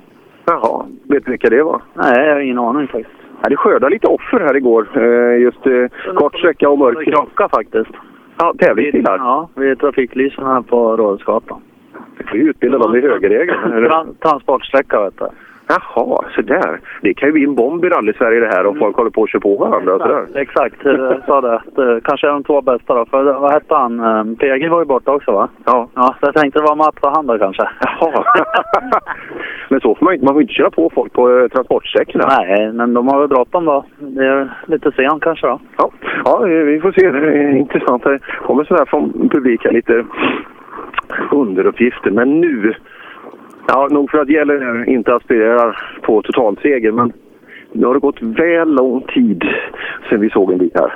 Jaha, 0.46 0.86
vet 1.04 1.26
du 1.26 1.32
vilka 1.32 1.50
det 1.50 1.64
var? 1.64 1.82
Nej, 1.94 2.28
jag 2.28 2.34
har 2.34 2.40
ingen 2.40 2.60
aning 2.60 2.88
faktiskt. 2.88 3.25
Ja, 3.46 3.50
det 3.50 3.58
skördade 3.58 3.94
lite 3.94 4.08
offer 4.08 4.40
här 4.40 4.56
igår. 4.56 4.88
Eh, 4.96 5.42
just 5.42 5.66
eh, 5.68 6.14
kort 6.16 6.38
sträcka 6.38 6.70
och 6.70 6.80
mörker. 6.80 7.12
Krocka 7.12 7.50
faktiskt. 7.50 7.90
Ja, 8.38 8.54
tävlingsbilar. 8.60 9.18
Ja, 9.18 9.50
vid 9.56 9.80
trafiklysen 9.80 10.46
här 10.46 10.62
på 10.62 10.98
Rådhusgatan. 10.98 11.62
Vi 12.34 12.40
utbilda 12.40 12.78
dem 12.78 12.96
i 12.96 13.02
högerregeln. 13.02 13.60
Tran- 13.60 14.16
transportsträcka 14.22 15.02
vet 15.04 15.20
du. 15.20 15.26
Jaha, 15.68 16.18
så 16.36 16.42
där. 16.42 16.80
Det 17.02 17.14
kan 17.14 17.30
ju 17.30 17.34
bli 17.34 17.44
en 17.44 17.56
bomb 17.56 17.86
i 17.86 17.90
rally-Sverige 17.90 18.40
det 18.40 18.56
här 18.56 18.66
och 18.66 18.78
folk 18.78 18.96
håller 18.96 19.10
på 19.10 19.24
att 19.24 19.30
köra 19.30 19.40
på 19.40 19.56
varandra 19.56 19.96
och 19.96 20.02
sådär. 20.02 20.26
Exakt, 20.36 20.76
jag 20.84 21.24
sa 21.26 21.42
det. 21.42 21.62
det. 21.76 22.02
Kanske 22.04 22.28
är 22.28 22.32
de 22.32 22.44
två 22.44 22.62
bästa 22.62 22.96
då. 22.96 23.06
För 23.06 23.24
vad 23.24 23.52
hette 23.52 23.76
han? 23.76 24.00
Eh, 24.00 24.24
PG 24.24 24.70
var 24.70 24.80
ju 24.80 24.86
borta 24.86 25.12
också 25.12 25.32
va? 25.32 25.50
Ja. 25.66 25.90
Ja, 25.96 26.16
så 26.20 26.26
jag 26.28 26.36
tänkte 26.36 26.60
det 26.60 26.66
var 26.66 26.76
Mats 26.76 26.98
och 27.02 27.12
han 27.16 27.28
då 27.28 27.38
kanske. 27.38 27.70
Jaha. 27.80 28.24
Men 29.70 29.82
så 29.82 29.96
får 29.96 30.06
man 30.06 30.14
inte. 30.14 30.26
Man 30.26 30.34
får 30.34 30.42
inte 30.42 30.54
köra 30.54 30.72
på 30.72 30.92
folk 30.96 31.14
på 31.14 31.40
eh, 31.40 31.48
transportsträckorna. 31.48 32.26
Nej, 32.40 32.72
men 32.74 32.94
de 32.94 33.08
har 33.08 33.20
väl 33.20 33.28
bråttom 33.28 33.66
då. 33.66 33.86
Det 33.98 34.26
är 34.26 34.50
lite 34.66 34.92
sent 34.92 35.24
kanske 35.24 35.48
då. 35.48 35.60
Ja, 35.78 35.92
ja, 36.26 36.48
eh, 36.48 36.64
vi 36.64 36.80
får 36.80 36.92
se. 36.92 37.12
Det 37.12 37.18
är 37.18 37.52
intressant. 37.52 38.04
Det 38.04 38.20
kommer 38.20 38.64
sådär 38.64 38.86
från 38.86 39.30
publiken 39.30 39.74
lite 39.74 40.06
underuppgifter. 41.32 42.12
Men 42.12 42.42
nu, 42.42 42.74
ja, 43.68 43.88
nog 43.92 44.12
för 44.12 44.18
att 44.18 44.30
Gäller 44.30 44.90
inte 44.90 45.16
aspirerar 45.16 46.00
på 46.02 46.22
totalseger, 46.22 46.92
men 46.92 47.14
nu 47.72 47.86
har 47.86 47.94
det 47.94 48.00
gått 48.00 48.22
väl 48.22 48.74
lång 48.74 49.02
tid 49.02 49.44
sedan 50.10 50.22
vi 50.22 50.30
såg 50.30 50.52
en 50.52 50.58
bit 50.58 50.76
här. 50.76 50.94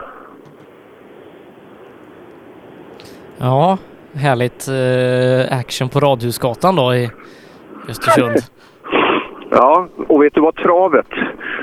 Ja, 3.38 3.78
härligt 4.14 4.68
eh, 4.68 5.58
action 5.60 5.90
på 5.90 6.00
Radhusgatan 6.00 6.76
då 6.76 6.94
i 6.94 7.10
Östersund. 7.90 8.38
Ja, 9.52 9.88
och 10.08 10.24
vet 10.24 10.34
du 10.34 10.42
vad 10.42 10.56
travet, 10.56 11.08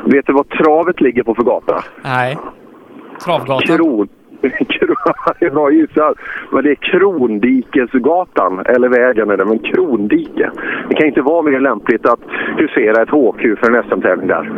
vet 0.05 0.27
du 0.27 0.33
vad 0.33 0.49
travet 0.49 1.01
ligger 1.01 1.23
på 1.23 1.35
för 1.35 1.43
gata? 1.43 1.85
Nej. 2.05 2.39
Travgatan. 3.25 4.09
Bra 5.53 5.71
gissat. 5.71 6.17
Men 6.53 6.65
det 6.65 6.71
är 6.71 6.75
Krondikesgatan, 6.75 8.63
eller 8.67 8.89
vägen 8.89 9.31
är 9.31 9.37
det, 9.37 9.45
men 9.45 9.59
Krondike. 9.59 10.51
Det 10.89 10.95
kan 10.95 11.07
inte 11.07 11.23
vara 11.23 11.43
mer 11.43 11.61
lämpligt 11.61 12.07
att 12.07 12.21
husera 12.57 13.03
ett 13.03 13.11
HQ 13.11 13.59
för 13.61 13.71
en 13.71 13.83
SM-tävling 13.83 14.29
där. 14.29 14.51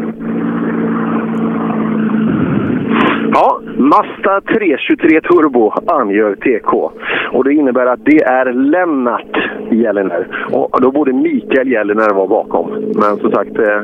Ja, 3.32 3.61
Mazda 3.76 4.41
323 4.41 5.20
Turbo 5.20 5.72
angör 5.86 6.34
TK. 6.34 6.91
Och 7.32 7.45
det 7.45 7.53
innebär 7.53 7.86
att 7.86 8.05
det 8.05 8.22
är 8.22 8.53
Lennart 8.53 9.36
Gällner. 9.70 10.26
Och 10.53 10.80
då 10.80 10.91
borde 10.91 11.12
Mikael 11.12 11.72
Gällner 11.72 12.14
vara 12.14 12.26
bakom. 12.26 12.70
Men 12.70 13.16
som 13.16 13.30
sagt, 13.30 13.59
eh, 13.59 13.82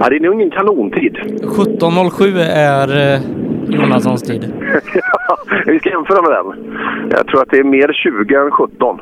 ja, 0.00 0.08
det 0.08 0.16
är 0.16 0.20
nog 0.20 0.34
ingen 0.34 0.50
kanontid. 0.50 1.16
17.07 1.42 2.38
är 2.54 3.14
eh, 3.14 3.20
Jonassons 3.68 4.22
tid. 4.22 4.52
Vi 5.66 5.78
ska 5.78 5.90
jämföra 5.90 6.22
med 6.22 6.30
den. 6.30 6.74
Jag 7.10 7.26
tror 7.26 7.42
att 7.42 7.50
det 7.50 7.58
är 7.58 7.64
mer 7.64 7.92
20 7.92 8.34
än 8.34 8.50
17. 8.50 8.98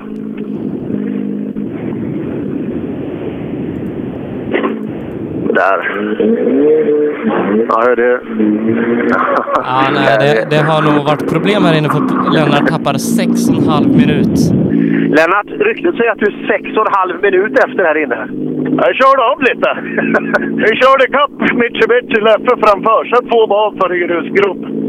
där. 5.56 5.80
Ja, 7.68 7.82
hörde... 7.86 8.20
Ja, 9.64 9.88
nej, 9.94 10.16
det, 10.20 10.46
det 10.50 10.62
har 10.70 10.80
nog 10.82 11.04
varit 11.04 11.32
problem 11.32 11.60
här 11.64 11.78
inne 11.78 11.88
för 11.88 12.02
Lennart 12.34 12.66
tappar 12.74 12.92
6,5 12.92 13.96
minut. 14.00 14.36
Lennart, 15.16 15.50
ryktet 15.68 15.94
säger 15.96 16.10
att 16.12 16.18
du 16.18 16.26
är 16.26 16.38
sex 16.50 16.62
och 16.76 16.86
en 16.86 16.94
halv 17.00 17.16
minut 17.26 17.54
efter 17.64 17.82
här 17.84 17.98
inne. 18.04 18.20
Jag 18.82 18.92
körde 19.00 19.22
av 19.32 19.38
lite. 19.48 19.70
Jag 20.64 20.74
körde 20.82 21.02
ikapp 21.08 21.36
Mitsubishi 21.60 22.20
Leffe 22.26 22.52
framför, 22.64 23.00
sen 23.04 23.28
två 23.30 23.46
bakför 23.46 23.94
i 23.94 23.98
grusgrop. 24.04 24.58
Men 24.58 24.85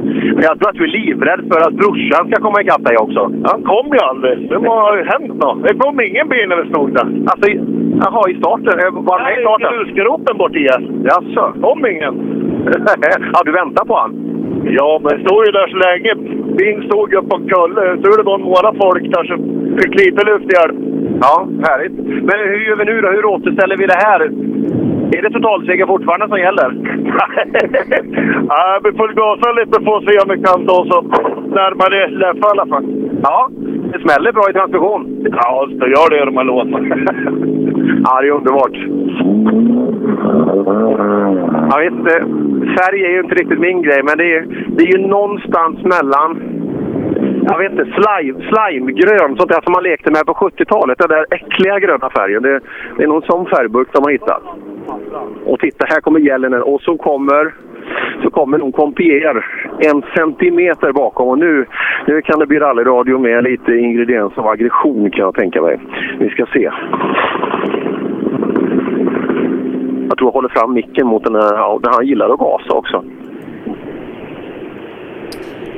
jag 0.47 0.59
tror 0.59 0.69
att 0.69 0.75
du 0.75 0.83
är 0.83 0.97
livrädd 0.99 1.41
för 1.51 1.59
att 1.67 1.73
brorsan 1.81 2.23
ska 2.31 2.41
komma 2.45 2.61
ikapp 2.61 2.83
dig 2.85 2.97
också. 2.97 3.21
Han 3.51 3.59
kom 3.71 3.87
ju 3.95 3.99
aldrig. 4.09 4.49
Det 4.49 4.59
må 4.59 4.69
ha 4.85 4.95
hänt 5.13 5.33
något. 5.43 5.63
Det 5.67 5.73
kom 5.83 6.01
ingen 6.01 6.27
bil 6.29 6.45
när 6.49 6.57
vi 6.63 6.69
stod 6.69 6.93
där. 6.93 7.07
Alltså, 7.31 7.45
i- 7.51 7.61
jaha, 8.03 8.21
i 8.31 8.35
starten? 8.41 8.73
Eh, 8.79 8.91
Var 9.07 9.19
han 9.19 9.27
med 9.29 9.39
i 9.39 9.41
starten? 9.45 9.67
Nej, 9.71 9.81
i 9.81 9.85
grusgropen 9.85 10.37
bort 10.37 10.55
i. 10.55 10.63
Jaså? 11.09 11.43
kom 11.65 11.85
ingen. 11.85 12.15
ja, 13.33 13.39
du 13.45 13.51
väntar 13.51 13.85
på 13.85 13.95
han? 13.95 14.11
Ja, 14.79 14.99
men 15.03 15.13
stod 15.25 15.45
ju 15.45 15.51
där 15.51 15.67
så 15.73 15.77
länge. 15.87 16.11
Bilen 16.57 16.83
stod 16.89 17.13
ju 17.13 17.21
på 17.31 17.35
kulle. 17.51 17.83
Så 18.01 18.05
det 18.17 18.23
var 18.31 18.37
några 18.37 18.69
folk 18.83 19.03
där 19.15 19.23
som 19.31 19.39
fick 19.79 19.93
lite 20.01 20.21
lufthjälp. 20.29 20.75
Ja, 21.21 21.47
härligt. 21.67 21.95
Men 22.27 22.37
hur 22.49 22.59
gör 22.67 22.75
vi 22.75 22.85
nu 22.85 23.01
då? 23.01 23.07
Hur 23.09 23.25
återställer 23.25 23.77
vi 23.77 23.85
det 23.85 23.99
här? 24.07 24.21
Är 25.11 25.21
det 25.21 25.29
totalseger 25.29 25.85
fortfarande 25.85 26.27
som 26.27 26.39
gäller? 26.39 26.69
ja, 28.49 28.79
vi 28.83 28.91
får 28.91 29.07
gasa 29.07 29.51
lite 29.51 29.77
att 29.77 30.03
se 30.07 30.19
om 30.19 30.29
vi 30.29 30.43
kan 30.43 30.65
ta 30.67 30.73
oss 30.81 30.91
upp 30.97 31.11
närmare 31.59 32.07
Leffe 32.07 32.39
i 32.39 32.51
alla 32.51 32.67
fall. 32.67 32.85
Ja, 33.23 33.49
det 33.91 33.99
smäller 33.99 34.31
bra 34.31 34.49
i 34.49 34.53
transmission. 34.53 35.01
Ja, 35.31 35.67
det 35.69 35.89
gör 35.89 36.09
det 36.09 36.21
i 36.21 36.25
de 36.25 36.37
här 36.37 36.43
låtarna. 36.43 36.95
Ja, 38.03 38.21
det 38.21 38.27
är 38.27 38.31
underbart. 38.31 38.77
Jag 41.71 41.79
vet 41.79 41.93
inte, 41.93 42.15
färg 42.77 43.05
är 43.05 43.09
ju 43.09 43.19
inte 43.19 43.35
riktigt 43.35 43.59
min 43.59 43.81
grej, 43.81 44.01
men 44.03 44.17
det 44.17 44.35
är, 44.35 44.41
det 44.67 44.83
är 44.83 44.97
ju 44.97 45.07
någonstans 45.07 45.83
mellan 45.83 46.29
jag 47.49 47.57
vet 47.57 47.71
inte, 47.71 47.85
slime, 47.85 48.39
slimegrön, 48.49 49.37
sånt 49.37 49.49
där 49.49 49.61
som 49.61 49.71
man 49.71 49.83
lekte 49.83 50.11
med 50.11 50.25
på 50.25 50.33
70-talet. 50.33 50.97
Den 50.97 51.09
där 51.09 51.25
äckliga 51.31 51.79
gröna 51.79 52.09
färgen. 52.09 52.43
Det, 52.43 52.59
det 52.97 53.03
är 53.03 53.07
någon 53.07 53.21
sån 53.21 53.45
färgburk 53.45 53.87
de 53.91 54.03
har 54.03 54.11
hittat. 54.11 54.43
Och 55.45 55.59
titta, 55.59 55.85
här 55.89 56.01
kommer 56.01 56.19
Gällenen 56.19 56.63
och 56.63 56.81
så 56.81 56.97
kommer, 56.97 57.53
så 58.23 58.29
kommer 58.29 58.57
nog 58.57 58.75
Compier 58.75 59.45
en 59.79 60.03
centimeter 60.15 60.91
bakom. 60.91 61.27
Och 61.27 61.39
nu, 61.39 61.65
nu 62.07 62.21
kan 62.21 62.39
det 62.39 62.45
bli 62.47 62.59
rallyradio 62.59 63.19
med 63.19 63.43
lite 63.43 63.71
ingrediens 63.71 64.37
av 64.37 64.47
aggression 64.47 65.11
kan 65.11 65.19
jag 65.19 65.35
tänka 65.35 65.61
mig. 65.61 65.79
Vi 66.19 66.29
ska 66.29 66.45
se. 66.45 66.71
Jag 70.09 70.17
tror 70.17 70.27
jag 70.27 70.33
håller 70.33 70.49
fram 70.49 70.73
micken 70.73 71.07
mot 71.07 71.23
den 71.23 71.35
här, 71.35 71.53
ja, 71.53 71.79
han 71.83 72.07
gillar 72.07 72.29
att 72.29 72.39
gasa 72.39 72.73
också. 72.73 73.03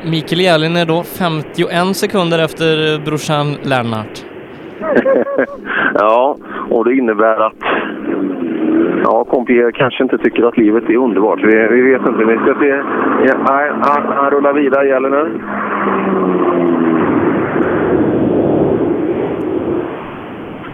Mikael 0.03 0.41
Järlin 0.41 0.75
är 0.75 0.85
då 0.85 1.03
51 1.03 1.95
sekunder 1.95 2.39
efter 2.39 3.05
brorsan 3.05 3.55
Lennart. 3.63 4.25
ja, 5.93 6.37
och 6.69 6.85
det 6.85 6.95
innebär 6.95 7.45
att 7.47 7.63
ja, 9.03 9.23
kompisar 9.23 9.71
kanske 9.71 10.03
inte 10.03 10.17
tycker 10.17 10.43
att 10.43 10.57
livet 10.57 10.89
är 10.89 10.97
underbart. 10.97 11.39
Vi, 11.43 11.67
vi 11.67 11.81
vet 11.81 12.01
inte. 12.01 12.25
Vi 12.25 12.37
ska 12.37 12.59
se. 12.59 12.67
Ja, 13.27 13.33
nej, 13.49 13.71
han, 13.81 14.17
han 14.17 14.31
rullar 14.31 14.53
vidare, 14.53 14.87
gäller 14.87 15.09
nu. 15.09 15.39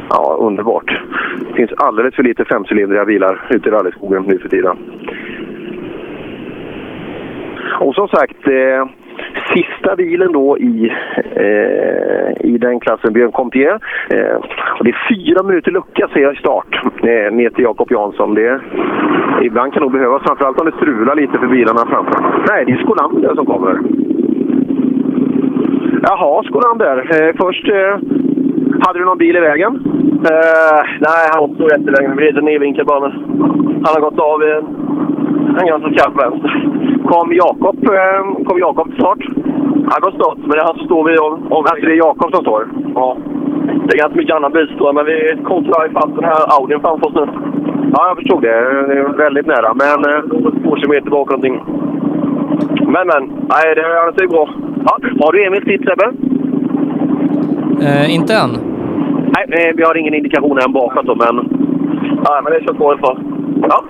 Ja, 0.09 0.37
underbart. 0.39 1.01
Det 1.47 1.53
finns 1.53 1.71
alldeles 1.77 2.15
för 2.15 2.23
lite 2.23 2.45
femcylindriga 2.45 3.05
bilar 3.05 3.47
ute 3.49 3.69
i 3.69 3.71
rallyskogen 3.71 4.23
nu 4.27 4.39
för 4.39 4.49
tiden. 4.49 4.77
Och 7.79 7.95
som 7.95 8.07
sagt, 8.07 8.47
eh, 8.47 8.85
sista 9.53 9.95
bilen 9.95 10.31
då 10.31 10.57
i, 10.57 10.91
eh, 11.35 12.45
i 12.51 12.57
den 12.57 12.79
klassen, 12.79 13.13
Björn 13.13 13.31
Compier. 13.31 13.79
Eh, 14.09 14.35
och 14.77 14.83
det 14.83 14.89
är 14.89 15.07
fyra 15.09 15.43
minuter 15.43 15.71
lucka 15.71 16.07
ser 16.13 16.19
jag 16.19 16.33
i 16.33 16.37
start 16.37 16.81
eh, 16.83 17.33
ner 17.33 17.49
till 17.49 17.63
Jakob 17.63 17.91
Jansson. 17.91 18.33
Det, 18.33 18.59
ibland 19.41 19.73
kan 19.73 19.81
nog 19.81 19.91
behövas, 19.91 20.23
framförallt 20.23 20.59
om 20.59 20.65
det 20.65 20.77
strular 20.77 21.15
lite 21.15 21.37
för 21.37 21.47
bilarna 21.47 21.85
framför. 21.89 22.45
Nej, 22.49 22.65
det 22.65 22.71
är 22.71 22.77
Skolander 22.77 23.35
som 23.35 23.45
kommer. 23.45 23.79
Jaha, 26.01 26.43
Skolander. 26.43 26.97
Eh, 26.97 27.35
först, 27.37 27.69
eh, 27.69 27.97
hade 28.79 28.99
du 28.99 29.05
någon 29.05 29.17
bil 29.17 29.35
i 29.35 29.39
vägen? 29.39 29.73
nej, 31.07 31.23
han 31.33 31.55
stod 31.55 31.71
jättelänge. 31.71 32.15
Vi 32.17 32.27
är 32.27 32.41
nedvinkad 32.41 32.85
bara. 32.85 32.99
men 32.99 33.11
Han 33.85 33.93
har 33.95 34.01
gått 34.01 34.19
av 34.19 34.43
i 34.43 34.51
en, 34.51 34.65
en 35.59 35.67
ganska 35.67 35.89
skarp 35.89 36.15
vänster. 36.23 36.51
Kom 37.09 37.33
Jakob, 37.33 37.77
eh, 37.83 38.43
kom 38.45 38.59
Jakob 38.59 38.93
start? 38.93 39.21
Han 39.91 40.01
går 40.01 40.11
start, 40.11 40.37
men 40.37 40.57
det 40.57 40.63
han 40.65 40.85
står 40.85 41.03
vid 41.07 41.19
om, 41.19 41.33
om 41.55 41.65
Alltså 41.69 41.85
det 41.85 41.91
är 41.91 42.05
Jakob 42.07 42.31
som 42.31 42.41
står? 42.41 42.67
Ja. 42.95 43.17
Det 43.85 43.93
är 43.93 44.03
ganska 44.03 44.19
mycket 44.19 44.35
annan 44.35 44.51
bilstrålar, 44.51 44.93
men 44.93 45.05
vi 45.05 45.43
kontrar 45.43 45.87
ifatt 45.89 46.15
den 46.15 46.23
här 46.23 46.59
Audin 46.59 46.79
framför 46.79 47.07
oss 47.07 47.15
nu. 47.15 47.25
Ja, 47.93 48.07
jag 48.07 48.17
förstod 48.17 48.41
det. 48.41 48.55
Det 48.87 48.99
är 48.99 49.17
väldigt 49.17 49.47
nära, 49.47 49.73
men... 49.73 49.97
Eh, 50.09 50.21
två 50.63 50.75
kilometer 50.75 51.09
bak 51.09 51.29
någonting. 51.29 51.63
Men, 52.93 53.07
men. 53.11 53.23
Nej, 53.53 53.75
det 53.75 53.81
är 53.81 54.11
sig 54.17 54.27
bra. 54.27 54.49
Ja, 54.85 54.97
har 55.21 55.31
du 55.31 55.45
Emils 55.45 55.65
tid, 55.65 55.87
Sebbe? 55.87 56.34
Eh, 57.81 58.15
inte 58.15 58.33
än. 58.33 58.49
Nej, 59.35 59.67
eh, 59.67 59.75
vi 59.75 59.83
har 59.83 59.97
ingen 59.97 60.13
indikation 60.13 60.59
än 60.59 60.73
bakåt 60.73 61.05
då, 61.05 61.15
men... 61.15 61.35
Nej, 62.29 62.41
men 62.43 62.53
det 62.53 62.63
kör 62.63 62.73
på 62.73 62.93
ett. 62.93 62.99
Ja, 63.61 63.83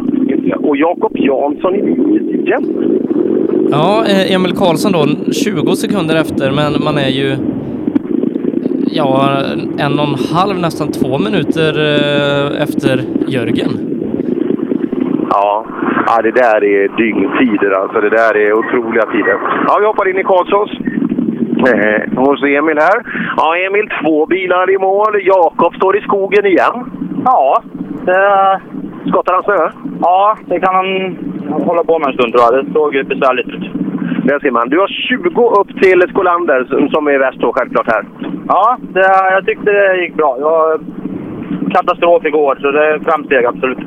och 0.58 0.78
Jakob 0.78 1.12
Jansson 1.16 1.76
i 1.76 1.80
igen. 2.45 2.66
Ja, 3.72 4.03
eh, 4.08 4.36
Emil 4.36 4.56
Karlsson 4.56 4.91
då 4.91 5.32
20 5.32 5.76
sekunder 5.76 6.16
efter, 6.16 6.51
men 6.51 6.84
man 6.84 6.97
är 6.97 7.10
ju 7.10 7.36
ja, 8.91 9.30
en 9.78 9.99
och 9.99 10.08
en 10.08 10.16
halv, 10.36 10.60
nästan 10.60 10.88
två 10.91 11.18
minuter 11.18 11.72
eh, 11.91 12.64
efter 12.64 12.95
Jörgen. 13.28 13.72
Ja, 15.30 15.66
ja, 16.08 16.22
det 16.22 16.32
där 16.32 16.64
är 16.64 16.97
dygntider 16.97 17.72
alltså. 17.82 18.01
Det 18.01 18.10
där 18.10 18.38
är 18.38 18.53
otroliga 18.53 19.06
tider. 19.06 19.38
Ja, 19.68 19.78
vi 19.80 19.86
hoppar 19.86 20.10
in 20.10 20.20
i 20.20 20.24
Karlssons. 20.24 20.72
Eh, 21.58 22.01
hos 22.18 22.43
Emil 22.43 22.78
här. 22.78 22.97
Ja, 23.38 23.58
Emil, 23.58 23.89
två 24.01 24.26
bilar 24.26 24.70
i 24.72 24.78
mål. 24.78 25.20
Jakob 25.22 25.76
står 25.76 25.97
i 25.97 26.01
skogen 26.01 26.45
igen. 26.45 26.76
Ja, 27.26 27.62
det... 28.06 28.60
Skottar 29.10 29.34
han 29.34 29.43
snö? 29.43 29.70
Ja, 30.01 30.38
det 30.45 30.60
kan 30.60 30.76
han 30.76 31.18
hålla 31.68 31.84
på 31.84 31.99
med 31.99 32.08
en 32.08 32.14
stund 32.14 32.34
tror 32.34 32.43
jag. 32.56 32.66
Det 32.66 32.74
såg 32.74 33.06
besvärligt 33.08 33.47
ut. 33.47 33.64
Där 34.24 34.39
ser 34.39 34.51
man. 34.51 34.70
Du 34.70 34.80
har 34.80 34.88
20 34.88 35.47
upp 35.62 35.82
till 35.82 36.01
Skolander 36.10 36.88
som- 36.91 37.08
är 37.08 37.18
väst 37.20 37.38
då 37.39 37.53
självklart 37.53 37.91
här. 37.91 38.03
Ja, 38.47 38.78
det, 38.93 39.08
jag 39.32 39.45
tyckte 39.45 39.72
det 39.72 39.97
gick 40.01 40.16
bra. 40.16 40.38
Jag 40.39 40.49
var 40.49 40.80
katastrof 41.74 42.26
igår, 42.26 42.58
så 42.62 42.72
det 42.72 42.86
är 42.88 42.99
framsteg 42.99 43.45
absolut. 43.45 43.78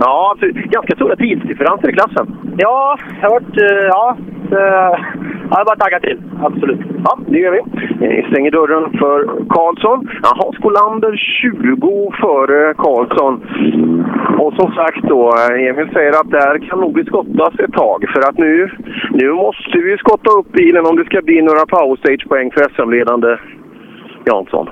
Ja, 0.00 0.34
ganska 0.54 0.94
stora 0.96 1.16
tidsdifferenser 1.16 1.88
i 1.88 1.92
klassen. 1.92 2.36
Ja, 2.58 2.98
jag 3.20 3.30
har 3.30 3.40
varit... 3.40 3.56
eh, 3.58 5.04
Ja, 5.50 5.56
det, 5.56 5.56
jag 5.56 5.60
är 5.60 5.64
bara 5.64 5.76
taggat 5.76 6.02
till. 6.02 6.22
Absolut. 6.42 6.80
Ja, 7.04 7.18
det 7.26 7.38
gör 7.38 7.52
vi. 7.52 7.60
Vi 8.06 8.26
stänger 8.30 8.50
dörren 8.50 8.84
för 8.98 9.18
Karlsson. 9.54 10.08
Jaha, 10.22 10.52
Skolander 10.52 11.16
20 11.16 12.12
före 12.20 12.74
Karlsson. 12.74 13.34
Och 14.38 14.52
som 14.58 14.72
sagt 14.72 15.02
då, 15.02 15.34
Emil 15.68 15.88
säger 15.92 16.20
att 16.20 16.30
där 16.30 16.68
kan 16.68 16.80
nog 16.80 16.92
bli 16.92 17.04
skottas 17.04 17.54
ett 17.58 17.72
tag. 17.72 18.04
För 18.14 18.28
att 18.28 18.38
nu, 18.38 18.70
nu 19.10 19.32
måste 19.32 19.78
vi 19.78 19.96
skotta 19.98 20.30
upp 20.30 20.52
bilen 20.52 20.86
om 20.86 20.96
det 20.96 21.04
ska 21.04 21.22
bli 21.22 21.42
några 21.42 21.66
powerstage-poäng 21.66 22.50
för 22.50 22.62
SM-ledande 22.74 23.36
Jansson. 24.26 24.68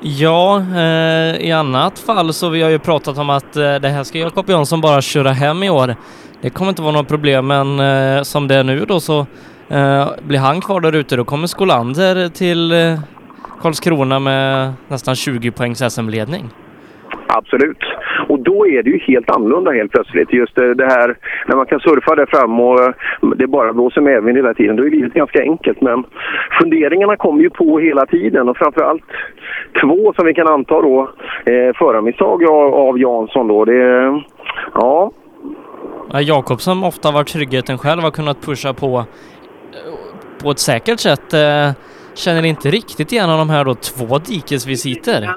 Ja, 0.00 0.62
eh, 0.76 1.48
i 1.48 1.52
annat 1.52 1.98
fall 1.98 2.32
så 2.32 2.48
vi 2.48 2.62
har 2.62 2.70
ju 2.70 2.78
pratat 2.78 3.18
om 3.18 3.30
att 3.30 3.56
eh, 3.56 3.74
det 3.74 3.88
här 3.88 4.04
ska 4.04 4.18
Jakob 4.18 4.50
Jansson 4.50 4.80
bara 4.80 5.00
köra 5.00 5.30
hem 5.30 5.62
i 5.62 5.70
år. 5.70 5.94
Det 6.40 6.50
kommer 6.50 6.68
inte 6.68 6.82
vara 6.82 6.92
något 6.92 7.08
problem, 7.08 7.46
men 7.46 7.80
eh, 7.80 8.22
som 8.22 8.48
det 8.48 8.54
är 8.54 8.64
nu 8.64 8.84
då 8.88 9.00
så 9.00 9.26
eh, 9.68 10.08
blir 10.22 10.38
han 10.38 10.60
kvar 10.60 10.80
där 10.80 10.96
ute. 10.96 11.16
Då 11.16 11.24
kommer 11.24 11.46
Skolander 11.46 12.28
till 12.28 12.72
eh, 12.72 13.00
Karlskrona 13.62 14.18
med 14.18 14.72
nästan 14.88 15.14
20 15.14 15.50
poängs 15.50 15.94
SM-ledning. 15.94 16.44
Absolut. 17.26 17.82
Och 18.28 18.40
då 18.40 18.66
är 18.66 18.82
det 18.82 18.90
ju 18.90 18.98
helt 18.98 19.30
annorlunda 19.30 19.70
helt 19.72 19.92
plötsligt. 19.92 20.32
Just 20.32 20.54
det, 20.54 20.84
här 20.84 21.16
när 21.46 21.56
man 21.56 21.66
kan 21.66 21.80
surfa 21.80 22.14
där 22.14 22.26
fram 22.26 22.60
och 22.60 22.80
eh, 22.80 22.90
det 23.36 23.46
bara 23.46 23.72
blåser 23.72 24.00
medvind 24.00 24.36
hela 24.36 24.54
tiden. 24.54 24.76
Då 24.76 24.86
är 24.86 24.90
livet 24.90 25.14
ganska 25.14 25.42
enkelt. 25.42 25.80
Men 25.80 26.04
funderingarna 26.60 27.16
kommer 27.16 27.42
ju 27.42 27.50
på 27.50 27.78
hela 27.78 28.06
tiden 28.06 28.48
och 28.48 28.56
framförallt 28.56 29.02
två 29.80 30.12
som 30.16 30.26
vi 30.26 30.34
kan 30.34 30.48
anta 30.48 30.82
då 30.82 31.10
eh, 31.44 31.76
förarmisstag 31.78 32.44
av, 32.44 32.74
av 32.74 32.98
Jansson 32.98 33.48
då. 33.48 33.64
Det, 33.64 34.22
ja, 34.74 35.10
Ja, 36.12 36.20
Jakob 36.20 36.60
som 36.60 36.84
ofta 36.84 37.10
varit 37.10 37.28
tryggheten 37.28 37.78
själv 37.78 38.02
har 38.02 38.10
kunnat 38.10 38.40
pusha 38.40 38.74
på 38.74 39.04
på 40.38 40.50
ett 40.50 40.58
säkert 40.58 41.00
sätt. 41.00 41.34
Eh, 41.34 41.70
känner 42.14 42.44
inte 42.44 42.70
riktigt 42.70 43.12
igen 43.12 43.28
de 43.28 43.50
här 43.50 43.64
då 43.64 43.74
två 43.74 44.18
dikesvisiter. 44.18 45.34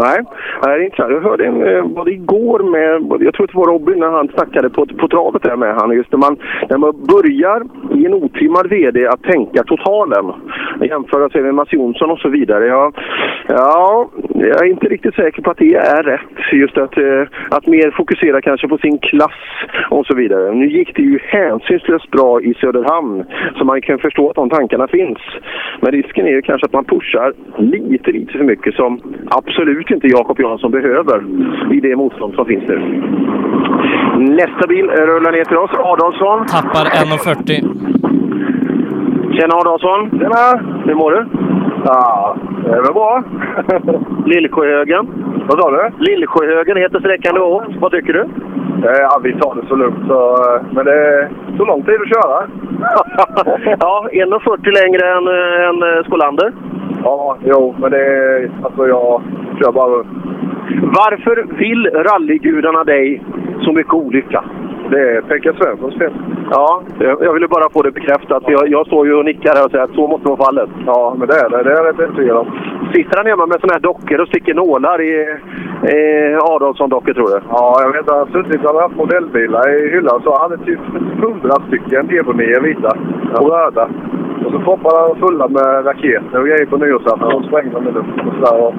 Nej, 0.00 0.18
Nej, 0.62 0.78
det 0.78 0.82
är 0.82 0.84
intressant. 0.84 1.12
Jag 1.12 1.20
hörde 1.20 1.46
en, 1.46 1.66
eh, 1.68 1.82
var 1.96 2.04
det 2.04 2.12
igår 2.12 2.58
med, 2.58 3.22
jag 3.26 3.34
tror 3.34 3.46
det 3.46 3.54
var 3.54 3.66
Robin 3.66 3.98
när 3.98 4.10
han 4.10 4.28
snackade 4.28 4.70
på, 4.70 4.86
på 4.86 5.08
travet 5.08 5.42
där 5.42 5.56
med 5.56 5.74
han. 5.74 5.90
Just 5.90 6.12
när 6.12 6.18
man, 6.18 6.36
när 6.70 6.78
man 6.78 6.92
börjar 7.14 7.60
i 7.98 8.06
en 8.06 8.14
otrimmad 8.14 8.66
VD 8.70 9.06
att 9.06 9.22
tänka 9.22 9.62
totalen. 9.62 10.32
Jämföra 10.80 11.28
sig 11.28 11.42
med 11.42 11.54
Mats 11.54 11.72
Jonsson 11.72 12.10
och 12.10 12.18
så 12.18 12.28
vidare. 12.28 12.66
Ja, 12.66 12.92
ja, 13.48 14.10
jag 14.34 14.66
är 14.66 14.70
inte 14.70 14.88
riktigt 14.88 15.14
säker 15.14 15.42
på 15.42 15.50
att 15.50 15.58
det 15.58 15.74
är 15.74 16.02
rätt. 16.02 16.52
Just 16.52 16.78
att, 16.78 16.98
eh, 16.98 17.22
att 17.50 17.66
mer 17.66 17.90
fokusera 17.90 18.40
kanske 18.40 18.68
på 18.68 18.78
sin 18.78 18.98
klass 18.98 19.40
och 19.90 20.06
så 20.06 20.14
vidare. 20.14 20.52
Nu 20.52 20.66
gick 20.66 20.96
det 20.96 21.02
ju 21.02 21.18
hänsynslöst 21.22 22.10
bra 22.10 22.40
i 22.40 22.54
Söderhamn. 22.54 23.24
Så 23.56 23.64
man 23.64 23.80
kan 23.80 23.98
förstå 23.98 24.30
att 24.30 24.36
de 24.36 24.50
tankarna 24.50 24.88
finns. 24.88 25.18
Men 25.80 25.92
risken 25.92 26.26
är 26.26 26.30
ju 26.30 26.42
kanske 26.42 26.66
att 26.66 26.72
man 26.72 26.84
pushar 26.84 27.32
lite, 27.58 28.12
lite 28.12 28.32
för 28.32 28.44
mycket 28.44 28.74
som 28.74 29.00
absolut 29.30 29.89
inte 29.94 30.06
Jakob 30.06 30.40
Jansson 30.40 30.70
behöver 30.70 31.24
i 31.72 31.80
det 31.80 31.96
motstånd 31.96 32.34
som 32.34 32.46
finns 32.46 32.64
nu. 32.68 33.02
Nästa 34.18 34.66
bil 34.66 34.90
rullar 34.90 35.32
ner 35.32 35.44
till 35.44 35.56
oss. 35.56 35.70
Adolfsson. 35.74 36.46
Tappar 36.46 36.84
1,40. 36.84 37.90
Tjena 39.34 39.54
Adolfsson! 39.54 40.10
Tjena! 40.10 40.44
Hur 40.84 40.94
mår 40.94 41.10
du? 41.10 41.26
Ja, 41.84 42.36
det 42.64 42.70
är 42.70 42.82
väl 42.82 42.92
bra. 42.92 43.22
Lillsjöhögen. 44.26 45.08
Vad 45.48 45.58
sa 45.60 45.70
du? 45.70 45.90
Lillsjöhögen 45.98 46.76
heter 46.76 47.00
sträckan 47.00 47.34
du 47.34 47.40
åkt. 47.40 47.76
Vad 47.80 47.90
tycker 47.92 48.12
du? 48.12 48.28
Ja, 48.82 49.20
vi 49.22 49.32
tar 49.32 49.54
det 49.54 49.68
så 49.68 49.76
lugnt. 49.76 50.06
Så, 50.08 50.36
men 50.70 50.84
det 50.84 51.28
tog 51.56 51.66
lång 51.66 51.82
tid 51.82 52.00
att 52.00 52.08
köra. 52.08 52.48
ja, 53.80 54.08
1,40 54.12 54.70
längre 54.80 55.04
än, 55.16 55.26
äh, 55.28 55.68
än 55.68 56.04
Skolander. 56.04 56.52
Ja, 57.04 57.36
jo, 57.44 57.74
men 57.78 57.90
det... 57.90 58.50
Alltså 58.62 58.86
jag 58.88 59.22
kör 59.58 59.72
bara... 59.72 60.04
Varför 60.82 61.46
vill 61.58 61.86
rallygudarna 61.86 62.84
dig 62.84 63.22
så 63.60 63.72
mycket 63.72 63.94
olycka? 63.94 64.44
Det 64.90 65.16
är 65.16 65.20
Pekka 65.20 65.52
Svenssons 65.52 65.98
fel. 65.98 66.12
Ja, 66.50 66.82
jag 66.98 67.32
ville 67.32 67.48
bara 67.48 67.70
få 67.70 67.82
det 67.82 67.90
bekräftat. 67.90 68.42
Jag, 68.46 68.68
jag 68.68 68.86
står 68.86 69.06
ju 69.06 69.14
och 69.14 69.24
nickar 69.24 69.54
här 69.54 69.64
och 69.64 69.70
säger 69.70 69.84
att 69.84 69.94
så 69.94 70.06
måste 70.06 70.28
vara 70.28 70.44
fallet. 70.44 70.70
Ja, 70.86 71.14
men 71.18 71.28
det 71.28 71.34
är 71.34 71.48
det. 71.50 71.62
Det 71.62 71.70
är 71.70 71.76
jag 71.76 71.86
rätt 71.86 72.00
övertygad 72.00 72.36
om. 72.36 72.46
Sitter 72.94 73.16
han 73.16 73.26
hemma 73.26 73.46
med 73.46 73.60
såna 73.60 73.72
här 73.72 73.80
dockor 73.80 74.20
och 74.20 74.28
sticker 74.28 74.54
nålar 74.54 75.00
i 75.00 75.12
eh, 75.92 76.38
Adolfsson-dockor 76.54 77.12
tror 77.14 77.28
du? 77.28 77.40
Ja, 77.48 77.76
jag 77.82 77.92
vet. 77.92 78.10
Han 78.10 78.18
har 78.18 78.26
suttit 78.26 78.64
och 78.64 78.80
haft 78.80 78.96
modellbilar 78.96 79.64
i 79.76 79.90
hyllan 79.90 80.20
så 80.24 80.30
han 80.30 80.50
hade 80.50 80.64
typ 80.64 80.80
hundra 81.22 81.54
stycken 81.66 82.18
Ebonier 82.18 82.60
vita 82.60 82.92
och 83.40 83.50
röda. 83.50 83.88
Och 84.44 84.52
så 84.52 84.58
proppade 84.58 84.98
han 84.98 85.16
fulla 85.16 85.48
med 85.48 85.86
raketer 85.86 86.38
och 86.40 86.46
grejer 86.46 86.66
på 86.66 86.76
nyårsafton 86.76 87.34
och 87.34 87.44
sprängde 87.44 87.70
dem 87.70 87.88
i 87.88 87.92
luften 87.92 88.28
och 88.28 88.34
sådär. 88.34 88.62
Och... 88.64 88.74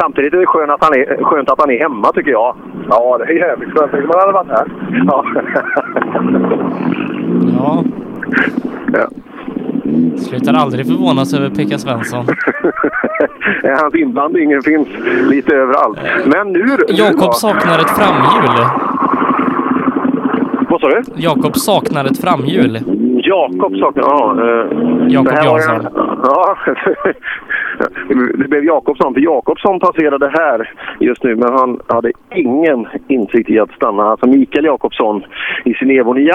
Samtidigt 0.00 0.34
är 0.34 0.38
det 0.38 0.46
skönt 0.46 0.72
att, 0.72 0.84
han 0.84 0.94
är, 1.00 1.24
skönt 1.24 1.50
att 1.50 1.60
han 1.60 1.70
är 1.70 1.78
hemma 1.78 2.12
tycker 2.12 2.30
jag. 2.30 2.56
Ja, 2.90 3.18
det 3.18 3.24
är 3.24 3.36
jävligt 3.48 3.78
skönt. 3.78 3.90
Tänk 3.92 4.04
om 4.04 4.10
han 4.14 4.20
hade 4.20 4.32
varit 4.32 4.58
här. 4.58 4.66
Ja. 5.06 5.24
Ja. 7.56 7.84
ja. 8.92 9.08
Slutar 10.18 10.54
aldrig 10.54 10.86
förvånas 10.86 11.34
över 11.34 11.50
Pekka 11.50 11.78
Svensson. 11.78 12.26
Hans 13.82 13.94
inblandning 13.94 14.62
finns 14.62 14.88
lite 15.30 15.54
överallt. 15.54 15.98
Men 16.26 16.52
nu... 16.52 16.66
Jakob 16.88 17.34
saknar 17.34 17.78
ett 17.78 17.90
framhjul. 17.90 18.66
Vad 20.70 20.80
sa 20.80 20.88
du? 20.88 21.02
Jakob 21.16 21.56
saknar 21.56 22.04
ett 22.04 22.20
framhjul. 22.20 22.78
Jakob 23.22 23.76
saknar... 23.76 24.02
Ja, 24.04 24.36
eh, 24.40 25.06
Jakob 25.08 25.32
Jansson. 25.44 25.74
en- 25.86 25.88
Ja, 26.24 26.56
det 28.34 28.48
blev 28.48 28.64
Jakobsson. 28.64 29.14
För 29.14 29.20
Jakobsson 29.20 29.80
passerade 29.80 30.28
här 30.28 30.70
just 31.00 31.22
nu, 31.24 31.36
men 31.36 31.52
han 31.52 31.80
hade 31.86 32.12
ingen 32.34 32.86
insikt 33.08 33.50
i 33.50 33.58
att 33.58 33.72
stanna. 33.72 34.02
Alltså 34.02 34.26
Mikael 34.26 34.64
Jakobsson 34.64 35.24
i 35.64 35.74
sin 35.74 35.90
Evo 35.90 36.12
9. 36.12 36.32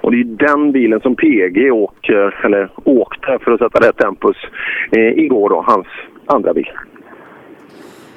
Och 0.00 0.10
det 0.10 0.20
är 0.20 0.24
den 0.24 0.72
bilen 0.72 1.00
som 1.00 1.16
PG 1.16 1.72
åker, 1.72 2.44
eller 2.44 2.70
åkte 2.84 3.38
för 3.44 3.52
att 3.52 3.60
sätta 3.60 3.88
rätt 3.88 3.96
tempus 3.98 4.36
eh, 4.90 5.18
igår 5.24 5.48
då, 5.48 5.64
hans 5.66 5.86
andra 6.26 6.54
bil. 6.54 6.68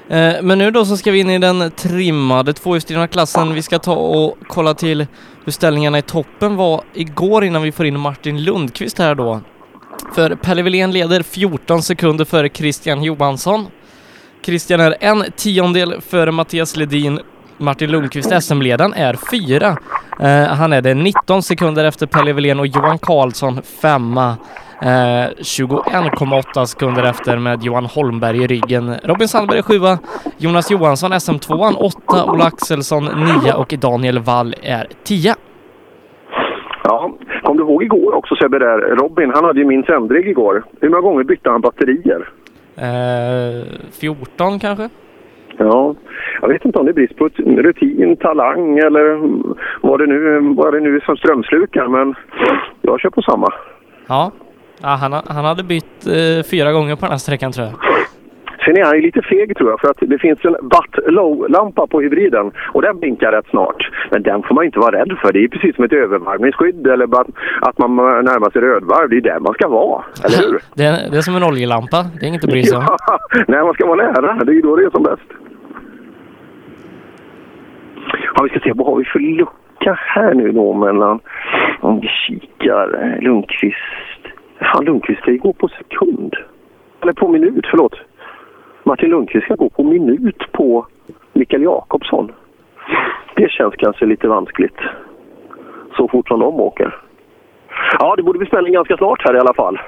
Eh, 0.09 0.33
Men 0.43 0.57
nu 0.57 0.71
då 0.71 0.85
så 0.85 0.97
ska 0.97 1.11
vi 1.11 1.19
in 1.19 1.29
i 1.29 1.39
den 1.39 1.71
trimmade 1.71 2.53
tvåhjulsdrivna 2.53 3.07
klassen. 3.07 3.53
Vi 3.53 3.61
ska 3.61 3.79
ta 3.79 3.95
och 3.95 4.37
kolla 4.47 4.73
till 4.73 5.07
hur 5.45 5.51
ställningarna 5.51 5.97
i 5.97 6.01
toppen 6.01 6.55
var 6.55 6.81
igår 6.93 7.43
innan 7.43 7.61
vi 7.61 7.71
får 7.71 7.85
in 7.85 7.99
Martin 7.99 8.43
Lundqvist 8.43 8.99
här 8.99 9.15
då. 9.15 9.39
För 10.15 10.35
Pelle 10.35 10.61
Wilén 10.61 10.91
leder 10.91 11.23
14 11.23 11.83
sekunder 11.83 12.25
före 12.25 12.49
Christian 12.49 13.03
Johansson. 13.03 13.67
Christian 14.45 14.79
är 14.79 14.95
en 14.99 15.25
tiondel 15.35 16.01
före 16.01 16.31
Mattias 16.31 16.75
Ledin. 16.75 17.19
Martin 17.57 17.91
Lundqvist, 17.91 18.43
SM-ledaren, 18.43 18.93
är 18.93 19.17
fyra. 19.31 19.77
Eh, 20.19 20.47
han 20.47 20.73
är 20.73 20.81
det 20.81 20.93
19 20.93 21.43
sekunder 21.43 21.85
efter 21.85 22.05
Pelle 22.05 22.33
Wilén 22.33 22.59
och 22.59 22.67
Johan 22.67 22.99
Karlsson 22.99 23.61
femma. 23.81 24.37
Eh, 24.81 24.87
21,8 25.37 26.65
sekunder 26.65 27.03
efter 27.03 27.37
med 27.37 27.63
Johan 27.63 27.85
Holmberg 27.85 28.43
i 28.43 28.47
ryggen. 28.47 28.95
Robin 29.03 29.27
Sandberg 29.27 29.57
är 29.57 29.63
sjua. 29.63 29.99
Jonas 30.37 30.71
Johansson 30.71 31.13
SM2, 31.13 31.75
åtta. 31.75 32.25
Ola 32.25 32.45
Axelsson 32.45 33.05
nia 33.05 33.55
och 33.55 33.73
Daniel 33.79 34.19
Wall 34.19 34.55
är 34.61 34.87
tia. 35.03 35.35
Ja, 36.83 37.11
kom 37.43 37.57
du 37.57 37.63
ihåg 37.63 37.83
igår 37.83 38.13
också 38.15 38.35
Sebbe 38.35 38.59
där? 38.59 38.79
Robin, 38.95 39.31
han 39.35 39.43
hade 39.43 39.59
ju 39.59 39.65
min 39.65 39.83
sändrig 39.83 40.27
igår. 40.27 40.63
Hur 40.81 40.89
många 40.89 41.01
gånger 41.01 41.23
bytte 41.23 41.49
han 41.49 41.61
batterier? 41.61 42.29
Eh, 42.77 43.65
14 43.99 44.59
kanske? 44.59 44.89
Ja, 45.57 45.95
jag 46.41 46.47
vet 46.47 46.65
inte 46.65 46.79
om 46.79 46.85
det 46.85 46.91
är 46.91 46.93
brist 46.93 47.15
på 47.17 47.29
rutin, 47.37 48.15
talang 48.17 48.77
eller 48.77 49.19
vad 49.81 49.99
det 49.99 50.05
nu, 50.07 50.39
vad 50.57 50.73
det 50.73 50.79
nu 50.79 50.95
är 50.95 50.99
som 50.99 51.17
strömslukar, 51.17 51.87
men 51.87 52.15
jag 52.81 52.99
kör 52.99 53.09
på 53.09 53.21
samma. 53.21 53.47
Ja. 54.07 54.31
ja 54.81 54.87
han, 54.87 55.13
ha- 55.13 55.23
han 55.27 55.45
hade 55.45 55.63
bytt 55.63 56.07
eh, 56.07 56.43
fyra 56.51 56.71
gånger 56.71 56.95
på 56.95 57.01
den 57.01 57.11
här 57.11 57.17
sträckan 57.17 57.51
tror 57.51 57.67
jag. 57.67 57.75
Sen 58.69 58.77
är 58.77 58.85
han 58.85 58.95
ju 58.95 59.01
lite 59.01 59.21
feg 59.21 59.57
tror 59.57 59.69
jag, 59.69 59.79
för 59.79 59.89
att 59.89 59.97
det 59.99 60.19
finns 60.19 60.45
en 60.45 60.51
butt 60.51 60.95
low-lampa 61.07 61.87
på 61.87 62.01
hybriden 62.01 62.51
och 62.73 62.81
den 62.81 62.99
blinkar 62.99 63.31
rätt 63.31 63.47
snart. 63.49 63.89
Men 64.11 64.23
den 64.23 64.43
får 64.43 64.55
man 64.55 64.65
inte 64.65 64.79
vara 64.79 64.99
rädd 64.99 65.17
för. 65.21 65.33
Det 65.33 65.43
är 65.43 65.47
precis 65.47 65.75
som 65.75 65.83
ett 65.83 65.93
övervarvningsskydd 65.93 66.87
eller 66.87 67.07
att 67.61 67.77
man 67.77 67.95
närmar 67.95 68.49
sig 68.49 68.61
rödvarv. 68.61 69.09
Det 69.09 69.17
är 69.17 69.21
där 69.21 69.39
man 69.39 69.53
ska 69.53 69.67
vara, 69.67 70.03
eller 70.25 70.37
hur? 70.37 70.59
Det 70.75 70.83
är, 70.83 71.11
det 71.11 71.17
är 71.17 71.21
som 71.21 71.35
en 71.35 71.43
oljelampa. 71.43 71.97
Det 72.19 72.25
är 72.25 72.27
inget 72.27 72.43
att 72.43 72.49
bry 72.49 72.63
sig 72.63 72.77
om. 72.77 72.83
Ja, 72.87 73.19
nej, 73.47 73.63
man 73.63 73.73
ska 73.73 73.87
vara 73.87 74.11
nära. 74.11 74.43
Det 74.43 74.51
är 74.51 74.55
ju 74.55 74.61
då 74.61 74.75
det 74.75 74.83
är 74.83 74.89
som 74.89 75.03
bäst. 75.03 75.29
Ja, 78.35 78.43
vi 78.43 78.49
ska 78.49 78.59
se, 78.59 78.71
vad 78.75 78.87
har 78.87 78.95
vi 78.95 79.05
för 79.05 79.19
lucka 79.19 79.93
här 79.97 80.33
nu 80.33 80.51
då 80.51 80.73
mellan, 80.73 81.19
om 81.79 81.99
vi 81.99 82.07
kikar, 82.07 83.17
Lundqvist. 83.21 84.23
Fan, 84.73 84.85
Lundqvist 84.85 85.21
ska 85.21 85.31
ju 85.31 85.37
gå 85.37 85.53
på 85.53 85.67
sekund. 85.67 86.35
Eller 87.01 87.13
på 87.13 87.27
minut, 87.27 87.65
förlåt. 87.71 87.93
Martin 88.89 89.09
Lundqvist 89.09 89.45
ska 89.45 89.55
gå 89.55 89.69
på 89.69 89.83
minut 89.83 90.51
på 90.51 90.87
Mikael 91.33 91.63
Jakobsson. 91.63 92.31
Det 93.35 93.51
känns 93.51 93.73
kanske 93.77 94.05
lite 94.05 94.27
vanskligt. 94.27 94.77
Så 95.97 96.07
fort 96.07 96.27
som 96.27 96.39
de 96.39 96.59
åker. 96.59 96.95
Ja, 97.99 98.15
det 98.15 98.23
borde 98.23 98.39
bli 98.39 98.47
spänning 98.47 98.73
ganska 98.73 98.97
snart 98.97 99.21
här 99.25 99.35
i 99.35 99.39
alla 99.39 99.53
fall. 99.53 99.79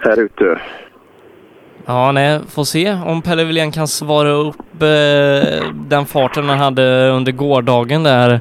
Här 0.00 0.20
ute. 0.20 0.60
Ja, 1.86 2.12
nej, 2.12 2.40
får 2.48 2.64
se 2.64 2.96
om 3.06 3.22
Pelle 3.22 3.44
Wilén 3.44 3.72
kan 3.72 3.88
svara 3.88 4.30
upp 4.30 4.82
eh, 4.82 5.72
den 5.74 6.06
farten 6.06 6.48
han 6.48 6.58
hade 6.58 7.10
under 7.10 7.32
gårdagen 7.32 8.02
där. 8.02 8.40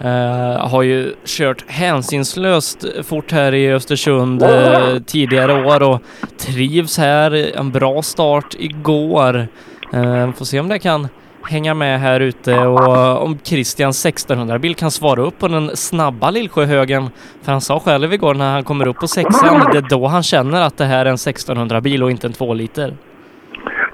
Uh, 0.00 0.68
har 0.68 0.82
ju 0.82 1.14
kört 1.24 1.64
hänsynslöst 1.66 2.84
fort 3.02 3.32
här 3.32 3.54
i 3.54 3.72
Östersund 3.72 4.42
uh, 4.42 4.98
tidigare 5.06 5.64
år 5.64 5.82
och 5.82 6.00
trivs 6.38 6.98
här. 6.98 7.58
En 7.58 7.70
bra 7.70 8.02
start 8.02 8.54
igår. 8.58 9.48
Uh, 9.94 10.32
får 10.32 10.44
se 10.44 10.60
om 10.60 10.68
det 10.68 10.78
kan 10.78 11.08
hänga 11.46 11.74
med 11.74 12.00
här 12.00 12.20
ute 12.20 12.58
och 12.58 13.22
om 13.22 13.38
Christian 13.44 13.90
1600-bil 13.90 14.74
kan 14.74 14.90
svara 14.90 15.22
upp 15.22 15.38
på 15.38 15.48
den 15.48 15.76
snabba 15.76 16.30
Lillsjöhögen. 16.30 17.10
För 17.42 17.52
han 17.52 17.60
sa 17.60 17.80
själv 17.80 18.12
igår 18.12 18.34
när 18.34 18.52
han 18.52 18.64
kommer 18.64 18.86
upp 18.86 18.96
på 18.96 19.08
sexan, 19.08 19.66
det 19.72 19.78
är 19.78 19.88
då 19.88 20.06
han 20.06 20.22
känner 20.22 20.60
att 20.60 20.76
det 20.76 20.84
här 20.84 21.06
är 21.06 21.10
en 21.10 21.16
1600-bil 21.16 22.02
och 22.02 22.10
inte 22.10 22.26
en 22.26 22.32
2 22.32 22.54
liter. 22.54 22.94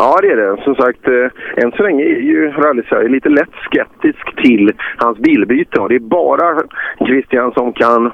Ja, 0.03 0.19
det 0.23 0.29
är 0.29 0.37
det. 0.37 0.63
Som 0.63 0.75
sagt, 0.75 1.09
eh, 1.09 1.65
än 1.65 1.73
så 1.73 1.83
länge 1.83 2.05
är 2.05 2.21
ju 2.21 2.51
rally 2.51 3.09
lite 3.09 3.29
lätt 3.29 3.55
skeptisk 3.65 4.37
till 4.43 4.73
hans 4.97 5.19
bilbyte. 5.19 5.81
Och 5.81 5.89
det 5.89 5.95
är 5.95 6.01
bara 6.01 6.63
Christian 7.07 7.53
som 7.53 7.73
kan 7.73 8.11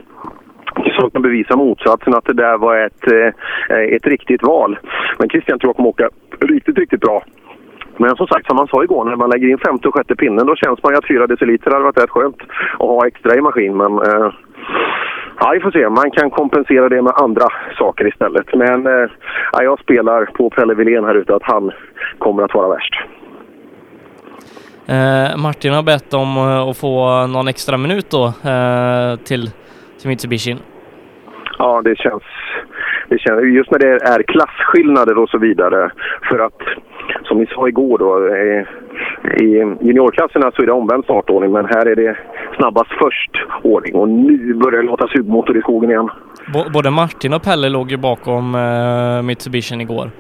som 0.99 1.11
kan 1.11 1.23
bevisa 1.23 1.57
motsatsen, 1.57 2.15
att 2.15 2.25
det 2.25 2.33
där 2.33 2.59
var 2.59 2.77
ett, 2.77 3.13
eh, 3.13 3.95
ett 3.97 4.07
riktigt 4.07 4.43
val. 4.43 4.79
Men 5.19 5.29
Christian 5.29 5.59
tror 5.59 5.69
jag 5.69 5.77
kommer 5.77 5.89
åka 5.89 6.09
riktigt, 6.41 6.79
riktigt 6.79 7.01
bra. 7.01 7.25
Men 7.97 8.17
som 8.17 8.27
sagt, 8.27 8.47
som 8.47 8.57
man 8.57 8.69
sa 8.69 8.85
igår, 8.85 9.05
när 9.05 9.17
man 9.17 9.31
lägger 9.31 9.49
in 9.49 9.59
femte 9.59 9.89
och 9.89 9.95
sjätte 9.95 10.17
pinnen 10.17 10.47
då 10.47 10.57
känns 10.57 10.83
man 10.83 10.93
ju 10.93 10.99
att 10.99 11.09
fyra 11.09 11.27
deciliter 11.27 11.71
hade 11.71 11.85
varit 11.85 12.03
rätt 12.03 12.11
skönt 12.11 12.43
att 12.73 12.79
ha 12.79 13.07
extra 13.07 13.35
i 13.35 13.41
maskin. 13.41 13.77
Men 13.77 13.93
eh, 13.93 14.33
Ja, 15.41 15.51
vi 15.55 15.61
får 15.61 15.71
se. 15.71 15.89
Man 15.89 16.11
kan 16.11 16.31
kompensera 16.31 16.89
det 16.89 17.03
med 17.03 17.13
andra 17.17 17.47
saker 17.79 18.09
istället. 18.09 18.55
Men 18.55 18.87
eh, 18.87 19.11
ja, 19.53 19.63
jag 19.63 19.81
spelar 19.81 20.25
på 20.25 20.51
Pelle 20.51 20.75
Wilén 20.75 21.05
här 21.05 21.15
ute 21.15 21.35
att 21.35 21.43
han 21.43 21.73
kommer 22.19 22.43
att 22.43 22.55
vara 22.55 22.69
värst. 22.69 22.95
Eh, 24.89 25.37
Martin 25.37 25.73
har 25.73 25.83
bett 25.83 26.15
om 26.15 26.37
eh, 26.37 26.69
att 26.69 26.77
få 26.77 27.27
någon 27.27 27.49
extra 27.49 27.77
minut 27.77 28.11
då 28.11 28.25
eh, 28.27 29.17
till, 29.17 29.51
till 30.01 30.09
Mitsubishi. 30.09 30.57
Ja, 31.59 31.83
det 31.85 31.99
känns, 31.99 32.23
det 33.09 33.19
känns... 33.19 33.43
Just 33.45 33.71
när 33.71 33.79
det 33.79 33.89
är 33.89 34.23
klasskillnader 34.23 35.19
och 35.19 35.29
så 35.29 35.39
vidare. 35.39 35.91
För 36.29 36.39
att, 36.39 36.61
som 37.23 37.39
ni 37.39 37.47
sa 37.47 37.69
igår 37.69 37.99
då, 37.99 38.37
i 39.45 39.49
juniorklasserna 39.87 40.51
så 40.51 40.63
är 40.63 40.67
det 40.67 40.73
omvänd 40.73 41.05
startordning, 41.05 41.53
men 41.53 41.65
här 41.65 41.87
är 41.87 41.97
det 41.97 42.17
snabbast 42.57 42.91
först 43.03 43.31
ordning. 43.63 43.95
Och 43.95 44.09
nu 44.09 44.55
börjar 44.55 44.83
det 44.83 44.89
låta 44.89 45.09
sugmotor 45.09 45.57
i 45.57 45.61
skogen 45.61 45.91
igen. 45.91 46.09
B- 46.55 46.71
både 46.73 46.91
Martin 46.91 47.33
och 47.35 47.43
Pelle 47.43 47.69
låg 47.69 47.91
ju 47.91 47.97
bakom 47.97 48.55
eh, 48.55 49.23
Mitsubishi 49.23 49.75
igår. 49.75 50.11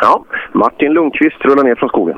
Ja, 0.00 0.24
Martin 0.52 0.92
Lundqvist 0.92 1.44
rullar 1.44 1.64
ner 1.64 1.74
från 1.74 1.88
skogen. 1.88 2.16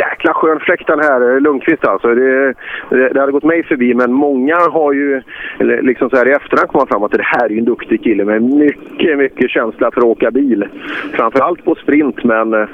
Jäkla 0.00 0.34
skön 0.34 0.60
fläkt 0.60 0.86
den 0.86 1.00
här 1.00 1.34
eh, 1.34 1.40
Lundqvist 1.40 1.84
alltså. 1.84 2.14
Det, 2.14 2.54
det, 2.90 3.08
det 3.08 3.20
hade 3.20 3.32
gått 3.32 3.44
mig 3.44 3.64
förbi 3.64 3.94
men 3.94 4.12
många 4.12 4.56
har 4.56 4.92
ju 4.92 5.22
liksom 5.58 6.10
så 6.10 6.16
här 6.16 6.28
i 6.28 6.32
efterhand 6.32 6.68
kommit 6.68 6.88
fram 6.88 7.02
att 7.02 7.12
det 7.12 7.22
här 7.22 7.44
är 7.44 7.50
ju 7.50 7.58
en 7.58 7.64
duktig 7.64 8.02
kille 8.02 8.24
med 8.24 8.42
mycket, 8.42 9.18
mycket 9.18 9.50
känsla 9.50 9.90
för 9.90 10.00
att 10.00 10.06
åka 10.06 10.30
bil. 10.30 10.68
Framförallt 11.12 11.64
på 11.64 11.74
sprint 11.74 12.24
men... 12.24 12.54
eh, 12.54 12.68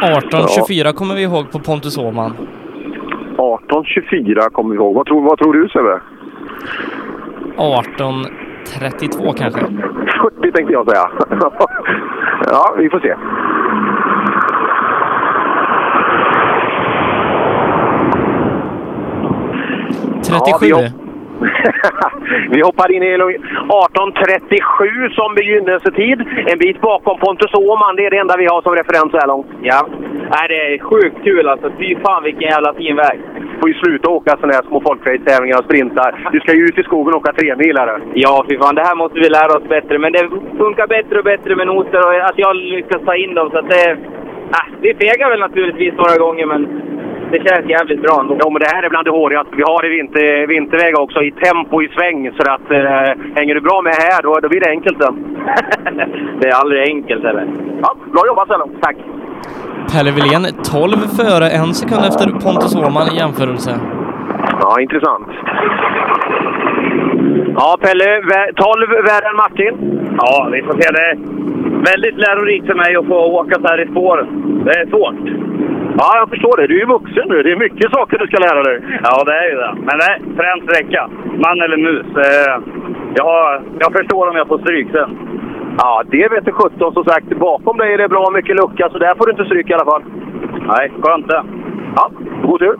18.24 0.00 0.92
kommer 0.92 1.14
vi 1.14 1.22
ihåg 1.22 1.52
på 1.52 1.58
Pontus 1.58 1.98
Åhman. 1.98 2.32
18.24 3.36 4.50
kommer 4.50 4.70
vi 4.70 4.76
ihåg. 4.76 4.94
Vad 4.94 5.06
tror, 5.06 5.22
vad 5.22 5.38
tror 5.38 5.52
du 5.52 5.68
Sebbe? 5.68 6.00
18.32 7.56 9.34
kanske. 9.36 9.60
40 9.60 10.52
tänkte 10.52 10.72
jag 10.72 10.90
säga. 10.90 11.10
ja, 12.46 12.74
vi 12.78 12.90
får 12.90 13.00
se. 13.00 13.14
Ja, 20.30 20.40
37. 20.60 21.10
Vi 22.54 22.60
hoppar 22.62 22.92
in 22.92 23.02
i 23.02 23.16
18.37 23.16 25.14
som 25.18 25.34
begynnelsetid. 25.34 26.18
En 26.46 26.58
bit 26.58 26.80
bakom 26.80 27.18
Pontus 27.18 27.54
Åhman. 27.54 27.96
Det 27.96 28.06
är 28.06 28.10
det 28.10 28.18
enda 28.18 28.36
vi 28.36 28.46
har 28.46 28.62
som 28.62 28.74
referens 28.74 29.10
så 29.10 29.18
här 29.18 29.26
långt. 29.26 29.46
Ja. 29.62 29.88
Nej, 30.34 30.48
det 30.48 30.58
är 30.74 30.78
sjukt 30.78 31.16
kul 31.24 31.48
alltså. 31.48 31.70
Fy 31.78 31.96
fan 32.04 32.22
vilken 32.22 32.48
jävla 32.54 32.74
fin 32.74 32.96
väg. 32.96 33.18
får 33.60 33.68
ju 33.68 33.74
sluta 33.74 34.10
åka 34.10 34.30
sådana 34.30 34.52
här 34.52 34.62
små 34.68 34.80
folkrace-tävlingar 34.80 35.58
och 35.58 35.64
sprintar. 35.64 36.28
Du 36.32 36.40
ska 36.40 36.54
ju 36.54 36.64
ut 36.64 36.78
i 36.78 36.82
skogen 36.82 37.14
och 37.14 37.20
åka 37.20 37.32
tremilare. 37.32 38.00
Ja, 38.14 38.44
fy 38.48 38.58
fan. 38.58 38.74
Det 38.74 38.82
här 38.88 38.96
måste 38.96 39.18
vi 39.20 39.28
lära 39.28 39.56
oss 39.58 39.68
bättre. 39.68 39.98
Men 39.98 40.12
det 40.12 40.28
funkar 40.62 40.86
bättre 40.86 41.18
och 41.18 41.24
bättre 41.24 41.56
med 41.56 41.66
noter 41.66 42.00
och 42.06 42.14
att 42.30 42.38
jag 42.38 42.56
lyckas 42.56 43.02
ta 43.04 43.14
in 43.16 43.34
dem. 43.34 43.50
Så 43.50 43.58
att 43.58 43.68
det... 43.68 43.96
Ah, 44.58 44.66
vi 44.80 44.94
fegar 44.94 45.30
väl 45.30 45.40
naturligtvis 45.40 45.94
några 45.94 46.16
gånger, 46.24 46.46
men 46.46 46.62
det 47.32 47.38
känns 47.48 47.66
jävligt 47.76 48.02
bra 48.02 48.14
ändå. 48.20 48.36
Ja, 48.40 48.50
men 48.50 48.60
det 48.64 48.70
här 48.74 48.82
är 48.82 48.90
bland 48.90 49.06
det 49.06 49.10
hårigaste 49.10 49.56
vi 49.56 49.62
har 49.62 49.86
i 49.86 49.88
vinter, 49.96 50.46
vinterväg 50.46 50.98
också, 50.98 51.22
i 51.22 51.30
tempo, 51.30 51.82
i 51.82 51.88
sväng. 51.96 52.20
Så 52.36 52.42
att 52.54 52.70
eh, 52.70 53.10
hänger 53.38 53.54
du 53.54 53.60
bra 53.60 53.82
med 53.82 53.94
här, 53.94 54.22
då, 54.22 54.30
då 54.42 54.48
blir 54.48 54.60
det 54.60 54.70
enkelt 54.70 54.98
sen. 55.02 55.14
det 56.40 56.48
är 56.48 56.54
aldrig 56.62 56.80
enkelt 56.88 57.24
heller. 57.24 57.46
Ja, 57.82 57.94
bra 58.12 58.22
jobbat 58.26 58.48
Sello. 58.48 58.66
Tack! 58.80 58.96
Pelle 59.92 60.10
Wilén 60.10 60.44
12 60.64 60.96
före, 61.20 61.46
en 61.60 61.74
sekund 61.74 62.04
efter 62.10 62.26
Pontus 62.44 62.74
Åhman 62.76 63.06
i 63.12 63.16
jämförelse. 63.16 63.70
Ja, 64.60 64.80
intressant. 64.80 65.28
Ja, 67.58 67.76
Pelle, 67.80 68.04
vä- 68.30 68.52
12 68.54 68.88
värre 69.10 69.26
än 69.30 69.36
Martin. 69.36 69.74
Ja, 70.18 70.48
vi 70.52 70.62
får 70.62 70.72
se. 70.72 70.88
Det 70.92 71.04
är 71.10 71.16
väldigt 71.90 72.16
lärorikt 72.18 72.66
för 72.66 72.74
mig 72.74 72.96
att 72.96 73.06
få 73.06 73.18
åka 73.40 73.54
så 73.60 73.66
här 73.66 73.80
i 73.80 73.86
spåren. 73.90 74.26
Det 74.64 74.70
är 74.70 74.86
svårt. 74.86 75.49
Ja, 75.98 76.08
jag 76.20 76.28
förstår 76.28 76.56
det. 76.56 76.66
Du 76.66 76.74
är 76.76 76.80
ju 76.80 76.86
vuxen 76.86 77.26
nu. 77.28 77.42
Det 77.42 77.52
är 77.52 77.56
mycket 77.66 77.92
saker 77.92 78.18
du 78.18 78.26
ska 78.26 78.36
lära 78.48 78.62
dig. 78.62 78.76
Ja, 79.02 79.24
det 79.24 79.34
är 79.42 79.48
ju 79.52 79.56
det. 79.64 79.72
Men 79.86 79.94
det 80.00 80.06
är 80.12 80.18
främst 80.40 80.66
räcka. 80.78 81.02
Man 81.44 81.60
eller 81.64 81.76
mus. 81.76 82.06
Eh, 82.26 82.54
Jag, 83.14 83.62
jag 83.80 83.92
förstår 83.98 84.28
om 84.30 84.36
jag 84.36 84.48
får 84.48 84.58
stryk 84.58 84.88
sen. 84.92 85.10
Ja, 85.78 86.02
det 86.10 86.28
vet 86.28 86.44
du 86.44 86.52
17 86.52 86.92
som 86.94 87.04
sagt. 87.04 87.38
Bakom 87.38 87.76
dig 87.76 87.94
är 87.94 87.98
det 87.98 88.08
bra 88.08 88.30
mycket 88.30 88.56
lucka, 88.56 88.88
så 88.92 88.98
där 88.98 89.14
får 89.16 89.26
du 89.26 89.30
inte 89.32 89.44
stryk 89.44 89.70
i 89.70 89.74
alla 89.74 89.84
fall. 89.84 90.02
Nej, 90.68 90.92
skönt 91.02 91.28
det. 91.28 91.42
Ja, 91.96 92.10
god 92.42 92.58
tur. 92.60 92.76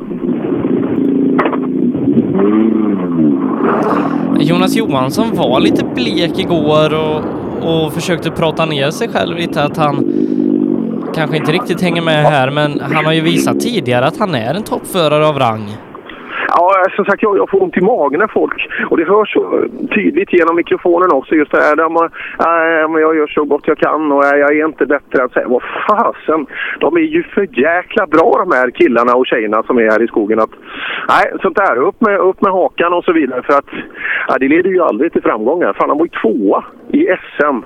Jonas 4.41 4.77
Johansson 4.77 5.27
var 5.37 5.61
lite 5.61 5.85
blek 5.95 6.39
igår 6.39 6.89
och, 6.95 7.21
och 7.85 7.93
försökte 7.93 8.31
prata 8.31 8.67
ner 8.67 8.91
sig 8.91 9.09
själv 9.09 9.37
lite 9.37 9.63
att 9.65 9.77
han 9.77 9.95
kanske 11.15 11.37
inte 11.37 11.53
riktigt 11.53 11.83
hänger 11.83 12.03
med 12.03 12.25
här 12.25 12.51
men 12.51 12.81
han 12.81 13.05
har 13.05 13.13
ju 13.13 13.21
visat 13.21 13.61
tidigare 13.61 14.07
att 14.07 14.19
han 14.19 14.35
är 14.35 14.55
en 14.55 14.63
toppförare 14.63 15.27
av 15.27 15.39
rang. 15.39 15.77
Ja, 16.57 16.85
som 16.97 17.05
sagt, 17.05 17.23
jag, 17.23 17.39
jag 17.39 17.51
får 17.51 17.63
ont 17.63 17.77
i 17.77 17.81
magen 17.81 18.21
när 18.21 18.27
folk... 18.27 18.69
Och 18.91 18.97
det 18.97 19.05
hörs 19.05 19.33
så 19.33 19.65
tydligt 19.95 20.33
genom 20.33 20.57
mikrofonen 20.57 21.13
också. 21.13 21.35
Just 21.35 21.53
det 21.53 21.61
här 21.61 21.77
där 21.77 21.89
man, 21.89 22.05
äh, 22.05 22.91
men 22.91 23.03
jag 23.03 23.17
gör 23.17 23.27
så 23.27 23.45
gott 23.45 23.67
jag 23.67 23.79
kan 23.79 24.13
och 24.13 24.25
äh, 24.25 24.39
jag 24.39 24.57
är 24.57 24.67
inte 24.67 24.87
bättre 24.87 25.23
än 25.23 25.29
så 25.29 25.41
här. 25.41 25.47
Vad 25.47 25.63
fasen! 25.89 26.47
De 26.81 26.97
är 26.97 27.01
ju 27.01 27.23
för 27.23 27.49
jäkla 27.59 28.07
bra 28.07 28.45
de 28.45 28.57
här 28.57 28.71
killarna 28.71 29.15
och 29.15 29.27
tjejerna 29.27 29.63
som 29.63 29.79
är 29.79 29.91
här 29.91 30.03
i 30.03 30.07
skogen. 30.07 30.41
Att, 30.41 30.51
nej, 31.09 31.33
sånt 31.43 31.57
där. 31.57 31.77
Upp 31.77 32.01
med, 32.01 32.19
upp 32.19 32.41
med 32.43 32.53
hakan 32.53 32.93
och 32.93 33.05
så 33.05 33.13
vidare. 33.13 33.43
För 33.43 33.53
att 33.59 33.71
ja, 34.29 34.37
det 34.41 34.49
leder 34.49 34.71
ju 34.71 34.83
aldrig 34.83 35.13
till 35.13 35.23
framgångar. 35.23 35.73
Fan, 35.73 35.89
han 35.89 35.99
var 35.99 36.07
ju 36.07 36.21
tvåa 36.23 36.65
i 36.93 37.07
SM. 37.07 37.59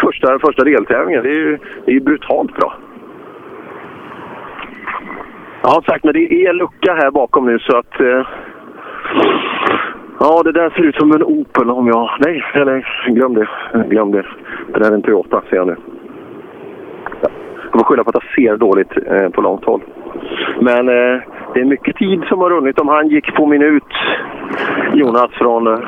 Första, 0.00 0.38
första 0.38 0.64
deltävlingen. 0.64 1.22
Det 1.22 1.28
är 1.28 1.34
ju, 1.34 1.58
det 1.84 1.90
är 1.90 1.94
ju 1.94 2.00
brutalt 2.00 2.54
bra. 2.54 2.74
Ja, 5.62 5.82
sagt, 5.86 6.04
men 6.04 6.12
det 6.12 6.32
är 6.32 6.52
lucka 6.52 6.94
här 6.94 7.10
bakom 7.10 7.46
nu 7.46 7.58
så 7.58 7.76
att... 7.76 8.00
Eh, 8.00 8.26
ja, 10.20 10.42
det 10.44 10.52
där 10.52 10.70
ser 10.70 10.82
ut 10.82 10.96
som 10.96 11.12
en 11.12 11.22
Opel 11.22 11.70
om 11.70 11.86
jag... 11.86 12.10
Nej, 12.20 12.44
eller 12.54 12.86
glöm 13.08 13.34
det. 13.34 13.48
Glöm 13.88 14.12
det. 14.12 14.26
Det 14.72 14.78
där 14.78 14.90
är 14.90 14.94
en 14.94 15.02
Toyota, 15.02 15.42
ser 15.50 15.56
jag 15.56 15.66
nu. 15.66 15.76
Jag 17.72 17.80
får 17.80 17.84
skylla 17.84 18.04
på 18.04 18.10
att 18.10 18.22
jag 18.22 18.34
ser 18.34 18.56
dåligt 18.56 18.92
eh, 19.06 19.28
på 19.28 19.40
långt 19.40 19.64
håll. 19.64 19.80
Men 20.60 20.88
eh, 20.88 21.20
det 21.54 21.60
är 21.60 21.64
mycket 21.64 21.96
tid 21.96 22.22
som 22.28 22.38
har 22.40 22.50
runnit. 22.50 22.78
Om 22.78 22.88
han 22.88 23.08
gick 23.08 23.34
på 23.34 23.46
minut, 23.46 23.82
Jonas, 24.94 25.30
från... 25.32 25.66
Eh, 25.66 25.78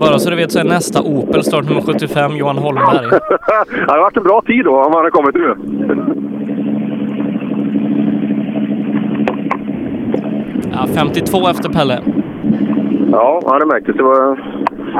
Bara 0.00 0.18
så 0.18 0.30
du 0.30 0.36
vet 0.36 0.52
så 0.52 0.58
är 0.60 0.64
nästa 0.64 1.02
Opel 1.02 1.42
startnummer 1.44 1.80
75 1.82 2.36
Johan 2.36 2.58
Holmberg. 2.58 3.06
det 3.86 3.92
har 3.92 3.98
varit 3.98 4.16
en 4.16 4.22
bra 4.22 4.42
tid 4.46 4.64
då, 4.64 4.70
om 4.76 4.92
han 4.92 4.94
hade 4.94 5.10
kommit 5.10 5.34
nu. 5.34 5.54
Ja, 10.72 10.86
52 10.94 11.38
efter 11.50 11.68
Pelle. 11.68 11.98
Ja, 13.12 13.40
ja, 13.44 13.58
det 13.58 13.66
märktes. 13.66 13.96
Det 13.96 14.02
var 14.02 14.38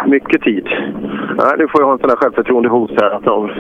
mycket 0.07 0.43
tid. 0.43 0.69
Nej, 1.39 1.55
nu 1.59 1.69
får 1.69 1.81
jag 1.81 1.87
ha 1.87 1.93
en 1.93 1.99
sån 1.99 2.09
där 2.09 2.17
självförtroende 2.17 2.69
hos 2.69 2.91
här 2.91 3.11
att 3.11 3.25
de 3.25 3.51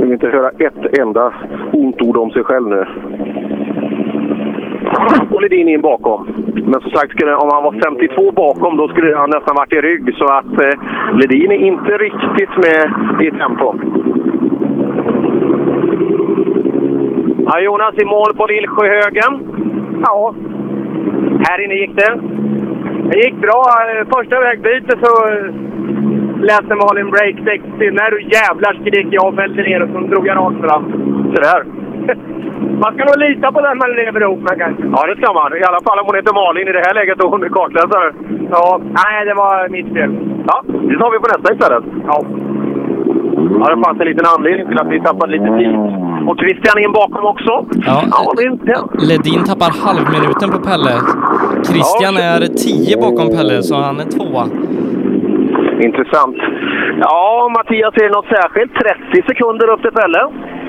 vill 0.00 0.12
inte 0.12 0.26
höra 0.26 0.48
ett 0.58 0.98
enda 0.98 1.32
ont 1.72 2.02
ord 2.02 2.16
om 2.16 2.30
sig 2.30 2.44
själv 2.44 2.66
nu. 2.68 2.86
Och 5.30 5.42
Ledin 5.42 5.68
in 5.68 5.80
bakom. 5.80 6.26
Men 6.54 6.80
som 6.80 6.90
sagt, 6.90 7.10
skulle, 7.10 7.34
om 7.34 7.50
han 7.52 7.62
var 7.62 7.72
52 7.84 8.32
bakom 8.32 8.76
då 8.76 8.88
skulle 8.88 9.16
han 9.16 9.30
nästan 9.30 9.56
varit 9.56 9.72
i 9.72 9.80
rygg. 9.80 10.14
Så 10.14 10.24
att 10.24 10.52
eh, 10.64 10.80
Ledin 11.18 11.50
är 11.52 11.66
inte 11.72 11.92
riktigt 11.98 12.54
med 12.64 12.82
i 13.26 13.30
tempo. 13.30 13.74
Ja, 17.46 17.60
Jonas 17.60 17.94
i 18.02 18.04
mål 18.04 18.34
på 18.36 18.46
Lillsjöhögen. 18.46 19.32
Ja. 20.06 20.34
Här 21.48 21.64
inne 21.64 21.74
gick 21.74 21.96
det. 21.96 22.20
Det 23.10 23.18
gick 23.24 23.34
bra. 23.34 23.64
Första 24.14 24.40
vägbytet 24.40 24.98
så 25.04 25.28
eh, 25.28 25.54
lät 26.40 26.68
det 26.68 26.74
Malin 26.74 27.10
break 27.10 27.36
60. 27.44 27.90
När 27.90 28.10
du 28.10 28.22
jävlar 28.22 28.72
skrek 28.80 29.06
jag 29.10 29.28
och 29.28 29.34
fällde 29.34 29.62
ner 29.62 29.82
och 29.82 29.88
så 29.92 29.98
drog 30.00 30.26
jag 30.26 30.36
rakt 30.36 30.60
fram. 30.60 30.84
Så 31.34 31.42
där. 31.42 31.64
Man 32.82 32.90
ska 32.94 33.02
nog 33.04 33.18
lita 33.26 33.52
på 33.52 33.60
den 33.66 33.78
man 33.82 33.90
lever 34.00 34.20
ihop 34.26 34.42
med 34.48 34.54
kanske. 34.62 34.82
Ja, 34.94 35.00
det 35.08 35.16
ska 35.20 35.32
man. 35.38 35.48
I 35.62 35.64
alla 35.70 35.82
fall 35.86 35.98
om 36.00 36.06
hon 36.08 36.16
heter 36.20 36.34
Malin 36.40 36.68
i 36.68 36.72
det 36.78 36.84
här 36.86 36.94
läget 36.94 37.22
och 37.22 37.30
hon 37.32 37.42
är 37.46 37.48
kartläsare. 37.58 38.08
Ja, 38.54 38.80
nej 39.00 39.16
det 39.28 39.34
var 39.42 39.68
mitt 39.76 39.90
fel. 39.96 40.10
Ja, 40.50 40.56
det 40.88 40.96
tar 41.00 41.10
vi 41.14 41.18
på 41.24 41.28
nästa 41.32 41.48
istället. 41.54 41.84
Ja. 42.10 42.16
Ja, 43.60 43.64
det 43.72 43.78
fanns 43.84 44.00
en 44.00 44.06
liten 44.06 44.26
anledning 44.36 44.66
till 44.68 44.78
att 44.82 44.90
vi 44.94 45.00
tappade 45.00 45.32
lite 45.36 45.50
tid. 45.60 45.74
Och 46.28 46.36
Christian 46.42 46.78
in 46.84 46.92
bakom 46.92 47.24
också. 47.32 47.52
Ja, 47.88 47.96
ja 48.10 48.32
det 48.36 48.42
är 48.42 48.50
inte... 48.56 48.74
Ledin 49.10 49.42
tappar 49.50 49.70
halvminuten 49.86 50.48
på 50.54 50.58
Pelle. 50.68 50.94
Christian 51.70 52.14
är 52.30 52.40
10 52.46 52.96
bakom 53.04 53.28
Pelle 53.36 53.62
så 53.62 53.74
han 53.88 53.96
är 54.04 54.08
tvåa. 54.16 54.44
Intressant. 55.88 56.36
Ja, 57.04 57.52
Mattias, 57.56 57.94
är 57.96 58.04
det 58.08 58.14
något 58.18 58.32
särskilt? 58.38 58.72
30 59.12 59.28
sekunder 59.28 59.66
upp 59.72 59.82
till 59.82 59.96
Pelle? 60.00 60.22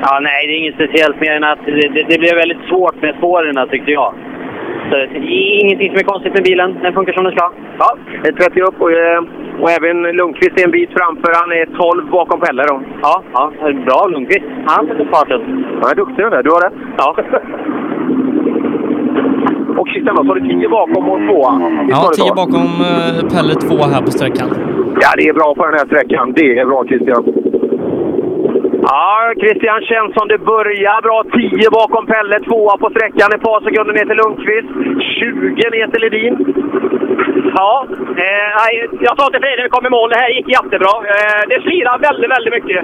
Ja, 0.05 0.19
nej, 0.21 0.47
det 0.47 0.53
är 0.53 0.57
inget 0.57 0.75
speciellt 0.75 1.19
mer 1.21 1.31
än 1.31 1.43
att 1.43 1.65
det, 1.65 1.87
det, 1.95 2.03
det 2.11 2.17
blev 2.23 2.35
väldigt 2.35 2.63
svårt 2.69 3.01
med 3.01 3.15
spåren 3.15 3.69
tyckte 3.69 3.91
jag. 3.91 4.13
Så, 4.89 4.95
ingenting 5.61 5.89
som 5.91 5.99
är 5.99 6.11
konstigt 6.13 6.33
med 6.33 6.43
bilen. 6.43 6.69
Den 6.81 6.93
funkar 6.93 7.13
som 7.13 7.23
den 7.23 7.33
ska. 7.33 7.51
Ja, 7.79 7.89
ett 8.27 8.37
30 8.37 8.61
upp 8.61 8.81
och, 8.81 8.91
eh, 8.91 9.21
och 9.61 9.69
även 9.77 9.97
Lundqvist 10.17 10.59
är 10.59 10.65
en 10.65 10.71
bit 10.71 10.89
framför. 10.97 11.31
Han 11.41 11.51
är 11.51 11.65
12 11.65 12.09
bakom 12.11 12.39
Pelle 12.39 12.63
då. 12.71 12.81
Ja, 13.01 13.23
ja 13.33 13.51
bra 13.85 14.07
Lundqvist. 14.07 14.45
Han 14.65 14.87
sätter 14.87 15.05
farten. 15.05 15.41
Han 15.81 15.91
är 15.91 15.95
duktig 15.95 16.25
den 16.25 16.31
där, 16.31 16.43
du 16.43 16.51
har 16.51 16.61
rätt. 16.61 16.77
Ja. 16.97 17.15
Och 19.79 19.87
Christian, 19.87 20.15
så 20.15 20.23
har 20.23 20.35
du 20.35 20.47
10 20.49 20.69
bakom 20.69 21.09
och 21.09 21.19
2 21.19 21.45
Ja, 21.89 22.11
10 22.15 22.33
bakom 22.35 22.67
eh, 22.89 23.19
Pelle 23.33 23.53
2 23.53 23.75
här 23.93 24.01
på 24.01 24.11
sträckan. 24.11 24.47
Ja, 25.01 25.09
det 25.17 25.27
är 25.27 25.33
bra 25.33 25.55
på 25.55 25.65
den 25.65 25.73
här 25.73 25.85
sträckan. 25.85 26.33
Det 26.35 26.59
är 26.59 26.65
bra 26.65 26.85
Christian. 26.87 27.23
Ja, 28.93 29.33
Christian 29.41 29.81
känns 29.81 30.13
som 30.17 30.27
det 30.27 30.37
börjar 30.37 31.01
bra. 31.01 31.23
10 31.23 31.69
bakom 31.69 32.05
Pelle, 32.05 32.39
tvåa 32.39 32.77
på 32.77 32.89
sträckan. 32.89 33.33
Ett 33.35 33.47
par 33.49 33.61
sekunder 33.61 33.93
ner 33.93 34.05
till 34.05 34.21
Lundqvist. 34.21 34.69
20 35.19 35.69
ner 35.75 35.87
till 35.91 36.01
Ledin. 36.01 36.35
Ja, 37.55 37.87
eh, 38.25 38.51
jag 39.07 39.13
sa 39.17 39.25
till 39.29 39.41
Fredrik 39.41 39.57
när 39.57 39.63
vi 39.63 39.75
kom 39.75 39.85
i 39.85 39.95
mål, 39.97 40.09
det 40.09 40.21
här 40.23 40.29
gick 40.29 40.47
jättebra. 40.57 40.93
Eh, 41.13 41.41
det 41.51 41.61
slirar 41.61 41.97
väldigt, 42.07 42.31
väldigt 42.35 42.55
mycket. 42.57 42.81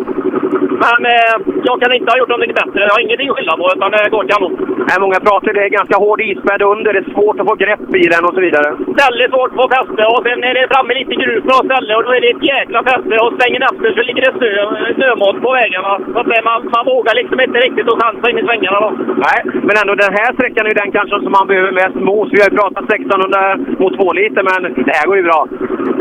Men 0.85 0.99
eh, 1.13 1.35
jag 1.67 1.75
kan 1.81 1.93
inte 1.97 2.11
ha 2.11 2.19
gjort 2.19 2.33
någonting 2.33 2.59
bättre. 2.61 2.79
Jag 2.87 2.95
har 2.95 3.05
ingenting 3.05 3.29
att 3.29 3.37
skylla 3.37 3.55
på, 3.61 3.65
utan 3.75 3.91
det 3.91 4.13
går 4.15 4.23
kanon. 4.31 4.53
Nej, 4.87 4.97
många 5.05 5.19
pratar 5.27 5.53
det 5.53 5.63
är 5.67 5.79
ganska 5.79 5.97
hård 6.03 6.21
isbädd 6.21 6.63
under. 6.73 6.89
Det 6.93 7.03
är 7.05 7.13
svårt 7.15 7.39
att 7.39 7.49
få 7.49 7.55
grepp 7.63 7.87
i 8.03 8.07
den 8.13 8.23
och 8.27 8.35
så 8.35 8.41
vidare. 8.47 8.69
Väldigt 9.05 9.31
svårt 9.33 9.51
att 9.51 9.61
få 9.61 9.67
fäste 9.75 10.03
och 10.13 10.21
sen 10.25 10.39
är 10.49 10.53
det 10.57 10.71
framme 10.73 10.93
lite 10.99 11.15
grus 11.23 11.43
på 11.47 11.55
ställe 11.67 11.91
och 11.97 12.03
då 12.05 12.11
är 12.17 12.21
det 12.23 12.31
ett 12.35 12.49
jäkla 12.55 12.79
fäste 12.89 13.13
och 13.23 13.33
svängen 13.37 13.63
efter 13.69 13.87
så 13.95 14.01
ligger 14.07 14.23
det 14.25 14.33
snö, 14.37 14.51
snömodd 14.97 15.37
på 15.45 15.49
vägarna. 15.61 15.91
Så 16.13 16.17
att 16.21 16.29
man, 16.49 16.59
man 16.75 16.85
vågar 16.93 17.13
liksom 17.21 17.37
inte 17.45 17.59
riktigt 17.65 17.89
att 17.91 18.01
chansa 18.03 18.25
in 18.29 18.39
i 18.41 18.47
svängarna 18.47 18.79
då. 18.85 18.89
Nej, 19.25 19.39
men 19.67 19.75
ändå 19.81 19.93
den 20.05 20.13
här 20.19 20.29
sträckan 20.35 20.65
är 20.65 20.71
ju 20.73 20.81
den 20.81 20.91
kanske 20.97 21.15
som 21.23 21.31
man 21.37 21.47
behöver 21.51 21.71
mest 21.81 21.97
mos. 22.07 22.27
Vi 22.33 22.39
har 22.41 22.49
ju 22.49 22.57
pratat 22.61 22.83
1600 22.93 23.57
mot 23.81 23.93
2 23.99 24.13
liter, 24.19 24.41
men 24.49 24.59
det 24.87 24.95
här 24.99 25.07
går 25.09 25.17
ju 25.21 25.25
bra. 25.29 25.41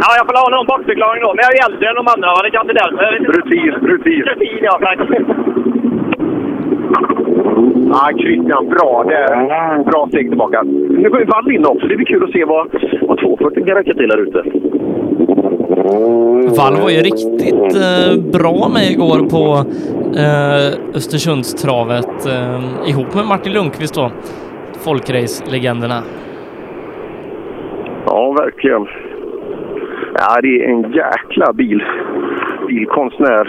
Ja, 0.02 0.09
jag 0.18 0.24
får 0.28 0.36
ha 0.43 0.47
någon 0.55 0.66
bortförklaring 0.72 1.22
då. 1.26 1.30
Men 1.34 1.43
jag 1.44 1.51
är 1.52 1.59
ju 1.59 1.64
äldre 1.68 1.84
än 1.90 1.98
de 2.01 2.06
andra, 2.14 2.28
va? 2.34 2.40
det 2.47 2.52
kanske 2.56 2.72
är 2.74 2.80
därför. 2.82 3.02
Rutin, 3.36 3.72
rutin. 3.90 4.22
Rutin, 4.28 4.59
ja 4.68 4.74
tack. 4.86 4.98
Ja, 7.93 8.10
Christian, 8.20 8.68
bra. 8.74 9.05
Det 9.09 9.16
är 9.16 9.84
bra 9.90 10.09
steg 10.09 10.28
tillbaka. 10.28 10.62
Nu 11.02 11.10
går 11.10 11.20
ju 11.20 11.26
Wall 11.26 11.51
in 11.52 11.66
också. 11.66 11.86
Det 11.86 11.97
blir 11.97 12.06
kul 12.06 12.24
att 12.24 12.32
se 12.32 12.44
vad, 12.44 12.66
vad 13.09 13.18
240 13.18 13.64
kan 13.66 13.76
räcka 13.76 13.94
till 13.94 14.10
här 14.10 14.22
ute. 14.26 14.43
Wall 16.56 16.76
var 16.82 16.90
ju 16.90 17.01
riktigt 17.10 17.74
eh, 17.76 18.16
bra 18.32 18.70
med 18.74 18.90
igår 18.90 19.18
på 19.34 19.70
eh, 20.18 20.97
Östersundstravet 20.97 22.26
eh, 22.26 22.90
ihop 22.90 23.14
med 23.14 23.26
Martin 23.26 23.52
Lundqvist 23.52 23.94
då. 23.94 24.10
Folkrace-legenderna. 24.84 26.02
Ja, 28.09 28.33
verkligen. 28.33 28.87
Ja, 30.15 30.41
det 30.43 30.65
är 30.65 30.69
en 30.69 30.93
jäkla 30.93 31.53
bil 31.53 31.85
bilkonstnär. 32.66 33.47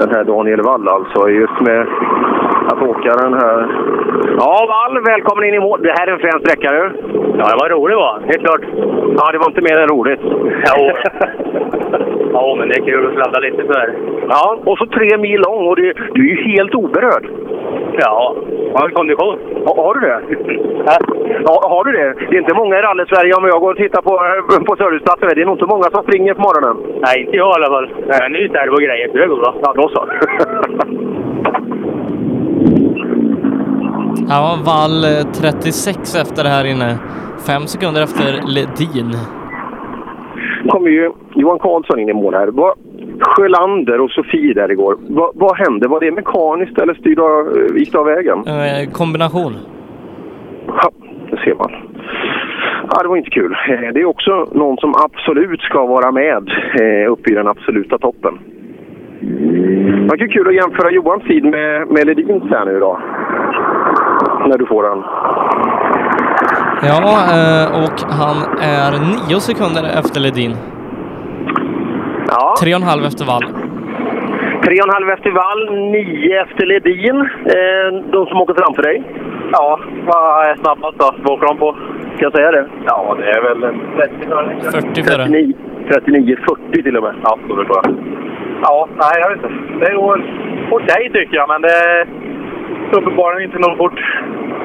Den 0.00 0.10
här 0.14 0.24
Daniel 0.24 0.62
Wall 0.62 0.88
alltså. 0.88 1.28
Just 1.30 1.60
med 1.60 1.86
att 2.70 2.82
åka 2.82 3.10
den 3.16 3.34
här. 3.34 3.66
Ja, 4.38 4.66
Wall, 4.68 5.04
välkommen 5.04 5.44
in 5.44 5.54
i 5.54 5.60
mål. 5.60 5.82
Det 5.82 5.94
här 5.98 6.06
är 6.06 6.12
en 6.12 6.18
frän 6.18 6.40
sträcka 6.40 6.72
du. 6.72 6.92
Ja, 7.38 7.44
det 7.50 7.58
var 7.60 7.68
roligt 7.68 7.96
va? 7.96 8.20
Helt 8.26 8.44
klart. 8.46 8.60
Ja, 9.18 9.32
det 9.32 9.38
var 9.38 9.46
inte 9.46 9.66
mer 9.68 9.78
än 9.78 9.88
roligt. 9.88 10.20
Jo. 10.68 10.82
ja, 12.32 12.56
men 12.58 12.68
det 12.68 12.74
är 12.74 12.84
kul 12.84 13.06
att 13.06 13.14
sladda 13.14 13.40
lite 13.40 13.62
för. 13.64 13.94
Ja, 14.28 14.58
och 14.64 14.78
så 14.78 14.86
tre 14.86 15.18
mil 15.18 15.40
lång 15.40 15.66
och 15.66 15.76
du, 15.76 15.92
du 16.14 16.20
är 16.20 16.36
ju 16.36 16.42
helt 16.52 16.74
oberörd. 16.74 17.26
Ja, 17.98 18.36
jag 18.72 18.80
har 18.80 18.88
kondition. 18.88 19.38
Ha, 19.66 19.84
har 19.84 19.94
du 19.94 20.00
det? 20.00 20.20
Ja, 21.46 21.68
har 21.68 21.84
du 21.84 21.92
det? 21.92 22.14
Det 22.30 22.36
är 22.36 22.40
inte 22.40 22.54
många 22.54 22.78
i 22.78 22.82
rally-Sverige 22.82 23.34
om 23.34 23.44
jag 23.44 23.60
går 23.60 23.70
och 23.70 23.76
tittar 23.76 24.02
på, 24.02 24.12
på 24.64 24.76
serviceplatsen. 24.76 25.28
Det 25.34 25.42
är 25.42 25.46
nog 25.46 25.54
inte 25.54 25.74
många 25.74 25.84
som 25.84 26.02
springer 26.02 26.34
på 26.34 26.40
morgonen. 26.40 26.76
Nej, 27.06 27.20
inte 27.20 27.36
jag 27.36 27.50
i 27.50 27.56
alla 27.56 27.66
fall. 27.74 27.88
Nu 28.30 28.38
är 28.38 28.64
det 28.66 28.70
på 28.70 28.76
grejer, 28.76 29.08
så 29.12 29.16
det 29.18 29.26
går 29.26 29.36
bra. 29.36 29.54
Ja, 29.62 29.72
då 29.76 29.88
så. 29.88 30.06
Ja, 34.28 34.58
Wall 34.66 35.04
eh, 35.04 35.32
36 35.32 36.14
efter 36.16 36.42
det 36.44 36.48
här 36.48 36.64
inne. 36.64 36.98
Fem 37.46 37.62
sekunder 37.66 38.02
efter 38.02 38.40
Ledin. 38.46 39.12
kom 40.68 40.84
ju 40.86 41.10
Johan 41.34 41.58
Karlsson 41.58 41.98
in 42.00 42.08
i 42.08 42.12
mål 42.12 42.34
här. 42.34 42.46
Vad, 42.48 42.74
Sjölander 43.20 44.00
och 44.00 44.10
Sofie 44.10 44.54
där 44.54 44.70
igår. 44.70 44.96
Vad, 45.08 45.30
vad 45.34 45.56
hände? 45.56 45.88
Var 45.88 46.00
det 46.00 46.10
mekaniskt 46.10 46.78
eller 46.78 46.94
styrde, 46.94 47.22
av- 47.22 47.76
gick 47.78 47.92
det 47.92 47.98
av 47.98 48.06
vägen? 48.06 48.38
Eh, 48.46 48.90
kombination. 48.92 49.52
Ja, 50.66 50.90
det 51.30 51.36
ser 51.36 51.54
man. 51.54 51.70
Ja, 52.90 53.02
det 53.02 53.08
var 53.08 53.16
inte 53.16 53.30
kul. 53.30 53.56
Eh, 53.68 53.92
Det 53.94 54.00
är 54.00 54.04
också 54.04 54.48
någon 54.52 54.76
som 54.76 54.94
absolut 55.04 55.60
ska 55.60 55.86
vara 55.86 56.12
med 56.12 56.48
eh, 56.80 57.12
uppe 57.12 57.30
i 57.30 57.34
den 57.34 57.48
absoluta 57.48 57.98
toppen. 57.98 58.38
Det 59.20 60.08
var 60.10 60.28
kul 60.32 60.48
att 60.48 60.54
jämföra 60.54 60.90
Johans 60.90 61.22
tid 61.24 61.44
med, 61.44 61.88
med 61.88 62.06
Ledins 62.06 62.50
här 62.50 62.64
nu 62.64 62.80
då. 62.80 62.98
När 64.48 64.58
du 64.58 64.66
får 64.66 64.82
den. 64.82 65.02
Ja, 66.82 67.02
eh, 67.36 67.84
och 67.84 67.98
han 68.20 68.36
är 68.60 68.90
nio 69.12 69.40
sekunder 69.40 69.84
efter 69.98 70.20
Ledin. 70.20 70.54
Ja. 72.28 72.54
Tre 72.62 72.74
och 72.74 72.80
en 72.80 72.86
halv 72.88 73.04
efter 73.04 73.24
Wall. 73.24 73.42
Tre 74.64 74.74
och 74.80 74.88
en 74.88 74.94
halv 74.94 75.08
efter 75.10 75.30
Wall, 75.30 75.90
nio 75.90 76.42
efter 76.42 76.66
Ledin. 76.66 77.28
De 78.12 78.26
som 78.26 78.40
åker 78.40 78.54
framför 78.54 78.82
dig. 78.82 79.02
Ja, 79.52 79.80
vad 80.06 80.46
är 80.46 80.56
snabbast 80.56 80.98
då? 80.98 81.14
Vad 81.22 81.32
åker 81.32 81.46
de 81.46 81.58
på? 81.58 81.76
Ska 82.16 82.24
jag 82.24 82.32
säga 82.32 82.50
det? 82.50 82.66
Ja, 82.86 83.16
det 83.18 83.30
är 83.30 83.42
väl 83.42 83.62
en 83.64 83.80
30 83.96 84.12
för 84.28 84.80
40 84.80 85.02
för 85.02 85.18
det. 85.18 85.24
39, 85.24 85.54
39 85.92 86.36
40 86.70 86.82
till 86.82 86.96
och 86.96 87.02
med. 87.02 87.14
Ja, 87.22 87.38
så 87.48 87.56
det 87.56 87.64
tror 87.64 87.76
jag. 87.82 87.94
Ja, 88.62 88.88
nej 88.96 89.14
jag 89.22 89.28
vet 89.30 89.44
inte. 89.44 89.84
Det 89.84 89.94
går 89.94 90.24
okej 90.70 91.10
tycker 91.12 91.36
jag, 91.36 91.48
men 91.48 91.62
det 91.62 91.68
är 91.68 92.06
uppenbarligen 92.92 93.50
inte 93.50 93.68
nog 93.68 93.76
fort. 93.76 94.00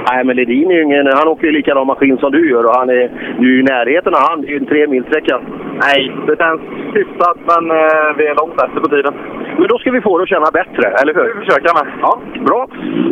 Nej, 0.09 0.23
men 0.23 0.35
Ledin 0.35 0.71
är 0.71 0.75
ju 0.75 0.83
ingen... 0.83 1.07
Han 1.07 1.27
åker 1.27 1.47
ju 1.47 1.51
likadan 1.51 1.87
maskin 1.87 2.17
som 2.17 2.31
du 2.31 2.49
gör 2.49 2.63
och 2.65 2.75
han 2.75 2.89
är, 2.89 3.09
du 3.39 3.47
är 3.47 3.53
ju 3.53 3.59
i 3.59 3.63
närheten 3.63 4.13
av 4.13 4.21
han. 4.29 4.41
Det 4.41 4.47
är 4.47 4.51
ju 4.51 4.57
en 4.57 4.65
tre 4.65 4.87
mil 4.87 5.03
sträcka. 5.03 5.39
Nej, 5.85 6.11
det 6.27 6.37
känns 6.37 6.61
hyfsat, 6.93 7.37
men 7.51 7.71
eh, 7.71 8.07
vi 8.17 8.27
är 8.27 8.35
långt 8.35 8.61
efter 8.63 8.79
på 8.79 8.89
tiden. 8.89 9.13
Men 9.57 9.67
då 9.67 9.77
ska 9.77 9.91
vi 9.91 10.01
få 10.01 10.17
det 10.17 10.23
att 10.23 10.29
känna 10.29 10.51
bättre, 10.59 10.85
eller 11.01 11.13
hur? 11.13 11.33
Vi 11.39 11.45
försöka 11.45 11.69
med. 11.77 11.93
Ja, 12.01 12.19
bra. 12.45 12.67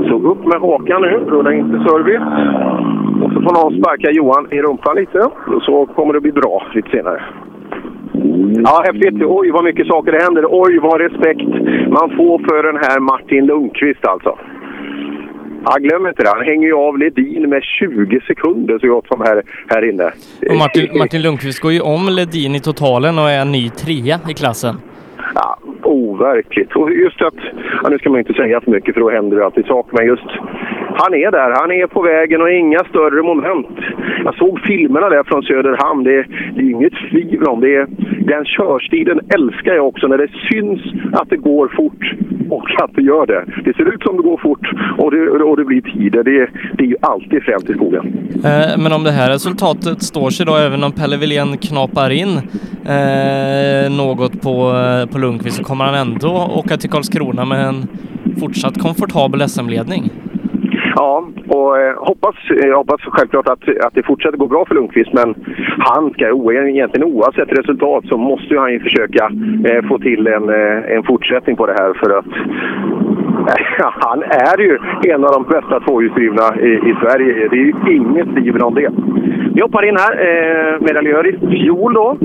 Så 0.09 0.15
upp 0.31 0.45
med 0.45 0.59
hakan 0.61 1.01
nu, 1.01 1.11
rulla 1.33 1.53
in 1.53 1.69
till 1.71 1.83
service. 1.89 2.27
Och 3.23 3.31
så 3.33 3.37
får 3.41 3.53
någon 3.59 3.79
sparka 3.79 4.11
Johan 4.11 4.47
i 4.51 4.61
rumpan 4.61 4.95
lite. 4.95 5.19
Och 5.55 5.61
så 5.67 5.85
kommer 5.85 6.13
det 6.13 6.21
bli 6.21 6.31
bra 6.31 6.63
lite 6.75 6.89
senare. 6.89 7.21
Ja, 8.67 8.83
häftigt. 8.85 9.23
Oj, 9.25 9.51
vad 9.51 9.63
mycket 9.63 9.87
saker 9.87 10.11
det 10.11 10.23
händer. 10.23 10.45
Oj, 10.49 10.79
vad 10.79 11.01
respekt 11.01 11.51
man 11.97 12.09
får 12.17 12.35
för 12.49 12.63
den 12.63 12.77
här 12.83 12.99
Martin 12.99 13.45
Lundqvist 13.45 14.05
alltså. 14.07 14.37
Ja, 15.65 15.75
glöm 15.79 16.07
inte 16.07 16.23
det. 16.23 16.29
Han 16.29 16.45
hänger 16.45 16.67
ju 16.67 16.73
av 16.73 16.97
Ledin 16.97 17.49
med 17.49 17.63
20 17.63 18.19
sekunder 18.27 18.79
så 18.79 18.87
gott 18.87 19.07
som 19.07 19.21
här, 19.21 19.43
här 19.67 19.89
inne. 19.89 20.11
Och 20.49 20.57
Martin, 20.57 20.97
Martin 20.97 21.21
Lundqvist 21.21 21.59
går 21.59 21.71
ju 21.71 21.81
om 21.81 22.09
Ledin 22.09 22.55
i 22.55 22.59
totalen 22.59 23.19
och 23.19 23.29
är 23.29 23.41
en 23.41 23.51
ny 23.51 23.69
trea 23.69 24.19
i 24.29 24.33
klassen. 24.33 24.75
Ja, 25.35 25.59
overkligt. 25.83 26.75
Och 26.75 26.91
just 26.91 27.21
att, 27.21 27.33
ja, 27.83 27.89
nu 27.89 27.97
ska 27.97 28.09
man 28.09 28.19
inte 28.19 28.33
säga 28.33 28.61
för 28.61 28.71
mycket 28.71 28.93
för 28.93 29.01
då 29.01 29.09
händer 29.09 29.37
det 29.37 29.45
alltid 29.45 29.65
saker, 29.65 29.97
men 29.97 30.07
just 30.07 30.29
han 31.03 31.13
är 31.13 31.31
där, 31.31 31.49
han 31.61 31.71
är 31.71 31.87
på 31.87 32.01
vägen 32.01 32.41
och 32.41 32.51
inga 32.51 32.79
större 32.91 33.21
moment. 33.31 33.77
Jag 34.25 34.35
såg 34.35 34.59
filmerna 34.59 35.09
där 35.09 35.23
från 35.23 35.43
Söderhamn, 35.43 36.03
det, 36.03 36.25
det 36.55 36.61
är 36.61 36.69
inget 36.69 36.93
tvivel 37.09 37.47
om 37.47 37.59
det. 37.61 37.75
Är, 37.75 37.87
den 38.33 38.45
körstilen 38.45 39.19
älskar 39.35 39.73
jag 39.73 39.87
också, 39.87 40.07
när 40.07 40.17
det 40.17 40.31
syns 40.49 40.81
att 41.13 41.29
det 41.29 41.37
går 41.37 41.67
fort 41.75 42.03
och 42.49 42.83
att 42.83 42.91
det 42.95 43.01
gör 43.01 43.25
det. 43.25 43.45
Det 43.65 43.73
ser 43.77 43.93
ut 43.93 44.03
som 44.03 44.17
det 44.17 44.23
går 44.23 44.37
fort 44.37 44.65
och 44.97 45.11
det, 45.11 45.29
och 45.29 45.57
det 45.57 45.65
blir 45.65 45.81
tider. 45.81 46.23
Det, 46.23 46.49
det 46.77 46.83
är 46.83 46.87
ju 46.87 46.97
alltid 47.01 47.43
främt 47.43 47.69
i 47.69 47.73
skogen. 47.73 48.03
Eh, 48.45 48.77
men 48.83 48.93
om 48.93 49.03
det 49.03 49.11
här 49.11 49.29
resultatet 49.29 50.01
står 50.01 50.29
sig 50.29 50.45
då, 50.45 50.55
även 50.55 50.83
om 50.83 50.91
Pelle 50.91 51.17
Wilén 51.17 51.57
knapar 51.57 52.09
in 52.09 52.33
eh, 52.95 53.97
något 53.97 54.41
på, 54.41 54.53
eh, 54.77 55.11
på 55.11 55.17
Lundqvist, 55.17 55.57
så 55.57 55.63
kommer 55.63 55.85
han 55.85 55.95
ändå 55.95 56.51
åka 56.55 56.77
till 56.77 56.89
Karlskrona 56.89 57.45
med 57.45 57.65
en 57.65 57.87
fortsatt 58.39 58.81
komfortabel 58.81 59.49
SM-ledning. 59.49 60.11
Ja, 60.99 61.23
och 61.47 61.79
eh, 61.79 61.95
hoppas, 61.97 62.35
eh, 62.63 62.75
hoppas 62.75 63.01
självklart 63.01 63.47
att, 63.47 63.63
att 63.85 63.93
det 63.93 64.03
fortsätter 64.03 64.37
gå 64.37 64.47
bra 64.47 64.65
för 64.65 64.75
Lundqvist. 64.75 65.13
Men 65.13 65.35
han 65.79 66.11
ska 66.13 66.25
egentligen 66.25 67.13
oavsett 67.13 67.59
resultat 67.59 68.03
så 68.09 68.17
måste 68.17 68.53
ju 68.53 68.59
han 68.59 68.73
ju 68.73 68.79
försöka 68.79 69.31
eh, 69.65 69.87
få 69.87 69.99
till 69.99 70.27
en, 70.27 70.49
eh, 70.49 70.95
en 70.95 71.03
fortsättning 71.03 71.55
på 71.55 71.65
det 71.65 71.75
här. 71.79 71.93
För 71.93 72.17
att 72.17 72.25
eh, 73.79 73.91
han 73.99 74.23
är 74.23 74.61
ju 74.61 74.77
en 75.13 75.23
av 75.25 75.31
de 75.31 75.43
bästa 75.43 75.79
tvåhjulsdrivna 75.79 76.55
i, 76.61 76.71
i 76.89 76.95
Sverige. 77.01 77.47
Det 77.51 77.55
är 77.55 77.65
ju 77.65 77.73
inget 77.95 78.35
tvivel 78.35 78.61
om 78.61 78.75
det. 78.75 78.89
Vi 79.53 79.61
hoppar 79.61 79.85
in 79.85 79.97
här, 79.97 80.13
eh, 80.27 80.81
medaljör 80.81 81.27
i 81.27 81.59
fjol 81.61 81.93
då. 81.93 82.17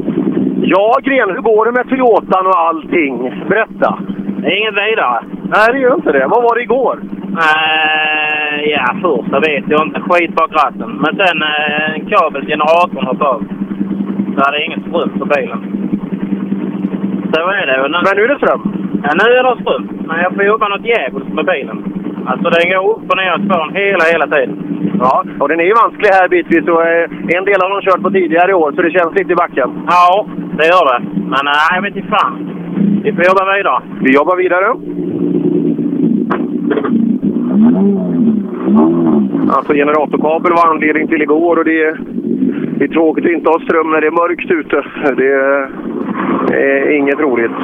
Ja, 0.62 0.98
Gren, 1.02 1.30
hur 1.30 1.42
går 1.42 1.64
det 1.64 1.72
med 1.72 1.88
Toyotan 1.88 2.46
och 2.46 2.58
allting? 2.58 3.44
Berätta! 3.48 3.98
Det 4.38 4.46
är 4.46 4.58
ingen 4.60 4.74
väg 4.74 4.96
där. 4.96 5.20
Nej, 5.42 5.68
det 5.72 5.78
gör 5.78 5.94
inte 5.94 6.12
det. 6.12 6.26
Vad 6.26 6.42
var 6.42 6.54
det 6.54 6.62
igår? 6.62 6.98
Eh, 7.42 8.70
ja, 8.70 8.96
första 9.02 9.40
vet 9.40 9.64
jag 9.68 9.86
inte. 9.86 10.00
Skit 10.00 10.34
bak 10.34 10.52
ratten. 10.52 10.90
Men 11.02 11.16
sen 11.16 11.42
eh, 11.42 11.94
en 11.94 12.06
kabel 12.06 12.46
generatorn 12.46 13.06
hoppade 13.06 13.30
av. 13.30 13.42
Så 14.34 14.44
hade 14.44 14.56
jag 14.58 14.66
ingen 14.66 14.84
ström 14.88 15.18
på 15.18 15.24
bilen. 15.24 15.60
Så 17.34 17.40
är 17.48 17.66
det. 17.66 17.88
Men 17.88 18.16
nu 18.16 18.24
är 18.24 18.28
det 18.28 18.36
ström? 18.36 18.62
Ja, 19.04 19.10
nu 19.20 19.26
är 19.38 19.44
det 19.44 19.62
ström. 19.62 19.88
Men 20.06 20.18
jag 20.22 20.34
får 20.34 20.44
jobba 20.44 20.68
något 20.68 20.86
djävulskt 20.86 21.32
med 21.32 21.46
bilen. 21.46 21.78
Alltså 22.26 22.50
den 22.50 22.70
går 22.70 22.90
upp 22.90 23.10
och 23.10 23.16
ner 23.16 23.44
spåren 23.46 23.74
hela, 23.74 24.04
hela 24.12 24.26
tiden. 24.26 24.58
Ja, 24.98 25.24
och 25.40 25.48
den 25.48 25.60
är 25.60 25.64
ju 25.64 25.74
vansklig 25.82 26.08
här 26.08 26.28
bitvis 26.28 26.68
och 26.68 26.82
eh, 26.82 27.10
en 27.36 27.44
del 27.44 27.60
har 27.62 27.70
de 27.70 27.90
kört 27.90 28.02
på 28.02 28.10
tidigare 28.10 28.50
i 28.50 28.54
år 28.54 28.72
så 28.72 28.82
det 28.82 28.90
känns 28.90 29.14
lite 29.14 29.32
i 29.32 29.36
backen. 29.42 29.70
Ja, 29.90 30.26
det 30.58 30.66
gör 30.66 30.84
det. 30.92 31.00
Men 31.32 31.42
nej, 31.44 31.70
jag 31.74 31.82
vet 31.82 31.96
inte 31.96 32.08
fan. 32.08 32.34
Vi 33.04 33.12
får 33.12 33.24
jobba 33.24 33.56
vidare. 33.56 33.82
Vi 34.04 34.14
jobbar 34.14 34.36
vidare. 34.36 34.68
Alltså 39.56 39.72
generatorkabel 39.72 40.52
var 40.52 40.70
anledning 40.70 41.08
till 41.08 41.22
igår 41.22 41.56
och 41.58 41.64
det 41.64 41.82
är, 41.84 41.98
det 42.78 42.84
är 42.84 42.88
tråkigt 42.88 43.24
att 43.24 43.30
inte 43.30 43.50
ha 43.50 43.60
ström 43.60 43.90
när 43.90 44.00
det 44.00 44.06
är 44.06 44.20
mörkt 44.22 44.50
ute. 44.50 44.84
Det 45.16 45.32
är, 45.32 45.70
är 46.52 46.96
inget 46.96 47.20
roligt. 47.20 47.58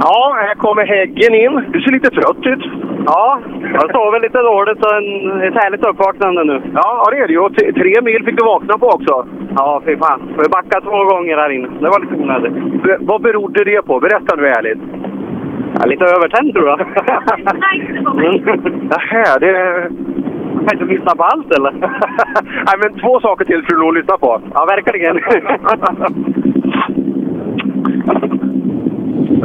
Ja, 0.00 0.36
här 0.38 0.54
kommer 0.54 0.86
Häggen 0.86 1.34
in. 1.34 1.62
Du 1.72 1.80
ser 1.80 1.92
lite 1.92 2.10
trött 2.10 2.46
ut. 2.46 2.64
Ja, 3.06 3.38
jag 3.72 3.90
sover 3.92 4.20
lite 4.20 4.38
dåligt 4.38 4.78
så 4.82 4.88
en, 4.96 5.42
ett 5.42 5.54
härligt 5.62 5.86
uppvaknande 5.86 6.44
nu. 6.44 6.62
Ja, 6.74 7.08
det 7.10 7.18
är 7.18 7.26
det 7.26 7.32
ju. 7.32 7.38
Och 7.38 7.54
tre 7.54 8.00
mil 8.02 8.24
fick 8.24 8.38
du 8.38 8.44
vakna 8.44 8.78
på 8.78 8.86
också. 8.86 9.26
Ja, 9.56 9.82
fy 9.86 9.96
fan. 9.96 10.20
Jag 10.36 10.50
backa 10.50 10.80
två 10.80 11.04
gånger 11.04 11.36
här 11.36 11.50
inne. 11.50 11.68
Det 11.80 11.88
var 11.88 12.00
lite 12.00 12.14
onödigt. 12.14 12.52
Vad 13.00 13.22
berodde 13.22 13.64
det 13.64 13.82
på? 13.86 14.00
Berätta 14.00 14.36
nu 14.36 14.46
ärligt. 14.48 14.78
Ja, 15.80 15.86
lite 15.86 16.04
övertänd 16.04 16.52
tror 16.54 16.68
jag. 16.68 16.78
Nähä, 18.90 19.38
det... 19.40 19.88
Kan 20.54 20.80
inte 20.80 20.94
lyssna 20.94 21.16
på 21.16 21.22
allt 21.22 21.52
eller? 21.52 21.70
Nej, 22.66 22.76
men 22.82 23.00
två 23.00 23.20
saker 23.20 23.44
till 23.44 23.62
för 23.62 23.88
att 23.88 23.94
lyssna 23.94 24.18
på. 24.18 24.40
Ja, 24.54 24.64
verkligen. 24.64 25.20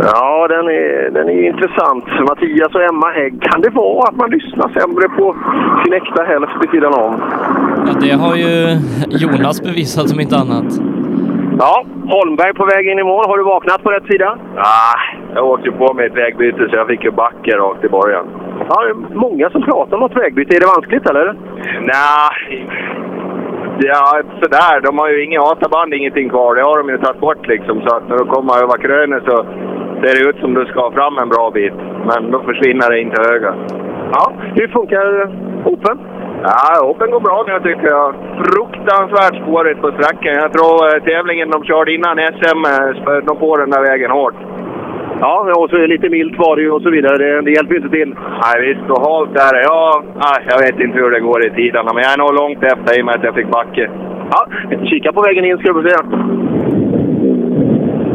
Ja, 0.03 0.47
den 0.47 0.65
är, 0.67 1.11
den 1.11 1.29
är 1.29 1.47
intressant. 1.47 2.05
Mattias 2.29 2.75
och 2.75 2.81
Emma 2.81 3.07
Hägg. 3.11 3.41
Kan 3.41 3.61
det 3.61 3.69
vara 3.69 4.07
att 4.09 4.15
man 4.15 4.29
lyssnar 4.29 4.69
sämre 4.69 5.09
på 5.09 5.35
sin 5.83 5.93
äkta 5.93 6.23
hälft 6.23 6.53
vid 6.61 6.69
sidan 6.69 6.93
om? 6.93 7.21
Ja, 7.87 7.93
det 8.01 8.11
har 8.11 8.35
ju 8.35 8.77
Jonas 9.09 9.61
bevisat 9.61 10.09
som 10.09 10.19
inte 10.19 10.37
annat. 10.37 10.65
Ja, 11.59 11.85
Holmberg 12.07 12.53
på 12.53 12.65
väg 12.65 12.87
in 12.87 12.99
i 12.99 13.03
mål. 13.03 13.25
Har 13.27 13.37
du 13.37 13.43
vaknat 13.43 13.83
på 13.83 13.91
rätt 13.91 14.05
sida? 14.05 14.37
Ah, 14.57 14.99
jag 15.35 15.45
åkte 15.45 15.71
på 15.71 15.93
mig 15.93 16.05
ett 16.05 16.17
vägbyte 16.17 16.69
så 16.69 16.75
jag 16.75 16.87
fick 16.87 17.03
ju 17.03 17.11
backa 17.11 17.57
rakt 17.57 17.83
i 17.83 17.89
början. 17.89 18.25
Ja, 18.69 18.83
det 18.83 18.89
är 18.89 19.15
många 19.15 19.49
som 19.49 19.61
pratar 19.61 19.93
om 19.93 19.99
något 19.99 20.17
vägbyte. 20.17 20.55
Är 20.55 20.59
det 20.59 20.73
vanskligt 20.75 21.09
eller? 21.09 21.35
Nej, 21.81 22.67
ja 23.79 24.21
sådär. 24.41 24.81
De 24.81 24.97
har 24.97 25.09
ju 25.09 25.23
inga 25.25 25.41
ATA-band, 25.41 25.93
ingenting 25.93 26.29
kvar. 26.29 26.55
Det 26.55 26.61
har 26.61 26.77
de 26.77 26.89
ju 26.89 26.97
tagit 26.97 27.21
bort 27.21 27.47
liksom. 27.47 27.81
Så 27.81 27.95
att 27.95 28.09
när 28.09 28.17
du 28.17 28.25
kommer 28.25 28.63
över 28.63 28.77
krönet 28.77 29.23
så 29.23 29.37
ser 30.01 30.13
det 30.15 30.29
ut 30.29 30.39
som 30.39 30.53
du 30.53 30.65
ska 30.65 30.91
fram 30.91 31.17
en 31.17 31.29
bra 31.29 31.51
bit. 31.51 31.77
Men 32.09 32.31
då 32.31 32.39
försvinner 32.39 32.89
det 32.89 33.01
in 33.01 33.11
till 33.11 33.31
höger. 33.31 33.53
Ja, 34.11 34.33
hur 34.55 34.67
funkar 34.67 35.05
Open? 35.65 35.99
Ja, 36.43 36.87
Open 36.89 37.11
går 37.11 37.19
bra 37.19 37.43
nu 37.47 37.59
tycker 37.59 37.87
jag. 37.87 38.15
Fruktansvärt 38.45 39.35
spårigt 39.43 39.81
på 39.81 39.91
sträckan. 39.91 40.33
Jag 40.43 40.53
tror 40.53 40.75
eh, 40.87 41.03
tävlingen 41.03 41.49
de 41.49 41.63
körde 41.63 41.93
innan 41.93 42.17
SM 42.17 42.59
eh, 42.65 43.01
spöade 43.01 43.25
de 43.25 43.37
på 43.37 43.57
den 43.57 43.69
där 43.69 43.81
vägen 43.81 44.11
hårt. 44.11 44.35
Ja, 45.21 45.53
och 45.57 45.69
så 45.69 45.75
är 45.75 45.81
det 45.81 45.87
lite 45.87 46.09
milt 46.09 46.37
var 46.37 46.55
det 46.55 46.61
ju 46.61 46.71
och 46.71 46.81
så 46.81 46.89
vidare. 46.89 47.17
Det, 47.17 47.41
det 47.41 47.51
hjälper 47.51 47.73
ju 47.73 47.81
inte 47.81 47.95
till. 47.97 48.15
Nej, 48.43 48.57
visst. 48.67 48.89
Och 48.89 49.01
halt 49.07 49.33
där. 49.33 49.61
Ja, 49.63 50.03
nej, 50.25 50.39
jag 50.51 50.59
vet 50.59 50.79
inte 50.79 50.97
hur 50.97 51.11
det 51.11 51.19
går 51.19 51.45
i 51.45 51.49
tiderna, 51.49 51.93
men 51.93 52.03
jag 52.03 52.13
är 52.13 52.17
nog 52.17 52.33
långt 52.33 52.63
efter 52.63 52.99
i 52.99 53.01
och 53.01 53.05
med 53.05 53.15
att 53.15 53.23
jag 53.23 53.35
fick 53.35 53.49
backe. 53.49 53.89
Ja, 54.31 54.47
kika 54.89 55.11
på 55.13 55.21
vägen 55.21 55.45
in 55.45 55.57
ska 55.57 55.73
du 55.73 55.81
få 55.81 55.89
se. 55.89 55.95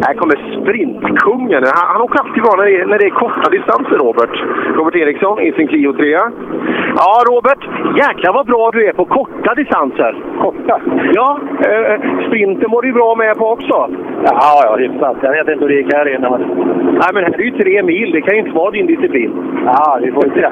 Här 0.06 0.14
kommer 0.14 0.36
sprintkungen. 0.60 1.62
Han, 1.76 1.86
han 1.93 2.02
åker 2.02 2.18
alltid 2.20 2.43
bra 2.43 2.55
när 2.59 2.64
det, 2.64 2.81
är, 2.81 2.86
när 2.86 2.98
det 2.98 3.06
är 3.06 3.10
korta 3.10 3.51
distanser, 3.51 3.97
Robert. 4.05 4.35
Robert 4.78 4.97
Eriksson 4.97 5.40
i 5.40 5.52
sin 5.52 5.68
Clio 5.68 5.93
3. 5.93 6.10
Ja, 7.01 7.14
Robert. 7.31 7.62
Jäklar 7.97 8.32
vad 8.32 8.47
bra 8.47 8.70
du 8.70 8.89
är 8.89 8.93
på 8.93 9.05
korta 9.05 9.55
distanser. 9.55 10.12
Korta? 10.40 10.81
Ja, 11.14 11.39
eh, 11.68 11.97
sprinten 12.26 12.70
var 12.70 12.82
du 12.82 12.93
bra 12.93 13.14
med 13.14 13.36
på 13.36 13.47
också. 13.56 13.76
Ja, 14.24 14.60
ja, 14.66 14.76
hyfsat. 14.76 15.16
Jag 15.22 15.32
vet 15.32 15.48
inte 15.48 15.64
hur 15.64 15.68
det 15.68 15.74
gick 15.74 15.93
här 15.93 16.14
inne. 16.14 16.31
Men... 16.31 16.40
Nej, 17.01 17.10
men 17.14 17.24
här 17.24 17.40
är 17.40 17.44
ju 17.51 17.51
tre 17.51 17.82
mil. 17.82 18.12
Det 18.12 18.20
kan 18.20 18.35
ju 18.35 18.40
inte 18.40 18.59
vara 18.60 18.70
din 18.70 18.86
disciplin. 18.86 19.32
Ja, 19.66 19.98
vi 20.02 20.12
får 20.12 20.22
se. 20.22 20.40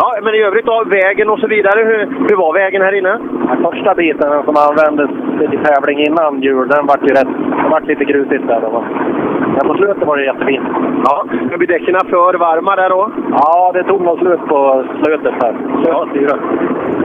ja, 0.00 0.18
men 0.22 0.34
i 0.34 0.42
övrigt 0.42 0.66
då, 0.66 0.84
vägen 0.86 1.30
och 1.30 1.38
så 1.38 1.46
vidare. 1.46 1.80
Hur, 1.84 1.98
hur 2.28 2.36
var 2.36 2.52
vägen 2.52 2.82
här 2.82 2.94
inne? 2.98 3.18
Den 3.48 3.62
första 3.62 3.94
biten 3.94 4.42
som 4.44 4.56
användes 4.68 5.10
i 5.54 5.56
tävling 5.66 5.98
innan 5.98 6.42
jul, 6.42 6.68
den 6.68 6.86
vart 6.86 7.02
ju 7.02 7.14
rätt, 7.14 7.32
den 7.62 7.70
vart 7.70 7.86
lite 7.86 8.04
grusigt 8.42 8.48
där. 8.48 8.60
Då. 8.60 8.84
Men 9.56 9.68
på 9.68 9.74
slutet 9.74 10.06
var 10.06 10.16
det 10.16 10.24
jättefint. 10.24 10.66
Ja, 11.04 11.24
men 11.50 11.58
blir 11.58 11.68
däcken 11.68 11.96
för 12.10 12.38
varma 12.38 12.76
där 12.76 12.90
då? 12.90 13.10
Ja, 13.30 13.72
det 13.74 13.84
tog 13.84 14.00
nog 14.02 14.18
slut 14.18 14.40
på 14.48 14.84
slutet 15.04 15.34
här. 15.42 15.54
Ja, 15.84 16.08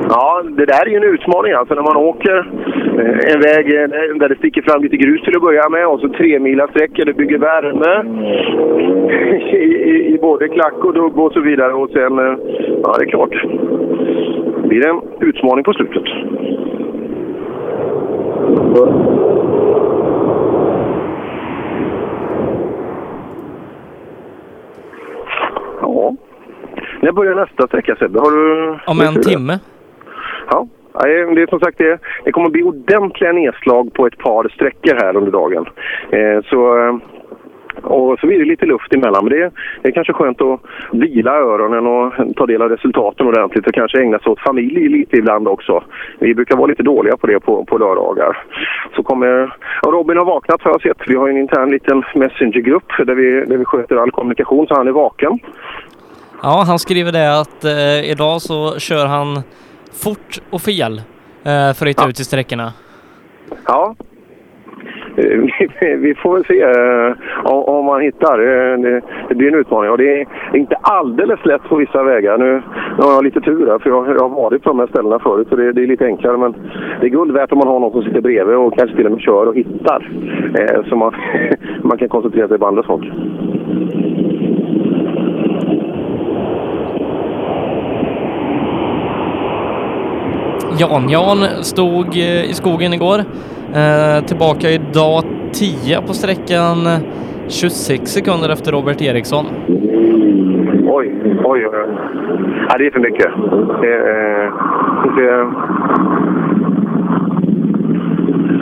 ja, 0.10 0.44
det 0.44 0.66
där 0.66 0.86
är 0.86 0.90
ju 0.90 0.98
en 0.98 1.14
utmaning 1.14 1.54
alltså 1.54 1.74
när 1.76 1.82
man 1.82 1.98
åker 1.98 2.38
eh, 3.00 3.34
en 3.34 3.42
väg 3.42 3.66
eh, 3.76 4.16
där 4.20 4.30
det 4.30 4.38
sticker 4.38 4.62
fram 4.62 4.82
lite 4.84 4.98
grus 4.98 5.22
till 5.22 5.36
att 5.36 5.42
börja 5.42 5.70
med 5.70 5.88
och 5.88 6.00
så 6.00 6.10
tre 6.10 6.40
mila 6.40 6.68
sträckor, 6.68 7.06
det 7.06 7.14
bygger 7.14 7.38
värme 7.38 7.94
i, 9.52 9.66
i, 9.92 10.14
i 10.14 10.18
både 10.22 10.48
klack 10.48 10.84
och 10.84 10.94
dugg 10.94 11.18
och 11.18 11.34
så 11.34 11.40
vidare 11.40 11.74
och 11.74 11.90
sen, 11.90 12.20
eh, 12.20 12.38
ja 12.84 12.96
det 12.98 13.06
är 13.06 13.10
klart, 13.10 13.36
det 14.62 14.68
blir 14.68 14.88
en 14.88 15.02
utmaning 15.20 15.64
på 15.64 15.74
slutet. 15.74 16.04
Ja. 25.98 26.16
När 27.02 27.12
börjar 27.12 27.36
nästa 27.36 27.68
sträcka 27.68 27.96
Sebbe? 27.96 28.20
Har 28.20 28.32
du... 28.32 28.80
Om 28.88 29.02
en 29.02 29.22
timme. 29.22 29.60
Ja, 30.50 30.68
det 31.36 31.42
är 31.42 31.48
som 31.50 31.60
sagt 31.60 31.78
det. 31.78 32.00
Det 32.24 32.32
kommer 32.32 32.50
bli 32.50 32.64
ordentliga 32.64 33.32
nedslag 33.32 33.94
på 33.94 34.08
ett 34.08 34.18
par 34.18 34.50
sträckor 34.50 34.96
här 34.96 35.18
under 35.18 35.32
dagen. 35.32 35.66
Eh, 36.12 36.44
så, 36.50 36.78
eh, 36.78 36.96
och 37.84 38.20
så 38.20 38.28
blir 38.28 38.40
det 38.40 38.46
lite 38.46 38.66
luft 38.66 38.94
emellan. 38.94 39.24
Men 39.26 39.34
det, 39.34 39.44
är- 39.44 39.52
det 39.82 39.88
är 39.88 39.92
kanske 39.92 40.14
skönt 40.14 40.42
att 40.42 40.60
vila 40.92 41.32
öronen 41.32 41.88
och 41.88 42.36
ta 42.36 42.46
del 42.46 42.62
av 42.62 42.70
resultaten 42.70 43.28
ordentligt 43.28 43.68
och 43.68 43.74
kanske 43.74 44.02
ägna 44.02 44.20
sig 44.20 44.32
åt 44.32 44.40
familj 44.40 44.90
lite 44.90 45.18
ibland 45.18 45.48
också. 45.48 45.84
Vi 46.20 46.36
brukar 46.36 46.56
vara 46.56 46.68
lite 46.68 46.84
dåliga 46.84 47.18
på 47.18 47.28
det 47.28 47.40
på, 47.40 47.66
på 47.66 47.78
lördagar. 47.78 48.44
Så 48.96 49.04
kommer, 49.04 49.56
ja, 49.82 49.90
Robin 49.92 50.18
har 50.18 50.26
vaknat 50.26 50.62
har 50.62 50.72
jag 50.72 50.82
sett. 50.82 50.98
Vi 51.08 51.16
har 51.16 51.30
en 51.30 51.38
intern 51.38 51.72
liten 51.72 52.04
messengergrupp 52.16 52.92
där 52.98 53.16
vi, 53.16 53.46
där 53.46 53.58
vi 53.58 53.66
sköter 53.66 53.96
all 53.96 54.12
kommunikation 54.12 54.68
så 54.68 54.76
han 54.76 54.88
är 54.88 54.92
vaken. 54.92 55.40
Ja, 56.44 56.64
han 56.68 56.80
skriver 56.80 57.12
det 57.12 57.40
att 57.40 57.64
eh, 57.66 58.12
idag 58.12 58.42
så 58.42 58.80
kör 58.80 59.06
han 59.06 59.42
fort 60.04 60.38
och 60.50 60.62
fel 60.62 60.98
eh, 60.98 61.74
för 61.74 61.86
att 61.86 61.90
hitta 61.90 62.10
ut 62.10 62.20
i 62.20 62.24
sträckorna. 62.24 62.74
Ja. 63.68 63.96
Eh, 65.18 65.40
vi, 65.98 66.16
får 66.16 66.34
väl 66.34 66.46
se 66.46 66.62
eh, 66.62 67.70
om, 67.70 67.86
man 67.86 68.02
hittar. 68.02 68.40
Eh, 68.40 68.80
det, 68.80 69.02
det 69.30 69.36
blir 69.36 69.48
en 69.48 69.60
utmaning 69.60 69.92
och 69.92 69.98
det 69.98 70.22
är 70.22 70.28
inte 70.54 70.76
alldeles 70.76 71.46
lätt 71.46 71.64
på 71.64 71.76
vissa 71.76 72.04
vägar. 72.04 72.38
Nu, 72.38 72.62
nu 72.98 73.04
har 73.04 73.12
jag 73.12 73.24
lite 73.24 73.42
tur 73.42 73.68
här 73.68 73.80
för 73.80 73.90
jag, 73.90 74.08
jag 74.08 74.20
har 74.20 74.30
varit 74.30 74.64
på 74.64 74.70
de 74.70 74.80
här 74.80 74.88
ställena 74.88 75.20
förut 75.20 75.48
så 75.50 75.56
det, 75.56 75.72
det 75.72 75.84
är 75.84 75.88
lite 75.88 76.06
enklare. 76.06 76.38
Men 76.38 76.56
det 77.02 77.08
är 77.08 77.10
guld 77.10 77.32
värt 77.32 77.52
om 77.52 77.58
man 77.58 77.68
har 77.68 77.80
någon 77.80 77.92
som 77.92 78.04
sitter 78.04 78.22
bredvid 78.22 78.56
och 78.56 78.78
kanske 78.78 78.96
till 78.96 79.06
och 79.06 79.12
med 79.12 79.22
kör 79.22 79.46
och 79.48 79.56
hittar. 79.56 80.10
Så 80.90 80.96
man, 80.96 81.16
man 81.82 81.98
kan 81.98 82.10
koncentrera 82.10 82.48
sig 82.48 82.60
på 82.60 82.68
andra 82.68 82.84
saker. 82.84 83.14
Jan-Jan 90.80 91.64
stod 91.64 92.16
i 92.16 92.54
skogen 92.54 92.94
igår. 92.94 93.24
Eh, 93.74 94.26
tillbaka 94.26 94.70
idag 94.70 95.24
10 95.52 96.02
på 96.02 96.14
sträckan 96.14 96.78
26 97.48 98.08
sekunder 98.08 98.50
efter 98.50 98.72
Robert 98.72 99.02
Eriksson. 99.02 99.46
Oj, 100.88 101.12
oj, 101.44 101.68
oj. 101.68 101.68
Ja, 102.70 102.78
det 102.78 102.86
är 102.86 102.92
för 102.92 103.00
mycket. 103.00 103.28
Det, 103.82 103.96
eh, 103.96 104.54
det... 105.16 105.52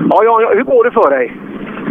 Ja, 0.10 0.24
ja, 0.24 0.42
ja, 0.42 0.52
hur 0.54 0.64
går 0.64 0.84
det 0.84 0.92
för 0.92 1.10
dig? 1.10 1.45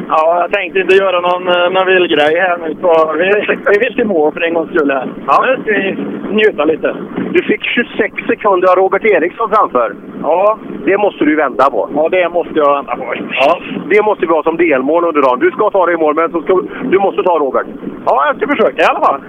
Ja, 0.08 0.40
jag 0.40 0.52
tänkte 0.52 0.80
inte 0.80 0.94
göra 0.94 1.20
någon, 1.20 1.48
eh, 1.48 1.70
någon 1.70 1.86
vild 1.86 2.10
grej 2.10 2.34
här 2.40 2.58
nu. 2.58 2.76
Så 2.80 3.12
vi, 3.18 3.24
vi 3.72 3.78
vill 3.84 3.94
till 3.94 4.06
mål 4.06 4.32
för 4.32 4.40
en 4.40 4.54
gångs 4.54 4.70
skull 4.70 4.90
här. 4.90 5.08
Ja. 5.26 5.44
Nu 5.46 5.62
ska 5.62 5.72
vi 5.72 5.96
njuta 6.34 6.64
lite. 6.64 6.96
Du 7.32 7.42
fick 7.42 7.62
26 7.64 8.14
sekunder 8.26 8.68
av 8.68 8.76
Robert 8.76 9.04
Eriksson 9.04 9.50
framför. 9.50 9.96
Ja, 10.22 10.58
Det 10.86 10.98
måste 10.98 11.24
du 11.24 11.36
vända 11.36 11.70
på. 11.70 11.90
Ja, 11.94 12.08
det 12.08 12.28
måste 12.28 12.52
jag 12.54 12.74
vända 12.74 12.96
på. 12.96 13.14
Ja, 13.30 13.58
det 13.90 14.02
måste 14.02 14.26
vi 14.26 14.32
ha 14.32 14.42
som 14.42 14.56
delmål 14.56 15.04
under 15.04 15.22
dagen. 15.22 15.38
Du 15.38 15.50
ska 15.50 15.70
ta 15.70 15.86
det 15.86 15.92
i 15.92 15.96
mål, 15.96 16.14
men 16.14 16.30
så 16.30 16.42
ska, 16.42 16.60
du 16.90 16.98
måste 16.98 17.22
ta 17.22 17.38
Robert. 17.38 17.66
Ja, 18.06 18.26
jag 18.26 18.36
ska 18.36 18.46
försöka 18.46 18.82
i 18.82 18.86
alla 18.86 19.00
fall. 19.06 19.20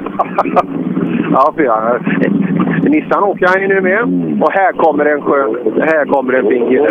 ja, 1.31 1.53
fyra. 1.57 1.99
Nissan 2.89 3.23
åker 3.23 3.47
han 3.47 3.61
ju 3.61 3.67
nu 3.67 3.81
med. 3.81 4.01
Och 4.43 4.51
här 4.51 4.71
kommer 4.71 5.05
en 5.05 5.21
skön... 5.21 5.51
Här 5.81 6.05
kommer 6.05 6.33
en 6.33 6.47
fin 6.49 6.67
kille. 6.69 6.89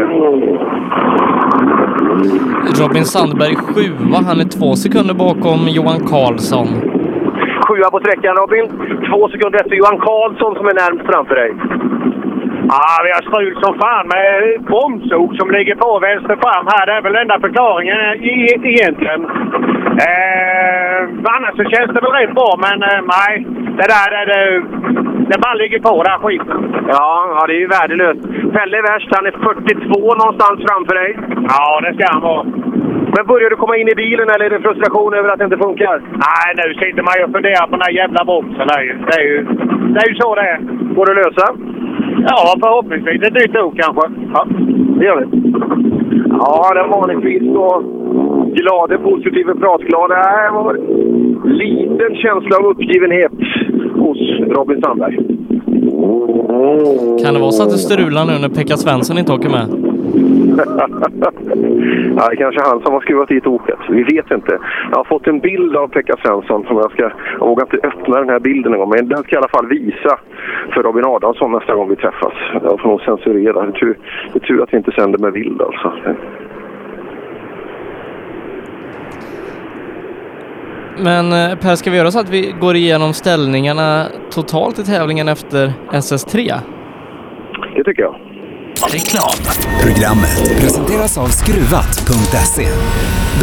Robin 2.80 3.04
Sandberg 3.04 3.56
sjua, 3.56 4.16
han 4.28 4.40
är 4.40 4.48
två 4.58 4.70
sekunder 4.84 5.14
bakom 5.14 5.60
Johan 5.76 6.00
Karlsson. 6.10 6.68
Sjua 7.66 7.90
på 7.90 7.98
sträckan 8.00 8.36
Robin. 8.36 8.66
Två 9.08 9.28
sekunder 9.28 9.58
efter 9.60 9.76
Johan 9.80 9.98
Karlsson 10.06 10.54
som 10.56 10.66
är 10.66 10.76
närmst 10.82 11.04
framför 11.10 11.34
dig. 11.34 11.52
Ja, 12.68 12.86
vi 13.04 13.10
har 13.16 13.22
strul 13.28 13.54
som 13.62 13.72
fan 13.82 14.06
med 14.14 14.26
bromsok 14.68 15.30
som 15.40 15.50
ligger 15.56 15.74
på 15.74 15.98
vänster 15.98 16.36
fram 16.44 16.66
här. 16.72 16.86
Det 16.86 16.92
är 16.92 17.02
väl 17.02 17.22
enda 17.22 17.40
förklaringen 17.40 17.98
egentligen. 18.74 19.20
Eh, 20.06 21.00
annars 21.34 21.54
så 21.56 21.64
känns 21.72 21.90
det 21.94 22.00
väl 22.04 22.18
rätt 22.18 22.34
bra, 22.34 22.50
men 22.64 22.76
eh, 22.90 23.00
nej. 23.16 23.32
Det 23.78 23.88
där, 23.94 24.08
det, 24.14 24.24
det, 24.32 24.44
det 25.30 25.38
bara 25.44 25.54
ligger 25.54 25.80
på 25.80 26.02
där 26.02 26.18
skiten. 26.22 26.58
Ja, 26.88 27.10
ja, 27.34 27.46
det 27.46 27.54
är 27.58 27.62
ju 27.64 27.66
värdelöst. 27.66 28.22
Pelle 28.54 28.78
är 28.78 28.86
värst. 28.92 29.08
Han 29.16 29.26
är 29.26 29.34
42 29.48 30.14
någonstans 30.22 30.56
framför 30.68 30.94
dig. 31.00 31.10
Ja, 31.54 31.80
det 31.84 31.94
ska 31.94 32.04
han 32.14 32.22
vara. 32.22 32.44
Men 33.14 33.26
börjar 33.26 33.50
du 33.50 33.56
komma 33.56 33.76
in 33.76 33.88
i 33.88 33.94
bilen 33.94 34.28
eller 34.30 34.44
är 34.46 34.50
det 34.50 34.66
frustration 34.68 35.14
över 35.14 35.28
att 35.28 35.38
det 35.38 35.44
inte 35.44 35.64
funkar? 35.66 35.94
Nej, 36.26 36.48
nu 36.56 36.74
sitter 36.74 37.02
man 37.02 37.14
ju 37.18 37.24
och 37.24 37.32
funderar 37.36 37.66
på 37.66 37.76
den 37.76 37.86
här 37.86 37.94
jävla 38.00 38.24
bromsen. 38.24 38.66
Det 38.68 38.74
är 38.80 38.84
ju, 38.88 38.94
det 39.08 39.16
är 39.20 39.26
ju, 39.30 39.36
det 39.94 40.00
är 40.04 40.08
ju 40.10 40.14
så 40.14 40.34
det 40.34 40.46
är. 40.52 40.58
Går 40.94 41.06
det 41.06 41.12
att 41.12 41.22
lösa? 41.24 41.46
Ja, 42.28 42.54
förhoppningsvis. 42.62 43.22
Ett 43.22 43.38
nytt 43.40 43.56
ok 43.56 43.74
kanske. 43.82 44.04
Ja, 44.34 44.46
det 44.98 45.04
gör 45.04 45.16
vi. 45.20 45.26
Ja, 46.40 46.74
den 46.74 46.90
vanligtvis 46.90 47.42
så 47.54 47.66
glade, 48.54 48.98
positiv, 48.98 49.44
pratglad. 49.44 50.10
Det 50.10 50.50
var 50.52 50.74
liten 51.44 52.16
känsla 52.16 52.56
av 52.56 52.66
uppgivenhet 52.66 53.32
hos 53.94 54.18
Robin 54.56 54.82
Sandberg. 54.82 55.16
Kan 57.22 57.34
det 57.34 57.40
vara 57.40 57.52
så 57.52 57.62
att 57.62 57.70
det 57.70 57.78
strular 57.78 58.24
nu 58.24 58.32
när 58.40 58.48
Pekka 58.48 58.76
Svensson 58.76 59.18
inte 59.18 59.32
åker 59.32 59.50
med? 59.50 59.66
ja, 62.16 62.28
det 62.28 62.34
är 62.34 62.36
kanske 62.36 62.60
han 62.62 62.80
som 62.82 62.92
har 62.92 63.00
skruvat 63.00 63.28
dit 63.28 63.46
oket. 63.46 63.78
Vi 63.88 64.02
vet 64.02 64.30
inte. 64.30 64.58
Jag 64.90 64.96
har 64.96 65.04
fått 65.04 65.26
en 65.26 65.40
bild 65.40 65.76
av 65.76 65.88
Pekka 65.88 66.16
Svensson 66.22 66.64
som 66.66 66.76
jag 66.76 66.90
ska... 66.90 67.02
Jag 67.40 67.46
vågar 67.46 67.64
inte 67.64 67.86
öppna 67.86 68.18
den 68.18 68.28
här 68.28 68.40
bilden 68.40 68.72
en 68.72 68.78
gång, 68.78 68.90
men 68.90 69.08
den 69.08 69.22
ska 69.22 69.36
jag 69.36 69.42
i 69.42 69.44
alla 69.44 69.48
fall 69.48 69.68
visa 69.68 70.18
för 70.72 70.82
Robin 70.82 71.04
Adamsson 71.04 71.52
nästa 71.52 71.74
gång 71.74 71.88
vi 71.88 71.96
träffas. 71.96 72.32
Jag 72.62 72.80
får 72.80 72.88
nog 72.88 73.00
censurera. 73.00 73.62
Det 73.62 73.68
är 73.68 73.72
tur, 73.72 73.98
det 74.32 74.38
är 74.42 74.46
tur 74.46 74.62
att 74.62 74.72
vi 74.72 74.76
inte 74.76 74.92
sänder 74.92 75.18
med 75.18 75.32
bild 75.32 75.62
alltså. 75.62 75.92
Men 80.98 81.32
eh, 81.32 81.58
Per, 81.58 81.76
ska 81.76 81.90
vi 81.90 81.96
göra 81.96 82.10
så 82.10 82.18
att 82.18 82.28
vi 82.28 82.54
går 82.60 82.76
igenom 82.76 83.14
ställningarna 83.14 84.08
totalt 84.30 84.78
i 84.78 84.84
tävlingen 84.84 85.28
efter 85.28 85.72
SS3? 85.92 86.60
Det 87.76 87.84
tycker 87.84 88.02
jag. 88.02 88.14
Reklam. 88.92 89.56
Programmet 89.82 90.60
presenteras 90.60 91.18
av 91.18 91.26
Skruvat.se. 91.26 92.66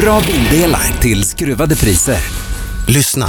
Bra 0.02 0.20
bildelar 0.28 1.02
till 1.02 1.24
skruvade 1.24 1.76
priser. 1.76 2.18
Lyssna. 2.88 3.26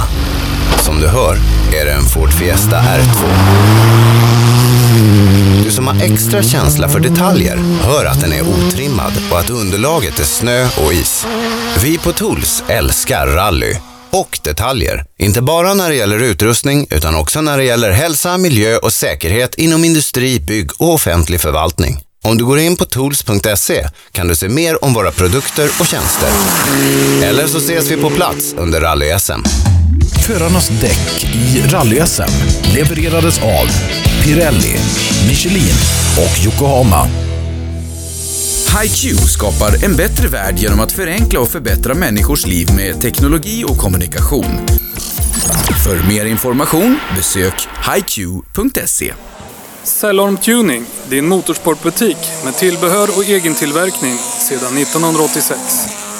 Som 0.77 0.95
du 1.01 1.07
hör 1.07 1.35
är 1.81 1.85
det 1.85 1.93
en 1.93 2.01
Ford 2.13 2.29
Fiesta 2.29 2.75
R2. 2.75 3.25
Du 5.63 5.71
som 5.71 5.87
har 5.87 5.95
extra 5.95 6.41
känsla 6.41 6.89
för 6.89 6.99
detaljer 6.99 7.57
hör 7.83 8.05
att 8.05 8.21
den 8.21 8.31
är 8.31 8.41
otrimmad 8.41 9.13
och 9.31 9.39
att 9.39 9.49
underlaget 9.49 10.19
är 10.19 10.23
snö 10.23 10.63
och 10.85 10.93
is. 10.93 11.27
Vi 11.83 11.97
på 11.97 12.11
Tools 12.11 12.63
älskar 12.67 13.27
rally 13.27 13.75
och 14.13 14.39
detaljer. 14.43 15.05
Inte 15.19 15.41
bara 15.41 15.73
när 15.73 15.89
det 15.89 15.95
gäller 15.95 16.19
utrustning 16.19 16.87
utan 16.89 17.15
också 17.15 17.41
när 17.41 17.57
det 17.57 17.63
gäller 17.63 17.91
hälsa, 17.91 18.37
miljö 18.37 18.77
och 18.77 18.93
säkerhet 18.93 19.55
inom 19.55 19.83
industri, 19.83 20.39
bygg 20.39 20.71
och 20.77 20.93
offentlig 20.93 21.41
förvaltning. 21.41 21.99
Om 22.23 22.37
du 22.37 22.45
går 22.45 22.59
in 22.59 22.75
på 22.75 22.85
tools.se 22.85 23.89
kan 24.11 24.27
du 24.27 24.35
se 24.35 24.49
mer 24.49 24.85
om 24.85 24.93
våra 24.93 25.11
produkter 25.11 25.69
och 25.79 25.87
tjänster. 25.87 26.29
Eller 27.23 27.47
så 27.47 27.57
ses 27.57 27.91
vi 27.91 27.97
på 27.97 28.09
plats 28.09 28.55
under 28.57 28.81
rally-SM. 28.81 29.43
Förarnas 30.27 30.69
däck 30.81 31.23
i 31.23 31.61
rally-SM 31.67 32.31
levererades 32.75 33.39
av 33.43 33.67
Pirelli, 34.23 34.75
Michelin 35.27 35.75
och 36.17 36.45
Yokohama. 36.45 37.32
HiQ 38.81 39.17
skapar 39.19 39.85
en 39.85 39.95
bättre 39.95 40.27
värld 40.27 40.57
genom 40.57 40.79
att 40.79 40.91
förenkla 40.91 41.39
och 41.39 41.49
förbättra 41.49 41.93
människors 41.93 42.45
liv 42.45 42.67
med 42.75 43.01
teknologi 43.01 43.65
och 43.67 43.77
kommunikation. 43.77 44.65
För 45.85 46.07
mer 46.07 46.25
information 46.25 46.99
besök 47.15 47.67
hiq.se. 47.95 49.13
Cellorm 49.83 50.37
Tuning, 50.37 50.85
din 51.09 51.27
motorsportbutik 51.27 52.17
med 52.43 52.55
tillbehör 52.55 53.17
och 53.17 53.23
egen 53.23 53.55
tillverkning 53.55 54.17
sedan 54.17 54.77
1986. 54.77 55.59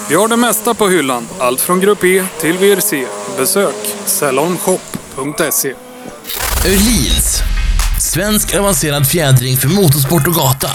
Vi 0.10 0.16
har 0.16 0.28
det 0.28 0.38
mesta 0.38 0.74
på 0.74 0.88
hyllan, 0.88 1.28
allt 1.40 1.62
från 1.62 1.80
Grupp 1.80 2.04
E 2.04 2.26
till 2.42 2.58
VRC. 2.58 3.06
Besök 3.38 3.96
cellormshop.se. 4.06 5.74
Öhlins. 6.66 7.42
Svensk 8.00 8.56
avancerad 8.56 9.08
fjädring 9.08 9.58
för 9.58 9.68
motorsport 9.68 10.28
och 10.28 10.34
gata. 10.34 10.70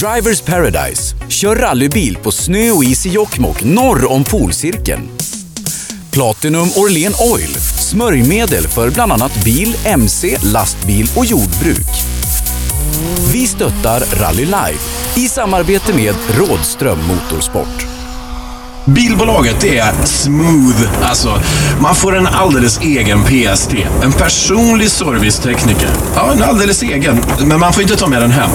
Drivers 0.00 0.40
Paradise. 0.40 1.14
Kör 1.28 1.56
rallybil 1.56 2.16
på 2.16 2.32
snö 2.32 2.70
och 2.70 2.84
is 2.84 3.06
i 3.06 3.08
Jokkmokk 3.08 3.64
norr 3.64 4.12
om 4.12 4.24
polcirkeln. 4.24 5.08
Platinum 6.10 6.68
Orlen 6.76 7.12
Oil. 7.32 7.54
Smörjmedel 7.80 8.68
för 8.68 8.90
bland 8.90 9.12
annat 9.12 9.44
bil, 9.44 9.76
mc, 9.84 10.38
lastbil 10.42 11.10
och 11.16 11.24
jordbruk. 11.24 11.88
Vi 13.32 13.46
stöttar 13.46 14.00
Rally 14.20 14.44
Life 14.44 15.20
i 15.20 15.28
samarbete 15.28 15.94
med 15.94 16.14
Rådström 16.38 16.98
Motorsport. 17.06 17.91
Bilbolaget 18.84 19.60
det 19.60 19.78
är 19.78 19.92
smooth. 20.04 20.82
Alltså, 21.02 21.40
man 21.80 21.94
får 21.94 22.16
en 22.16 22.26
alldeles 22.26 22.80
egen 22.80 23.24
PST. 23.24 23.74
En 24.02 24.12
personlig 24.12 24.90
servicetekniker. 24.90 25.88
Ja, 26.14 26.32
en 26.32 26.42
alldeles 26.42 26.82
egen. 26.82 27.24
Men 27.46 27.60
man 27.60 27.72
får 27.72 27.82
inte 27.82 27.96
ta 27.96 28.06
med 28.06 28.22
den 28.22 28.30
hem. 28.30 28.50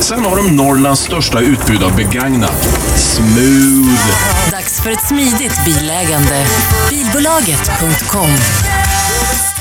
Sen 0.00 0.24
har 0.24 0.36
de 0.36 0.56
Norrlands 0.56 1.00
största 1.00 1.40
utbud 1.40 1.82
av 1.82 1.96
begagnat. 1.96 2.68
Smooth. 2.96 4.06
Dags 4.50 4.80
för 4.80 4.90
ett 4.90 5.08
smidigt 5.08 5.64
bilägande. 5.64 6.46
Bilbolaget.com 6.90 8.30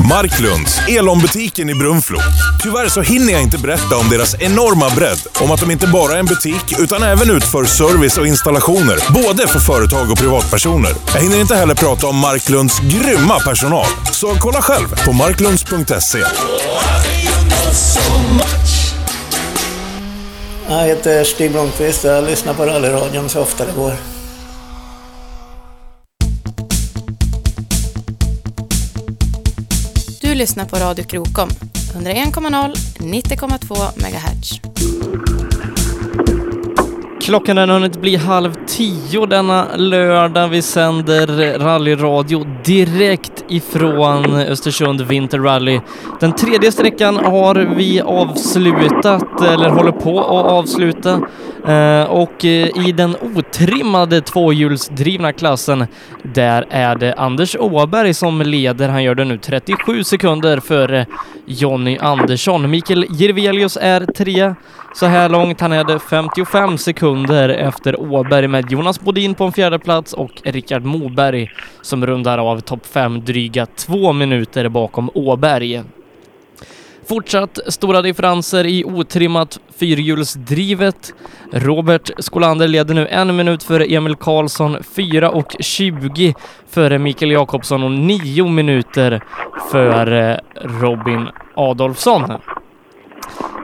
Marklunds, 0.10 0.80
Elombutiken 0.88 1.69
i 1.69 1.76
Brunflo. 1.76 2.19
Tyvärr 2.61 2.90
så 2.90 3.02
hinner 3.02 3.34
jag 3.34 3.41
inte 3.41 3.57
berätta 3.57 3.98
om 3.98 4.10
deras 4.10 4.36
enorma 4.40 4.90
bredd. 4.90 5.19
Om 5.40 5.52
att 5.52 5.60
de 5.60 5.72
inte 5.72 5.88
bara 5.88 6.14
är 6.14 6.19
en 6.19 6.26
butik 6.26 6.80
utan 6.80 7.03
även 7.03 7.30
utför 7.30 7.65
service 7.65 8.18
och 8.18 8.28
installationer. 8.28 9.14
Både 9.14 9.48
för 9.48 9.60
företag 9.60 10.11
och 10.11 10.18
privatpersoner. 10.18 10.91
Jag 11.14 11.22
hinner 11.22 11.41
inte 11.41 11.56
heller 11.56 11.76
prata 11.76 12.07
om 12.07 12.18
Marklunds 12.18 12.80
grymma 12.80 13.40
personal. 13.40 13.86
Så 14.11 14.36
kolla 14.40 14.61
själv 14.61 15.06
på 15.06 15.14
marklunds.se. 15.14 16.23
Jag 20.69 20.88
heter 20.88 21.23
Stig 21.23 21.52
Blomqvist 21.52 22.06
och 22.06 22.11
jag 22.11 22.23
lyssnar 22.23 22.53
på 22.53 22.65
rallyradion 22.65 23.30
så 23.30 23.41
ofta 23.41 23.65
det 23.65 23.72
går. 23.72 23.94
Lyssnar 30.41 30.65
på 30.65 30.76
Radio 30.76 31.05
Krokom. 31.05 31.49
101,0, 31.93 32.76
90,2 32.99 33.76
MHz. 33.97 34.61
Klockan 37.22 37.57
har 37.57 37.68
hunnit 37.68 38.02
bli 38.02 38.15
halv 38.15 38.53
tio 38.68 39.26
denna 39.26 39.76
lördag. 39.76 40.48
Vi 40.48 40.61
sänder 40.61 41.60
rallyradio 41.60 42.45
direkt 42.65 43.45
ifrån 43.49 44.35
Östersund 44.35 45.02
Winter 45.02 45.39
Rally. 45.39 45.80
Den 46.19 46.31
tredje 46.31 46.72
sträckan 46.72 47.18
har 47.18 47.56
vi 47.56 48.02
avslutat, 48.02 49.41
eller 49.41 49.69
håller 49.69 49.91
på 49.91 50.19
att 50.19 50.52
avsluta. 50.52 51.22
Eh, 51.68 52.03
och 52.03 52.45
eh, 52.45 52.88
i 52.88 52.91
den 52.91 53.15
otrimmade 53.35 54.22
tvåhjulsdrivna 54.22 55.34
klassen, 55.34 55.88
där 56.23 56.65
är 56.69 56.95
det 56.95 57.14
Anders 57.14 57.56
Åberg 57.60 58.14
som 58.14 58.41
leder. 58.41 58.89
Han 58.89 59.03
gör 59.03 59.15
det 59.15 59.26
nu 59.26 59.38
37 59.38 60.03
sekunder 60.03 60.60
före 60.60 61.06
Jonny 61.45 61.98
Andersson. 61.98 62.69
Mikael 62.69 63.06
Jirvelius 63.10 63.77
är 63.81 64.06
trea 64.06 64.56
så 64.93 65.05
här 65.05 65.30
långt. 65.30 65.61
Han 65.61 65.72
är 65.72 65.84
det 65.84 65.99
55 65.99 66.77
sekunder 66.77 67.49
efter 67.49 68.01
Åberg 68.01 68.47
med 68.47 68.72
Jonas 68.72 68.99
Bodin 68.99 69.35
på 69.35 69.43
en 69.43 69.51
fjärde 69.51 69.80
plats 69.80 70.13
och 70.13 70.31
Rickard 70.43 70.84
Moberg 70.84 71.51
som 71.81 72.05
rundar 72.05 72.38
av 72.38 72.59
topp 72.59 72.85
5 72.85 73.26
dryga 73.26 73.65
två 73.65 74.13
minuter 74.13 74.69
bakom 74.69 75.09
Åberg. 75.13 75.84
Fortsatt 77.07 77.59
stora 77.68 78.01
differenser 78.01 78.65
i 78.65 78.84
otrimmat 78.84 79.59
fyrhjulsdrivet. 79.77 81.13
Robert 81.51 82.11
Skolander 82.18 82.68
leder 82.68 82.93
nu 82.93 83.07
en 83.07 83.35
minut 83.35 83.63
före 83.63 83.85
Emil 83.85 84.15
Karlsson, 84.15 84.77
4 84.95 85.30
och 85.30 85.55
20 85.59 86.34
före 86.69 86.99
Mikael 86.99 87.31
Jakobsson 87.31 87.84
och 87.84 87.91
9 87.91 88.47
minuter 88.47 89.23
före 89.72 90.41
Robin 90.61 91.27
Adolfsson. 91.55 92.31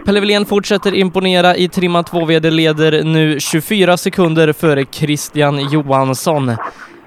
Pelle 0.06 0.20
Wilén 0.20 0.46
fortsätter 0.46 0.94
imponera 0.94 1.56
i 1.56 1.68
trimma 1.68 2.02
2VD 2.02 2.50
leder 2.50 3.04
nu 3.04 3.40
24 3.40 3.98
sekunder 3.98 4.54
före 4.54 4.86
Christian 4.86 5.70
Johansson. 5.70 6.52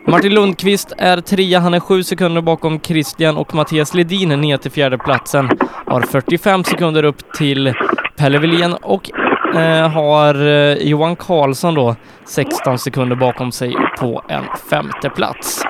Martin 0.07 0.35
Lundqvist 0.35 0.93
är 0.99 1.21
trea, 1.21 1.61
han 1.61 1.75
är 1.75 1.81
sju 1.81 2.03
sekunder 2.03 2.43
bakom 2.43 2.81
Christian 2.81 3.37
och 3.37 3.55
Mattias 3.55 3.95
Ledin 3.95 4.29
ner 4.29 4.57
till 4.57 4.71
fjärde 4.71 4.99
platsen. 4.99 5.51
Har 5.87 6.01
45 6.01 6.65
sekunder 6.65 7.05
upp 7.05 7.33
till 7.33 7.75
Pelle 8.17 8.39
Wilén 8.39 8.73
och 8.73 9.11
eh, 9.55 9.89
har 9.89 10.35
eh, 10.47 10.75
Johan 10.75 11.17
Karlsson 11.17 11.75
då 11.75 11.97
16 12.27 12.79
sekunder 12.79 13.17
bakom 13.17 13.53
sig 13.53 13.75
på 13.99 14.23
en 14.29 14.45
femte 14.71 15.11
plats. 15.11 15.63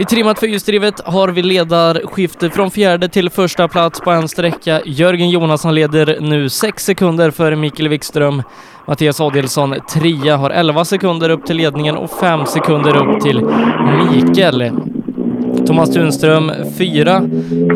I 0.00 0.04
trimmat 0.04 0.38
fyrhjulsdrivet 0.38 1.00
har 1.04 1.28
vi 1.28 1.42
ledarskifte 1.42 2.50
från 2.50 2.70
fjärde 2.70 3.08
till 3.08 3.30
första 3.30 3.68
plats 3.68 4.00
på 4.00 4.10
en 4.10 4.28
sträcka. 4.28 4.80
Jörgen 4.84 5.30
Jonasson 5.30 5.74
leder 5.74 6.18
nu 6.20 6.48
6 6.48 6.84
sekunder 6.84 7.30
före 7.30 7.56
Mikael 7.56 7.88
Wikström. 7.88 8.42
Mattias 8.86 9.20
Adelsson 9.20 9.74
trea, 9.94 10.36
har 10.36 10.50
11 10.50 10.84
sekunder 10.84 11.30
upp 11.30 11.46
till 11.46 11.56
ledningen 11.56 11.96
och 11.96 12.10
5 12.10 12.46
sekunder 12.46 12.96
upp 12.96 13.22
till 13.22 13.40
Mikael. 14.12 14.70
Thomas 15.66 15.94
Tunström 15.94 16.52
fyra, 16.78 17.12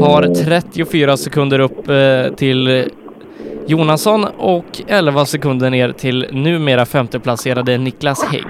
har 0.01 0.35
34 0.45 1.17
sekunder 1.17 1.59
upp 1.59 1.89
eh, 1.89 2.35
till 2.37 2.91
Jonasson 3.67 4.25
och 4.39 4.83
11 4.87 5.27
sekunder 5.27 5.71
ner 5.71 5.93
till 5.93 6.27
numera 6.33 6.87
femteplacerade 6.87 7.79
Niklas 7.79 8.25
Hägg. 8.25 8.47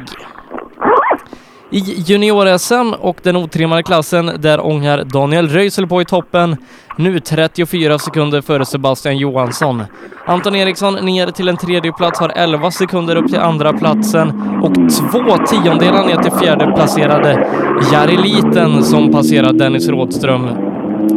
I 1.72 1.78
junior-SM 1.78 2.94
och 3.00 3.16
den 3.22 3.36
otrimmade 3.36 3.82
klassen, 3.82 4.30
där 4.38 4.66
ångar 4.66 5.04
Daniel 5.04 5.48
Röisel 5.48 5.86
på 5.86 6.02
i 6.02 6.04
toppen. 6.04 6.56
Nu 6.98 7.20
34 7.20 7.98
sekunder 7.98 8.40
före 8.40 8.64
Sebastian 8.64 9.18
Johansson. 9.18 9.82
Anton 10.26 10.56
Eriksson 10.56 10.94
ner 10.94 11.30
till 11.30 11.48
en 11.48 11.56
tredje 11.56 11.92
plats 11.92 12.20
har 12.20 12.28
11 12.28 12.70
sekunder 12.70 13.16
upp 13.16 13.28
till 13.28 13.38
andra 13.38 13.72
platsen 13.72 14.28
och 14.62 14.74
två 14.74 15.36
tiondelar 15.46 16.06
ner 16.06 16.22
till 16.22 16.32
fjärde 16.32 16.72
placerade 16.76 17.46
Jari 17.92 18.16
Liten 18.16 18.84
som 18.84 19.12
passerar 19.12 19.52
Dennis 19.52 19.88
Rådström 19.88 20.48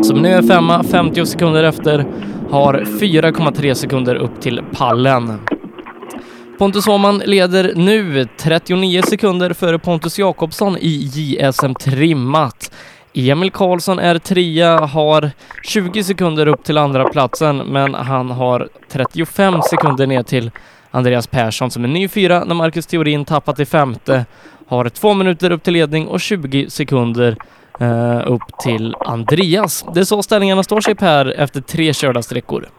som 0.03 0.21
nu 0.21 0.29
är 0.29 0.41
femma, 0.41 0.83
50 0.83 1.25
sekunder 1.25 1.63
efter, 1.63 2.05
har 2.49 2.73
4,3 2.73 3.73
sekunder 3.73 4.15
upp 4.15 4.41
till 4.41 4.61
pallen. 4.73 5.39
Pontus 6.57 6.87
Åhman 6.87 7.17
leder 7.25 7.73
nu 7.75 8.27
39 8.37 9.01
sekunder 9.01 9.53
före 9.53 9.79
Pontus 9.79 10.19
Jakobsson 10.19 10.77
i 10.77 11.09
JSM 11.13 11.73
trimmat. 11.73 12.71
Emil 13.13 13.51
Karlsson 13.51 13.99
är 13.99 14.17
trea, 14.17 14.77
har 14.77 15.31
20 15.63 16.03
sekunder 16.03 16.47
upp 16.47 16.63
till 16.63 16.77
andra 16.77 17.09
platsen 17.09 17.57
men 17.57 17.93
han 17.93 18.31
har 18.31 18.69
35 18.91 19.61
sekunder 19.61 20.07
ner 20.07 20.23
till 20.23 20.51
Andreas 20.91 21.27
Persson 21.27 21.71
som 21.71 21.83
är 21.83 21.87
ny 21.87 22.07
fyra 22.07 22.43
när 22.43 22.55
Marcus 22.55 22.85
Theorin 22.85 23.25
tappat 23.25 23.55
till 23.55 23.67
femte. 23.67 24.25
Har 24.67 24.89
två 24.89 25.13
minuter 25.13 25.51
upp 25.51 25.63
till 25.63 25.73
ledning 25.73 26.07
och 26.07 26.19
20 26.19 26.69
sekunder 26.69 27.37
eh, 27.79 28.31
upp 28.31 28.57
till 28.63 28.95
Andreas. 29.05 29.85
Det 29.93 29.99
är 29.99 30.03
så 30.03 30.23
ställningarna 30.23 30.63
står 30.63 30.81
sig 30.81 30.95
Per 30.95 31.39
efter 31.39 31.61
tre 31.61 31.93
körda 31.93 32.21
sträckor. 32.21 32.69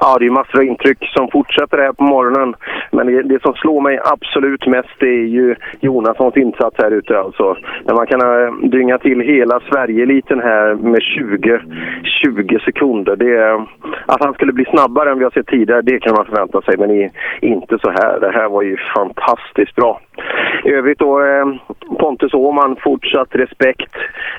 Ja, 0.00 0.16
det 0.18 0.26
är 0.26 0.30
massor 0.30 0.58
av 0.58 0.64
intryck 0.64 0.98
som 1.16 1.28
fortsätter 1.30 1.78
här 1.78 1.92
på 1.92 2.04
morgonen. 2.04 2.54
Men 2.92 3.06
det, 3.06 3.22
det 3.22 3.42
som 3.42 3.54
slår 3.54 3.80
mig 3.80 3.98
absolut 4.04 4.66
mest 4.66 4.88
det 4.98 5.08
är 5.08 5.26
ju 5.26 5.54
Jonassons 5.80 6.36
insats 6.36 6.76
här 6.78 6.90
ute. 6.90 7.18
Alltså. 7.18 7.56
När 7.84 7.94
man 7.94 8.06
kan 8.06 8.20
eh, 8.20 8.52
dynga 8.70 8.98
till 8.98 9.20
hela 9.20 9.60
Sverige-eliten 9.60 10.40
här 10.40 10.74
med 10.74 11.02
20, 11.02 11.60
20 12.24 12.58
sekunder. 12.58 13.16
Det, 13.16 13.44
eh, 13.44 13.62
att 14.06 14.24
han 14.24 14.34
skulle 14.34 14.52
bli 14.52 14.64
snabbare 14.64 15.10
än 15.10 15.18
vi 15.18 15.24
har 15.24 15.30
sett 15.30 15.46
tidigare, 15.46 15.82
det 15.82 15.98
kan 15.98 16.14
man 16.14 16.26
förvänta 16.26 16.62
sig. 16.62 16.76
Men 16.78 16.90
i, 16.90 17.10
inte 17.40 17.78
så 17.78 17.90
här. 17.90 18.20
Det 18.20 18.30
här 18.30 18.48
var 18.48 18.62
ju 18.62 18.76
fantastiskt 18.96 19.74
bra. 19.74 20.00
I 20.64 20.70
övrigt 20.70 20.98
då, 20.98 21.24
eh, 21.24 21.46
Pontus 21.98 22.34
Åhman, 22.34 22.76
fortsatt 22.82 23.34
respekt. 23.34 23.92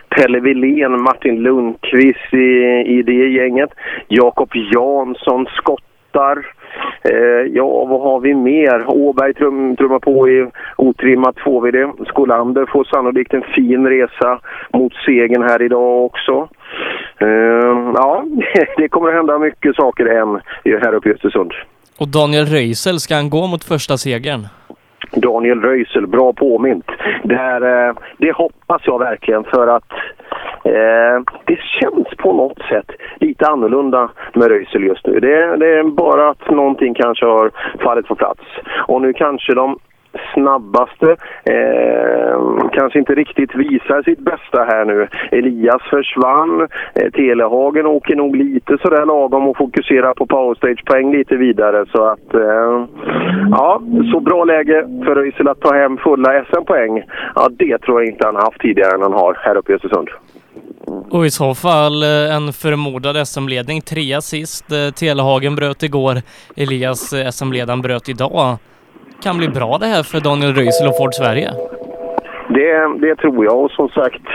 Pelle 0.10 0.40
Wilén, 0.40 1.02
Martin 1.02 1.36
Lundqvist 1.44 2.34
i, 2.34 2.48
i 2.86 3.02
det 3.02 3.30
gänget. 3.30 3.70
Jakob 4.08 4.50
Jansson 4.54 5.47
skottar. 5.48 6.54
Eh, 7.02 7.54
ja, 7.54 7.86
vad 7.86 8.02
har 8.02 8.20
vi 8.20 8.34
mer? 8.34 8.86
Åberg 8.88 9.34
trum, 9.34 9.76
trummar 9.76 10.00
på 10.00 10.30
i 10.30 10.48
otrimmat 10.78 11.36
2VD. 11.36 12.06
Skolander 12.08 12.66
får 12.66 12.84
sannolikt 12.84 13.34
en 13.34 13.44
fin 13.56 13.88
resa 13.88 14.40
mot 14.74 14.94
segern 15.06 15.44
här 15.44 15.62
idag 15.62 16.06
också. 16.06 16.50
Eh, 17.18 17.92
ja, 17.96 18.26
det 18.78 18.90
kommer 18.90 19.10
att 19.10 19.16
hända 19.16 19.40
mycket 19.40 19.76
saker 19.76 20.06
än 20.06 20.42
här 20.64 20.94
uppe 20.94 21.10
i 21.10 21.14
Östersund. 21.14 21.52
Och 22.00 22.08
Daniel 22.08 22.46
Röisel, 22.46 23.00
ska 23.00 23.16
han 23.16 23.30
gå 23.30 23.48
mot 23.48 23.64
första 23.64 23.98
segern? 23.98 24.48
Daniel 25.12 25.62
Röisel, 25.62 26.08
bra 26.08 26.34
påmint. 26.34 26.86
Det, 27.24 27.36
här, 27.36 27.88
eh, 27.88 27.96
det 28.18 28.32
hoppas 28.32 28.82
jag 28.86 29.00
verkligen 29.00 29.44
för 29.44 29.68
att 29.68 29.92
eh, 30.64 31.24
det 31.46 31.60
känns 31.60 32.08
på 32.18 32.34
något 32.34 32.62
sätt 32.70 32.92
lite 33.20 33.48
annorlunda 33.48 34.10
med 34.34 34.48
Röisel 34.48 34.84
just 34.84 35.08
nu. 35.08 35.20
Det, 35.20 35.58
det 35.58 35.80
är 35.80 35.84
bara 35.84 36.30
att 36.30 36.50
någonting 36.50 36.94
kanske 36.94 37.26
har 37.26 37.52
fallit 37.84 38.08
på 38.08 38.16
plats. 38.16 38.42
Och 38.88 39.02
nu 39.02 39.14
kanske 39.14 39.54
de 39.54 39.80
snabbaste 40.34 41.16
eh, 41.44 42.68
kanske 42.72 43.00
inte 43.00 43.16
riktigt 43.16 43.56
visar 43.56 44.04
sitt 44.04 44.20
bästa 44.20 44.64
här 44.64 44.86
nu. 44.86 45.08
Elias 45.32 45.82
försvann. 45.90 46.68
Eh, 46.96 47.12
Telehagen 47.12 47.86
åker 47.86 48.16
nog 48.16 48.36
lite 48.36 48.78
sådär 48.82 49.06
lagom 49.06 49.48
och 49.48 49.58
fokuserar 49.58 50.14
på 50.14 50.26
powerstage-poäng 50.26 51.12
lite 51.12 51.36
vidare. 51.36 51.86
Så 51.92 52.06
att, 52.06 52.34
eh, 52.34 52.86
ja, 53.52 53.82
så 54.12 54.20
bra 54.20 54.44
läge 54.44 54.88
för 55.06 55.16
Röisel 55.16 55.48
att 55.48 55.62
ta 55.62 55.74
hem 55.76 55.98
fulla 55.98 56.44
SM-poäng. 56.44 57.04
Ja, 57.36 57.50
det 57.52 57.78
tror 57.78 58.02
jag 58.02 58.12
inte 58.12 58.26
han 58.26 58.36
haft 58.36 58.62
tidigare 58.62 58.96
än 58.96 59.02
han 59.02 59.14
har 59.14 59.38
här 59.42 59.58
uppe 59.58 59.72
i 59.72 59.76
Östersund. 59.76 60.10
Och 61.10 61.26
i 61.26 61.32
så 61.32 61.56
fall 61.56 62.04
eh, 62.04 62.36
en 62.36 62.54
förmodad 62.54 63.28
SM-ledning, 63.28 63.82
trea 63.82 64.22
sist. 64.22 64.72
Eh, 64.72 64.90
Telehagen 64.94 65.56
bröt 65.56 65.84
igår, 65.84 66.22
Elias 66.56 67.14
eh, 67.14 67.30
SM-ledaren 67.30 67.82
bröt 67.82 68.10
idag. 68.10 68.58
Kan 69.24 69.38
bli 69.38 69.50
bra 69.50 69.78
det 69.78 69.86
här 69.86 70.04
för 70.04 70.20
Daniel 70.20 70.54
Röisel 70.54 70.88
och 70.88 70.98
Ford 70.98 71.14
Sverige. 71.14 71.50
Det, 72.50 72.98
det 73.08 73.16
tror 73.16 73.46
jag 73.46 73.60
och 73.60 73.72
som 73.72 73.90
sagt, 73.90 74.28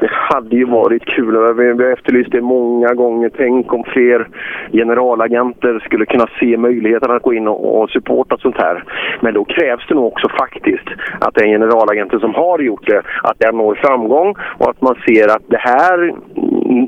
det 0.00 0.10
hade 0.10 0.56
ju 0.56 0.64
varit 0.64 1.04
kul. 1.04 1.54
Vi 1.54 1.84
har 1.84 1.92
efterlyst 1.92 2.32
det 2.32 2.40
många 2.40 2.94
gånger. 2.94 3.30
Tänk 3.36 3.72
om 3.72 3.84
fler 3.84 4.28
generalagenter 4.72 5.82
skulle 5.84 6.06
kunna 6.06 6.26
se 6.40 6.56
möjligheten 6.56 7.10
att 7.10 7.22
gå 7.22 7.34
in 7.34 7.48
och, 7.48 7.82
och 7.82 7.90
supporta 7.90 8.38
sånt 8.38 8.56
här. 8.56 8.84
Men 9.20 9.34
då 9.34 9.44
krävs 9.44 9.86
det 9.88 9.94
nog 9.94 10.06
också 10.06 10.28
faktiskt 10.28 10.88
att 11.20 11.34
den 11.34 11.48
generalagenten 11.48 12.20
som 12.20 12.34
har 12.34 12.58
gjort 12.58 12.86
det, 12.86 13.02
att 13.22 13.38
den 13.38 13.56
når 13.56 13.74
framgång 13.74 14.34
och 14.58 14.70
att 14.70 14.82
man 14.82 14.96
ser 15.06 15.28
att 15.28 15.42
det 15.46 15.60
här 15.60 16.14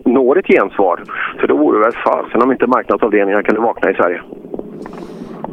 når 0.04 0.38
ett 0.38 0.46
gensvar. 0.46 1.02
För 1.40 1.46
då 1.48 1.56
vore 1.56 1.78
det 1.78 1.84
väl 1.84 2.02
fasen 2.04 2.42
om 2.42 2.52
inte 2.52 2.66
marknadsavdelningarna 2.66 3.42
kunde 3.42 3.60
vakna 3.60 3.90
i 3.90 3.94
Sverige. 3.94 4.20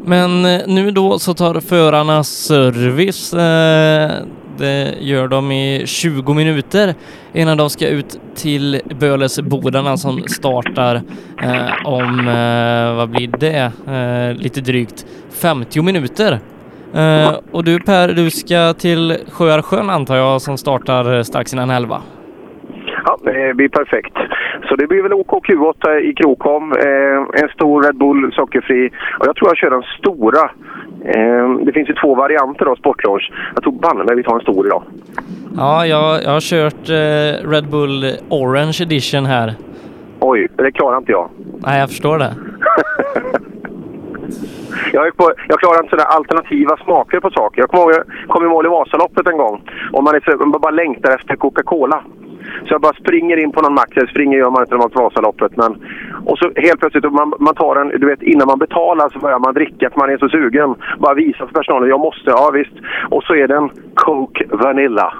Men 0.06 0.46
eh, 0.46 0.62
nu 0.68 0.92
då 0.92 1.20
så 1.20 1.34
tar 1.34 1.60
förarna 1.60 2.24
service. 2.24 3.34
Eh, 3.34 4.12
det 4.58 4.96
gör 5.00 5.28
de 5.28 5.52
i 5.52 5.84
20 5.86 6.34
minuter 6.34 6.96
innan 7.34 7.58
de 7.58 7.70
ska 7.70 7.88
ut 7.88 8.20
till 8.36 8.82
Bölesbodarna 9.00 9.98
som 9.98 10.24
startar 10.28 10.96
eh, 11.42 11.88
om, 11.88 12.26
vad 12.98 13.10
blir 13.10 13.28
det, 13.28 13.72
lite 14.38 14.62
drygt 14.62 15.06
50 15.30 15.82
minuter. 15.82 16.40
Och 17.52 17.64
du 17.64 17.80
Per, 17.80 18.14
du 18.14 18.30
ska 18.30 18.74
till 18.74 19.18
Sjöarsjön 19.32 19.90
antar 19.90 20.16
jag 20.16 20.42
som 20.42 20.58
startar 20.58 21.24
strax 21.24 21.54
innan 21.54 21.70
11. 21.70 22.02
Ja, 23.06 23.18
det 23.24 23.54
blir 23.54 23.70
perfekt. 23.70 24.14
Så 24.70 24.76
det 24.76 24.88
blir 24.88 25.02
väl 25.02 25.14
OK 25.14 25.48
Q8 25.48 26.00
i 26.00 26.14
Krokom. 26.14 26.72
Eh, 26.72 27.42
en 27.42 27.50
stor 27.50 27.84
Red 27.84 27.98
Bull 27.98 28.34
sockerfri. 28.34 28.90
Och 29.20 29.28
jag 29.28 29.36
tror 29.36 29.50
jag 29.50 29.58
kör 29.58 29.70
den 29.70 29.84
stora. 30.00 30.50
Eh, 31.06 31.66
det 31.66 31.72
finns 31.74 31.90
ju 31.90 31.94
två 31.94 32.16
varianter 32.16 32.66
av 32.66 32.76
sportlaunch. 32.76 33.32
Jag 33.54 33.64
tror 33.64 33.74
banne 33.74 34.04
mig 34.04 34.16
vi 34.16 34.24
tar 34.24 34.36
en 34.36 34.42
stor 34.42 34.66
idag. 34.66 34.84
Ja, 35.58 35.86
jag, 35.86 36.24
jag 36.24 36.32
har 36.32 36.42
kört 36.42 36.90
eh, 36.90 37.50
Red 37.50 37.70
Bull 37.72 38.04
Orange 38.30 38.78
Edition 38.82 39.26
här. 39.26 39.54
Oj, 40.20 40.48
det 40.56 40.72
klarar 40.72 40.98
inte 40.98 41.12
jag. 41.12 41.30
Nej, 41.66 41.80
jag 41.80 41.90
förstår 41.90 42.20
det. 42.20 42.34
Jag, 44.94 45.18
på, 45.18 45.32
jag 45.48 45.60
klarar 45.60 45.84
inte 45.84 45.90
sådana 45.90 46.10
alternativa 46.10 46.78
smaker 46.78 47.20
på 47.20 47.30
saker. 47.30 47.62
Jag 47.62 47.70
kommer 47.70 47.94
ihåg, 47.94 48.04
kom 48.28 48.46
i 48.46 48.48
mål 48.48 48.66
i 48.66 48.70
Vasaloppet 48.70 49.28
en 49.28 49.38
gång 49.38 49.62
och 49.94 50.04
man, 50.04 50.16
är 50.16 50.20
så, 50.20 50.38
man 50.38 50.62
bara 50.62 50.72
längtar 50.72 51.16
efter 51.16 51.36
Coca-Cola. 51.36 52.04
Så 52.64 52.74
jag 52.74 52.82
bara 52.82 52.94
springer 52.94 53.38
in 53.38 53.52
på 53.52 53.62
någon 53.62 53.74
mack. 53.74 53.92
Jag 53.94 54.10
springer 54.10 54.38
gör 54.38 54.50
man 54.50 54.62
inte 54.62 54.76
när 54.76 54.80
man 54.80 54.92
Vasaloppet. 54.94 55.58
Men, 55.58 55.72
och 56.26 56.38
så 56.38 56.52
helt 56.56 56.80
plötsligt, 56.80 57.12
man, 57.12 57.34
man 57.40 57.56
tar 57.56 57.76
en, 57.76 57.88
du 57.88 58.08
vet 58.08 58.22
innan 58.22 58.48
man 58.48 58.60
betalar 58.60 59.10
så 59.10 59.20
börjar 59.20 59.40
man 59.40 59.54
dricka 59.54 59.90
för 59.90 60.00
man 60.00 60.10
är 60.10 60.18
så 60.18 60.30
sugen. 60.30 60.76
Bara 61.00 61.14
visa 61.14 61.48
för 61.48 61.54
personalen, 61.54 61.90
jag 61.90 62.00
måste, 62.00 62.30
ja 62.30 62.52
visst. 62.54 62.76
Och 63.10 63.24
så 63.24 63.36
är 63.36 63.48
det 63.48 63.56
en 63.56 63.70
Coke 63.94 64.46
Vanilla. 64.50 65.14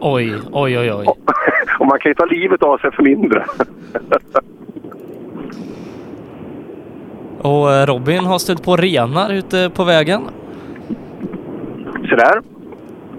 Oj, 0.00 0.34
oj, 0.52 0.78
oj, 0.78 0.92
oj. 0.92 1.06
Och 1.78 1.86
man 1.86 1.98
kan 1.98 2.10
ju 2.10 2.14
ta 2.14 2.24
livet 2.24 2.62
av 2.62 2.78
sig 2.78 2.92
för 2.92 3.02
mindre. 3.02 3.44
Och 7.42 7.72
eh, 7.72 7.86
Robin 7.86 8.24
har 8.24 8.38
stött 8.38 8.62
på 8.64 8.76
renar 8.76 9.32
ute 9.32 9.70
på 9.76 9.84
vägen. 9.84 10.22
Sådär. 12.08 12.40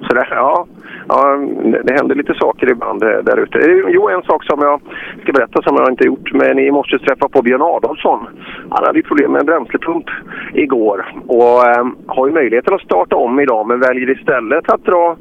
Sådär, 0.07 0.27
ja 0.31 0.65
ja. 1.07 1.37
Det 1.83 1.93
händer 1.93 2.15
lite 2.15 2.33
saker 2.33 2.71
ibland 2.71 3.03
eh, 3.03 3.09
där 3.09 3.37
ute. 3.39 3.59
Eh, 3.59 3.85
jo, 3.87 4.09
en 4.09 4.23
sak 4.23 4.43
som 4.43 4.59
jag 4.61 4.81
ska 5.23 5.31
berätta 5.31 5.61
som 5.61 5.75
jag 5.75 5.89
inte 5.89 6.05
gjort. 6.05 6.33
Men 6.33 6.59
i 6.59 6.71
morse 6.71 6.99
träffade 6.99 7.31
på 7.31 7.41
Björn 7.41 7.61
Adolfsson. 7.61 8.27
Han 8.69 8.85
hade 8.85 8.99
ju 8.99 9.03
problem 9.03 9.31
med 9.31 9.39
en 9.39 9.45
bränslepump 9.45 10.05
igår 10.53 11.05
och 11.27 11.67
eh, 11.67 11.85
har 12.07 12.27
ju 12.27 12.33
möjligheten 12.33 12.73
att 12.73 12.81
starta 12.81 13.15
om 13.15 13.39
idag 13.39 13.67
men 13.67 13.79
väljer 13.79 14.09
istället 14.19 14.69
att 14.69 14.85
dra 14.85 15.17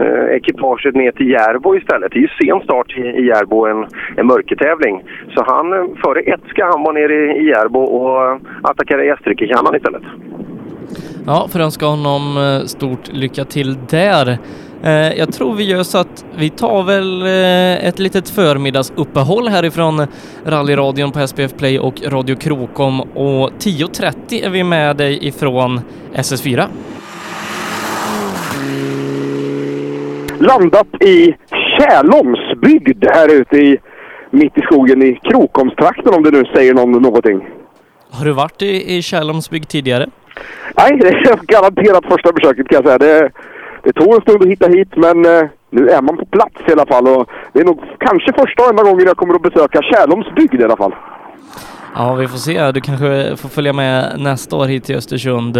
eh, 0.00 0.36
ekipaget 0.36 0.94
ner 0.94 1.12
till 1.12 1.30
Järbo 1.30 1.76
istället. 1.76 2.12
Det 2.12 2.18
är 2.18 2.22
ju 2.22 2.28
sen 2.28 2.60
start 2.60 2.98
i, 2.98 3.00
i 3.00 3.26
Järbo, 3.26 3.66
en, 3.66 3.86
en 4.16 4.26
mörkertävling. 4.26 5.02
Så 5.34 5.44
han, 5.46 5.72
eh, 5.72 5.84
före 6.04 6.20
ett 6.20 6.40
ska 6.48 6.64
han 6.64 6.82
vara 6.82 6.92
nere 6.92 7.14
i, 7.14 7.38
i 7.38 7.48
Järbo 7.48 7.80
och 7.80 8.40
attackera 8.62 9.04
Gästrikekannan 9.04 9.76
istället. 9.76 10.02
Ja, 11.26 11.48
för 11.52 11.58
att 11.58 11.64
önska 11.64 11.86
honom 11.86 12.22
stort 12.66 13.08
lycka 13.12 13.44
till 13.44 13.76
där. 13.90 14.38
Eh, 14.82 15.12
Jag 15.18 15.32
tror 15.32 15.54
vi 15.54 15.64
gör 15.64 15.82
så 15.82 15.98
att 15.98 16.24
vi 16.36 16.50
tar 16.50 16.82
väl 16.82 17.22
eh, 17.22 17.88
ett 17.88 17.98
litet 17.98 18.30
förmiddagsuppehåll 18.30 19.48
härifrån 19.48 20.06
rallyradion 20.46 21.12
på 21.12 21.26
SPF 21.26 21.54
Play 21.58 21.78
och 21.78 22.02
Radio 22.06 22.36
Krokom 22.36 23.00
och 23.00 23.50
10.30 23.58 24.44
är 24.46 24.50
vi 24.50 24.64
med 24.64 24.96
dig 24.96 25.26
ifrån 25.26 25.80
SS4. 26.14 26.66
landat 30.40 30.86
i 31.02 31.34
Tjälomsbygd 31.78 33.04
här 33.14 33.28
ute 33.34 33.56
i 33.56 33.76
mitt 34.30 34.58
i 34.58 34.60
skogen 34.60 35.02
i 35.02 35.18
Krokomstrakten 35.30 36.14
om 36.14 36.22
det 36.22 36.30
nu 36.30 36.44
säger 36.54 36.74
någon 36.74 37.02
någonting. 37.02 37.40
Har 38.10 38.24
du 38.24 38.32
varit 38.32 38.62
i, 38.62 38.96
i 38.96 39.02
Kärlholmsbygd 39.02 39.68
tidigare? 39.68 40.06
Nej, 40.76 40.98
det 41.00 41.08
är 41.08 41.38
garanterat 41.46 42.04
första 42.08 42.32
försöket 42.32 42.68
kan 42.68 42.76
jag 42.76 42.84
säga. 42.84 42.98
Det, 42.98 43.30
det 43.82 43.92
tog 43.92 44.14
en 44.14 44.20
stund 44.20 44.42
att 44.42 44.48
hitta 44.48 44.68
hit 44.68 44.88
men 44.96 45.24
eh, 45.24 45.48
nu 45.70 45.88
är 45.88 46.02
man 46.02 46.16
på 46.16 46.26
plats 46.26 46.56
i 46.68 46.72
alla 46.72 46.86
fall 46.86 47.06
och 47.08 47.28
det 47.52 47.60
är 47.60 47.64
nog 47.64 47.80
kanske 47.98 48.32
första 48.32 48.62
och 48.62 48.70
enda 48.70 48.82
gången 48.82 49.06
jag 49.06 49.16
kommer 49.16 49.34
att 49.34 49.42
besöka 49.42 49.82
Tjälomsbygd 49.82 50.60
i 50.60 50.64
alla 50.64 50.76
fall. 50.76 50.94
Ja, 51.94 52.14
vi 52.14 52.28
får 52.28 52.38
se. 52.38 52.72
Du 52.72 52.80
kanske 52.80 53.36
får 53.36 53.48
följa 53.48 53.72
med 53.72 54.14
nästa 54.18 54.56
år 54.56 54.66
hit 54.66 54.84
till 54.84 54.96
Östersund. 54.96 55.56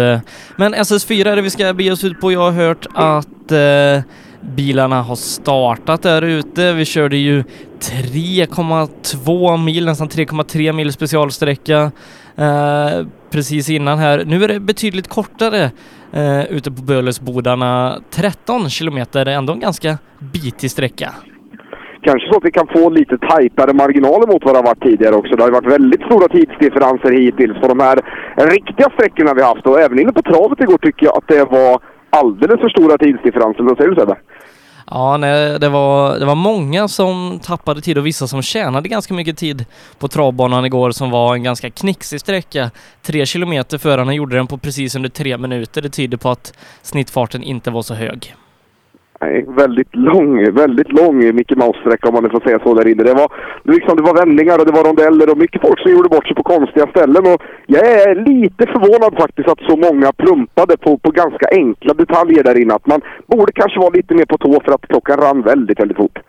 Men 0.55 0.75
SS4 0.75 1.27
är 1.27 1.35
det 1.35 1.41
vi 1.41 1.49
ska 1.49 1.73
bege 1.73 1.91
oss 1.91 2.03
ut 2.03 2.21
på. 2.21 2.31
Jag 2.31 2.39
har 2.39 2.51
hört 2.51 2.85
att 2.93 3.51
eh, 3.51 4.03
bilarna 4.41 5.01
har 5.01 5.15
startat 5.15 6.01
där 6.01 6.21
ute. 6.21 6.73
Vi 6.73 6.85
körde 6.85 7.17
ju 7.17 7.43
3,2 7.79 9.57
mil, 9.57 9.85
nästan 9.85 10.09
3,3 10.09 10.73
mil 10.73 10.93
specialsträcka 10.93 11.91
eh, 12.35 13.05
precis 13.29 13.69
innan 13.69 13.97
här. 13.97 14.23
Nu 14.25 14.43
är 14.43 14.47
det 14.47 14.59
betydligt 14.59 15.07
kortare 15.07 15.71
eh, 16.13 16.51
ute 16.57 16.71
på 16.71 16.81
Bölesbodarna. 16.81 17.99
13 18.09 18.69
kilometer, 18.69 19.25
ändå 19.25 19.53
en 19.53 19.59
ganska 19.59 19.97
bitig 20.19 20.71
sträcka. 20.71 21.09
Kanske 22.01 22.29
så 22.29 22.37
att 22.37 22.45
vi 22.45 22.51
kan 22.51 22.67
få 22.67 22.89
lite 22.89 23.17
tajtare 23.17 23.73
marginaler 23.73 24.27
mot 24.27 24.45
vad 24.45 24.53
det 24.53 24.57
har 24.57 24.65
varit 24.65 24.83
tidigare 24.83 25.15
också. 25.15 25.35
Det 25.35 25.41
har 25.43 25.49
ju 25.49 25.53
varit 25.53 25.73
väldigt 25.73 26.01
stora 26.01 26.27
tidsdifferenser 26.27 27.11
hittills 27.11 27.61
på 27.61 27.67
de 27.67 27.79
här 27.79 27.97
riktiga 28.35 28.87
sträckorna 28.95 29.33
vi 29.33 29.41
har 29.41 29.55
haft. 29.55 29.67
Och 29.67 29.79
även 29.81 29.99
inne 29.99 30.11
på 30.11 30.21
travet 30.21 30.61
igår 30.61 30.77
tycker 30.77 31.05
jag 31.05 31.17
att 31.17 31.27
det 31.27 31.43
var 31.43 31.81
alldeles 32.09 32.59
för 32.61 32.69
stora 32.69 32.97
tidsdifferenser. 32.97 33.63
Vad 33.63 33.77
säger 33.77 33.89
du 33.89 33.95
Sebbe? 33.95 34.17
Ja, 34.91 35.17
nej, 35.17 35.59
det 35.59 35.69
var, 35.69 36.19
det 36.19 36.25
var 36.25 36.35
många 36.35 36.87
som 36.87 37.39
tappade 37.43 37.81
tid 37.81 37.97
och 37.97 38.05
vissa 38.05 38.27
som 38.27 38.41
tjänade 38.41 38.89
ganska 38.89 39.13
mycket 39.13 39.37
tid 39.37 39.65
på 39.99 40.07
travbanan 40.07 40.65
igår 40.65 40.91
som 40.91 41.09
var 41.09 41.35
en 41.35 41.43
ganska 41.43 41.69
knixig 41.69 42.21
sträcka. 42.21 42.71
Tre 43.01 43.25
kilometer 43.25 43.77
förarna 43.77 44.13
gjorde 44.13 44.35
den 44.35 44.47
på 44.47 44.57
precis 44.57 44.95
under 44.95 45.09
tre 45.09 45.37
minuter. 45.37 45.81
Det 45.81 45.89
tyder 45.89 46.17
på 46.17 46.29
att 46.29 46.53
snittfarten 46.81 47.43
inte 47.43 47.71
var 47.71 47.81
så 47.81 47.93
hög. 47.93 48.35
Nej, 49.21 49.45
väldigt 49.47 49.95
lång, 49.95 50.53
väldigt 50.53 50.91
lång 50.91 51.35
Mickey 51.35 51.55
Mouse-sträcka 51.55 52.07
om 52.07 52.13
man 52.13 52.23
nu 52.23 52.29
får 52.29 52.39
säga 52.39 52.59
så 52.63 52.73
där 52.73 52.87
inne. 52.87 53.03
Det 53.03 53.13
var, 53.13 53.31
liksom, 53.63 53.97
det 53.97 54.03
var 54.03 54.13
vändningar 54.13 54.59
och 54.59 54.65
det 54.65 54.71
var 54.71 54.83
rondeller 54.83 55.29
och 55.31 55.37
mycket 55.37 55.61
folk 55.61 55.79
som 55.79 55.91
gjorde 55.91 56.09
bort 56.09 56.27
sig 56.27 56.35
på 56.35 56.43
konstiga 56.43 56.87
ställen. 56.87 57.23
Och 57.33 57.41
jag 57.67 57.87
är 57.87 58.15
lite 58.15 58.65
förvånad 58.73 59.13
faktiskt 59.21 59.49
att 59.49 59.59
så 59.69 59.75
många 59.77 60.11
plumpade 60.11 60.77
på, 60.77 60.97
på 60.97 61.11
ganska 61.11 61.47
enkla 61.51 61.93
detaljer 61.93 62.43
där 62.43 62.61
inne. 62.61 62.73
Att 62.73 62.87
man 62.87 63.01
borde 63.27 63.51
kanske 63.51 63.79
vara 63.79 63.89
lite 63.89 64.15
mer 64.15 64.25
på 64.25 64.37
tå 64.37 64.61
för 64.65 64.71
att 64.71 64.87
klockan 64.87 65.17
rann 65.19 65.41
väldigt, 65.41 65.79
väldigt 65.79 65.97
fort. 65.97 66.19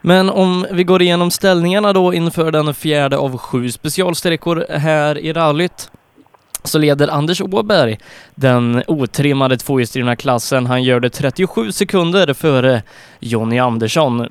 Men 0.00 0.30
om 0.30 0.66
vi 0.72 0.84
går 0.84 1.02
igenom 1.02 1.30
ställningarna 1.30 1.92
då 1.92 2.14
inför 2.14 2.50
den 2.50 2.74
fjärde 2.74 3.16
av 3.18 3.38
sju 3.38 3.68
specialsträckor 3.68 4.64
här 4.68 5.18
i 5.18 5.32
rallyt 5.32 5.90
så 6.64 6.78
leder 6.78 7.08
Anders 7.08 7.40
Åberg 7.40 7.98
den 8.34 8.82
otrimmade 8.86 9.56
tvåhjulsdrivna 9.56 10.16
klassen. 10.16 10.66
Han 10.66 10.82
gör 10.82 11.00
det 11.00 11.10
37 11.10 11.72
sekunder 11.72 12.34
före 12.34 12.82
Jonny 13.20 13.58
Andersson. 13.58 14.28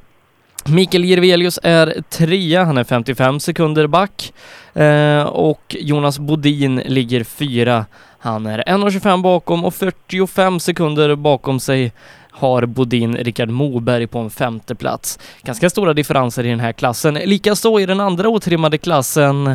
Mikael 0.65 1.05
Jirvelius 1.05 1.59
är 1.63 2.01
trea, 2.09 2.63
han 2.63 2.77
är 2.77 2.83
55 2.83 3.39
sekunder 3.39 3.87
back. 3.87 4.33
Eh, 4.73 5.23
och 5.23 5.75
Jonas 5.79 6.19
Bodin 6.19 6.75
ligger 6.75 7.23
fyra. 7.23 7.85
Han 8.19 8.45
är 8.45 8.63
1.25 8.67 9.21
bakom 9.21 9.65
och 9.65 9.73
45 9.73 10.59
sekunder 10.59 11.15
bakom 11.15 11.59
sig 11.59 11.93
har 12.41 12.65
Bodin 12.65 13.17
Rickard 13.17 13.49
Moberg 13.49 14.07
på 14.07 14.19
en 14.19 14.29
femte 14.29 14.75
plats. 14.75 15.19
Ganska 15.43 15.69
stora 15.69 15.93
differenser 15.93 16.45
i 16.45 16.49
den 16.49 16.59
här 16.59 16.71
klassen. 16.71 17.13
Likaså 17.13 17.79
i 17.79 17.85
den 17.85 17.99
andra 17.99 18.29
otrimmade 18.29 18.77
klassen 18.77 19.47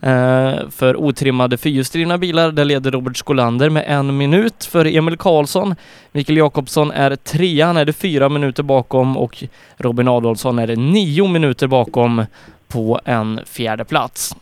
eh, 0.00 0.54
för 0.70 0.96
otrimmade 0.96 1.56
fyrhjulsdrivna 1.56 2.18
bilar. 2.18 2.52
Där 2.52 2.64
leder 2.64 2.90
Robert 2.90 3.16
Skolander 3.16 3.70
med 3.70 3.84
en 3.86 4.16
minut 4.16 4.64
för 4.64 4.96
Emil 4.96 5.16
Karlsson. 5.16 5.74
Mikael 6.12 6.36
Jakobsson 6.36 6.90
är 6.90 7.16
trea, 7.16 7.66
han 7.66 7.76
är 7.76 7.84
det 7.84 7.92
fyra 7.92 8.28
minuter 8.28 8.62
bakom 8.62 9.16
och 9.16 9.44
Robin 9.76 10.08
Adolfsson 10.08 10.58
är 10.58 10.66
det 10.66 10.76
nio 10.76 11.28
minuter 11.28 11.66
bakom 11.66 12.24
på 12.68 13.00
en 13.04 13.40
fjärde 13.46 13.84
plats. 13.84 14.36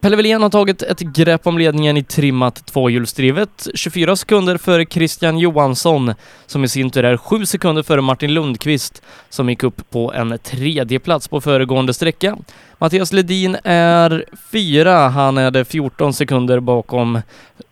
Pelle 0.00 0.16
Wilén 0.16 0.42
har 0.42 0.50
tagit 0.50 0.82
ett 0.82 1.00
grepp 1.00 1.46
om 1.46 1.58
ledningen 1.58 1.96
i 1.96 2.02
trimmat 2.02 2.66
tvåhjulsdrivet. 2.66 3.68
24 3.74 4.16
sekunder 4.16 4.56
före 4.56 4.86
Christian 4.86 5.38
Johansson, 5.38 6.14
som 6.46 6.64
i 6.64 6.68
sin 6.68 6.90
tur 6.90 7.04
är 7.04 7.16
7 7.16 7.46
sekunder 7.46 7.82
före 7.82 8.00
Martin 8.00 8.34
Lundqvist, 8.34 9.02
som 9.28 9.48
gick 9.48 9.62
upp 9.62 9.90
på 9.90 10.12
en 10.12 10.38
tredje 10.38 10.98
plats 10.98 11.28
på 11.28 11.40
föregående 11.40 11.94
sträcka. 11.94 12.38
Mattias 12.78 13.12
Ledin 13.12 13.56
är 13.64 14.24
fyra, 14.52 15.08
han 15.08 15.38
är 15.38 15.64
14 15.64 16.12
sekunder 16.12 16.60
bakom 16.60 17.20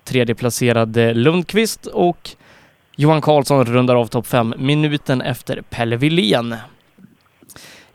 tredjeplacerade 0.04 1.14
Lundqvist 1.14 1.86
och 1.86 2.30
Johan 2.96 3.20
Karlsson 3.20 3.64
rundar 3.64 3.94
av 3.94 4.06
topp 4.06 4.26
5 4.26 4.54
minuten 4.58 5.20
efter 5.20 5.62
Pelle 5.70 5.96
Wilén. 5.96 6.54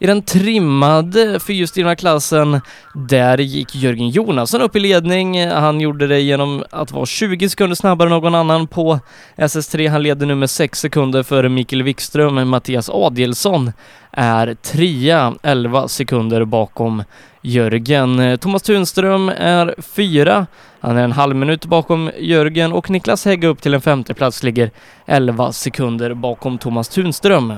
I 0.01 0.07
den 0.07 0.21
trimmade 0.21 1.39
fyrhjulsdrivna 1.39 1.95
klassen, 1.95 2.61
där 2.93 3.37
gick 3.37 3.75
Jörgen 3.75 4.09
Jonasson 4.09 4.61
upp 4.61 4.75
i 4.75 4.79
ledning. 4.79 5.47
Han 5.47 5.81
gjorde 5.81 6.07
det 6.07 6.19
genom 6.19 6.63
att 6.69 6.91
vara 6.91 7.05
20 7.05 7.49
sekunder 7.49 7.75
snabbare 7.75 8.07
än 8.07 8.11
någon 8.11 8.35
annan 8.35 8.67
på 8.67 8.99
SS3. 9.35 9.89
Han 9.89 10.03
leder 10.03 10.25
nu 10.25 10.35
med 10.35 10.49
6 10.49 10.79
sekunder 10.79 11.23
före 11.23 11.49
Mikael 11.49 11.83
Wikström. 11.83 12.49
Mattias 12.49 12.89
Adielsson 12.89 13.71
är 14.11 14.53
trea, 14.53 15.33
11 15.43 15.87
sekunder 15.87 16.45
bakom 16.45 17.03
Jörgen. 17.41 18.37
Thomas 18.37 18.63
Tunström 18.63 19.29
är 19.29 19.75
fyra. 19.81 20.47
Han 20.79 20.97
är 20.97 21.03
en 21.03 21.11
halv 21.11 21.35
minut 21.35 21.65
bakom 21.65 22.11
Jörgen 22.19 22.73
och 22.73 22.89
Niklas 22.89 23.25
Hägg 23.25 23.43
upp 23.43 23.61
till 23.61 23.73
en 23.73 23.81
femte 23.81 24.13
plats 24.13 24.43
ligger 24.43 24.71
11 25.05 25.51
sekunder 25.51 26.13
bakom 26.13 26.57
Thomas 26.57 26.89
Tunström. 26.89 27.53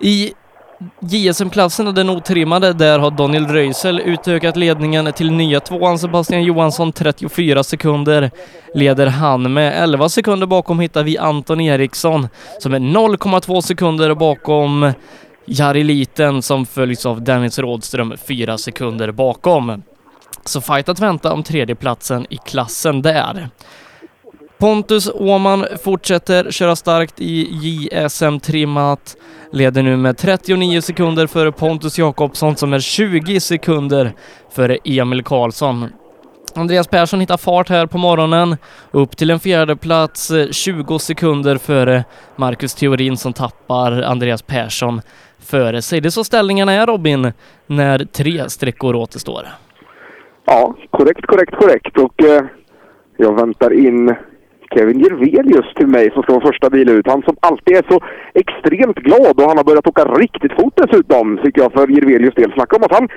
I 0.00 0.32
JSM-klassen, 1.00 1.86
och 1.86 1.94
den 1.94 2.10
otrimmade, 2.10 2.72
där 2.72 2.98
har 2.98 3.10
Daniel 3.10 3.46
Röisel 3.46 4.00
utökat 4.00 4.56
ledningen 4.56 5.12
till 5.12 5.32
nya 5.32 5.60
tvåan. 5.60 5.98
Sebastian 5.98 6.42
Johansson 6.42 6.92
34 6.92 7.62
sekunder 7.62 8.30
leder 8.74 9.06
han 9.06 9.52
med. 9.52 9.82
11 9.82 10.08
sekunder 10.08 10.46
bakom 10.46 10.80
hittar 10.80 11.02
vi 11.02 11.18
Anton 11.18 11.60
Eriksson 11.60 12.28
som 12.58 12.74
är 12.74 12.78
0,2 12.78 13.60
sekunder 13.60 14.14
bakom 14.14 14.92
Jari 15.46 15.84
Liten 15.84 16.42
som 16.42 16.66
följs 16.66 17.06
av 17.06 17.22
Dennis 17.22 17.58
Rådström 17.58 18.14
4 18.28 18.58
sekunder 18.58 19.12
bakom. 19.12 19.82
Så 20.44 20.60
fight 20.60 20.88
att 20.88 21.00
vänta 21.00 21.32
om 21.32 21.42
tredjeplatsen 21.42 22.26
i 22.30 22.36
klassen 22.36 23.02
där. 23.02 23.48
Pontus 24.62 25.10
Åman 25.14 25.64
fortsätter 25.84 26.50
köra 26.50 26.76
starkt 26.76 27.20
i 27.20 27.48
JSM-trimmat. 27.62 29.16
Leder 29.52 29.82
nu 29.82 29.96
med 29.96 30.18
39 30.18 30.80
sekunder 30.80 31.26
före 31.26 31.52
Pontus 31.52 31.98
Jakobsson 31.98 32.56
som 32.56 32.72
är 32.72 32.78
20 32.78 33.40
sekunder 33.40 34.12
före 34.50 34.78
Emil 34.84 35.24
Karlsson. 35.24 35.86
Andreas 36.54 36.88
Persson 36.88 37.20
hittar 37.20 37.36
fart 37.36 37.68
här 37.68 37.86
på 37.86 37.98
morgonen. 37.98 38.56
Upp 38.90 39.16
till 39.16 39.30
en 39.30 39.40
fjärde 39.40 39.76
plats, 39.76 40.32
20 40.50 40.94
eh, 40.94 40.98
sekunder 40.98 41.56
före 41.56 42.04
Marcus 42.36 42.74
Theorin 42.74 43.16
som 43.16 43.32
tappar 43.32 44.02
Andreas 44.02 44.42
Persson 44.42 45.00
före 45.38 45.82
sig. 45.82 46.00
Det 46.00 46.08
är 46.08 46.10
så 46.10 46.24
ställningarna 46.24 46.72
är 46.72 46.86
Robin, 46.86 47.32
när 47.66 48.04
tre 48.04 48.50
sträckor 48.50 48.96
återstår. 48.96 49.48
Ja, 50.44 50.74
korrekt, 50.90 51.26
korrekt, 51.26 51.54
korrekt. 51.54 51.98
Och 51.98 52.22
eh, 52.22 52.44
jag 53.16 53.36
väntar 53.36 53.72
in 53.72 54.14
Kevin 54.74 54.98
Jirvelius 54.98 55.74
till 55.74 55.86
mig 55.86 56.10
som 56.12 56.22
ska 56.22 56.32
vara 56.32 56.46
första 56.46 56.70
bil 56.70 56.88
ut. 56.88 57.06
Han 57.06 57.22
som 57.22 57.36
alltid 57.40 57.76
är 57.76 57.84
så 57.90 58.00
extremt 58.34 58.96
glad 58.96 59.40
och 59.40 59.48
han 59.48 59.56
har 59.56 59.64
börjat 59.64 59.86
åka 59.86 60.04
riktigt 60.04 60.52
fort 60.52 60.74
dessutom, 60.76 61.40
tycker 61.44 61.62
jag, 61.62 61.72
för 61.72 61.88
Jirvelius 61.88 62.34
del. 62.34 62.52
Snacka 62.52 62.76
om 62.76 62.82
att 62.82 62.98
han 62.98 63.08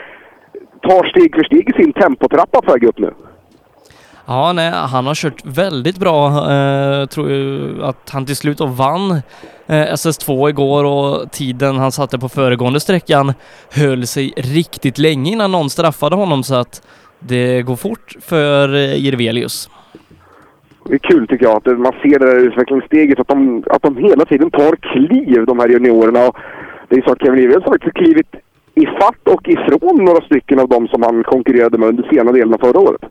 tar 0.81 1.03
steg 1.09 1.35
för 1.35 1.43
steg 1.43 1.69
i 1.69 1.73
sin 1.73 1.93
tempotrappa 1.93 2.61
på 2.61 2.71
väg 2.71 2.83
upp 2.83 2.99
nu. 2.99 3.13
Ja, 4.27 4.53
nej, 4.53 4.71
han 4.71 5.07
har 5.07 5.15
kört 5.15 5.45
väldigt 5.45 5.97
bra. 5.97 6.27
Eh, 6.51 7.05
tror 7.05 7.29
ju 7.29 7.83
att 7.83 8.09
han 8.09 8.25
till 8.25 8.35
slut 8.35 8.59
vann 8.59 9.11
eh, 9.67 9.93
SS2 9.93 10.49
igår 10.49 10.83
och 10.83 11.31
tiden 11.31 11.77
han 11.77 11.91
satte 11.91 12.19
på 12.19 12.29
föregående 12.29 12.79
sträckan 12.79 13.33
höll 13.71 14.07
sig 14.07 14.33
riktigt 14.37 14.97
länge 14.97 15.31
innan 15.31 15.51
någon 15.51 15.69
straffade 15.69 16.15
honom 16.15 16.43
så 16.43 16.55
att 16.55 16.81
det 17.19 17.61
går 17.61 17.75
fort 17.75 18.15
för 18.21 18.75
eh, 18.75 18.95
Jirvelius. 18.95 19.69
Det 20.89 20.93
är 20.93 21.11
kul 21.11 21.27
tycker 21.27 21.45
jag 21.45 21.57
att 21.57 21.79
man 21.79 21.93
ser 22.01 22.19
det 22.19 22.25
där 22.25 22.39
utvecklingssteget, 22.39 23.19
att 23.19 23.27
de, 23.27 23.63
att 23.69 23.81
de 23.81 23.97
hela 23.97 24.25
tiden 24.25 24.51
tar 24.51 24.75
kliv, 24.75 25.45
de 25.45 25.59
här 25.59 25.69
juniorerna. 25.69 26.27
Och 26.27 26.37
det 26.89 26.95
är 26.95 27.01
så 27.01 27.11
att 27.11 27.21
Kevin 27.21 27.43
Evans 27.43 27.65
har 27.65 27.71
faktiskt 27.71 27.95
klivit 27.95 28.35
ifatt 28.75 29.27
och 29.27 29.47
ifrån 29.47 30.05
några 30.05 30.21
stycken 30.21 30.59
av 30.59 30.69
dem 30.69 30.87
som 30.87 31.01
han 31.01 31.23
konkurrerade 31.23 31.77
med 31.77 31.89
under 31.89 32.09
senare 32.09 32.35
delen 32.35 32.53
av 32.53 32.57
förra 32.57 32.79
året. 32.79 33.01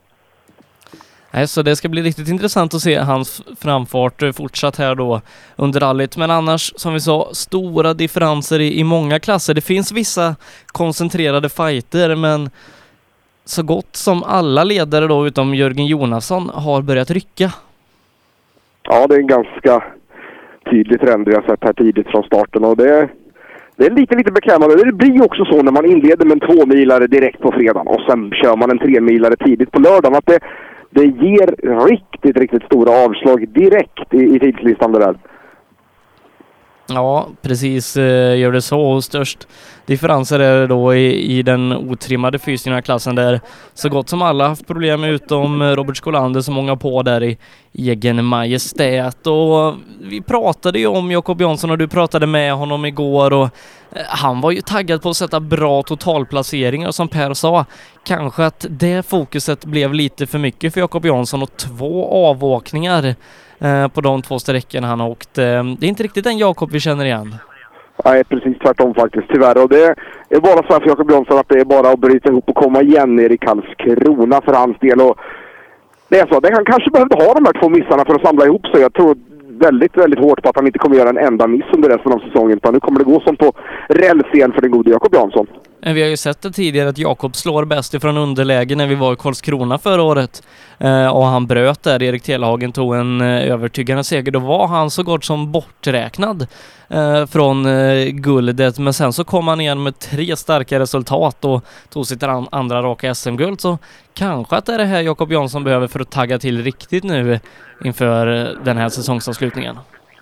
Nej, 1.31 1.47
så 1.47 1.61
det 1.61 1.75
ska 1.75 1.89
bli 1.89 2.01
riktigt 2.01 2.27
intressant 2.27 2.73
att 2.73 2.81
se 2.81 2.95
hans 2.95 3.41
framfart 3.59 4.23
eh, 4.23 4.31
fortsatt 4.31 4.77
här 4.77 4.95
då 4.95 5.21
under 5.55 5.79
rallyt. 5.79 6.17
Men 6.17 6.31
annars, 6.31 6.73
som 6.75 6.93
vi 6.93 6.99
sa, 6.99 7.29
stora 7.33 7.93
differenser 7.93 8.59
i, 8.59 8.79
i 8.79 8.83
många 8.83 9.19
klasser. 9.19 9.53
Det 9.53 9.61
finns 9.61 9.91
vissa 9.91 10.35
koncentrerade 10.67 11.49
fighter, 11.49 12.15
men 12.15 12.49
så 13.45 13.63
gott 13.63 13.95
som 13.95 14.23
alla 14.23 14.63
ledare 14.63 15.07
då, 15.07 15.27
utom 15.27 15.55
Jörgen 15.55 15.85
Jonasson, 15.85 16.49
har 16.53 16.81
börjat 16.81 17.11
rycka. 17.11 17.51
Ja, 18.89 19.07
det 19.07 19.15
är 19.15 19.19
en 19.19 19.27
ganska 19.27 19.83
tydlig 20.71 21.01
trend 21.01 21.27
vi 21.27 21.35
har 21.35 21.41
sett 21.41 21.63
här 21.63 21.73
tidigt 21.73 22.07
från 22.07 22.23
starten 22.23 22.65
och 22.65 22.77
det, 22.77 23.09
det 23.77 23.85
är 23.85 23.89
lite, 23.89 24.15
lite 24.15 24.31
beklämmande. 24.31 24.83
Det 24.85 24.93
blir 24.93 25.13
ju 25.13 25.23
också 25.23 25.45
så 25.45 25.61
när 25.61 25.71
man 25.71 25.85
inleder 25.85 26.25
med 26.25 26.33
en 26.33 26.47
tvåmilare 26.47 27.07
direkt 27.07 27.41
på 27.41 27.51
fredagen 27.51 27.87
och 27.87 28.01
sen 28.01 28.31
kör 28.31 28.55
man 28.57 28.71
en 28.71 28.79
tremilare 28.79 29.35
tidigt 29.35 29.71
på 29.71 29.79
lördagen 29.79 30.15
att 30.15 30.25
det, 30.25 30.39
det 30.89 31.05
ger 31.05 31.47
riktigt, 31.87 32.37
riktigt 32.37 32.63
stora 32.63 33.05
avslag 33.05 33.47
direkt 33.49 34.13
i, 34.13 34.35
i 34.35 34.39
tidslistan 34.39 34.91
det 34.91 34.99
där. 34.99 35.15
Ja, 36.87 37.27
precis 37.41 37.97
eh, 37.97 38.37
gör 38.37 38.51
det 38.51 38.61
så. 38.61 38.81
Och 38.81 39.03
störst 39.03 39.47
differenser 39.85 40.39
är 40.39 40.59
det 40.59 40.67
då 40.67 40.95
i, 40.95 41.37
i 41.37 41.43
den 41.43 41.73
otrimmade 41.73 42.39
fysiska 42.39 42.81
klassen 42.81 43.15
där 43.15 43.41
så 43.73 43.89
gott 43.89 44.09
som 44.09 44.21
alla 44.21 44.47
haft 44.47 44.67
problem 44.67 45.03
utom 45.03 45.63
Robert 45.63 45.97
Skolander 45.97 46.41
som 46.41 46.53
många 46.53 46.75
på 46.75 47.03
där 47.03 47.23
i 47.23 47.37
egen 47.73 48.25
majestät. 48.25 49.27
Och 49.27 49.75
vi 50.01 50.21
pratade 50.21 50.79
ju 50.79 50.87
om 50.87 51.11
Jakob 51.11 51.41
Jansson 51.41 51.71
och 51.71 51.77
du 51.77 51.87
pratade 51.87 52.27
med 52.27 52.53
honom 52.53 52.85
igår 52.85 53.33
och 53.33 53.49
eh, 53.91 54.01
han 54.07 54.41
var 54.41 54.51
ju 54.51 54.61
taggad 54.61 55.01
på 55.01 55.09
att 55.09 55.17
sätta 55.17 55.39
bra 55.39 55.83
totalplaceringar 55.83 56.91
som 56.91 57.07
Per 57.07 57.33
sa. 57.33 57.65
Kanske 58.03 58.45
att 58.45 58.65
det 58.69 59.05
fokuset 59.05 59.65
blev 59.65 59.93
lite 59.93 60.27
för 60.27 60.39
mycket 60.39 60.73
för 60.73 60.81
Jakob 60.81 61.05
Jansson 61.05 61.41
och 61.41 61.57
två 61.57 62.25
avåkningar 62.29 63.15
Eh, 63.59 63.87
på 63.87 64.01
de 64.01 64.21
två 64.21 64.39
sträckorna 64.39 64.87
han 64.87 64.99
har 64.99 65.09
åkt. 65.09 65.37
Eh, 65.37 65.43
det 65.43 65.85
är 65.85 65.89
inte 65.89 66.03
riktigt 66.03 66.23
den 66.23 66.37
Jakob 66.37 66.71
vi 66.71 66.79
känner 66.79 67.05
igen. 67.05 67.35
Nej, 68.05 68.23
precis 68.23 68.57
tvärtom 68.59 68.93
faktiskt, 68.93 69.27
tyvärr. 69.29 69.63
Och 69.63 69.69
det 69.69 69.95
är 70.29 70.39
bara 70.39 70.67
så 70.67 70.73
här 70.73 70.79
för 70.79 70.87
Jakob 70.87 71.11
Jansson 71.11 71.37
att 71.37 71.49
det 71.49 71.59
är 71.59 71.65
bara 71.65 71.89
att 71.89 71.99
bryta 71.99 72.29
ihop 72.29 72.49
och 72.49 72.55
komma 72.55 72.81
igen 72.81 73.15
ner 73.15 73.29
i 73.29 73.37
Karlskrona 73.37 74.41
för 74.41 74.53
hans 74.53 74.79
del. 74.79 75.01
Och 75.01 75.19
det 76.09 76.19
är 76.19 76.27
så, 76.27 76.39
det, 76.39 76.53
han 76.53 76.65
kanske 76.65 76.91
behövde 76.91 77.15
ha 77.15 77.33
de 77.33 77.45
här 77.45 77.61
två 77.61 77.69
missarna 77.69 78.05
för 78.05 78.15
att 78.15 78.25
samla 78.25 78.45
ihop 78.45 78.67
sig. 78.67 78.81
Jag 78.81 78.93
tror 78.93 79.17
väldigt, 79.47 79.97
väldigt 79.97 80.19
hårt 80.19 80.41
på 80.41 80.49
att 80.49 80.55
han 80.55 80.67
inte 80.67 80.79
kommer 80.79 80.95
göra 80.95 81.09
en 81.09 81.17
enda 81.17 81.47
miss 81.47 81.65
under 81.73 81.89
resten 81.89 82.11
av 82.13 82.19
säsongen. 82.19 82.57
Utan 82.57 82.73
nu 82.73 82.79
kommer 82.79 82.99
det 82.99 83.05
gå 83.05 83.19
som 83.19 83.35
på 83.35 83.53
räls 83.89 84.33
igen 84.33 84.51
för 84.53 84.61
den 84.61 84.71
gode 84.71 84.91
Jakob 84.91 85.13
Jansson. 85.13 85.47
Eh, 85.85 85.93
vi 85.93 86.01
har 86.01 86.09
ju 86.09 86.17
sett 86.17 86.41
det 86.41 86.51
tidigare 86.51 86.89
att 86.89 86.97
Jakob 86.97 87.35
slår 87.35 87.65
bäst 87.65 87.93
ifrån 87.93 88.17
underläge 88.17 88.75
när 88.75 88.87
vi 88.87 88.95
var 88.95 89.13
i 89.13 89.15
Karlskrona 89.15 89.77
förra 89.77 90.01
året. 90.03 90.43
Eh, 90.79 91.07
och 91.15 91.23
han 91.25 91.47
bröt 91.47 91.83
där. 91.83 92.03
Erik 92.03 92.23
Telehagen 92.23 92.71
tog 92.71 92.95
en 92.95 93.21
eh, 93.21 93.51
övertygande 93.51 94.03
seger. 94.03 94.31
Då 94.31 94.39
var 94.39 94.67
han 94.67 94.89
så 94.89 95.03
gott 95.03 95.23
som 95.23 95.51
borträknad 95.51 96.47
eh, 96.89 97.25
från 97.25 97.65
eh, 97.65 98.05
guldet. 98.05 98.79
Men 98.79 98.93
sen 98.93 99.13
så 99.13 99.23
kom 99.23 99.47
han 99.47 99.61
igen 99.61 99.83
med 99.83 99.99
tre 99.99 100.35
starka 100.35 100.79
resultat 100.79 101.45
och 101.45 101.65
tog 101.89 102.05
sitt 102.07 102.23
an- 102.23 102.47
andra 102.51 102.81
raka 102.81 103.15
SM-guld. 103.15 103.61
Så 103.61 103.77
kanske 104.13 104.55
att 104.55 104.65
det 104.65 104.73
är 104.73 104.77
det 104.77 104.85
här 104.85 105.01
Jakob 105.01 105.31
Jansson 105.31 105.63
behöver 105.63 105.87
för 105.87 105.99
att 105.99 106.11
tagga 106.11 106.39
till 106.39 106.63
riktigt 106.63 107.03
nu 107.03 107.39
inför 107.85 108.41
eh, 108.41 108.63
den 108.63 108.77
här 108.77 108.89
säsongsavslutningen. 108.89 109.75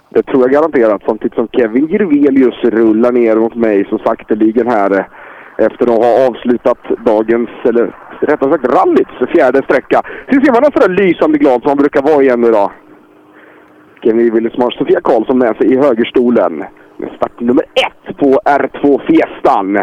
Det 0.09 0.23
tror 0.23 0.41
jag 0.43 0.51
garanterat. 0.51 1.01
Samtidigt 1.05 1.31
typ 1.31 1.35
som 1.35 1.47
Kevin 1.59 1.87
Jirvelius 1.87 2.63
rullar 2.63 3.11
ner 3.11 3.35
mot 3.35 3.55
mig 3.55 3.85
så 3.89 3.97
sakteligen 4.05 4.67
här 4.67 4.91
eh, 4.99 5.05
efter 5.57 5.83
att 5.83 6.03
ha 6.03 6.27
avslutat 6.27 6.77
dagens, 7.05 7.49
eller 7.63 7.95
rättare 8.19 8.51
sagt 8.51 8.67
rallyts 8.67 9.31
fjärde 9.35 9.61
sträcka. 9.63 10.01
Så 10.31 10.41
ser 10.41 10.51
man 10.53 10.71
sådär 10.71 10.89
lysande 10.89 11.37
glad 11.37 11.61
som 11.61 11.69
han 11.69 11.77
brukar 11.77 12.01
vara 12.01 12.23
igen 12.23 12.43
idag. 12.43 12.71
Kevin 14.03 14.25
Jirvelius 14.25 14.57
har 14.57 14.71
Sofia 14.71 15.01
Karlsson 15.01 15.37
med 15.37 15.55
sig 15.57 15.73
i 15.73 15.77
högerstolen. 15.77 16.63
Med 16.97 17.09
startnummer 17.15 17.63
ett 17.63 18.17
på 18.17 18.39
R2 18.45 19.01
Fiestan. 19.07 19.77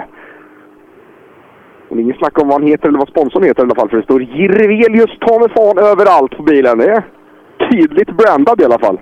Och 1.88 1.96
det 1.96 2.02
är 2.02 2.04
inget 2.04 2.18
snack 2.18 2.38
om 2.38 2.48
vad 2.48 2.60
han 2.60 2.68
heter 2.68 2.88
eller 2.88 2.98
vad 2.98 3.08
sponsorn 3.08 3.44
heter 3.44 3.62
i 3.62 3.64
alla 3.64 3.74
fall. 3.74 3.88
För 3.88 3.96
det 3.96 4.02
står 4.02 4.22
Jirvelius 4.22 5.18
ta 5.20 5.48
fan 5.56 5.78
överallt 5.78 6.36
på 6.36 6.42
bilen. 6.42 6.78
Det 6.78 6.90
är 6.90 7.02
tydligt 7.70 8.16
brandad 8.16 8.60
i 8.60 8.64
alla 8.64 8.78
fall. 8.78 8.98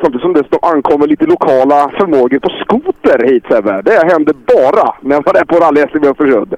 Samtidigt 0.00 0.22
som 0.22 0.32
det 0.32 0.44
står 0.46 0.60
ankommer 0.72 1.06
lite 1.06 1.26
lokala 1.34 1.78
förmågor 1.98 2.38
på 2.38 2.50
skoter 2.62 3.18
hit 3.28 3.44
Sebbe. 3.50 3.82
Det 3.88 4.12
händer 4.12 4.34
bara 4.54 4.86
när 5.00 5.18
man 5.26 5.34
är 5.40 5.46
på 5.52 5.56
rally-SM 5.64 6.04
i 6.06 6.08
Östersund. 6.12 6.54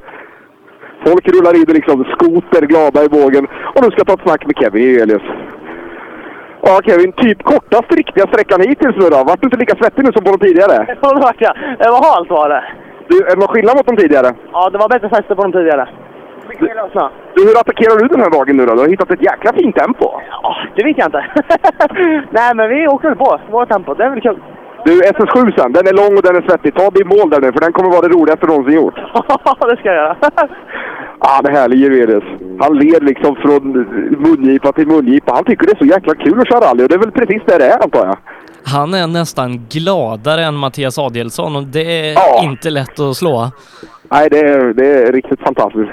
Folk 1.06 1.28
rullar 1.34 1.54
in 1.60 1.74
liksom 1.78 2.04
skoter 2.14 2.62
glada 2.72 3.04
i 3.04 3.08
bågen. 3.08 3.44
Och 3.74 3.80
nu 3.82 3.88
ska 3.90 3.98
jag 4.02 4.06
ta 4.06 4.14
ett 4.14 4.26
snack 4.28 4.46
med 4.46 4.56
Kevin 4.60 4.82
Jirvelius. 4.82 5.26
Ja 6.66 6.80
Kevin, 6.86 7.12
typ 7.12 7.42
kortaste 7.42 7.92
riktiga 7.96 8.26
sträckan 8.26 8.60
hittills 8.60 8.96
nu 8.96 9.06
då. 9.14 9.18
Vart 9.28 9.40
du 9.40 9.46
inte 9.46 9.56
lika 9.56 9.76
svettig 9.76 10.04
nu 10.04 10.12
som 10.12 10.24
på 10.24 10.30
de 10.34 10.38
tidigare? 10.46 10.76
Ja, 11.02 11.14
det 11.14 11.20
vart 11.20 11.40
jag. 11.46 11.54
Det 11.78 11.90
var 11.94 12.02
halt 12.14 12.30
var 12.30 12.48
det. 12.48 12.64
Du, 13.08 13.16
är 13.26 13.30
det 13.34 13.40
någon 13.40 13.54
skillnad 13.54 13.76
mot 13.76 13.86
de 13.86 13.96
tidigare? 13.96 14.30
Ja, 14.52 14.70
det 14.70 14.78
var 14.78 14.88
bättre 14.88 15.08
fäste 15.08 15.34
på 15.34 15.42
de 15.42 15.52
tidigare. 15.52 15.88
Du, 17.34 17.42
hur 17.46 17.60
attackerar 17.60 17.98
du 17.98 18.08
den 18.08 18.20
här 18.20 18.30
dagen 18.30 18.56
nu 18.56 18.66
då? 18.66 18.74
Du 18.74 18.80
har 18.80 18.88
hittat 18.88 19.10
ett 19.10 19.22
jäkla 19.30 19.52
fint 19.52 19.76
tempo. 19.76 20.06
Ja, 20.42 20.56
det 20.76 20.84
vet 20.84 20.98
jag 20.98 21.06
inte. 21.08 21.24
Nej, 22.30 22.54
men 22.54 22.68
vi 22.68 22.88
åker 22.88 23.08
väl 23.08 23.18
på 23.18 23.40
vårt 23.50 23.68
tempo. 23.68 23.94
Det 23.94 24.04
är 24.04 24.10
väl 24.10 24.20
kul. 24.20 24.42
Du, 24.84 25.00
SS7 25.02 25.58
sen, 25.58 25.72
den 25.72 25.86
är 25.86 25.92
lång 25.92 26.16
och 26.18 26.22
den 26.22 26.36
är 26.36 26.42
svettig. 26.48 26.74
Ta 26.74 26.90
din 26.90 27.08
mål 27.08 27.30
där 27.30 27.40
nu, 27.40 27.52
för 27.52 27.60
den 27.60 27.72
kommer 27.72 27.90
vara 27.90 28.00
det 28.00 28.08
roligaste 28.08 28.46
någonsin 28.46 28.74
gjort. 28.74 28.94
Ja, 29.44 29.56
det 29.70 29.76
ska 29.76 29.88
jag 29.88 29.96
göra. 29.96 30.16
Ah, 31.24 31.42
det 31.42 31.50
härlig 31.52 31.78
Jirvelius. 31.78 32.24
Han 32.60 32.78
ler 32.78 33.00
liksom 33.00 33.36
från 33.36 33.72
mungipa 34.18 34.72
till 34.72 34.86
mungipa. 34.86 35.32
Han 35.34 35.44
tycker 35.44 35.66
det 35.66 35.72
är 35.72 35.78
så 35.78 35.84
jäkla 35.84 36.14
kul 36.14 36.40
att 36.40 36.48
köra 36.48 36.60
rally 36.70 36.84
och 36.84 36.88
det 36.88 36.94
är 36.94 36.98
väl 36.98 37.10
precis 37.10 37.42
det 37.46 37.58
det 37.58 37.66
är 37.66 37.82
antar 37.82 38.06
jag. 38.06 38.16
Han 38.64 38.94
är 38.94 39.06
nästan 39.06 39.66
gladare 39.70 40.44
än 40.44 40.54
Mattias 40.54 40.98
Adielsson 40.98 41.56
och 41.56 41.62
det 41.62 42.10
är 42.10 42.44
inte 42.44 42.70
lätt 42.70 43.00
att 43.00 43.16
slå. 43.16 43.50
Nej, 44.10 44.28
det 44.30 44.38
är, 44.38 44.74
det 44.74 44.86
är 44.86 45.12
riktigt 45.12 45.40
fantastiskt. 45.40 45.90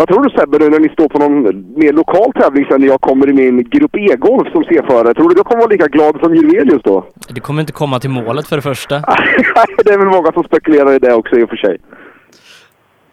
Vad 0.00 0.08
tror 0.08 0.22
du 0.24 0.30
Sebbe 0.30 0.58
nu 0.58 0.68
när 0.70 0.78
ni 0.78 0.88
står 0.88 1.08
på 1.08 1.18
någon 1.18 1.42
mer 1.78 1.92
lokal 1.92 2.32
tävling 2.32 2.64
sen 2.70 2.80
när 2.80 2.88
jag 2.88 3.00
kommer 3.00 3.28
i 3.30 3.32
min 3.32 3.56
Grupp 3.70 3.96
E-golf 3.96 4.52
som 4.52 4.64
C-förare? 4.64 5.14
Tror 5.14 5.28
du 5.28 5.34
du 5.34 5.42
kommer 5.44 5.60
vara 5.62 5.70
lika 5.70 5.86
glad 5.86 6.16
som 6.22 6.34
Jirvelius 6.34 6.82
då? 6.82 7.04
Det 7.28 7.40
kommer 7.40 7.60
inte 7.60 7.72
komma 7.72 8.00
till 8.00 8.10
målet 8.10 8.46
för 8.48 8.56
det 8.56 8.62
första. 8.62 8.94
det 9.84 9.90
är 9.92 9.98
väl 9.98 10.06
många 10.08 10.32
som 10.32 10.44
spekulerar 10.44 10.92
i 10.92 10.98
det 10.98 11.14
också 11.14 11.36
i 11.38 11.42
och 11.44 11.48
för 11.48 11.56
sig. 11.56 11.78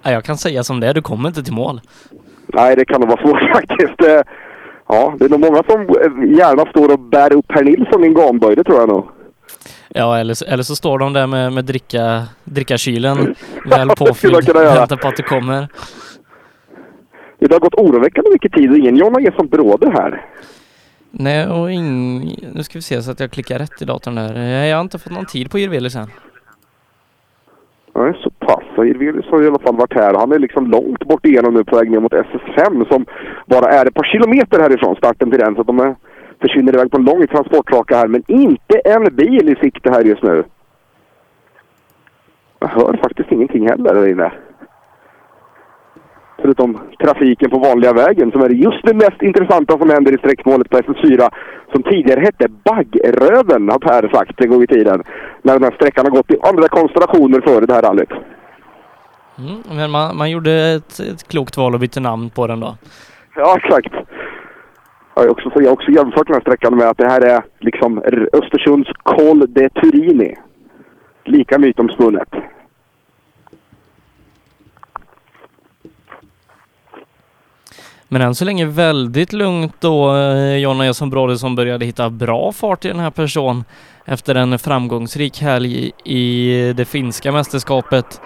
Ja, 0.04 0.12
jag 0.12 0.24
kan 0.24 0.38
säga 0.38 0.64
som 0.64 0.80
det 0.80 0.88
är, 0.88 0.94
du 0.94 1.02
kommer 1.02 1.30
inte 1.30 1.44
till 1.44 1.54
mål. 1.54 1.82
Nej, 2.48 2.76
det 2.76 2.86
kan 2.86 3.02
nog 3.02 3.10
vara 3.10 3.22
svårt 3.22 3.52
faktiskt. 3.56 4.02
Eh, 4.04 4.22
Ja, 4.90 5.16
det 5.20 5.26
är 5.26 5.30
nog 5.30 5.40
många 5.40 5.64
som 5.70 5.82
eh, 5.82 6.38
gärna 6.38 6.66
står 6.66 6.94
och 6.94 7.00
bär 7.00 7.34
upp 7.34 7.48
Per 7.48 7.64
Nilsson 7.64 8.04
i 8.04 8.08
en 8.08 8.14
gamböj, 8.14 8.56
det 8.56 8.64
tror 8.64 8.80
jag 8.80 8.90
nog. 8.90 9.08
Ja, 9.90 10.18
eller, 10.18 10.34
så- 10.34 10.46
eller 10.46 10.64
så 10.64 10.76
står 10.76 11.00
de 11.00 11.14
där 11.14 11.28
med, 11.28 11.54
med 11.54 11.66
dricka, 11.66 12.24
dricka 12.44 12.78
kylen 12.78 13.36
väl 13.66 13.90
påfylld, 13.90 14.48
göra. 14.48 14.74
väntar 14.76 14.96
på 14.98 15.08
att 15.08 15.16
du 15.18 15.24
kommer. 15.24 15.68
Det 17.40 17.54
har 17.54 17.60
gått 17.60 17.74
oroväckande 17.76 18.30
mycket 18.32 18.54
tid 18.54 18.72
och 18.72 18.78
ingen 18.78 18.96
Jonna 18.96 19.22
Gesson 19.22 19.48
Bråde 19.48 19.90
här. 19.90 20.26
Nej, 21.12 21.48
och 21.48 21.72
ing... 21.72 22.20
Nu 22.54 22.64
ska 22.64 22.78
vi 22.78 22.82
se 22.82 23.02
så 23.02 23.12
att 23.12 23.20
jag 23.20 23.32
klickar 23.32 23.60
rätt 23.60 23.82
i 23.82 23.86
datorn 23.86 24.16
där. 24.16 24.66
Jag 24.66 24.78
har 24.78 24.82
inte 24.82 25.00
fått 25.00 25.14
någon 25.14 25.26
tid 25.26 25.52
på 25.52 25.60
Jirvelius 25.60 25.96
än. 25.96 26.08
Nej, 27.96 28.14
så 28.24 28.30
pass. 28.30 28.64
Och 28.78 28.88
Irvelius 28.88 29.26
har 29.26 29.44
i 29.44 29.48
alla 29.48 29.60
fall 29.60 29.76
varit 29.76 29.94
här. 29.94 30.14
Han 30.14 30.32
är 30.32 30.40
liksom 30.40 30.68
långt 30.68 31.08
bort 31.08 31.26
igenom 31.26 31.54
nu 31.54 31.64
på 31.64 31.76
väg 31.76 31.92
ner 31.92 32.00
mot 32.00 32.14
SS5 32.14 32.88
som 32.88 33.06
bara 33.46 33.70
är 33.70 33.86
ett 33.86 33.94
par 33.94 34.04
kilometer 34.04 34.60
härifrån 34.60 34.96
starten 34.96 35.32
till 35.32 35.40
den. 35.40 35.56
Så 35.56 35.64
de 35.64 35.80
är, 35.80 35.96
försvinner 36.42 36.74
iväg 36.74 36.92
på 36.92 36.98
en 36.98 37.06
lång 37.06 37.28
transportraka 37.28 37.98
här. 37.98 38.08
Men 38.08 38.24
inte 38.28 38.80
en 38.86 39.16
bil 39.16 39.50
i 39.50 39.56
sikte 39.56 39.90
här 39.92 40.04
just 40.04 40.24
nu. 40.24 40.44
Jag 42.60 42.68
hör 42.68 43.00
faktiskt 43.04 43.32
ingenting 43.32 43.70
heller 43.70 43.94
där 43.94 44.08
inne. 44.08 44.32
Förutom 46.42 46.80
trafiken 47.04 47.50
på 47.50 47.60
vanliga 47.60 47.94
vägen 47.94 48.32
som 48.32 48.42
är 48.42 48.50
just 48.50 48.84
det 48.84 48.94
mest 48.94 49.22
intressanta 49.22 49.78
som 49.78 49.90
händer 49.90 50.14
i 50.16 50.18
sträckmålet 50.18 50.70
på 50.70 50.78
SS4. 50.78 51.30
Som 51.72 51.84
tidigare 51.84 52.20
hette 52.20 52.48
Baggröven 52.64 53.70
har 53.70 53.80
Per 53.80 54.10
sagt 54.10 54.42
en 54.42 54.50
gång 54.50 54.64
i 54.64 54.68
tiden. 54.68 55.04
När 55.42 55.54
den 55.54 55.64
här 55.64 55.72
sträckan 55.72 56.06
har 56.06 56.12
gått 56.12 56.32
i 56.32 56.38
andra 56.42 56.68
konstellationer 56.68 57.42
före 57.42 57.66
det 57.66 57.74
här 57.74 57.82
rallyt. 57.82 58.12
Mm, 59.38 59.62
men 59.78 59.92
man, 59.92 60.18
man 60.18 60.32
gjorde 60.32 60.52
ett, 60.52 61.00
ett 61.00 61.28
klokt 61.28 61.58
val 61.58 61.74
och 61.74 61.80
bytte 61.80 62.00
namn 62.00 62.30
på 62.30 62.48
den 62.48 62.60
då. 62.60 62.78
Ja, 63.36 63.58
exakt. 63.58 63.94
Jag 65.16 65.24
har 65.24 65.30
också, 65.30 65.52
jag 65.56 65.66
har 65.66 65.74
också 65.74 65.92
jämfört 65.92 66.28
den 66.28 66.34
här 66.34 66.42
sträckan 66.42 66.78
med 66.78 66.88
att 66.88 66.98
det 66.98 67.10
här 67.10 67.22
är 67.22 67.44
liksom 67.60 68.02
Östersunds 68.34 68.90
Col 69.04 69.54
de 69.54 69.70
Turini. 69.70 70.36
Lika 71.26 71.60
mytomspunnet. 71.60 72.30
Men 78.10 78.22
än 78.22 78.36
så 78.36 78.46
länge 78.46 78.66
väldigt 78.66 79.34
lugnt 79.34 79.76
då 79.80 80.16
eh, 80.16 80.58
Jonna 80.58 80.86
Jönsson 80.86 81.10
Bråde 81.10 81.38
som 81.38 81.56
började 81.56 81.86
hitta 81.86 82.10
bra 82.10 82.52
fart 82.52 82.86
i 82.86 82.88
den 82.88 83.00
här 83.00 83.12
personen 83.12 83.64
efter 84.06 84.36
en 84.36 84.60
framgångsrik 84.60 85.42
helg 85.42 85.92
i 86.04 86.74
det 86.78 86.86
finska 86.86 87.32
mästerskapet. 87.32 88.22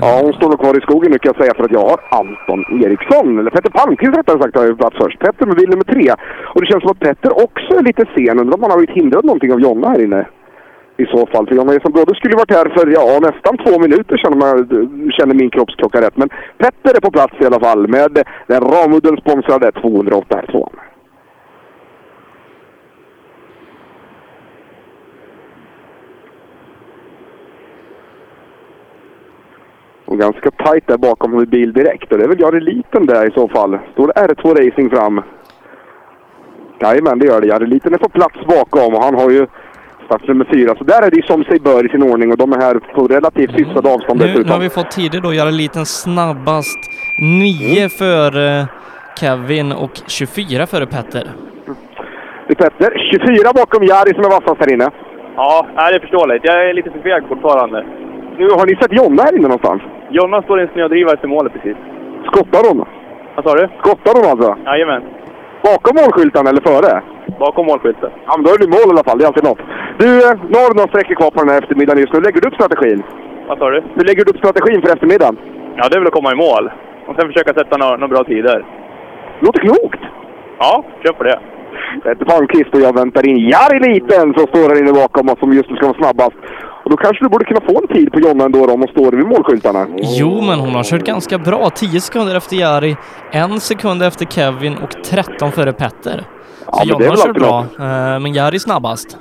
Ja, 0.00 0.20
hon 0.22 0.32
står 0.32 0.48
nog 0.48 0.60
kvar 0.60 0.78
i 0.78 0.80
skogen 0.80 1.10
nu 1.12 1.18
kan 1.18 1.32
jag 1.34 1.42
säga 1.42 1.54
för 1.56 1.64
att 1.64 1.72
jag 1.72 1.88
har 1.88 2.00
Anton 2.20 2.82
Eriksson, 2.84 3.38
eller 3.38 3.50
Petter 3.50 3.70
Palmqvist 3.70 4.18
rättare 4.18 4.42
sagt 4.42 4.56
har 4.56 4.66
ju 4.66 4.76
plats 4.76 4.96
först. 5.00 5.18
Petter 5.18 5.46
med 5.46 5.56
bil 5.56 5.68
nummer 5.68 5.84
tre. 5.84 6.14
Och 6.54 6.60
det 6.60 6.66
känns 6.66 6.82
som 6.82 6.90
att 6.90 6.98
Petter 6.98 7.42
också 7.44 7.74
är 7.78 7.82
lite 7.82 8.04
sen. 8.14 8.38
Undrar 8.40 8.54
om 8.54 8.62
han 8.62 8.70
har 8.70 8.78
blivit 8.78 8.96
hindrad 8.96 9.24
någonting 9.24 9.52
av 9.52 9.60
Jonna 9.60 9.88
här 9.88 10.04
inne. 10.04 10.26
I 11.00 11.06
så 11.06 11.26
fall. 11.26 11.46
För 11.46 11.54
Jonna 11.54 11.72
Jesson 11.72 11.92
Brodde 11.92 12.14
skulle 12.14 12.36
varit 12.36 12.50
här 12.50 12.68
för 12.76 12.86
ja, 12.86 13.18
nästan 13.20 13.56
två 13.64 13.78
minuter 13.78 14.16
känner, 14.16 14.36
man, 14.36 15.12
känner 15.12 15.34
min 15.34 15.50
kroppsklocka 15.50 16.00
rätt. 16.00 16.16
Men 16.16 16.28
Petter 16.58 16.96
är 16.96 17.00
på 17.00 17.10
plats 17.10 17.34
i 17.40 17.46
alla 17.46 17.60
fall 17.60 17.88
med 17.88 18.22
den 18.46 18.60
Ramudden 18.60 19.16
sponsrade 19.16 19.70
208R2. 19.70 20.68
Och 30.04 30.18
ganska 30.18 30.50
tajt 30.50 30.86
där 30.86 30.98
bakom 30.98 31.30
med 31.30 31.48
bil 31.48 31.72
direkt. 31.72 32.12
Och 32.12 32.18
det 32.18 32.24
är 32.24 32.28
väl 32.28 32.40
Jari 32.40 32.60
Liten 32.60 33.06
där 33.06 33.28
i 33.28 33.30
så 33.30 33.48
fall. 33.48 33.78
Står 33.92 34.06
det 34.06 34.12
R2 34.12 34.54
Racing 34.54 34.90
fram? 34.90 35.22
Jajamän, 36.80 37.18
det 37.18 37.26
gör 37.26 37.40
det. 37.40 37.46
Jari 37.46 37.66
Liten 37.66 37.94
är 37.94 37.98
på 37.98 38.08
plats 38.08 38.36
bakom 38.46 38.94
och 38.94 39.02
han 39.02 39.14
har 39.14 39.30
ju 39.30 39.46
startnummer 40.10 40.46
fyra. 40.54 40.74
Så 40.78 40.84
där 40.84 41.02
är 41.06 41.10
det 41.10 41.16
ju 41.16 41.22
som 41.22 41.44
sig 41.44 41.58
bör 41.60 41.86
i 41.86 41.88
sin 41.88 42.02
ordning 42.10 42.28
och 42.32 42.38
de 42.38 42.52
är 42.52 42.60
här 42.66 42.74
på 42.94 43.00
relativt 43.16 43.52
hyfsat 43.60 43.84
avstånd 43.94 44.20
Nu, 44.20 44.26
nu 44.26 44.32
har 44.32 44.38
dessutom. 44.38 44.60
vi 44.60 44.70
fått 44.70 44.90
tider 44.90 45.20
då. 45.20 45.30
Jari 45.34 45.52
Liten 45.52 45.86
snabbast. 45.86 46.80
9 47.18 47.88
före 47.88 48.66
Kevin 49.20 49.72
och 49.84 49.94
24 50.06 50.66
före 50.72 50.86
Petter. 50.86 51.24
Det 52.46 52.52
är 52.56 52.60
Petter, 52.64 52.90
24 53.12 53.52
bakom 53.60 53.82
Jari 53.90 54.12
som 54.16 54.24
är 54.28 54.32
vassast 54.38 54.60
här 54.62 54.72
inne. 54.74 54.88
Ja, 55.36 55.66
det 55.90 55.96
är 55.96 56.00
förståeligt. 56.06 56.44
Jag 56.44 56.56
är 56.68 56.74
lite 56.74 56.90
för 56.94 57.00
feg 57.06 57.22
fortfarande. 57.28 57.78
Nu, 58.38 58.46
har 58.58 58.66
ni 58.66 58.74
sett 58.76 58.92
Jonna 58.98 59.22
här 59.22 59.34
inne 59.38 59.48
någonstans? 59.52 59.82
Jonna 60.16 60.42
står 60.42 60.60
i 60.60 60.62
en 60.62 60.72
snödriva 60.74 61.10
efter 61.12 61.28
målet 61.28 61.52
precis. 61.52 61.76
Skottar 62.28 62.62
hon? 62.68 62.78
Vad 63.36 63.42
sa 63.44 63.52
du? 63.60 63.64
Skottar 63.80 64.12
hon 64.18 64.26
alltså? 64.32 64.48
Jajamän. 64.70 65.02
Bakom 65.68 65.94
målskylten 66.00 66.46
eller 66.46 66.62
före? 66.70 66.92
Bakom 67.44 67.64
målskylten. 67.70 68.10
Ja, 68.26 68.32
men 68.36 68.44
då 68.46 68.50
är 68.54 68.58
det 68.62 68.68
mål 68.76 68.88
i 68.90 68.92
alla 68.94 69.06
fall. 69.08 69.18
Det 69.18 69.24
är 69.24 69.30
alltid 69.32 69.48
något. 69.50 69.62
Du, 70.02 70.08
eh, 70.26 70.34
nu 70.50 70.56
har 70.60 70.68
du 70.70 70.74
några 70.78 70.90
sträckor 70.92 71.14
kvar 71.20 71.30
på 71.34 71.38
den 71.42 71.50
här 71.52 71.58
eftermiddagen 71.62 72.00
just 72.04 72.12
nu. 72.14 72.20
Lägger 72.20 72.40
du 72.40 72.46
upp 72.48 72.58
strategin? 72.60 73.00
Vad 73.48 73.58
sa 73.58 73.70
du? 73.74 73.78
Hur 73.96 74.04
lägger 74.08 74.22
du 74.24 74.30
upp 74.30 74.42
strategin 74.44 74.78
för 74.82 74.90
eftermiddagen? 74.94 75.36
Ja, 75.78 75.82
det 75.88 75.94
är 75.96 76.00
väl 76.00 76.10
att 76.12 76.18
komma 76.18 76.32
i 76.32 76.38
mål. 76.46 76.64
Och 77.06 77.14
sen 77.16 77.24
försöka 77.32 77.52
sätta 77.60 77.74
några, 77.76 77.94
några 77.96 78.12
bra 78.14 78.22
tider. 78.32 78.58
Låter 79.44 79.60
klokt! 79.66 80.02
Ja, 80.62 80.72
kör 81.02 81.12
på 81.12 81.24
det. 81.24 81.38
Petter 82.04 82.24
Palmqvist 82.24 82.74
och 82.74 82.80
jag 82.86 82.94
väntar 83.00 83.22
in 83.28 83.38
Jari 83.52 83.78
Liten 83.88 84.26
som 84.36 84.46
står 84.52 84.68
här 84.70 84.78
inne 84.82 84.92
bakom 84.92 85.28
oss 85.28 85.38
som 85.38 85.52
just 85.52 85.70
nu 85.70 85.76
ska 85.76 85.86
vara 85.86 85.98
snabbast. 86.02 86.36
Och 86.84 86.90
då 86.90 86.96
kanske 86.96 87.24
du 87.24 87.28
borde 87.28 87.44
kunna 87.44 87.60
få 87.68 87.74
en 87.82 87.88
tid 87.96 88.12
på 88.12 88.20
Jonna 88.20 88.44
ändå 88.44 88.66
då, 88.66 88.72
om 88.74 88.80
hon 88.80 88.88
står 88.88 89.12
vid 89.12 89.26
målskyltarna. 89.26 89.86
Jo, 90.20 90.40
men 90.48 90.58
hon 90.58 90.74
har 90.74 90.84
kört 90.84 91.04
ganska 91.12 91.38
bra. 91.38 91.70
10 91.70 92.00
sekunder 92.00 92.36
efter 92.36 92.56
Jari, 92.56 92.96
en 93.32 93.60
sekund 93.60 94.02
efter 94.02 94.24
Kevin 94.26 94.74
och 94.84 94.90
13 95.04 95.52
före 95.52 95.72
Petter. 95.72 96.24
Ja, 96.72 96.84
men 96.86 96.98
det 96.98 97.04
är 97.04 97.08
Jonna 97.08 97.24
väl 97.24 97.34
bra, 97.42 97.58
eh, 97.86 98.20
men 98.22 98.32
Jari 98.32 98.58
snabbast. 98.58 99.18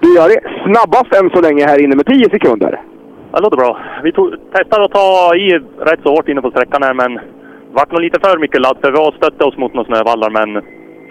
Du 0.00 0.14
Jari, 0.16 0.36
snabbast 0.64 1.14
än 1.14 1.30
så 1.30 1.40
länge 1.40 1.66
här 1.66 1.84
inne 1.84 1.96
med 1.96 2.06
10 2.06 2.30
sekunder. 2.30 2.80
Det 3.32 3.42
låter 3.42 3.56
bra. 3.56 3.78
Vi 4.02 4.12
tog, 4.12 4.34
testade 4.54 4.84
att 4.84 4.92
ta 4.92 5.34
i 5.36 5.48
rätt 5.88 6.00
så 6.02 6.10
hårt 6.10 6.28
inne 6.28 6.42
på 6.42 6.50
sträckan 6.50 6.82
här, 6.82 6.94
men 6.94 7.20
vart 7.72 7.92
nog 7.92 8.00
lite 8.00 8.20
för 8.20 8.38
mycket 8.38 8.60
ladd 8.60 8.76
för 8.80 8.92
vi 8.92 8.98
har 8.98 9.12
stöttat 9.12 9.42
oss 9.42 9.56
mot 9.56 9.74
några 9.74 9.86
snövallar. 9.86 10.30
Men 10.30 10.52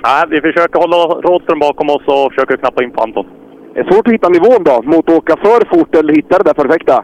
nej, 0.07 0.23
vi 0.29 0.41
försöker 0.41 0.79
hålla 0.79 0.97
Rådström 0.97 1.59
bakom 1.59 1.89
oss 1.89 2.03
och 2.07 2.31
försöker 2.33 2.57
knappa 2.57 2.83
in 2.83 2.91
på 2.91 3.01
Anton. 3.01 3.25
Det 3.73 3.79
är 3.79 3.91
svårt 3.91 4.07
att 4.07 4.13
hitta 4.13 4.29
nivån 4.29 4.63
då, 4.63 4.81
mot 4.83 5.09
att 5.09 5.17
åka 5.17 5.35
för 5.45 5.77
fort 5.77 5.95
eller 5.95 6.13
hitta 6.13 6.37
det 6.37 6.43
där 6.43 6.53
perfekta. 6.53 7.03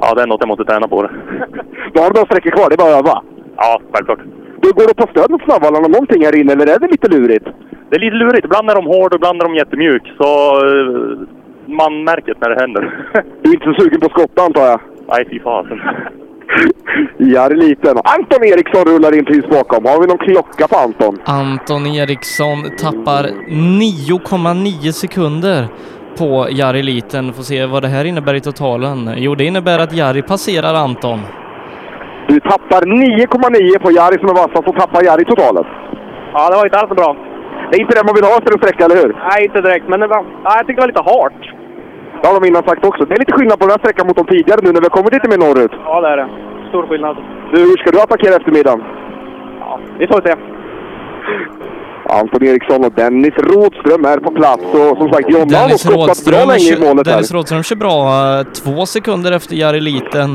Ja, 0.00 0.14
det 0.14 0.22
är 0.22 0.26
något 0.26 0.40
jag 0.40 0.48
måste 0.48 0.64
träna 0.64 0.88
på. 0.88 1.02
Det. 1.02 1.10
Då 1.92 2.00
har 2.00 2.10
du 2.10 2.14
några 2.14 2.26
sträckor 2.30 2.50
kvar, 2.50 2.68
det 2.68 2.74
är 2.74 2.84
bara 2.84 2.94
att 2.98 3.06
öva. 3.06 3.22
Ja, 3.56 3.80
självklart. 3.92 4.18
Du, 4.66 4.72
går 4.72 4.84
det 4.86 4.90
att 4.90 5.02
ta 5.04 5.12
stöd 5.14 5.30
mot 5.30 5.42
snabbvallarna 5.44 5.88
någonting 5.88 6.24
här 6.24 6.36
inne, 6.40 6.52
eller 6.52 6.66
är 6.74 6.78
det 6.78 6.88
lite 6.94 7.08
lurigt? 7.08 7.46
Det 7.88 7.96
är 7.96 8.00
lite 8.00 8.16
lurigt. 8.16 8.44
Ibland 8.44 8.70
är 8.70 8.74
de 8.74 8.86
hård 8.86 9.10
och 9.12 9.18
ibland 9.20 9.42
är 9.42 9.44
de 9.48 9.54
jättemjuk. 9.54 10.02
Så 10.18 10.28
eh, 10.66 11.28
man 11.80 12.04
märker 12.04 12.34
det 12.34 12.40
när 12.40 12.50
det 12.54 12.60
händer. 12.60 12.82
Du 13.42 13.50
är 13.50 13.54
inte 13.54 13.66
så 13.66 13.74
sugen 13.82 14.00
på 14.00 14.08
skotta 14.08 14.42
antar 14.42 14.66
jag? 14.66 14.80
Nej, 15.08 15.26
fy 15.30 15.40
fasen. 15.40 15.80
Jari 17.34 17.56
Liten. 17.56 17.96
Anton 18.04 18.44
Eriksson 18.44 18.84
rullar 18.84 19.18
in 19.18 19.24
precis 19.24 19.50
bakom. 19.50 19.84
Har 19.84 20.00
vi 20.00 20.06
någon 20.06 20.18
klocka 20.18 20.68
på 20.68 20.76
Anton? 20.76 21.18
Anton 21.24 21.86
Eriksson 21.86 22.58
tappar 22.78 23.24
9,9 23.48 24.90
sekunder 24.90 25.66
på 26.18 26.46
Jari 26.50 26.82
Liten. 26.82 27.32
Får 27.32 27.42
se 27.42 27.66
vad 27.66 27.82
det 27.82 27.88
här 27.88 28.04
innebär 28.04 28.34
i 28.34 28.40
totalen. 28.40 29.10
Jo, 29.16 29.34
det 29.34 29.44
innebär 29.44 29.78
att 29.78 29.92
Jari 29.92 30.22
passerar 30.22 30.74
Anton. 30.74 31.20
Du 32.28 32.36
tappar 32.40 32.80
9,9 32.86 33.78
på 33.84 33.88
Jari 33.98 34.16
som 34.20 34.28
är 34.32 34.34
vassast 34.42 34.68
och 34.70 34.76
tappar 34.82 35.00
Jari 35.08 35.24
totalen. 35.24 35.64
Ja, 36.34 36.40
det 36.50 36.56
var 36.58 36.64
inte 36.68 36.78
alls 36.82 36.92
bra. 37.00 37.10
Det 37.68 37.74
är 37.76 37.80
inte 37.84 37.94
det 37.98 38.04
man 38.08 38.14
vill 38.18 38.24
ha 38.30 38.34
efter 38.40 38.52
en 38.54 38.58
sträcka, 38.62 38.82
eller 38.86 38.98
hur? 39.02 39.10
Nej, 39.30 39.40
inte 39.48 39.60
direkt. 39.66 39.86
Men 39.92 39.98
det 40.02 40.08
var, 40.14 40.20
ja, 40.44 40.50
jag 40.58 40.64
tyckte 40.66 40.80
det 40.80 40.84
var 40.86 40.92
lite 40.94 41.06
hårt. 41.12 41.40
Det 42.20 42.24
har 42.28 42.34
de 42.40 42.42
innan 42.50 42.62
sagt 42.70 42.82
också. 42.90 43.02
Det 43.04 43.14
är 43.16 43.18
lite 43.24 43.36
skillnad 43.36 43.56
på 43.58 43.64
den 43.66 43.74
här 43.76 43.82
sträckan 43.84 44.04
mot 44.08 44.16
de 44.20 44.24
tidigare 44.34 44.60
nu 44.64 44.70
när 44.72 44.80
vi 44.82 44.86
har 44.90 44.96
kommit 44.98 45.12
lite 45.16 45.28
mer 45.32 45.40
norrut. 45.46 45.74
Ja, 45.90 45.94
det 46.04 46.08
är 46.14 46.16
det. 46.22 46.28
Stor 46.70 46.82
skillnad. 46.90 47.16
Du, 47.52 47.56
hur 47.68 47.76
ska 47.80 47.88
du 47.94 47.98
attackera 48.06 48.34
eftermiddagen? 48.40 48.80
Ja, 49.62 49.72
vi 50.00 50.06
får 50.12 50.20
se. 50.26 50.32
Anton 52.18 52.42
Eriksson 52.46 52.84
och 52.84 52.92
Dennis 52.92 53.34
Rådström 53.38 54.04
är 54.04 54.18
på 54.18 54.30
plats 54.30 54.64
och 54.64 54.96
som 55.00 55.08
sagt 55.12 55.30
Jonna 55.30 55.58
har 55.58 55.68
skottat 55.68 56.24
bra 56.30 56.44
länge 56.52 56.70
i 56.76 56.80
målet 56.86 57.06
här. 57.06 57.14
Dennis 57.14 57.32
Rådström 57.32 57.62
kör 57.62 57.76
bra. 57.76 57.98
eh, 58.38 58.44
Två 58.60 58.86
sekunder 58.86 59.32
efter 59.32 59.54
Jari 59.56 59.80
Liten. 59.80 60.30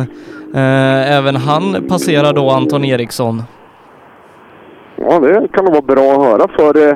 Eh, 0.53 1.18
även 1.18 1.36
han 1.36 1.88
passerar 1.90 2.34
då 2.34 2.49
Anton 2.49 2.86
Eriksson. 2.86 3.44
Ja, 4.95 5.19
det 5.19 5.48
kan 5.53 5.65
nog 5.65 5.73
vara 5.73 5.82
bra 5.95 6.11
att 6.11 6.26
höra 6.26 6.48
för 6.57 6.90
eh, 6.90 6.95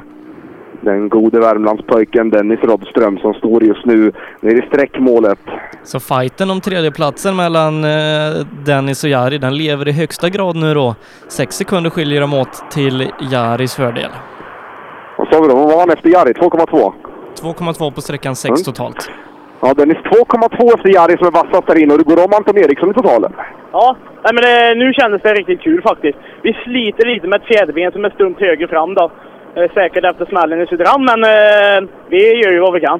den 0.82 1.10
gode 1.10 1.40
Värmlandspojken 1.40 2.30
Dennis 2.30 2.60
Rådström 2.64 3.18
som 3.18 3.34
står 3.34 3.64
just 3.64 3.86
nu 3.86 4.12
nere 4.42 4.58
i 4.58 4.62
sträckmålet. 4.68 5.40
Så 5.84 6.00
fighten 6.00 6.52
om 6.52 6.62
tredjeplatsen 6.62 7.36
mellan 7.36 7.84
eh, 7.84 8.46
Dennis 8.66 9.04
och 9.04 9.10
Jari, 9.10 9.38
den 9.38 9.58
lever 9.58 9.88
i 9.88 9.92
högsta 9.92 10.30
grad 10.30 10.56
nu 10.56 10.74
då. 10.74 10.96
Sex 11.28 11.56
sekunder 11.56 11.90
skiljer 11.90 12.22
de 12.22 12.34
åt 12.34 12.72
till 12.72 13.12
Jaris 13.32 13.76
fördel. 13.76 14.10
Vad 15.18 15.28
sa 15.28 15.42
vi 15.42 15.48
då? 15.48 15.56
Vad 15.56 15.68
var 15.72 15.80
han 15.80 15.90
efter 15.90 16.10
Jari? 16.10 16.32
2,2? 16.34 16.94
2,2 17.42 17.92
på 17.92 18.02
sträckan, 18.02 18.36
6 18.36 18.50
Mm. 18.50 18.64
totalt. 18.64 19.10
Ja, 19.66 19.74
Dennis 19.74 19.98
2,2 19.98 20.76
efter 20.76 20.90
Jari 20.96 21.16
som 21.18 21.28
är 21.28 21.40
vassast 21.42 21.68
där 21.68 21.82
inne 21.82 21.94
och 21.94 22.02
du 22.02 22.08
går 22.12 22.26
om 22.26 22.34
Anton 22.38 22.58
Eriksson 22.64 22.92
i 22.92 22.98
totalen. 23.00 23.32
Ja, 23.72 23.88
nej, 24.24 24.32
men 24.36 24.44
det, 24.48 24.56
nu 24.82 24.88
kändes 24.94 25.22
det 25.22 25.34
riktigt 25.34 25.62
kul 25.68 25.82
faktiskt. 25.90 26.18
Vi 26.46 26.52
sliter 26.64 27.06
lite 27.14 27.28
med 27.28 27.42
ett 27.42 27.50
fjäderben 27.52 27.92
som 27.92 28.06
är 28.06 28.10
stumt 28.18 28.40
höger 28.40 28.68
fram 28.68 28.94
då. 29.00 29.06
Eh, 29.56 29.68
säkert 29.78 30.06
efter 30.12 30.26
smällen 30.26 30.62
i 30.62 30.68
Söderhamn, 30.68 31.06
men 31.12 31.22
eh, 31.34 31.78
vi 32.14 32.22
gör 32.42 32.52
ju 32.52 32.60
vad 32.60 32.74
vi 32.74 32.82
kan. 32.88 33.00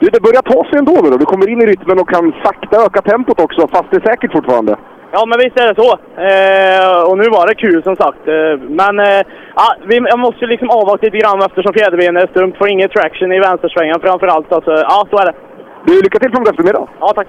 Du, 0.00 0.06
det 0.14 0.26
börjar 0.28 0.44
ta 0.52 0.58
sig 0.64 0.78
ändå 0.78 0.94
nu 1.02 1.08
då. 1.10 1.16
Du 1.16 1.30
kommer 1.32 1.48
in 1.52 1.62
i 1.62 1.66
rytmen 1.66 2.00
och 2.00 2.10
kan 2.14 2.34
sakta 2.44 2.76
öka 2.86 3.00
tempot 3.10 3.40
också, 3.46 3.62
fast 3.74 3.88
det 3.90 3.96
är 3.96 4.10
säkert 4.10 4.32
fortfarande. 4.36 4.76
Ja, 5.14 5.22
men 5.28 5.38
visst 5.44 5.60
är 5.60 5.68
det 5.68 5.80
så. 5.82 5.90
Eh, 6.28 6.98
och 7.08 7.16
nu 7.18 7.26
var 7.36 7.44
det 7.46 7.62
kul 7.64 7.82
som 7.82 7.96
sagt. 7.96 8.22
Eh, 8.34 8.54
men 8.80 8.94
eh, 9.08 9.22
ja, 9.60 9.66
vi, 9.88 9.96
jag 10.14 10.18
måste 10.26 10.46
liksom 10.46 10.70
avvakta 10.70 11.04
lite 11.06 11.22
grann 11.22 11.46
eftersom 11.48 11.72
fjäderbenet 11.74 12.22
är 12.22 12.32
stumt. 12.34 12.54
Får 12.58 12.68
ingen 12.68 12.88
traction 12.88 13.32
i 13.32 13.44
vänstersvängen 13.48 14.00
framförallt. 14.06 14.52
Alltså, 14.52 14.72
ja, 14.92 14.98
så 15.10 15.16
är 15.22 15.26
det. 15.26 15.34
Du, 15.86 16.02
lycka 16.02 16.18
till 16.18 16.30
framåt 16.30 16.48
eftermiddag. 16.48 16.88
Ja, 17.00 17.12
tack. 17.14 17.28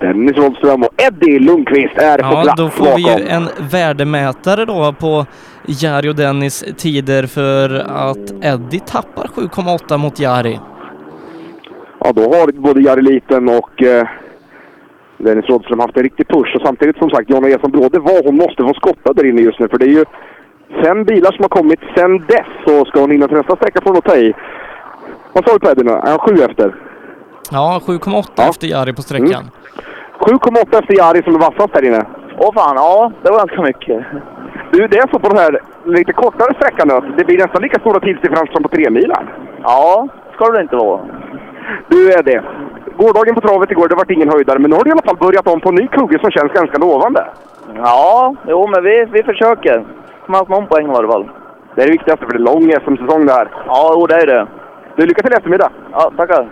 Dennis 0.00 0.36
Rådström 0.36 0.82
och 0.82 1.02
Eddie 1.02 1.38
Lundqvist 1.38 1.98
är 1.98 2.18
på 2.18 2.24
Ja, 2.34 2.42
plats 2.42 2.60
då 2.62 2.68
får 2.68 2.84
bakom. 2.84 3.02
vi 3.04 3.22
ju 3.22 3.28
en 3.28 3.48
värdemätare 3.72 4.64
då 4.64 4.92
på 5.00 5.26
Jari 5.66 6.08
och 6.10 6.14
Dennis 6.16 6.64
tider 6.76 7.26
för 7.26 7.68
att 7.78 8.44
Eddie 8.44 8.80
tappar 8.80 9.26
7,8 9.26 9.98
mot 9.98 10.20
Jari. 10.20 10.60
Ja, 12.00 12.12
då 12.12 12.22
har 12.22 12.52
både 12.52 12.80
Jari 12.80 13.02
Liten 13.02 13.48
och 13.48 13.82
eh, 13.82 14.06
Dennis 15.18 15.46
Rådström 15.48 15.80
haft 15.80 15.96
en 15.96 16.02
riktig 16.02 16.28
push. 16.28 16.54
Och 16.56 16.62
samtidigt 16.64 16.96
som 16.98 17.10
sagt, 17.10 17.30
Jonna 17.30 17.48
Eson 17.48 17.70
Bråde, 17.70 17.98
vad 17.98 18.24
hon 18.24 18.36
måste 18.36 18.62
få 18.62 18.74
skotta 18.74 19.12
där 19.12 19.26
inne 19.26 19.40
just 19.42 19.58
nu. 19.60 19.68
För 19.68 19.78
det 19.78 19.84
är 19.84 19.88
ju 19.98 20.04
fem 20.84 21.04
bilar 21.04 21.32
som 21.32 21.42
har 21.42 21.48
kommit 21.48 21.80
sen 21.96 22.18
dess. 22.18 22.46
Så 22.66 22.84
ska 22.84 23.00
hon 23.00 23.10
hinna 23.10 23.28
till 23.28 23.36
nästa 23.36 23.56
sträcka 23.56 23.80
får 23.80 23.90
hon 23.90 23.94
nog 23.94 24.04
ta 24.04 24.16
i. 24.16 24.32
Vad 25.32 25.44
sa 25.48 25.52
du 25.52 25.58
på 25.58 25.70
Eddie 25.70 25.84
nu? 25.84 25.90
Är 25.90 26.10
han 26.10 26.18
sju 26.18 26.34
efter? 26.42 26.74
Ja, 27.50 27.80
7,8 27.86 28.48
efter 28.48 28.66
Jari 28.66 28.92
på 28.92 29.02
sträckan. 29.02 29.50
7,8 30.20 30.78
efter 30.80 30.94
Jari 30.98 31.22
som 31.22 31.34
är 31.34 31.38
vassast 31.38 31.72
där 31.74 31.84
inne. 31.84 32.04
Åh 32.38 32.54
fan, 32.54 32.76
ja, 32.76 33.12
det 33.22 33.30
var 33.30 33.38
ganska 33.38 33.62
mycket. 33.62 34.04
Du, 34.72 34.86
det 34.86 34.98
är 34.98 35.08
så 35.12 35.18
på 35.18 35.28
den 35.28 35.38
här 35.38 35.60
lite 35.84 36.12
kortare 36.12 36.54
sträckan 36.54 36.88
nu. 36.88 37.14
Det 37.16 37.24
blir 37.24 37.38
nästan 37.38 37.62
lika 37.62 37.80
stora 37.80 38.00
tidsdifferenser 38.00 38.52
som 38.52 38.62
på 38.62 38.68
tre 38.68 38.90
milen. 38.90 39.24
Ja, 39.62 40.08
ska 40.34 40.50
det 40.50 40.62
inte 40.62 40.76
vara. 40.76 41.00
Du 41.88 42.12
är 42.12 42.22
det. 42.22 42.42
Gårdagen 42.96 43.34
på 43.34 43.40
travet 43.40 43.70
igår, 43.70 43.88
det 43.88 43.94
vart 43.94 44.10
ingen 44.10 44.30
höjdare. 44.30 44.58
Men 44.58 44.70
nu 44.70 44.76
har 44.76 44.84
du 44.84 44.90
i 44.90 44.92
alla 44.92 45.02
fall 45.02 45.16
börjat 45.16 45.46
om 45.48 45.60
på 45.60 45.68
en 45.68 45.74
ny 45.74 45.86
kugge 45.88 46.18
som 46.18 46.30
känns 46.30 46.52
ganska 46.52 46.78
lovande. 46.78 47.26
Ja, 47.76 48.34
jo 48.48 48.66
men 48.66 48.84
vi, 48.84 49.04
vi 49.12 49.22
försöker. 49.22 49.84
Kommer 50.26 50.38
haft 50.38 50.50
någon 50.50 50.66
poäng 50.66 50.86
i 50.86 50.90
alla 50.96 51.12
fall. 51.12 51.30
Det 51.74 51.82
är 51.82 51.86
det 51.86 51.92
viktigaste, 51.92 52.24
för 52.26 52.32
det 52.32 52.38
är 52.38 52.52
lång 52.52 52.70
SM-säsong 52.84 53.26
det 53.26 53.32
här. 53.32 53.48
Ja, 53.66 53.92
jo 53.94 54.06
det 54.06 54.14
är 54.14 54.26
det. 54.26 54.46
Du, 54.96 55.06
lycka 55.06 55.22
till 55.22 55.32
i 55.32 55.36
eftermiddag. 55.36 55.70
Ja, 55.92 56.12
tackar. 56.16 56.48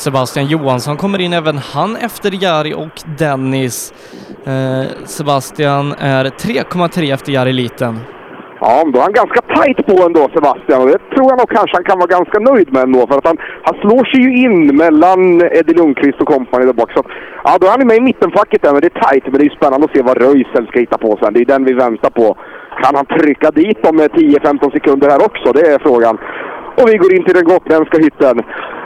Sebastian 0.00 0.46
Johansson 0.46 0.96
kommer 0.96 1.20
in 1.20 1.32
även 1.32 1.58
han 1.58 1.96
efter 1.96 2.30
Jari 2.44 2.74
och 2.74 2.96
Dennis. 3.18 3.92
Eh, 4.44 4.86
Sebastian 5.04 5.92
är 5.98 6.24
3,3 6.24 7.14
efter 7.14 7.32
Jari 7.32 7.52
Liten. 7.52 7.98
Ja, 8.60 8.82
men 8.84 8.92
då 8.92 8.98
är 8.98 9.02
han 9.02 9.20
ganska 9.22 9.40
tight 9.54 9.86
på 9.86 9.96
ändå, 10.06 10.22
Sebastian. 10.34 10.82
Och 10.82 10.88
det 10.88 10.98
tror 11.14 11.26
jag 11.30 11.38
nog 11.38 11.50
kanske 11.56 11.76
han 11.76 11.84
kan 11.84 11.98
vara 11.98 12.14
ganska 12.18 12.38
nöjd 12.38 12.72
med 12.72 12.82
ändå. 12.82 13.06
För 13.06 13.18
att 13.18 13.26
han, 13.26 13.38
han 13.62 13.74
slår 13.82 14.04
sig 14.10 14.20
ju 14.26 14.30
in 14.44 14.76
mellan 14.76 15.20
Eddie 15.58 15.74
Lundqvist 15.78 16.20
och 16.20 16.28
kompani 16.34 16.66
där 16.66 16.72
bak. 16.72 16.92
Så 16.92 17.02
ja, 17.44 17.58
då 17.60 17.66
är 17.66 17.70
han 17.70 17.86
med 17.86 17.96
i 17.96 18.00
mittenfacket 18.00 18.62
där, 18.62 18.72
men 18.72 18.80
det 18.80 18.90
är 18.94 19.00
tight. 19.08 19.24
Men 19.24 19.36
det 19.38 19.44
är 19.46 19.50
ju 19.50 19.56
spännande 19.60 19.84
att 19.86 19.96
se 19.96 20.02
vad 20.02 20.16
Röisel 20.24 20.66
ska 20.66 20.78
hitta 20.80 20.98
på 20.98 21.18
sen. 21.20 21.34
Det 21.34 21.40
är 21.40 21.52
den 21.54 21.64
vi 21.64 21.72
väntar 21.72 22.10
på. 22.10 22.26
Kan 22.82 22.94
han 22.94 23.06
trycka 23.06 23.50
dit 23.50 23.82
dem 23.82 23.96
med 23.96 24.10
10-15 24.10 24.72
sekunder 24.72 25.10
här 25.10 25.24
också? 25.28 25.52
Det 25.52 25.64
är 25.72 25.78
frågan. 25.78 26.18
Och 26.78 26.88
vi 26.88 26.96
går 26.96 27.14
in 27.14 27.24
till 27.24 27.34
den 27.34 27.44
gotländska 27.44 27.98
hytten. 27.98 28.36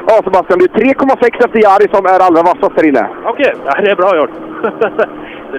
Ja, 0.09 0.15
Sebastian, 0.25 0.59
det 0.59 0.67
är 0.69 0.75
3,6 0.95 1.45
efter 1.45 1.59
Jari 1.67 1.87
som 1.95 2.05
är 2.13 2.21
allra 2.27 2.43
vassast 2.51 2.77
där 2.77 2.89
inne. 2.91 3.05
Okej, 3.33 3.53
ja, 3.67 3.73
det 3.83 3.91
är 3.91 3.97
bra 4.03 4.11
gjort. 4.21 4.35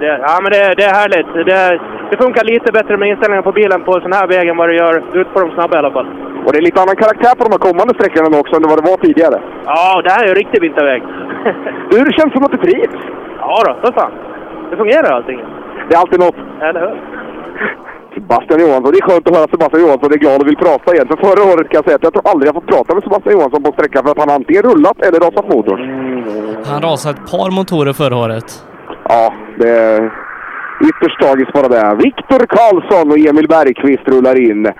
Det, 0.03 0.19
ja, 0.29 0.39
men 0.43 0.51
det, 0.55 0.63
det 0.77 0.85
är 0.91 0.95
härligt. 1.01 1.29
Det, 1.49 1.79
det 2.11 2.17
funkar 2.23 2.43
lite 2.43 2.71
bättre 2.77 2.97
med 2.97 3.09
inställningen 3.09 3.43
på 3.43 3.51
bilen 3.51 3.83
på 3.87 3.91
sån 4.05 4.13
här 4.19 4.27
väg 4.27 4.45
än 4.47 4.57
vad 4.57 4.69
det 4.69 4.75
gör 4.75 4.95
ut 5.19 5.33
på 5.33 5.39
de 5.39 5.51
snabba 5.51 5.75
i 5.75 5.79
alla 5.79 5.91
fall. 5.97 6.07
Och 6.45 6.51
det 6.51 6.57
är 6.59 6.67
lite 6.69 6.81
annan 6.81 6.95
karaktär 7.03 7.33
på 7.37 7.43
de 7.45 7.51
här 7.55 7.63
kommande 7.67 7.93
sträckorna 7.93 8.29
nu 8.29 8.37
också 8.43 8.55
än 8.55 8.69
vad 8.71 8.79
det 8.79 8.89
var 8.91 8.97
tidigare. 8.97 9.37
Ja, 9.65 10.01
det 10.03 10.11
här 10.15 10.23
är 10.23 10.27
ju 10.31 10.35
riktig 10.41 10.61
vinterväg. 10.61 11.01
Du, 11.91 11.97
det 12.07 12.13
känns 12.19 12.33
som 12.33 12.43
att 12.45 12.51
du 12.55 12.57
trivs. 12.57 13.01
Ja 13.39 13.57
då, 13.65 13.71
för 13.83 13.91
fan. 13.99 14.13
Det 14.69 14.77
fungerar 14.77 15.09
allting. 15.17 15.39
Det 15.87 15.95
är 15.95 15.99
alltid 15.99 16.19
något. 16.19 16.39
Eller 16.67 16.79
hur? 16.85 16.95
Sebastian 18.15 18.59
Johansson. 18.63 18.91
Det 18.93 18.99
är 19.03 19.07
skönt 19.09 19.27
att 19.27 19.35
höra 19.37 19.47
Sebastian 19.53 19.81
Johansson 19.85 20.13
är 20.13 20.17
glad 20.25 20.41
och 20.41 20.47
vill 20.47 20.61
prata 20.67 20.87
igen. 20.93 21.07
För 21.11 21.17
förra 21.27 21.43
året 21.51 21.65
kan 21.69 21.77
jag 21.79 21.85
säga 21.85 21.95
att 21.99 22.03
jag 22.07 22.13
tror 22.13 22.27
aldrig 22.31 22.47
jag 22.49 22.55
fått 22.59 22.71
prata 22.75 22.89
med 22.95 23.03
Sebastian 23.03 23.33
Johansson 23.37 23.63
på 23.63 23.71
sträckan 23.71 24.03
för 24.03 24.11
att 24.11 24.21
han 24.23 24.29
antingen 24.39 24.63
rullat 24.69 24.97
eller 25.05 25.19
rasat 25.19 25.47
motorn. 25.53 25.81
Han 26.71 26.81
rasade 26.89 27.13
ett 27.19 27.31
par 27.31 27.49
motorer 27.51 27.93
förra 27.93 28.15
året. 28.25 28.47
Ja, 29.09 29.33
det 29.59 29.69
är 29.69 30.11
ytterst 30.89 31.19
tragiskt 31.21 31.53
bara 31.53 31.67
det. 31.67 31.95
Viktor 32.07 32.41
Karlsson 32.55 33.11
och 33.11 33.17
Emil 33.29 33.47
Bergqvist 33.47 34.05
rullar 34.13 34.35
in. 34.51 34.71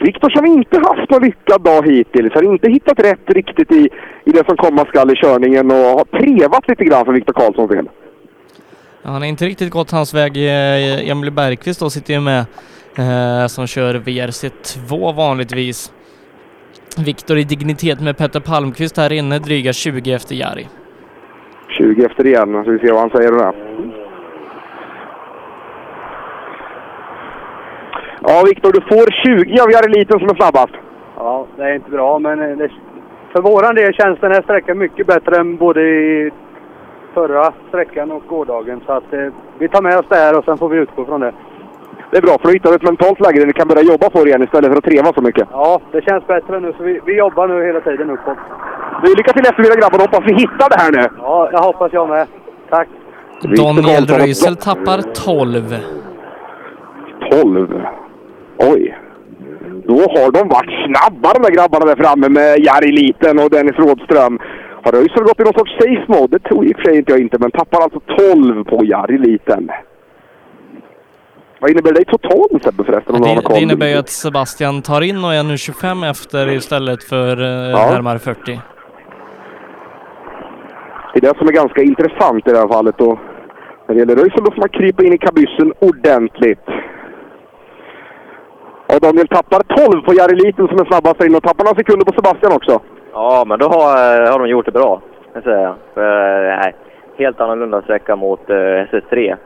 Viktor 0.00 0.30
som 0.36 0.46
inte 0.46 0.76
haft 0.78 1.10
någon 1.10 1.22
lyckad 1.22 1.62
dag 1.62 1.86
hittills. 1.86 2.34
Har 2.34 2.42
inte 2.42 2.68
hittat 2.70 2.98
rätt 2.98 3.26
riktigt 3.26 3.72
i, 3.72 3.88
i 4.24 4.30
det 4.30 4.44
som 4.46 4.56
komma 4.56 4.84
skall 4.84 5.10
i 5.10 5.14
körningen 5.14 5.70
och 5.70 5.76
har 5.98 6.04
trevat 6.18 6.68
lite 6.68 6.84
grann 6.84 7.04
för 7.04 7.12
Viktor 7.12 7.32
Karlssons 7.32 7.70
del. 7.70 7.88
Ja, 9.02 9.10
Han 9.10 9.22
har 9.22 9.28
inte 9.28 9.44
riktigt 9.44 9.70
gått 9.70 9.90
hans 9.90 10.14
väg. 10.14 10.36
Eh, 10.36 11.10
Emil 11.10 11.30
Bergqvist 11.30 11.80
då 11.80 11.90
sitter 11.90 12.14
ju 12.14 12.20
med 12.20 12.44
eh, 12.98 13.46
som 13.46 13.66
kör 13.66 13.94
VRC2 13.94 15.14
vanligtvis. 15.16 15.92
Viktor 17.06 17.38
i 17.38 17.44
dignitet 17.44 18.00
med 18.00 18.16
Petter 18.16 18.40
Palmqvist 18.40 18.96
här 18.96 19.12
inne, 19.12 19.38
dryga 19.38 19.72
20 19.72 20.12
efter 20.12 20.34
Jari. 20.34 20.68
20 21.68 22.04
efter 22.04 22.26
igen, 22.26 22.64
så 22.64 22.70
vi 22.70 22.78
ser 22.78 22.92
vad 22.92 23.00
han 23.00 23.10
säger 23.10 23.32
om 23.32 23.38
det. 23.38 23.52
Ja, 28.20 28.42
Viktor, 28.46 28.72
du 28.72 28.80
får 28.80 29.06
20 29.24 29.60
av 29.62 29.70
Jari 29.70 29.98
Liten 29.98 30.18
som 30.18 30.28
är 30.28 30.34
snabbast. 30.34 30.74
Ja, 31.16 31.46
det 31.56 31.62
är 31.62 31.74
inte 31.74 31.90
bra, 31.90 32.18
men 32.18 32.38
det, 32.38 32.68
för 33.32 33.42
våran 33.42 33.74
del 33.74 33.94
känns 33.94 34.20
den 34.20 34.32
här 34.32 34.42
sträckan 34.42 34.78
mycket 34.78 35.06
bättre 35.06 35.36
än 35.36 35.56
både 35.56 35.80
i 35.80 36.30
förra 37.14 37.52
sträckan 37.68 38.10
och 38.10 38.22
gårdagen. 38.28 38.80
Så 38.86 38.92
att 38.92 39.12
eh, 39.12 39.28
vi 39.58 39.68
tar 39.68 39.82
med 39.82 39.98
oss 39.98 40.06
det 40.08 40.16
här 40.16 40.38
och 40.38 40.44
sen 40.44 40.58
får 40.58 40.68
vi 40.68 40.78
utgå 40.78 41.04
från 41.04 41.20
det. 41.20 41.32
Det 42.14 42.18
är 42.18 42.22
bra, 42.22 42.38
för 42.38 42.46
då 42.48 42.52
hittar 42.52 42.70
du 42.70 42.76
ett 42.76 42.90
mentalt 42.92 43.20
läge 43.20 43.38
där 43.40 43.46
ni 43.46 43.52
kan 43.52 43.68
börja 43.68 43.82
jobba 43.82 44.10
på 44.10 44.18
det 44.24 44.28
igen 44.30 44.42
istället 44.42 44.70
för 44.70 44.78
att 44.78 44.84
treva 44.84 45.12
så 45.12 45.22
mycket. 45.22 45.48
Ja, 45.50 45.80
det 45.92 46.02
känns 46.08 46.26
bättre 46.26 46.60
nu, 46.60 46.72
så 46.76 46.82
vi, 46.82 47.00
vi 47.06 47.16
jobbar 47.16 47.48
nu 47.48 47.66
hela 47.66 47.80
tiden 47.80 48.10
uppåt. 48.10 48.38
Du, 49.02 49.14
lycka 49.14 49.32
till 49.32 49.46
eftermiddag 49.50 49.76
grabbar, 49.80 49.98
hoppas 49.98 50.24
vi 50.30 50.34
hittar 50.34 50.68
det 50.72 50.78
här 50.82 50.92
nu. 50.92 51.04
Ja, 51.18 51.48
jag 51.52 51.62
hoppas 51.62 51.92
jag 51.92 52.08
med. 52.08 52.26
Tack! 52.70 52.88
Daniel 53.42 54.06
Röisel 54.06 54.56
tappar 54.56 54.98
12. 55.02 55.76
12? 57.30 57.82
Oj. 58.58 58.98
Då 59.84 59.98
har 60.14 60.32
de 60.32 60.48
varit 60.48 60.74
snabba 60.86 61.28
de 61.34 61.42
där 61.42 61.54
grabbarna 61.56 61.86
där 61.86 61.96
framme 62.04 62.28
med 62.28 62.58
Jari 62.58 62.92
Liten 62.92 63.38
och 63.38 63.50
Dennis 63.50 63.78
Rådström. 63.78 64.38
Har 64.82 64.92
Röisel 64.92 65.24
gått 65.28 65.40
i 65.40 65.44
någon 65.44 65.58
sorts 65.58 65.76
safe 65.80 66.04
mode? 66.08 66.38
Det 66.38 66.48
tror 66.48 66.66
i 66.66 66.72
och 66.72 66.76
för 66.76 66.84
sig 66.84 66.96
inte 66.96 67.12
jag 67.12 67.20
inte, 67.20 67.38
men 67.38 67.50
tappar 67.50 67.80
alltså 67.82 68.00
12 68.34 68.64
på 68.64 68.84
Jari 68.84 69.18
Liten. 69.18 69.70
Vad 71.64 71.70
innebär 71.70 71.92
det 71.92 72.00
i 72.00 72.04
totalen 72.04 72.60
Sebbe 72.60 72.84
förresten? 72.84 73.14
Om 73.14 73.20
Det, 73.22 73.54
det 73.54 73.60
innebär 73.60 73.86
ju 73.86 73.98
att 73.98 74.08
Sebastian 74.08 74.82
tar 74.82 75.00
in 75.00 75.24
och 75.24 75.34
är 75.34 75.42
nu 75.42 75.56
25 75.58 76.02
efter 76.02 76.48
istället 76.52 77.02
för 77.12 77.32
eh, 77.42 77.70
Ja. 77.70 77.90
närmare 77.92 78.18
40. 78.18 78.60
Det 81.12 81.18
är 81.18 81.20
det 81.20 81.38
som 81.38 81.48
är 81.48 81.52
ganska 81.52 81.82
intressant 81.82 82.48
i 82.48 82.50
det 82.52 82.58
här 82.58 82.68
fallet. 82.68 83.00
Och 83.00 83.18
när 83.86 83.94
det 83.94 83.98
gäller 84.00 84.16
Röisel 84.16 84.44
då 84.44 84.50
får 84.50 84.60
man 84.60 84.68
krypa 84.68 85.04
in 85.04 85.12
i 85.12 85.18
kabyssen 85.18 85.72
ordentligt. 85.90 86.66
Och 88.92 89.00
Daniel 89.00 89.28
tappar 89.28 89.60
12 89.86 90.02
på 90.06 90.14
Jari 90.14 90.36
Liten 90.44 90.68
som 90.68 90.78
är 90.78 90.84
snabbast 90.84 91.24
inne 91.24 91.36
och 91.36 91.42
tappar 91.42 91.64
några 91.64 91.76
sekunder 91.78 92.04
på 92.04 92.12
Sebastian 92.12 92.52
också. 92.52 92.80
Ja, 93.12 93.44
men 93.48 93.58
då 93.58 93.66
har, 93.66 93.90
har 94.32 94.38
de 94.38 94.48
gjort 94.48 94.66
det 94.66 94.72
bra, 94.80 94.92
kan 95.32 95.32
jag 95.34 95.44
säga. 95.44 95.74
För, 95.94 96.50
eh, 96.50 96.56
nej, 96.62 96.74
helt 97.18 97.40
annorlunda 97.40 97.82
sträcka 97.82 98.16
mot 98.16 98.50
eh, 98.50 98.54
SS3. 98.90 99.36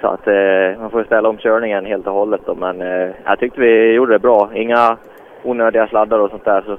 Så 0.00 0.06
att 0.06 0.26
eh, 0.26 0.80
man 0.80 0.90
får 0.90 1.04
ställa 1.04 1.28
om 1.28 1.38
körningen 1.38 1.84
helt 1.84 2.06
och 2.06 2.12
hållet 2.12 2.40
då. 2.46 2.54
Men 2.54 2.80
eh, 2.80 3.10
jag 3.24 3.38
tyckte 3.38 3.60
vi 3.60 3.92
gjorde 3.92 4.12
det 4.12 4.18
bra. 4.18 4.50
Inga 4.54 4.96
onödiga 5.44 5.86
sladdar 5.86 6.18
och 6.18 6.30
sånt 6.30 6.44
där. 6.44 6.62
Så 6.66 6.76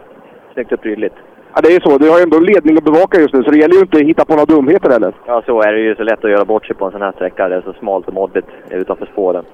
snyggt 0.53 0.71
och 0.71 0.81
prydligt. 0.81 1.15
Ja, 1.53 1.61
det 1.61 1.67
är 1.67 1.73
ju 1.73 1.79
så. 1.79 1.97
Du 1.97 2.09
har 2.09 2.17
ju 2.17 2.23
ändå 2.23 2.37
en 2.37 2.43
ledning 2.43 2.77
att 2.77 2.83
bevaka 2.83 3.19
just 3.19 3.33
nu, 3.33 3.43
så 3.43 3.51
det 3.51 3.57
gäller 3.57 3.75
ju 3.75 3.81
inte 3.81 3.97
att 3.97 4.03
hitta 4.03 4.25
på 4.25 4.33
några 4.33 4.45
dumheter 4.45 4.89
heller. 4.89 5.13
Ja, 5.25 5.41
så 5.45 5.61
är 5.61 5.73
det 5.73 5.79
ju 5.79 5.95
så 5.95 6.03
lätt 6.03 6.25
att 6.25 6.31
göra 6.31 6.45
bort 6.45 6.65
sig 6.65 6.75
på 6.75 6.85
en 6.85 6.91
sån 6.91 7.01
här 7.01 7.11
sträcka. 7.11 7.49
Det 7.49 7.55
är 7.55 7.61
så 7.61 7.73
smalt 7.73 8.07
och 8.07 8.13
moddigt 8.13 8.45
utanför 8.69 9.05
spåren. 9.05 9.45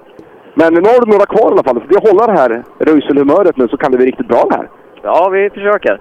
Men 0.54 0.74
nu 0.74 0.80
har 0.80 1.00
du 1.00 1.12
några 1.12 1.26
kvar 1.26 1.48
i 1.50 1.52
alla 1.52 1.62
fall. 1.62 1.80
Så 1.80 1.86
det 1.88 2.08
hålla 2.08 2.26
det 2.26 2.38
här 2.40 2.62
Röisel-humöret 2.78 3.56
nu 3.56 3.68
så 3.68 3.76
kan 3.76 3.92
det 3.92 3.98
bli 3.98 4.06
riktigt 4.06 4.28
bra 4.28 4.42
det 4.50 4.56
här. 4.56 4.68
Ja, 5.02 5.28
vi 5.28 5.50
försöker. 5.50 6.00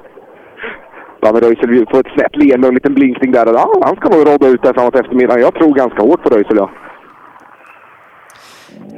Ja, 1.20 1.32
men 1.34 1.42
Röisel 1.42 1.86
får 1.92 2.00
ett 2.00 2.14
snett 2.16 2.36
leende 2.36 2.68
och 2.68 2.72
en 2.72 2.80
liten 2.80 2.94
blinkning 2.94 3.32
där. 3.32 3.46
Ja, 3.54 3.74
han 3.82 3.96
ska 3.96 4.10
nog 4.10 4.28
råda 4.28 4.48
ut 4.48 4.64
där 4.64 4.74
framåt 4.74 4.96
eftermiddagen. 4.96 5.42
Jag 5.42 5.54
tror 5.54 5.74
ganska 5.74 6.02
hårt 6.02 6.24
på 6.24 6.30
Röisel, 6.30 6.58
ja. 6.58 6.70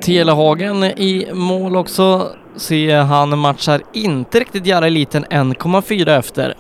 Telehagen 0.01 0.83
i 0.83 1.27
mål 1.33 1.75
också. 1.75 2.21
Se, 2.55 2.91
han 2.91 3.39
matchar 3.39 3.81
inte 3.93 4.39
riktigt 4.39 4.67
Jari 4.67 4.89
Liten 4.89 5.23
1,4 5.23 6.19
efter. 6.19 6.53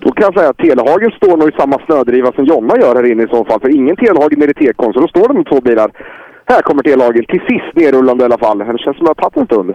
Då 0.00 0.12
kan 0.12 0.24
jag 0.24 0.34
säga 0.34 0.50
att 0.50 0.56
Telehagen 0.58 1.10
står 1.10 1.36
nog 1.36 1.48
i 1.48 1.56
samma 1.58 1.78
snödriva 1.86 2.32
som 2.32 2.44
Jonna 2.44 2.76
gör 2.78 2.94
här 2.94 3.10
inne 3.12 3.22
i 3.22 3.28
så 3.28 3.44
fall. 3.44 3.60
För 3.60 3.76
ingen 3.76 3.96
Telehagen 3.96 4.42
är 4.42 4.50
i 4.50 4.54
T-kon, 4.54 4.92
så 4.92 5.00
då 5.00 5.08
står 5.08 5.34
med 5.34 5.46
två 5.46 5.60
bilar. 5.60 5.90
Här 6.46 6.62
kommer 6.62 6.82
Telehagen 6.82 7.24
till 7.28 7.40
sist 7.40 7.76
nerrullande 7.76 8.22
i 8.22 8.26
alla 8.26 8.38
fall. 8.38 8.58
Det 8.58 8.78
känns 8.78 8.96
som 8.96 9.06
att 9.06 9.16
det 9.16 9.22
har 9.22 9.30
tagit 9.30 9.36
en 9.36 9.46
stund. 9.46 9.74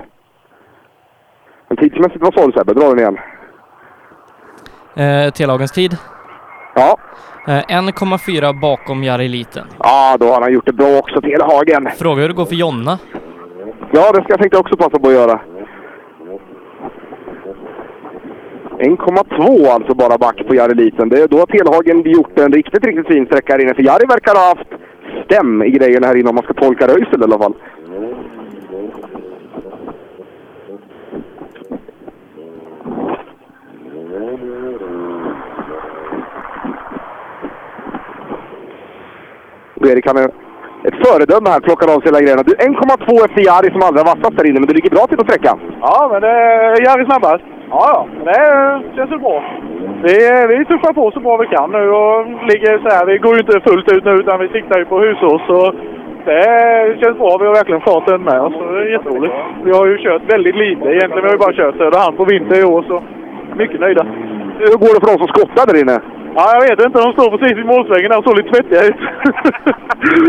Men 1.67 1.77
tidsmässigt, 1.77 2.21
vad 2.21 2.33
sa 2.33 2.45
du 2.45 2.51
Sebbe? 2.51 2.73
Dra 2.73 2.89
den 2.89 2.99
igen. 2.99 3.17
Eh, 4.95 5.31
Telehagens 5.33 5.71
tid? 5.71 5.97
Eh, 6.75 6.93
1,4 7.47 8.59
bakom 8.61 9.03
Jari 9.03 9.27
Liten. 9.27 9.67
Ja, 9.79 10.17
då 10.19 10.25
har 10.25 10.41
han 10.41 10.53
gjort 10.53 10.65
det 10.65 10.73
bra 10.73 10.97
också, 10.97 11.21
Telehagen. 11.21 11.89
Fråga 11.97 12.21
hur 12.21 12.27
det 12.27 12.33
går 12.33 12.45
för 12.45 12.55
Jonna. 12.55 12.99
Ja, 13.91 14.11
det 14.11 14.23
ska 14.23 14.27
jag 14.27 14.39
tänkte 14.39 14.57
också 14.57 14.77
passa 14.77 14.99
på 14.99 15.07
att 15.07 15.13
göra. 15.13 15.39
1,2 18.79 19.67
alltså 19.67 19.95
bara 19.95 20.17
back 20.17 20.47
på 20.47 20.55
Jari 20.55 20.75
Liten. 20.75 21.09
Det, 21.09 21.27
då 21.27 21.37
har 21.37 21.45
Telhagen 21.45 22.11
gjort 22.11 22.39
en 22.39 22.53
riktigt, 22.53 22.85
riktigt 22.85 23.07
fin 23.07 23.25
sträcka 23.25 23.53
här 23.53 23.61
inne. 23.61 23.73
För 23.73 23.83
Jari 23.83 24.05
verkar 24.05 24.35
ha 24.35 24.47
haft 24.49 24.69
stäm 25.25 25.63
i 25.63 25.69
grejerna 25.69 26.07
här 26.07 26.15
inne 26.15 26.29
om 26.29 26.35
man 26.35 26.43
ska 26.43 26.53
tolka 26.53 26.87
Röisel 26.87 27.21
i 27.21 27.23
alla 27.23 27.37
fall. 27.37 27.53
Och 39.81 39.87
Erik 39.91 40.07
han 40.07 40.17
är 40.23 40.29
ett 40.87 40.97
föredöme 41.05 41.47
här, 41.53 41.59
plockar 41.67 41.87
av 41.93 41.99
sig 41.99 42.07
hela 42.09 42.23
grejerna. 42.23 42.43
Du, 42.49 42.53
1,2 42.53 43.25
efter 43.25 43.41
Jari 43.49 43.69
som 43.71 43.81
allra 43.87 44.03
vassast 44.11 44.35
där 44.37 44.47
inne, 44.49 44.59
men 44.59 44.69
du 44.69 44.75
ligger 44.77 44.95
bra 44.97 45.03
till 45.05 45.19
på 45.21 45.27
sträckan. 45.27 45.57
Ja, 45.87 45.97
men 46.11 46.19
det 46.25 46.33
är 46.67 46.85
Jari 46.85 47.03
snabbast. 47.09 47.43
Ja, 47.73 47.83
ja. 47.93 47.99
Det 48.27 48.95
känns 48.95 49.11
väl 49.11 49.25
bra. 49.27 49.37
Vi, 50.05 50.15
vi 50.51 50.65
tuffar 50.65 50.93
på 50.99 51.11
så 51.11 51.19
bra 51.25 51.33
vi 51.37 51.47
kan 51.55 51.69
nu 51.77 51.83
och 52.01 52.17
ligger 52.51 52.73
så 52.83 52.89
här. 52.95 53.03
Vi 53.11 53.17
går 53.23 53.33
ju 53.35 53.39
inte 53.45 53.61
fullt 53.67 53.87
ut 53.93 54.03
nu 54.05 54.13
utan 54.21 54.39
vi 54.43 54.47
siktar 54.47 54.79
ju 54.79 54.85
på 54.85 54.99
husås. 54.99 55.41
Så 55.49 55.57
det 56.25 56.43
känns 57.01 57.17
bra. 57.21 57.31
Vi 57.39 57.45
har 57.47 57.59
verkligen 57.61 57.87
farten 57.89 58.21
med 58.29 58.39
oss. 58.45 58.53
så 58.53 58.63
Det 58.73 58.81
är 58.81 58.95
jätteroligt. 58.97 59.35
Vi 59.65 59.71
har 59.77 59.85
ju 59.85 59.97
kört 60.05 60.33
väldigt 60.33 60.57
lite 60.63 60.85
egentligen. 60.95 61.23
Vi 61.23 61.29
har 61.29 61.37
ju 61.37 61.45
bara 61.45 61.59
kört 61.61 61.77
Söderhamn 61.77 62.17
på 62.17 62.25
vinter 62.25 62.57
i 62.61 62.65
år 62.73 62.81
så 62.91 62.97
mycket 63.61 63.79
nöjda. 63.79 64.03
Hur 64.59 64.77
går 64.83 64.91
det 64.93 65.01
för 65.03 65.11
de 65.11 65.17
som 65.23 65.33
skottar 65.33 65.65
där 65.69 65.81
inne? 65.83 65.97
Ja, 66.35 66.53
jag 66.53 66.61
vet 66.61 66.85
inte. 66.85 66.99
De 66.99 67.13
står 67.13 67.37
precis 67.37 67.57
vid 67.57 67.65
målsvängen 67.65 68.09
där 68.11 68.17
och 68.17 68.23
såg 68.23 68.37
lite 68.37 68.49
svettiga 68.53 68.81
ut. 68.83 68.95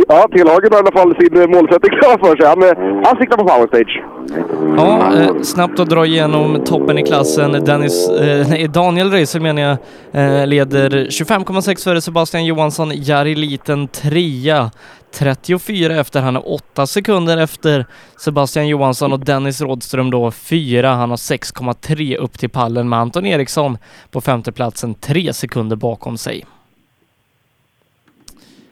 Ja, 0.08 0.28
Telhagen 0.32 0.68
har 0.72 0.78
i 0.78 0.82
alla 0.82 0.92
fall 1.00 1.14
sin 1.20 1.42
eh, 1.42 1.48
målsättning 1.48 1.98
klar 2.00 2.18
för 2.26 2.36
sig. 2.36 2.46
Han, 2.46 2.62
eh, 2.62 3.02
han 3.06 3.16
siktar 3.16 3.36
på 3.36 3.44
powerstage. 3.44 4.02
Ja, 4.76 5.12
eh, 5.20 5.42
snabbt 5.42 5.80
att 5.80 5.88
dra 5.88 6.06
igenom 6.06 6.64
toppen 6.64 6.98
i 6.98 7.02
klassen. 7.02 7.52
Dennis, 7.52 8.08
eh, 8.10 8.46
nej, 8.48 8.68
Daniel 8.68 9.10
Röisel 9.10 9.40
menar 9.42 9.62
jag, 9.62 9.76
eh, 10.40 10.46
leder 10.46 11.06
25,6 11.10 11.84
före 11.84 12.00
Sebastian 12.00 12.44
Johansson, 12.44 12.90
Jari 12.94 13.34
Liten 13.34 13.88
trea. 13.88 14.70
34 15.12 15.94
efter, 15.94 16.20
han 16.20 16.36
är 16.36 16.52
8 16.52 16.86
sekunder 16.86 17.39
efter 17.39 17.86
Sebastian 18.16 18.68
Johansson 18.68 19.12
och 19.12 19.20
Dennis 19.20 19.60
Rådström 19.60 20.10
då 20.10 20.30
4. 20.30 20.89
Han 20.89 21.10
har 21.10 21.16
6,3 21.16 22.16
upp 22.16 22.39
till 22.39 22.51
pallen 22.51 22.89
med 22.89 22.98
Anton 22.98 23.26
Eriksson 23.26 23.78
på 24.10 24.20
femteplatsen 24.20 24.94
3 24.94 25.32
sekunder 25.32 25.76
bakom 25.76 26.16
sig. 26.16 26.47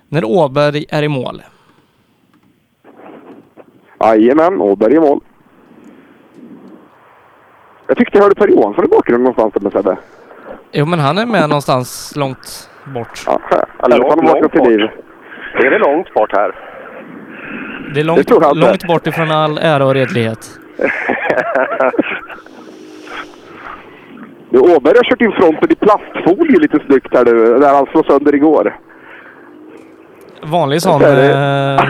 När 0.09 0.25
Åberg 0.25 0.85
är 0.89 1.03
i 1.03 1.09
mål. 1.09 1.43
Jajamän, 4.01 4.61
Åberg 4.61 4.95
i 4.95 5.01
mål. 5.01 5.21
Jag 7.87 7.97
tyckte 7.97 8.19
jag 8.19 8.23
hörde 8.23 8.35
Per 8.35 8.49
Johansson 8.49 8.85
i 8.85 8.89
bakgrunden 8.89 9.23
någonstans 9.23 9.55
där 9.55 9.61
med 9.61 9.73
Sebbe. 9.73 9.99
Jo 10.73 10.87
men 10.87 10.99
han 10.99 11.19
är 11.19 11.27
med 11.27 11.49
någonstans 11.49 12.12
långt 12.17 12.71
bort. 12.95 13.23
Ja, 13.27 13.41
eller 13.83 14.09
han 14.09 14.19
har 14.19 14.35
vaknat 14.35 14.53
till 14.53 14.62
liv. 14.62 14.89
Är 15.55 15.71
det 15.71 15.79
långt 15.79 16.15
bort 16.15 16.37
här? 16.37 16.55
Det 17.95 18.01
är 18.01 18.05
långt, 18.05 18.29
Det 18.29 18.55
långt 18.55 18.87
bort 18.87 19.07
ifrån 19.07 19.31
all 19.31 19.59
ära 19.59 19.85
och 19.85 19.95
redlighet. 19.95 20.39
Du, 24.51 24.59
Åberg 24.59 24.95
har 24.97 25.05
kört 25.11 25.21
in 25.21 25.33
fronten 25.33 25.73
i 25.73 25.75
plastfolie 25.75 26.59
lite 26.59 26.79
snyggt 26.87 27.15
här 27.17 27.25
nu, 27.25 27.59
där 27.59 27.75
han 27.75 27.87
slog 27.87 28.07
sönder 28.07 28.35
igår. 28.35 28.77
Vanlig 30.43 30.83
sån 30.83 31.01
Det 31.01 31.33
eh, 31.33 31.83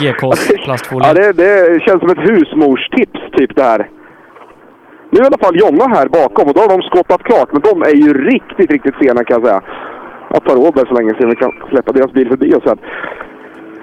GKs 0.00 0.48
plastfolie. 0.64 1.08
Ja, 1.08 1.14
det, 1.14 1.32
det 1.32 1.80
känns 1.82 2.00
som 2.00 2.10
ett 2.10 2.30
husmorstips 2.30 3.20
typ 3.36 3.56
det 3.56 3.62
här. 3.62 3.90
Nu 5.10 5.18
är 5.20 5.24
i 5.24 5.26
alla 5.26 5.38
fall 5.38 5.56
Jonna 5.56 5.88
här 5.88 6.08
bakom 6.08 6.48
och 6.48 6.54
då 6.54 6.60
har 6.60 6.68
de 6.68 6.82
skottat 6.82 7.22
klart, 7.22 7.48
men 7.52 7.62
de 7.62 7.82
är 7.82 7.94
ju 7.94 8.30
riktigt, 8.30 8.70
riktigt 8.70 8.94
sena 9.02 9.24
kan 9.24 9.40
jag 9.40 9.46
säga. 9.46 9.62
Jag 10.36 10.44
tar 10.44 10.56
Åberg 10.56 10.86
så 10.88 10.94
länge 10.94 11.14
så 11.20 11.26
vi 11.26 11.36
kan 11.36 11.52
släppa 11.70 11.92
deras 11.92 12.12
bil 12.12 12.28
förbi 12.28 12.54
oss 12.54 12.64
sen. 12.64 12.78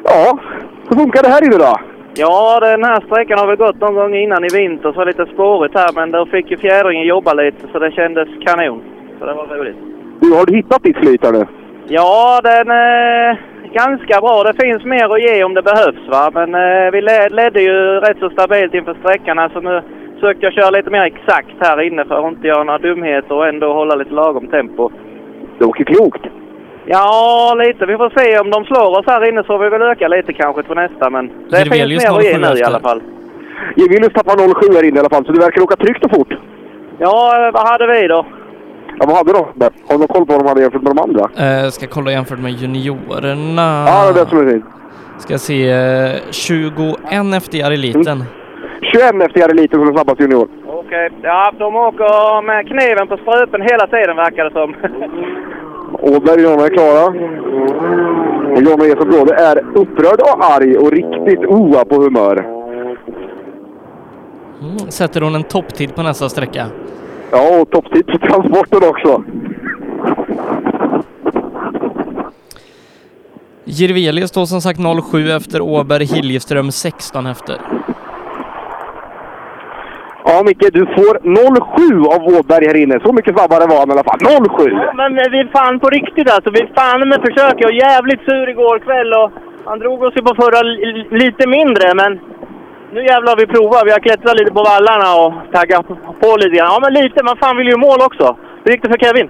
Ja, 0.03 0.39
hur 0.89 0.95
funkar 0.95 1.23
det 1.23 1.30
här 1.30 1.45
inne 1.45 1.57
då? 1.57 1.73
Ja, 2.15 2.59
den 2.59 2.84
här 2.84 3.01
sträckan 3.01 3.39
har 3.39 3.47
väl 3.47 3.55
gått 3.55 3.80
någon 3.81 3.95
gång 3.95 4.15
innan 4.15 4.45
i 4.45 4.47
vinter 4.53 4.91
så 4.91 4.97
var 4.97 5.05
det 5.05 5.11
lite 5.11 5.34
spårigt 5.34 5.75
här 5.75 5.91
men 5.95 6.11
då 6.11 6.25
fick 6.25 6.51
ju 6.51 6.57
fjädringen 6.57 7.07
jobba 7.07 7.34
lite 7.34 7.67
så 7.71 7.80
det 7.80 7.91
kändes 7.91 8.30
kanon. 8.45 8.81
Så 9.19 9.25
det 9.25 9.34
var 9.34 9.45
roligt. 9.47 9.75
Du, 10.21 10.34
har 10.34 10.45
du 10.45 10.55
hittat 10.55 10.84
ditt 10.84 10.97
flyt 10.97 11.23
här 11.23 11.31
nu? 11.31 11.45
Ja, 11.88 12.39
den 12.43 12.71
är 12.71 13.41
ganska 13.73 14.21
bra. 14.21 14.43
Det 14.43 14.63
finns 14.63 14.84
mer 14.85 15.13
att 15.13 15.21
ge 15.21 15.43
om 15.43 15.53
det 15.53 15.61
behövs 15.61 16.07
va. 16.11 16.31
Men 16.34 16.49
eh, 16.55 16.91
vi 16.91 17.01
led, 17.01 17.31
ledde 17.31 17.61
ju 17.61 17.99
rätt 18.05 18.19
så 18.19 18.30
stabilt 18.30 18.73
inför 18.73 18.93
sträckan 18.93 19.38
här 19.38 19.49
så 19.49 19.59
nu 19.61 19.81
sökte 20.19 20.45
jag 20.45 20.53
köra 20.53 20.69
lite 20.69 20.89
mer 20.89 21.03
exakt 21.03 21.55
här 21.59 21.81
inne 21.81 22.05
för 22.05 22.15
att 22.15 22.34
inte 22.34 22.47
göra 22.47 22.63
några 22.63 22.80
dumheter 22.80 23.35
och 23.35 23.47
ändå 23.47 23.73
hålla 23.73 23.95
lite 23.95 24.13
lagom 24.13 24.47
tempo. 24.47 24.89
Du 25.59 25.65
åker 25.65 25.84
klokt. 25.84 26.25
Ja, 26.85 27.55
lite. 27.65 27.85
Vi 27.85 27.97
får 27.97 28.10
se 28.19 28.39
om 28.39 28.49
de 28.49 28.65
slår 28.65 28.99
oss 28.99 29.05
här 29.07 29.30
inne 29.30 29.43
så 29.43 29.57
vi 29.57 29.69
väl 29.69 29.81
öka 29.81 30.07
lite 30.07 30.34
kanske 30.34 30.64
på 30.64 30.73
nästa 30.73 31.10
men 31.10 31.27
det 31.49 31.60
Jirvelius 31.60 32.03
finns 32.03 32.14
mer 32.14 32.19
att 32.19 32.26
ge 32.26 32.34
07 32.34 32.53
nu 32.53 32.60
i 32.60 32.64
alla 32.64 32.80
fall. 32.80 33.01
Jirvelius 33.76 34.14
tappar 34.14 34.35
07 34.61 34.76
här 34.76 34.84
inne 34.84 34.97
i 34.97 34.99
alla 34.99 35.10
fall, 35.10 35.26
så 35.26 35.31
du 35.31 35.39
verkar 35.39 35.61
åka 35.61 35.76
tryggt 35.76 36.05
och 36.05 36.11
fort. 36.15 36.34
Ja, 36.99 37.51
vad 37.53 37.68
hade 37.68 37.88
vi 37.88 38.07
då? 38.07 38.26
Ja, 38.99 39.05
vad 39.07 39.15
hade 39.18 39.34
de? 39.34 39.69
Har 39.89 39.97
du 39.97 40.07
koll 40.07 40.26
på 40.26 40.34
vad 40.34 40.41
de 40.43 40.47
hade 40.47 40.61
jämfört 40.61 40.81
med 40.81 40.95
de 40.95 40.99
andra? 41.01 41.23
Eh, 41.64 41.69
ska 41.69 41.88
kolla 41.88 42.11
jämfört 42.11 42.39
med 42.39 42.51
juniorerna. 42.51 43.85
Ja, 43.88 44.11
det 44.14 44.19
är 44.19 44.23
det 44.23 44.30
som 44.30 44.47
är 44.47 44.51
fint. 44.51 44.65
Ska 45.18 45.38
se, 45.38 45.69
eh, 45.72 46.11
21 46.31 47.34
efter 47.38 47.57
Jari 47.57 47.77
Liten. 47.77 48.23
21 48.81 49.22
efter 49.22 49.39
Jari 49.39 49.53
Liten 49.53 49.80
som 49.80 49.88
är 49.89 49.93
snabbast 49.93 50.19
junior. 50.22 50.47
Okej. 50.68 51.10
Ja, 51.22 51.51
de 51.60 51.76
åker 51.76 52.41
med 52.41 52.68
kniven 52.68 53.07
på 53.07 53.18
strupen 53.18 53.61
hela 53.61 53.88
tiden 53.88 54.15
verkar 54.15 54.43
det 54.43 54.51
som. 54.51 54.76
Åberg 56.03 56.45
och 56.45 56.51
Jonna 56.51 56.65
är 56.65 56.69
klara. 56.69 57.05
Och 58.55 58.61
Jonna 58.61 58.85
Eson 58.85 59.09
Bråde 59.09 59.35
är 59.35 59.57
upprörd 59.77 60.19
och 60.19 60.45
arg 60.45 60.77
och 60.77 60.91
riktigt 60.91 61.45
oa 61.45 61.85
på 61.85 61.95
humör. 61.95 62.45
Mm, 64.61 64.77
sätter 64.91 65.21
hon 65.21 65.35
en 65.35 65.43
topptid 65.43 65.95
på 65.95 66.03
nästa 66.03 66.30
sträcka. 66.30 66.67
Ja, 67.31 67.61
och 67.61 67.69
topptid 67.69 68.07
på 68.07 68.17
transporten 68.17 68.89
också. 68.89 69.23
Jirvelius 73.65 74.30
står 74.30 74.45
som 74.45 74.61
sagt 74.61 74.80
07 75.11 75.31
efter 75.31 75.61
Åberg, 75.61 76.05
Hiljeström 76.05 76.71
16 76.71 77.25
efter. 77.25 77.61
Ja, 80.26 80.36
Micke, 80.48 80.68
du 80.78 80.84
får 80.95 81.14
07 82.00 82.08
av 82.16 82.22
Åberg 82.38 82.66
här 82.70 82.78
inne. 82.84 82.95
Så 83.06 83.10
mycket 83.18 83.34
snabbare 83.38 83.64
var 83.72 83.78
han 83.82 83.90
i 83.90 83.94
alla 83.95 84.08
fall. 84.10 84.22
07! 84.58 84.64
Men 85.02 85.12
eh, 85.22 85.28
vi 85.36 85.40
fan 85.56 85.80
på 85.84 85.88
riktigt 86.00 86.30
alltså. 86.36 86.50
Vi 86.58 86.62
fan 86.78 87.00
med 87.12 87.20
försök. 87.28 87.56
Jag 87.58 87.68
var 87.72 87.78
jävligt 87.90 88.22
sur 88.30 88.50
igår 88.54 88.78
kväll 88.88 89.12
och 89.22 89.30
han 89.70 89.80
drog 89.84 89.98
oss 90.04 90.16
ju 90.18 90.22
på 90.30 90.34
förra 90.41 90.60
li- 90.62 91.08
lite 91.24 91.44
mindre 91.58 91.86
men 92.02 92.12
nu 92.95 93.00
jävlar 93.12 93.30
har 93.34 93.40
vi 93.44 93.48
provat. 93.56 93.84
Vi 93.88 93.91
har 93.95 94.00
klättrat 94.08 94.40
lite 94.40 94.52
på 94.58 94.64
vallarna 94.72 95.08
och 95.22 95.32
taggat 95.56 95.86
på 96.24 96.30
lite 96.41 96.56
grann. 96.58 96.72
Ja 96.74 96.80
men 96.84 96.94
lite, 97.02 97.18
man 97.30 97.38
fan 97.41 97.58
vill 97.60 97.70
ju 97.74 97.78
mål 97.88 98.00
också. 98.10 98.26
Hur 98.64 98.72
gick 98.72 98.84
det 98.84 98.90
för 98.94 99.02
Kevin? 99.06 99.30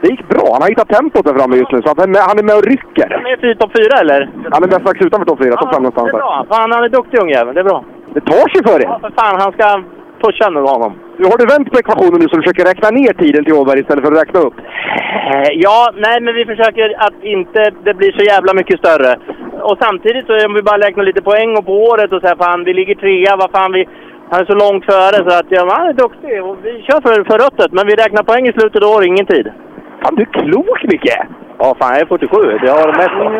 Det 0.00 0.08
gick 0.12 0.28
bra. 0.28 0.46
Han 0.52 0.62
har 0.62 0.68
hittat 0.72 0.88
tempot 0.96 1.24
där 1.26 1.34
framme 1.38 1.56
just 1.56 1.72
nu, 1.72 1.78
så 1.82 1.88
han 1.88 2.00
är 2.06 2.12
med, 2.14 2.22
han 2.30 2.38
är 2.38 2.46
med 2.48 2.56
och 2.60 2.66
rycker. 2.72 3.08
Han 3.16 3.26
är 3.26 3.50
i 3.52 3.56
topp 3.62 3.72
fyra 3.78 3.94
eller? 4.04 4.20
Han 4.54 4.62
är 4.64 4.68
strax 4.82 4.96
utanför 5.06 5.26
topp 5.30 5.40
4, 5.42 5.56
topp 5.56 5.74
5 5.74 5.82
någonstans 5.82 6.06
Det 6.10 6.16
är 6.16 6.22
bra. 6.26 6.46
Fan 6.50 6.72
han 6.72 6.84
är 6.84 6.88
duktig 6.98 7.18
ungjävel. 7.24 7.54
Det 7.54 7.60
är 7.64 7.68
bra. 7.72 7.84
Det 8.14 8.20
tar 8.20 8.46
sig 8.54 8.60
för 8.68 8.78
Ja 8.86 8.94
er! 8.96 8.98
för 9.04 9.10
fan, 9.20 9.36
han 9.44 9.52
ska 9.56 9.68
pusha 10.26 10.46
nu 10.50 10.60
honom. 10.74 10.92
Nu 11.20 11.24
har 11.30 11.38
du 11.38 11.46
vänt 11.54 11.68
på 11.72 11.78
ekvationen 11.82 12.18
nu 12.20 12.26
så 12.28 12.36
du 12.36 12.42
försöker 12.42 12.64
räkna 12.72 12.88
ner 13.00 13.12
tiden 13.22 13.44
till 13.44 13.58
Åberg 13.60 13.80
istället 13.80 14.04
för 14.04 14.12
att 14.12 14.22
räkna 14.22 14.40
upp. 14.46 14.56
Eh, 15.32 15.50
Ja, 15.66 15.78
nej 16.06 16.16
men 16.24 16.34
vi 16.38 16.44
försöker 16.52 16.86
att 17.06 17.16
inte 17.36 17.60
det 17.86 17.94
blir 18.00 18.12
så 18.18 18.24
jävla 18.32 18.52
mycket 18.60 18.78
större. 18.82 19.12
Och 19.68 19.76
samtidigt 19.84 20.26
så 20.26 20.32
om 20.46 20.54
vi 20.54 20.62
bara 20.62 20.84
räknar 20.86 21.04
lite 21.04 21.22
poäng 21.30 21.50
och 21.58 21.66
på 21.66 21.74
året 21.90 22.12
och 22.12 22.20
så 22.20 22.26
här, 22.28 22.36
fan 22.44 22.64
vi 22.64 22.72
ligger 22.80 22.94
trea, 22.94 23.36
vad 23.42 23.50
fan 23.56 23.72
vi... 23.72 23.82
Han 24.30 24.40
är 24.40 24.44
så 24.52 24.56
långt 24.64 24.84
före 24.92 25.18
så 25.26 25.32
att 25.38 25.48
ja, 25.48 25.60
han 25.78 25.86
är 25.88 25.92
duktig 26.04 26.44
och 26.44 26.56
vi 26.64 26.72
kör 26.86 27.00
för, 27.06 27.14
för 27.30 27.38
röttet 27.44 27.72
men 27.72 27.86
vi 27.86 27.94
räknar 27.94 28.22
poäng 28.22 28.48
i 28.48 28.52
slutet 28.52 28.84
av 28.84 28.90
år, 28.90 29.04
ingen 29.04 29.26
tid. 29.26 29.46
Fan, 30.02 30.14
du 30.16 30.22
är 30.22 30.32
klok 30.40 30.80
Micke! 30.92 31.16
Ja, 31.58 31.74
fan 31.78 31.92
jag 31.92 32.02
är 32.02 32.06
47. 32.06 32.58
Det 32.62 32.70
har 32.70 32.86
det 32.92 32.98
mesta. 33.02 33.24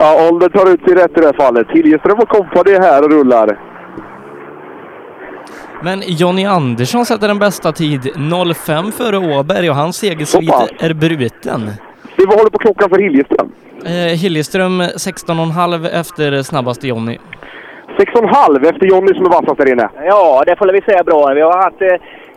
Ja, 0.00 0.28
åldern 0.30 0.50
tar 0.50 0.72
ut 0.72 0.82
sig 0.88 0.94
rätt 0.94 1.18
i 1.18 1.20
det 1.20 1.26
här 1.26 1.44
fallet. 1.44 1.66
Hiljeström 1.70 2.18
och 2.18 2.28
kompani 2.28 2.72
är 2.72 2.82
här 2.82 3.04
och 3.04 3.12
rullar. 3.12 3.58
Men 5.82 6.02
Jonny 6.06 6.44
Andersson 6.44 7.04
sätter 7.06 7.28
den 7.28 7.38
bästa 7.38 7.72
tid 7.72 8.00
05 8.56 8.92
före 8.92 9.18
Åberg 9.38 9.70
och 9.70 9.76
hans 9.76 9.96
segersvit 9.96 10.52
är 10.80 10.94
bruten. 10.94 11.60
Du, 12.16 12.26
vad 12.26 12.36
håller 12.38 12.50
på 12.50 12.58
klockan 12.58 12.90
för 12.90 12.98
Hiljeström? 12.98 13.52
Eh, 13.84 14.18
Hiljeström 14.22 14.82
16,5 14.82 16.00
efter 16.00 16.42
snabbaste 16.42 16.88
Jonny. 16.88 17.18
6,5 17.98 18.68
efter 18.70 18.86
Jonny 18.86 19.14
som 19.14 19.26
är 19.26 19.30
vassast 19.30 19.58
där 19.58 19.72
inne. 19.72 19.88
Ja, 20.06 20.42
det 20.46 20.56
får 20.56 20.72
vi 20.72 20.80
säga 20.80 21.04
bra. 21.04 21.34
Vi 21.34 21.40
har 21.40 21.62
haft 21.62 21.82
eh, 21.82 21.88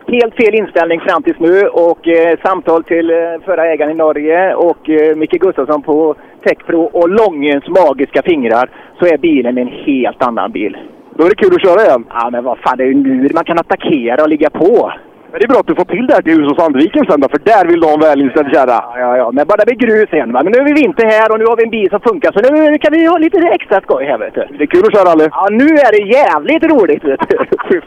helt 0.07 0.35
fel 0.35 0.55
inställning 0.55 0.99
fram 0.99 1.23
tills 1.23 1.39
nu 1.39 1.61
och 1.67 2.07
eh, 2.07 2.39
samtal 2.43 2.83
till 2.83 3.09
eh, 3.09 3.17
förra 3.45 3.65
ägaren 3.65 3.91
i 3.91 3.95
Norge 3.95 4.55
och 4.55 4.89
eh, 4.89 5.15
Micke 5.15 5.39
Gustafsson 5.39 5.81
på 5.81 6.15
Techpro 6.43 6.81
och 6.81 7.09
Långens 7.09 7.67
magiska 7.67 8.21
fingrar 8.21 8.69
så 8.99 9.05
är 9.05 9.17
bilen 9.17 9.57
en 9.57 9.67
helt 9.67 10.21
annan 10.21 10.51
bil. 10.51 10.77
Då 11.21 11.25
är 11.27 11.29
det 11.35 11.43
kul 11.43 11.55
att 11.55 11.65
köra 11.67 11.81
igen. 11.87 12.03
Ja, 12.19 12.29
men 12.33 12.43
vad 12.43 12.57
fan, 12.63 12.77
det 12.77 12.83
är 12.83 12.87
ju 12.87 12.93
nu 12.93 13.29
man 13.33 13.43
kan 13.49 13.59
attackera 13.59 14.23
och 14.23 14.29
ligga 14.29 14.49
på. 14.49 14.91
Men 15.31 15.35
det 15.39 15.45
är 15.45 15.51
bra 15.53 15.59
att 15.63 15.71
du 15.71 15.75
får 15.81 15.89
till 15.95 16.05
det 16.07 16.13
här 16.13 16.21
till 16.21 16.35
Hus 16.37 16.51
och 16.51 16.57
Sandviken 16.61 17.03
sen 17.09 17.19
då, 17.23 17.27
för 17.33 17.41
där 17.51 17.63
vill 17.69 17.79
du 17.81 17.85
ha 17.87 17.93
en 17.93 18.05
välinställd 18.09 18.49
kärra. 18.55 18.77
Ja, 18.91 18.99
ja, 19.05 19.17
ja, 19.21 19.27
men 19.35 19.43
bara 19.47 19.57
det 19.61 19.67
blir 19.69 19.81
grus 19.87 20.09
igen. 20.13 20.31
Va? 20.33 20.39
Men 20.43 20.51
nu 20.53 20.57
är 20.63 20.67
vi 20.71 20.75
vinter 20.81 21.05
här 21.15 21.27
och 21.31 21.39
nu 21.39 21.45
har 21.49 21.55
vi 21.59 21.63
en 21.63 21.75
bil 21.77 21.89
som 21.89 22.01
funkar, 22.09 22.29
så 22.31 22.39
nu 22.53 22.77
kan 22.83 22.91
vi 22.95 22.99
ha 23.11 23.17
lite 23.25 23.37
extra 23.57 23.77
skoj 23.85 24.03
här, 24.11 24.17
vet 24.23 24.35
du. 24.37 24.43
Det 24.57 24.63
är 24.67 24.71
kul 24.75 24.83
att 24.87 24.95
köra 24.95 25.05
rally. 25.11 25.27
Ja, 25.39 25.47
nu 25.61 25.69
är 25.85 25.91
det 25.95 26.03
jävligt 26.19 26.63
roligt, 26.73 27.03
vet 27.11 27.23
du. 27.29 27.37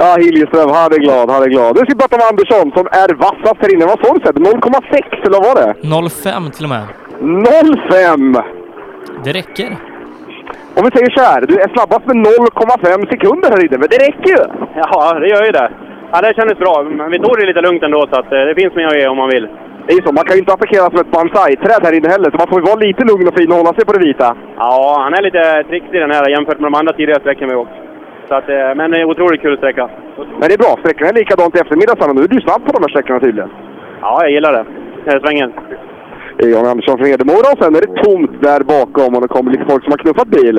Ja, 0.00 0.08
Hiljeström, 0.22 0.70
han 0.80 0.90
är 0.96 1.00
glad, 1.06 1.30
han 1.34 1.42
är 1.46 1.50
glad. 1.56 1.70
Nu 1.76 1.80
ska 1.82 1.92
vi 1.94 2.02
prata 2.04 2.16
med 2.20 2.26
Andersson 2.32 2.66
som 2.76 2.86
är 3.02 3.08
vassast 3.26 3.58
här 3.62 3.70
inne. 3.74 3.84
Vad 3.90 3.98
sa 4.00 4.08
du 4.14 4.20
Sebbe? 4.26 4.40
0,6 4.40 5.26
eller 5.26 5.38
vad 5.38 5.46
var 5.50 5.56
det? 5.62 6.08
05 6.10 6.50
till 6.56 6.64
och 6.66 6.72
med. 6.76 6.84
0,5! 7.20 8.42
Det 9.24 9.32
räcker. 9.40 9.70
Om 10.78 10.82
vi 10.86 10.90
säger 10.94 11.10
så 11.16 11.22
här, 11.30 11.40
du 11.50 11.54
är 11.64 11.68
snabbast 11.74 12.04
med 12.10 12.16
0,5 12.16 13.10
sekunder 13.12 13.48
här 13.52 13.64
inne, 13.66 13.78
men 13.82 13.90
det 13.92 13.98
räcker 14.06 14.30
ju! 14.36 14.42
Ja, 14.82 15.00
det 15.22 15.28
gör 15.34 15.44
ju 15.48 15.52
det. 15.60 15.68
Ja, 16.12 16.16
det 16.24 16.38
kändes 16.38 16.58
bra. 16.64 16.74
Men 17.00 17.08
vi 17.14 17.18
tog 17.18 17.32
det 17.38 17.46
lite 17.50 17.66
lugnt 17.66 17.82
ändå, 17.82 18.00
så 18.10 18.16
att 18.20 18.30
eh, 18.32 18.44
det 18.48 18.54
finns 18.60 18.74
mer 18.78 18.86
att 18.88 18.98
ge 19.00 19.06
om 19.12 19.20
man 19.22 19.34
vill. 19.34 19.46
Det 19.84 19.90
är 19.92 19.98
ju 19.98 20.04
så, 20.06 20.12
man 20.18 20.26
kan 20.26 20.36
ju 20.36 20.42
inte 20.42 20.54
attackera 20.54 20.86
som 20.90 21.00
ett 21.02 21.14
bonsai-träd 21.16 21.82
här 21.86 21.96
inne 21.98 22.08
heller, 22.14 22.28
så 22.30 22.36
man 22.42 22.50
får 22.50 22.58
ju 22.60 22.66
vara 22.70 22.84
lite 22.86 23.02
lugn 23.10 23.28
och 23.28 23.36
fin 23.38 23.50
och 23.52 23.60
hålla 23.60 23.74
sig 23.74 23.84
på 23.86 23.92
det 23.96 24.06
vita. 24.08 24.28
Ja, 24.64 24.76
han 25.04 25.14
är 25.18 25.22
lite 25.28 25.42
trixig 25.70 26.00
den 26.04 26.14
här 26.16 26.34
jämfört 26.34 26.58
med 26.60 26.66
de 26.70 26.78
andra 26.80 26.92
tidigare 26.92 27.20
sträckorna 27.20 27.52
vi 27.52 27.62
åkt. 27.64 27.76
Så 28.28 28.34
att, 28.38 28.48
eh, 28.56 28.70
men 28.80 28.88
eh, 28.94 29.10
otroligt 29.10 29.42
kul 29.44 29.56
sträcka. 29.56 29.84
Men 30.38 30.46
det 30.48 30.54
är 30.58 30.64
bra, 30.64 30.72
sträckorna 30.82 31.08
är 31.12 31.20
likadant 31.20 31.56
i 31.56 31.58
eftermiddag 31.62 31.96
och 32.10 32.16
nu 32.16 32.22
är 32.26 32.34
du 32.36 32.40
snabb 32.46 32.62
på 32.66 32.72
de 32.76 32.80
här 32.84 32.92
sträckorna 32.94 33.20
tydligen. 33.20 33.50
Ja, 34.04 34.14
jag 34.24 34.32
gillar 34.36 34.52
det. 34.56 34.64
Svängen. 35.24 35.50
Det 36.38 36.44
är 36.44 36.48
Jan 36.50 36.66
Andersson 36.66 36.98
från 36.98 37.06
Hedemora 37.06 37.52
och 37.52 37.58
sen 37.64 37.76
är 37.76 37.80
det 37.80 38.02
tomt 38.02 38.42
där 38.42 38.60
bakom 38.60 39.14
och 39.14 39.20
det 39.20 39.28
kommer 39.28 39.50
lite 39.50 39.64
folk 39.68 39.84
som 39.84 39.90
har 39.92 39.98
knuffat 39.98 40.28
bil. 40.28 40.58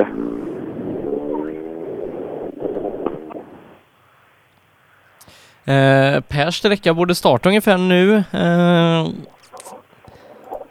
Eh, 5.66 6.20
Pers 6.20 6.54
sträcka 6.54 6.94
borde 6.94 7.14
starta 7.14 7.48
ungefär 7.48 7.78
nu. 7.78 8.14
Eh, 8.16 9.06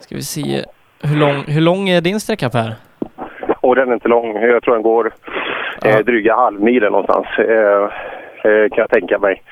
ska 0.00 0.14
vi 0.14 0.22
se. 0.22 0.64
Hur 1.02 1.16
lång, 1.16 1.44
hur 1.46 1.60
lång 1.60 1.88
är 1.88 2.00
din 2.00 2.20
sträcka 2.20 2.50
Per? 2.50 2.74
Och 3.60 3.76
den 3.76 3.88
är 3.88 3.94
inte 3.94 4.08
lång. 4.08 4.36
Jag 4.42 4.62
tror 4.62 4.74
den 4.74 4.82
går 4.82 5.12
eh, 5.84 5.98
dryga 5.98 6.36
halvmilen 6.36 6.92
någonstans. 6.92 7.26
Eh, 7.38 7.82
eh, 8.50 8.68
kan 8.68 8.78
jag 8.78 8.90
tänka 8.90 9.18
mig. 9.18 9.42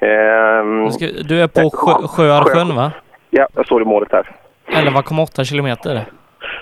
Du, 0.00 0.90
ska, 0.90 1.06
du 1.28 1.40
är 1.40 1.48
på 1.48 1.70
sjö, 1.70 2.08
Sjöarsjön 2.08 2.76
va? 2.76 2.92
Ja, 3.30 3.48
jag 3.54 3.66
står 3.66 3.82
i 3.82 3.84
målet 3.84 4.12
här. 4.12 4.36
11,8 4.66 5.44
kilometer. 5.44 6.04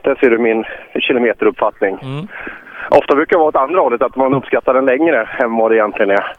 Där 0.02 0.14
ser 0.14 0.30
du 0.30 0.38
min 0.38 0.64
kilometeruppfattning. 1.00 1.98
Mm. 2.02 2.28
Ofta 2.90 3.14
brukar 3.14 3.36
det 3.36 3.38
vara 3.38 3.48
åt 3.48 3.56
andra 3.56 3.80
hållet, 3.80 4.02
att 4.02 4.16
man 4.16 4.34
uppskattar 4.34 4.74
den 4.74 4.86
längre 4.86 5.28
än 5.38 5.56
vad 5.56 5.70
det 5.70 5.76
egentligen 5.76 6.10
är. 6.10 6.36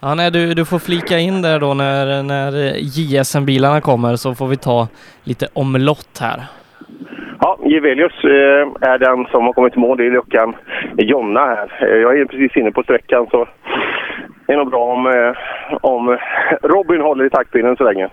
Ja, 0.00 0.14
nej, 0.14 0.30
du, 0.30 0.54
du 0.54 0.64
får 0.64 0.78
flika 0.78 1.18
in 1.18 1.42
där 1.42 1.58
då 1.58 1.74
när, 1.74 2.22
när 2.22 2.52
JSM-bilarna 2.78 3.80
kommer 3.80 4.16
så 4.16 4.34
får 4.34 4.48
vi 4.48 4.56
ta 4.56 4.88
lite 5.24 5.48
omlott 5.52 6.18
här. 6.20 6.40
Ja, 7.40 7.58
Gevelius 7.64 8.24
eh, 8.24 8.90
är 8.90 8.98
den 8.98 9.26
som 9.26 9.44
har 9.44 9.52
kommit 9.52 9.76
i 9.76 9.78
mål 9.78 10.00
i 10.00 10.10
luckan. 10.10 10.56
Jonna 10.96 11.40
här. 11.40 11.68
Eh, 11.80 11.96
jag 11.96 12.20
är 12.20 12.24
precis 12.24 12.56
inne 12.56 12.72
på 12.72 12.82
sträckan 12.82 13.26
så 13.30 13.48
det 14.46 14.52
är 14.52 14.56
nog 14.56 14.70
bra 14.70 14.84
om, 14.84 15.06
eh, 15.06 15.36
om 15.80 16.18
Robin 16.62 17.00
håller 17.00 17.24
i 17.24 17.30
taktpinnen 17.30 17.76
så 17.76 17.84
länge. 17.84 18.08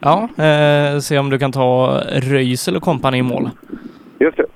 Ja, 0.00 0.28
eh, 0.44 0.98
se 0.98 1.18
om 1.18 1.30
du 1.30 1.38
kan 1.38 1.52
ta 1.52 2.00
Röisel 2.12 2.76
och 2.76 2.82
kompani 2.82 3.18
i 3.18 3.22
mål. 3.22 3.50
Just 4.18 4.36
det. 4.36 4.46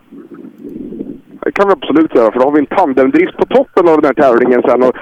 Det 1.45 1.53
kan 1.53 1.69
vi 1.69 1.73
absolut 1.73 2.15
göra, 2.15 2.33
för 2.33 2.39
då 2.39 2.45
har 2.45 2.53
vi 2.53 2.59
en 2.59 2.66
tandemdrift 2.66 3.37
på 3.37 3.47
toppen 3.47 3.89
av 3.89 4.01
den 4.01 4.05
här 4.05 4.15
tävlingen 4.15 4.62
sen. 4.62 4.83
Och 4.83 4.97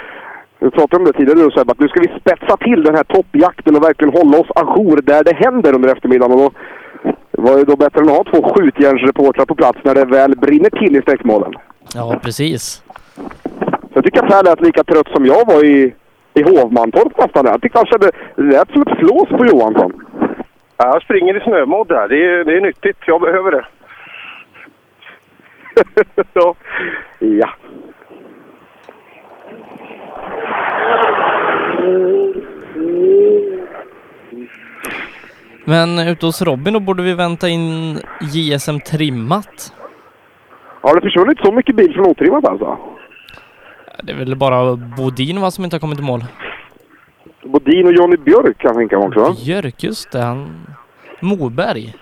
vi 0.59 0.71
pratade 0.71 0.97
om 0.97 1.05
det 1.05 1.13
tidigare 1.13 1.39
nu, 1.39 1.51
Sebbe, 1.51 1.73
att 1.73 1.81
nu 1.81 1.89
ska 1.89 2.01
vi 2.01 2.21
spetsa 2.21 2.57
till 2.57 2.83
den 2.83 2.95
här 2.95 3.05
toppjakten 3.05 3.77
och 3.77 3.83
verkligen 3.83 4.13
hålla 4.15 4.39
oss 4.39 4.51
ajour 4.55 5.01
där 5.03 5.25
det 5.25 5.35
händer 5.35 5.75
under 5.75 5.89
eftermiddagen. 5.89 6.33
Och 6.33 6.55
då 7.33 7.43
var 7.43 7.57
det 7.59 7.65
då 7.65 7.77
bättre 7.77 8.01
än 8.01 8.09
att 8.09 8.17
ha 8.17 8.25
två 8.25 8.55
skjutjärnsreportrar 8.55 9.45
på 9.45 9.55
plats 9.55 9.79
när 9.85 9.95
det 9.95 10.05
väl 10.05 10.37
brinner 10.37 10.71
till 10.71 10.97
i 10.97 11.03
sträckmålen. 11.03 11.53
Ja, 11.95 12.19
precis. 12.23 12.83
Så 13.65 13.95
jag 13.95 14.05
tycker 14.05 14.23
att 14.23 14.31
Per 14.31 14.45
lät 14.45 14.61
lika 14.61 14.85
trött 14.85 15.09
som 15.15 15.27
jag 15.27 15.47
var 15.47 15.65
i, 15.65 15.95
i 16.35 16.43
Hovmantorp 16.43 17.19
nästan. 17.19 17.47
Jag 17.47 17.63
tyckte 17.63 17.79
han 17.79 17.87
kände, 17.87 18.11
det 18.37 18.43
lät 18.43 18.73
som 18.73 18.83
ett 18.83 18.99
flås 18.99 19.29
på 19.29 19.47
Johansson. 19.47 19.93
Ja, 20.77 20.87
jag 20.87 21.03
springer 21.03 21.37
i 21.37 21.41
snömodd 21.41 21.93
här. 21.93 22.09
Det 22.09 22.25
är, 22.25 22.45
det 22.45 22.57
är 22.57 22.61
nyttigt. 22.61 22.99
Jag 23.07 23.21
behöver 23.21 23.51
det. 23.51 23.65
ja. 27.39 27.51
Men 35.65 35.99
ute 35.99 36.27
hos 36.27 36.43
Robin 36.43 36.75
då 36.75 36.81
borde 36.81 37.03
vi 37.03 37.15
vänta 37.15 37.49
in 37.49 37.99
JSM 38.35 38.81
trimmat. 38.81 39.73
Har 40.81 40.95
det 40.95 41.01
försvunnit 41.01 41.39
så 41.45 41.53
mycket 41.53 41.77
bil 41.77 41.95
från 41.95 42.07
otrimmat 42.07 42.49
alltså? 42.49 42.79
Det 44.03 44.13
är 44.13 44.17
väl 44.17 44.37
bara 44.37 44.77
Bodin 44.77 45.41
va 45.41 45.51
som 45.51 45.65
inte 45.65 45.77
har 45.77 45.81
kommit 45.81 45.99
i 45.99 46.03
mål? 46.03 46.25
Bodin 47.45 47.87
och 47.87 47.93
Johnny 47.93 48.17
Björk 48.17 48.59
kan 48.59 48.69
jag 48.69 48.77
tänka 48.77 48.99
mig 48.99 49.09
också. 49.09 49.45
Björk, 49.45 49.83
just 49.83 50.13
det. 50.13 50.21
Han... 50.21 50.67
Moberg. 51.21 51.95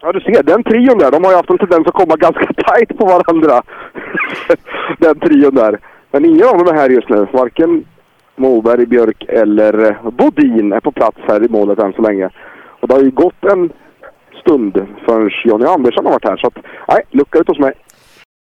Ja, 0.00 0.12
du 0.12 0.20
ser, 0.20 0.42
den 0.42 0.62
trion 0.64 0.98
där, 0.98 1.10
de 1.10 1.24
har 1.24 1.30
ju 1.30 1.36
haft 1.36 1.50
en 1.50 1.58
tendens 1.58 1.86
att 1.86 1.94
komma 1.94 2.16
ganska 2.16 2.46
tajt 2.66 2.98
på 2.98 3.04
varandra. 3.04 3.62
den 4.98 5.20
trion 5.20 5.54
där. 5.54 5.78
Men 6.10 6.24
ingen 6.24 6.48
av 6.48 6.58
dem 6.58 6.68
är 6.68 6.74
här 6.74 6.90
just 6.90 7.08
nu. 7.08 7.26
Varken 7.32 7.84
Moberg, 8.36 8.86
Björk 8.86 9.24
eller 9.28 9.96
Bodin 10.10 10.72
är 10.72 10.80
på 10.80 10.92
plats 10.92 11.18
här 11.28 11.44
i 11.44 11.48
målet 11.48 11.78
än 11.78 11.92
så 11.92 12.02
länge. 12.02 12.30
Och 12.80 12.88
det 12.88 12.94
har 12.94 13.02
ju 13.02 13.10
gått 13.10 13.44
en 13.44 13.72
stund 14.40 14.86
förrän 15.04 15.30
Johnny 15.44 15.66
Andersson 15.66 16.04
har 16.04 16.12
varit 16.12 16.28
här. 16.28 16.36
Så 16.36 16.46
att, 16.46 16.58
nej, 16.88 17.02
lucka 17.10 17.38
ut 17.38 17.48
hos 17.48 17.58
mig. 17.58 17.72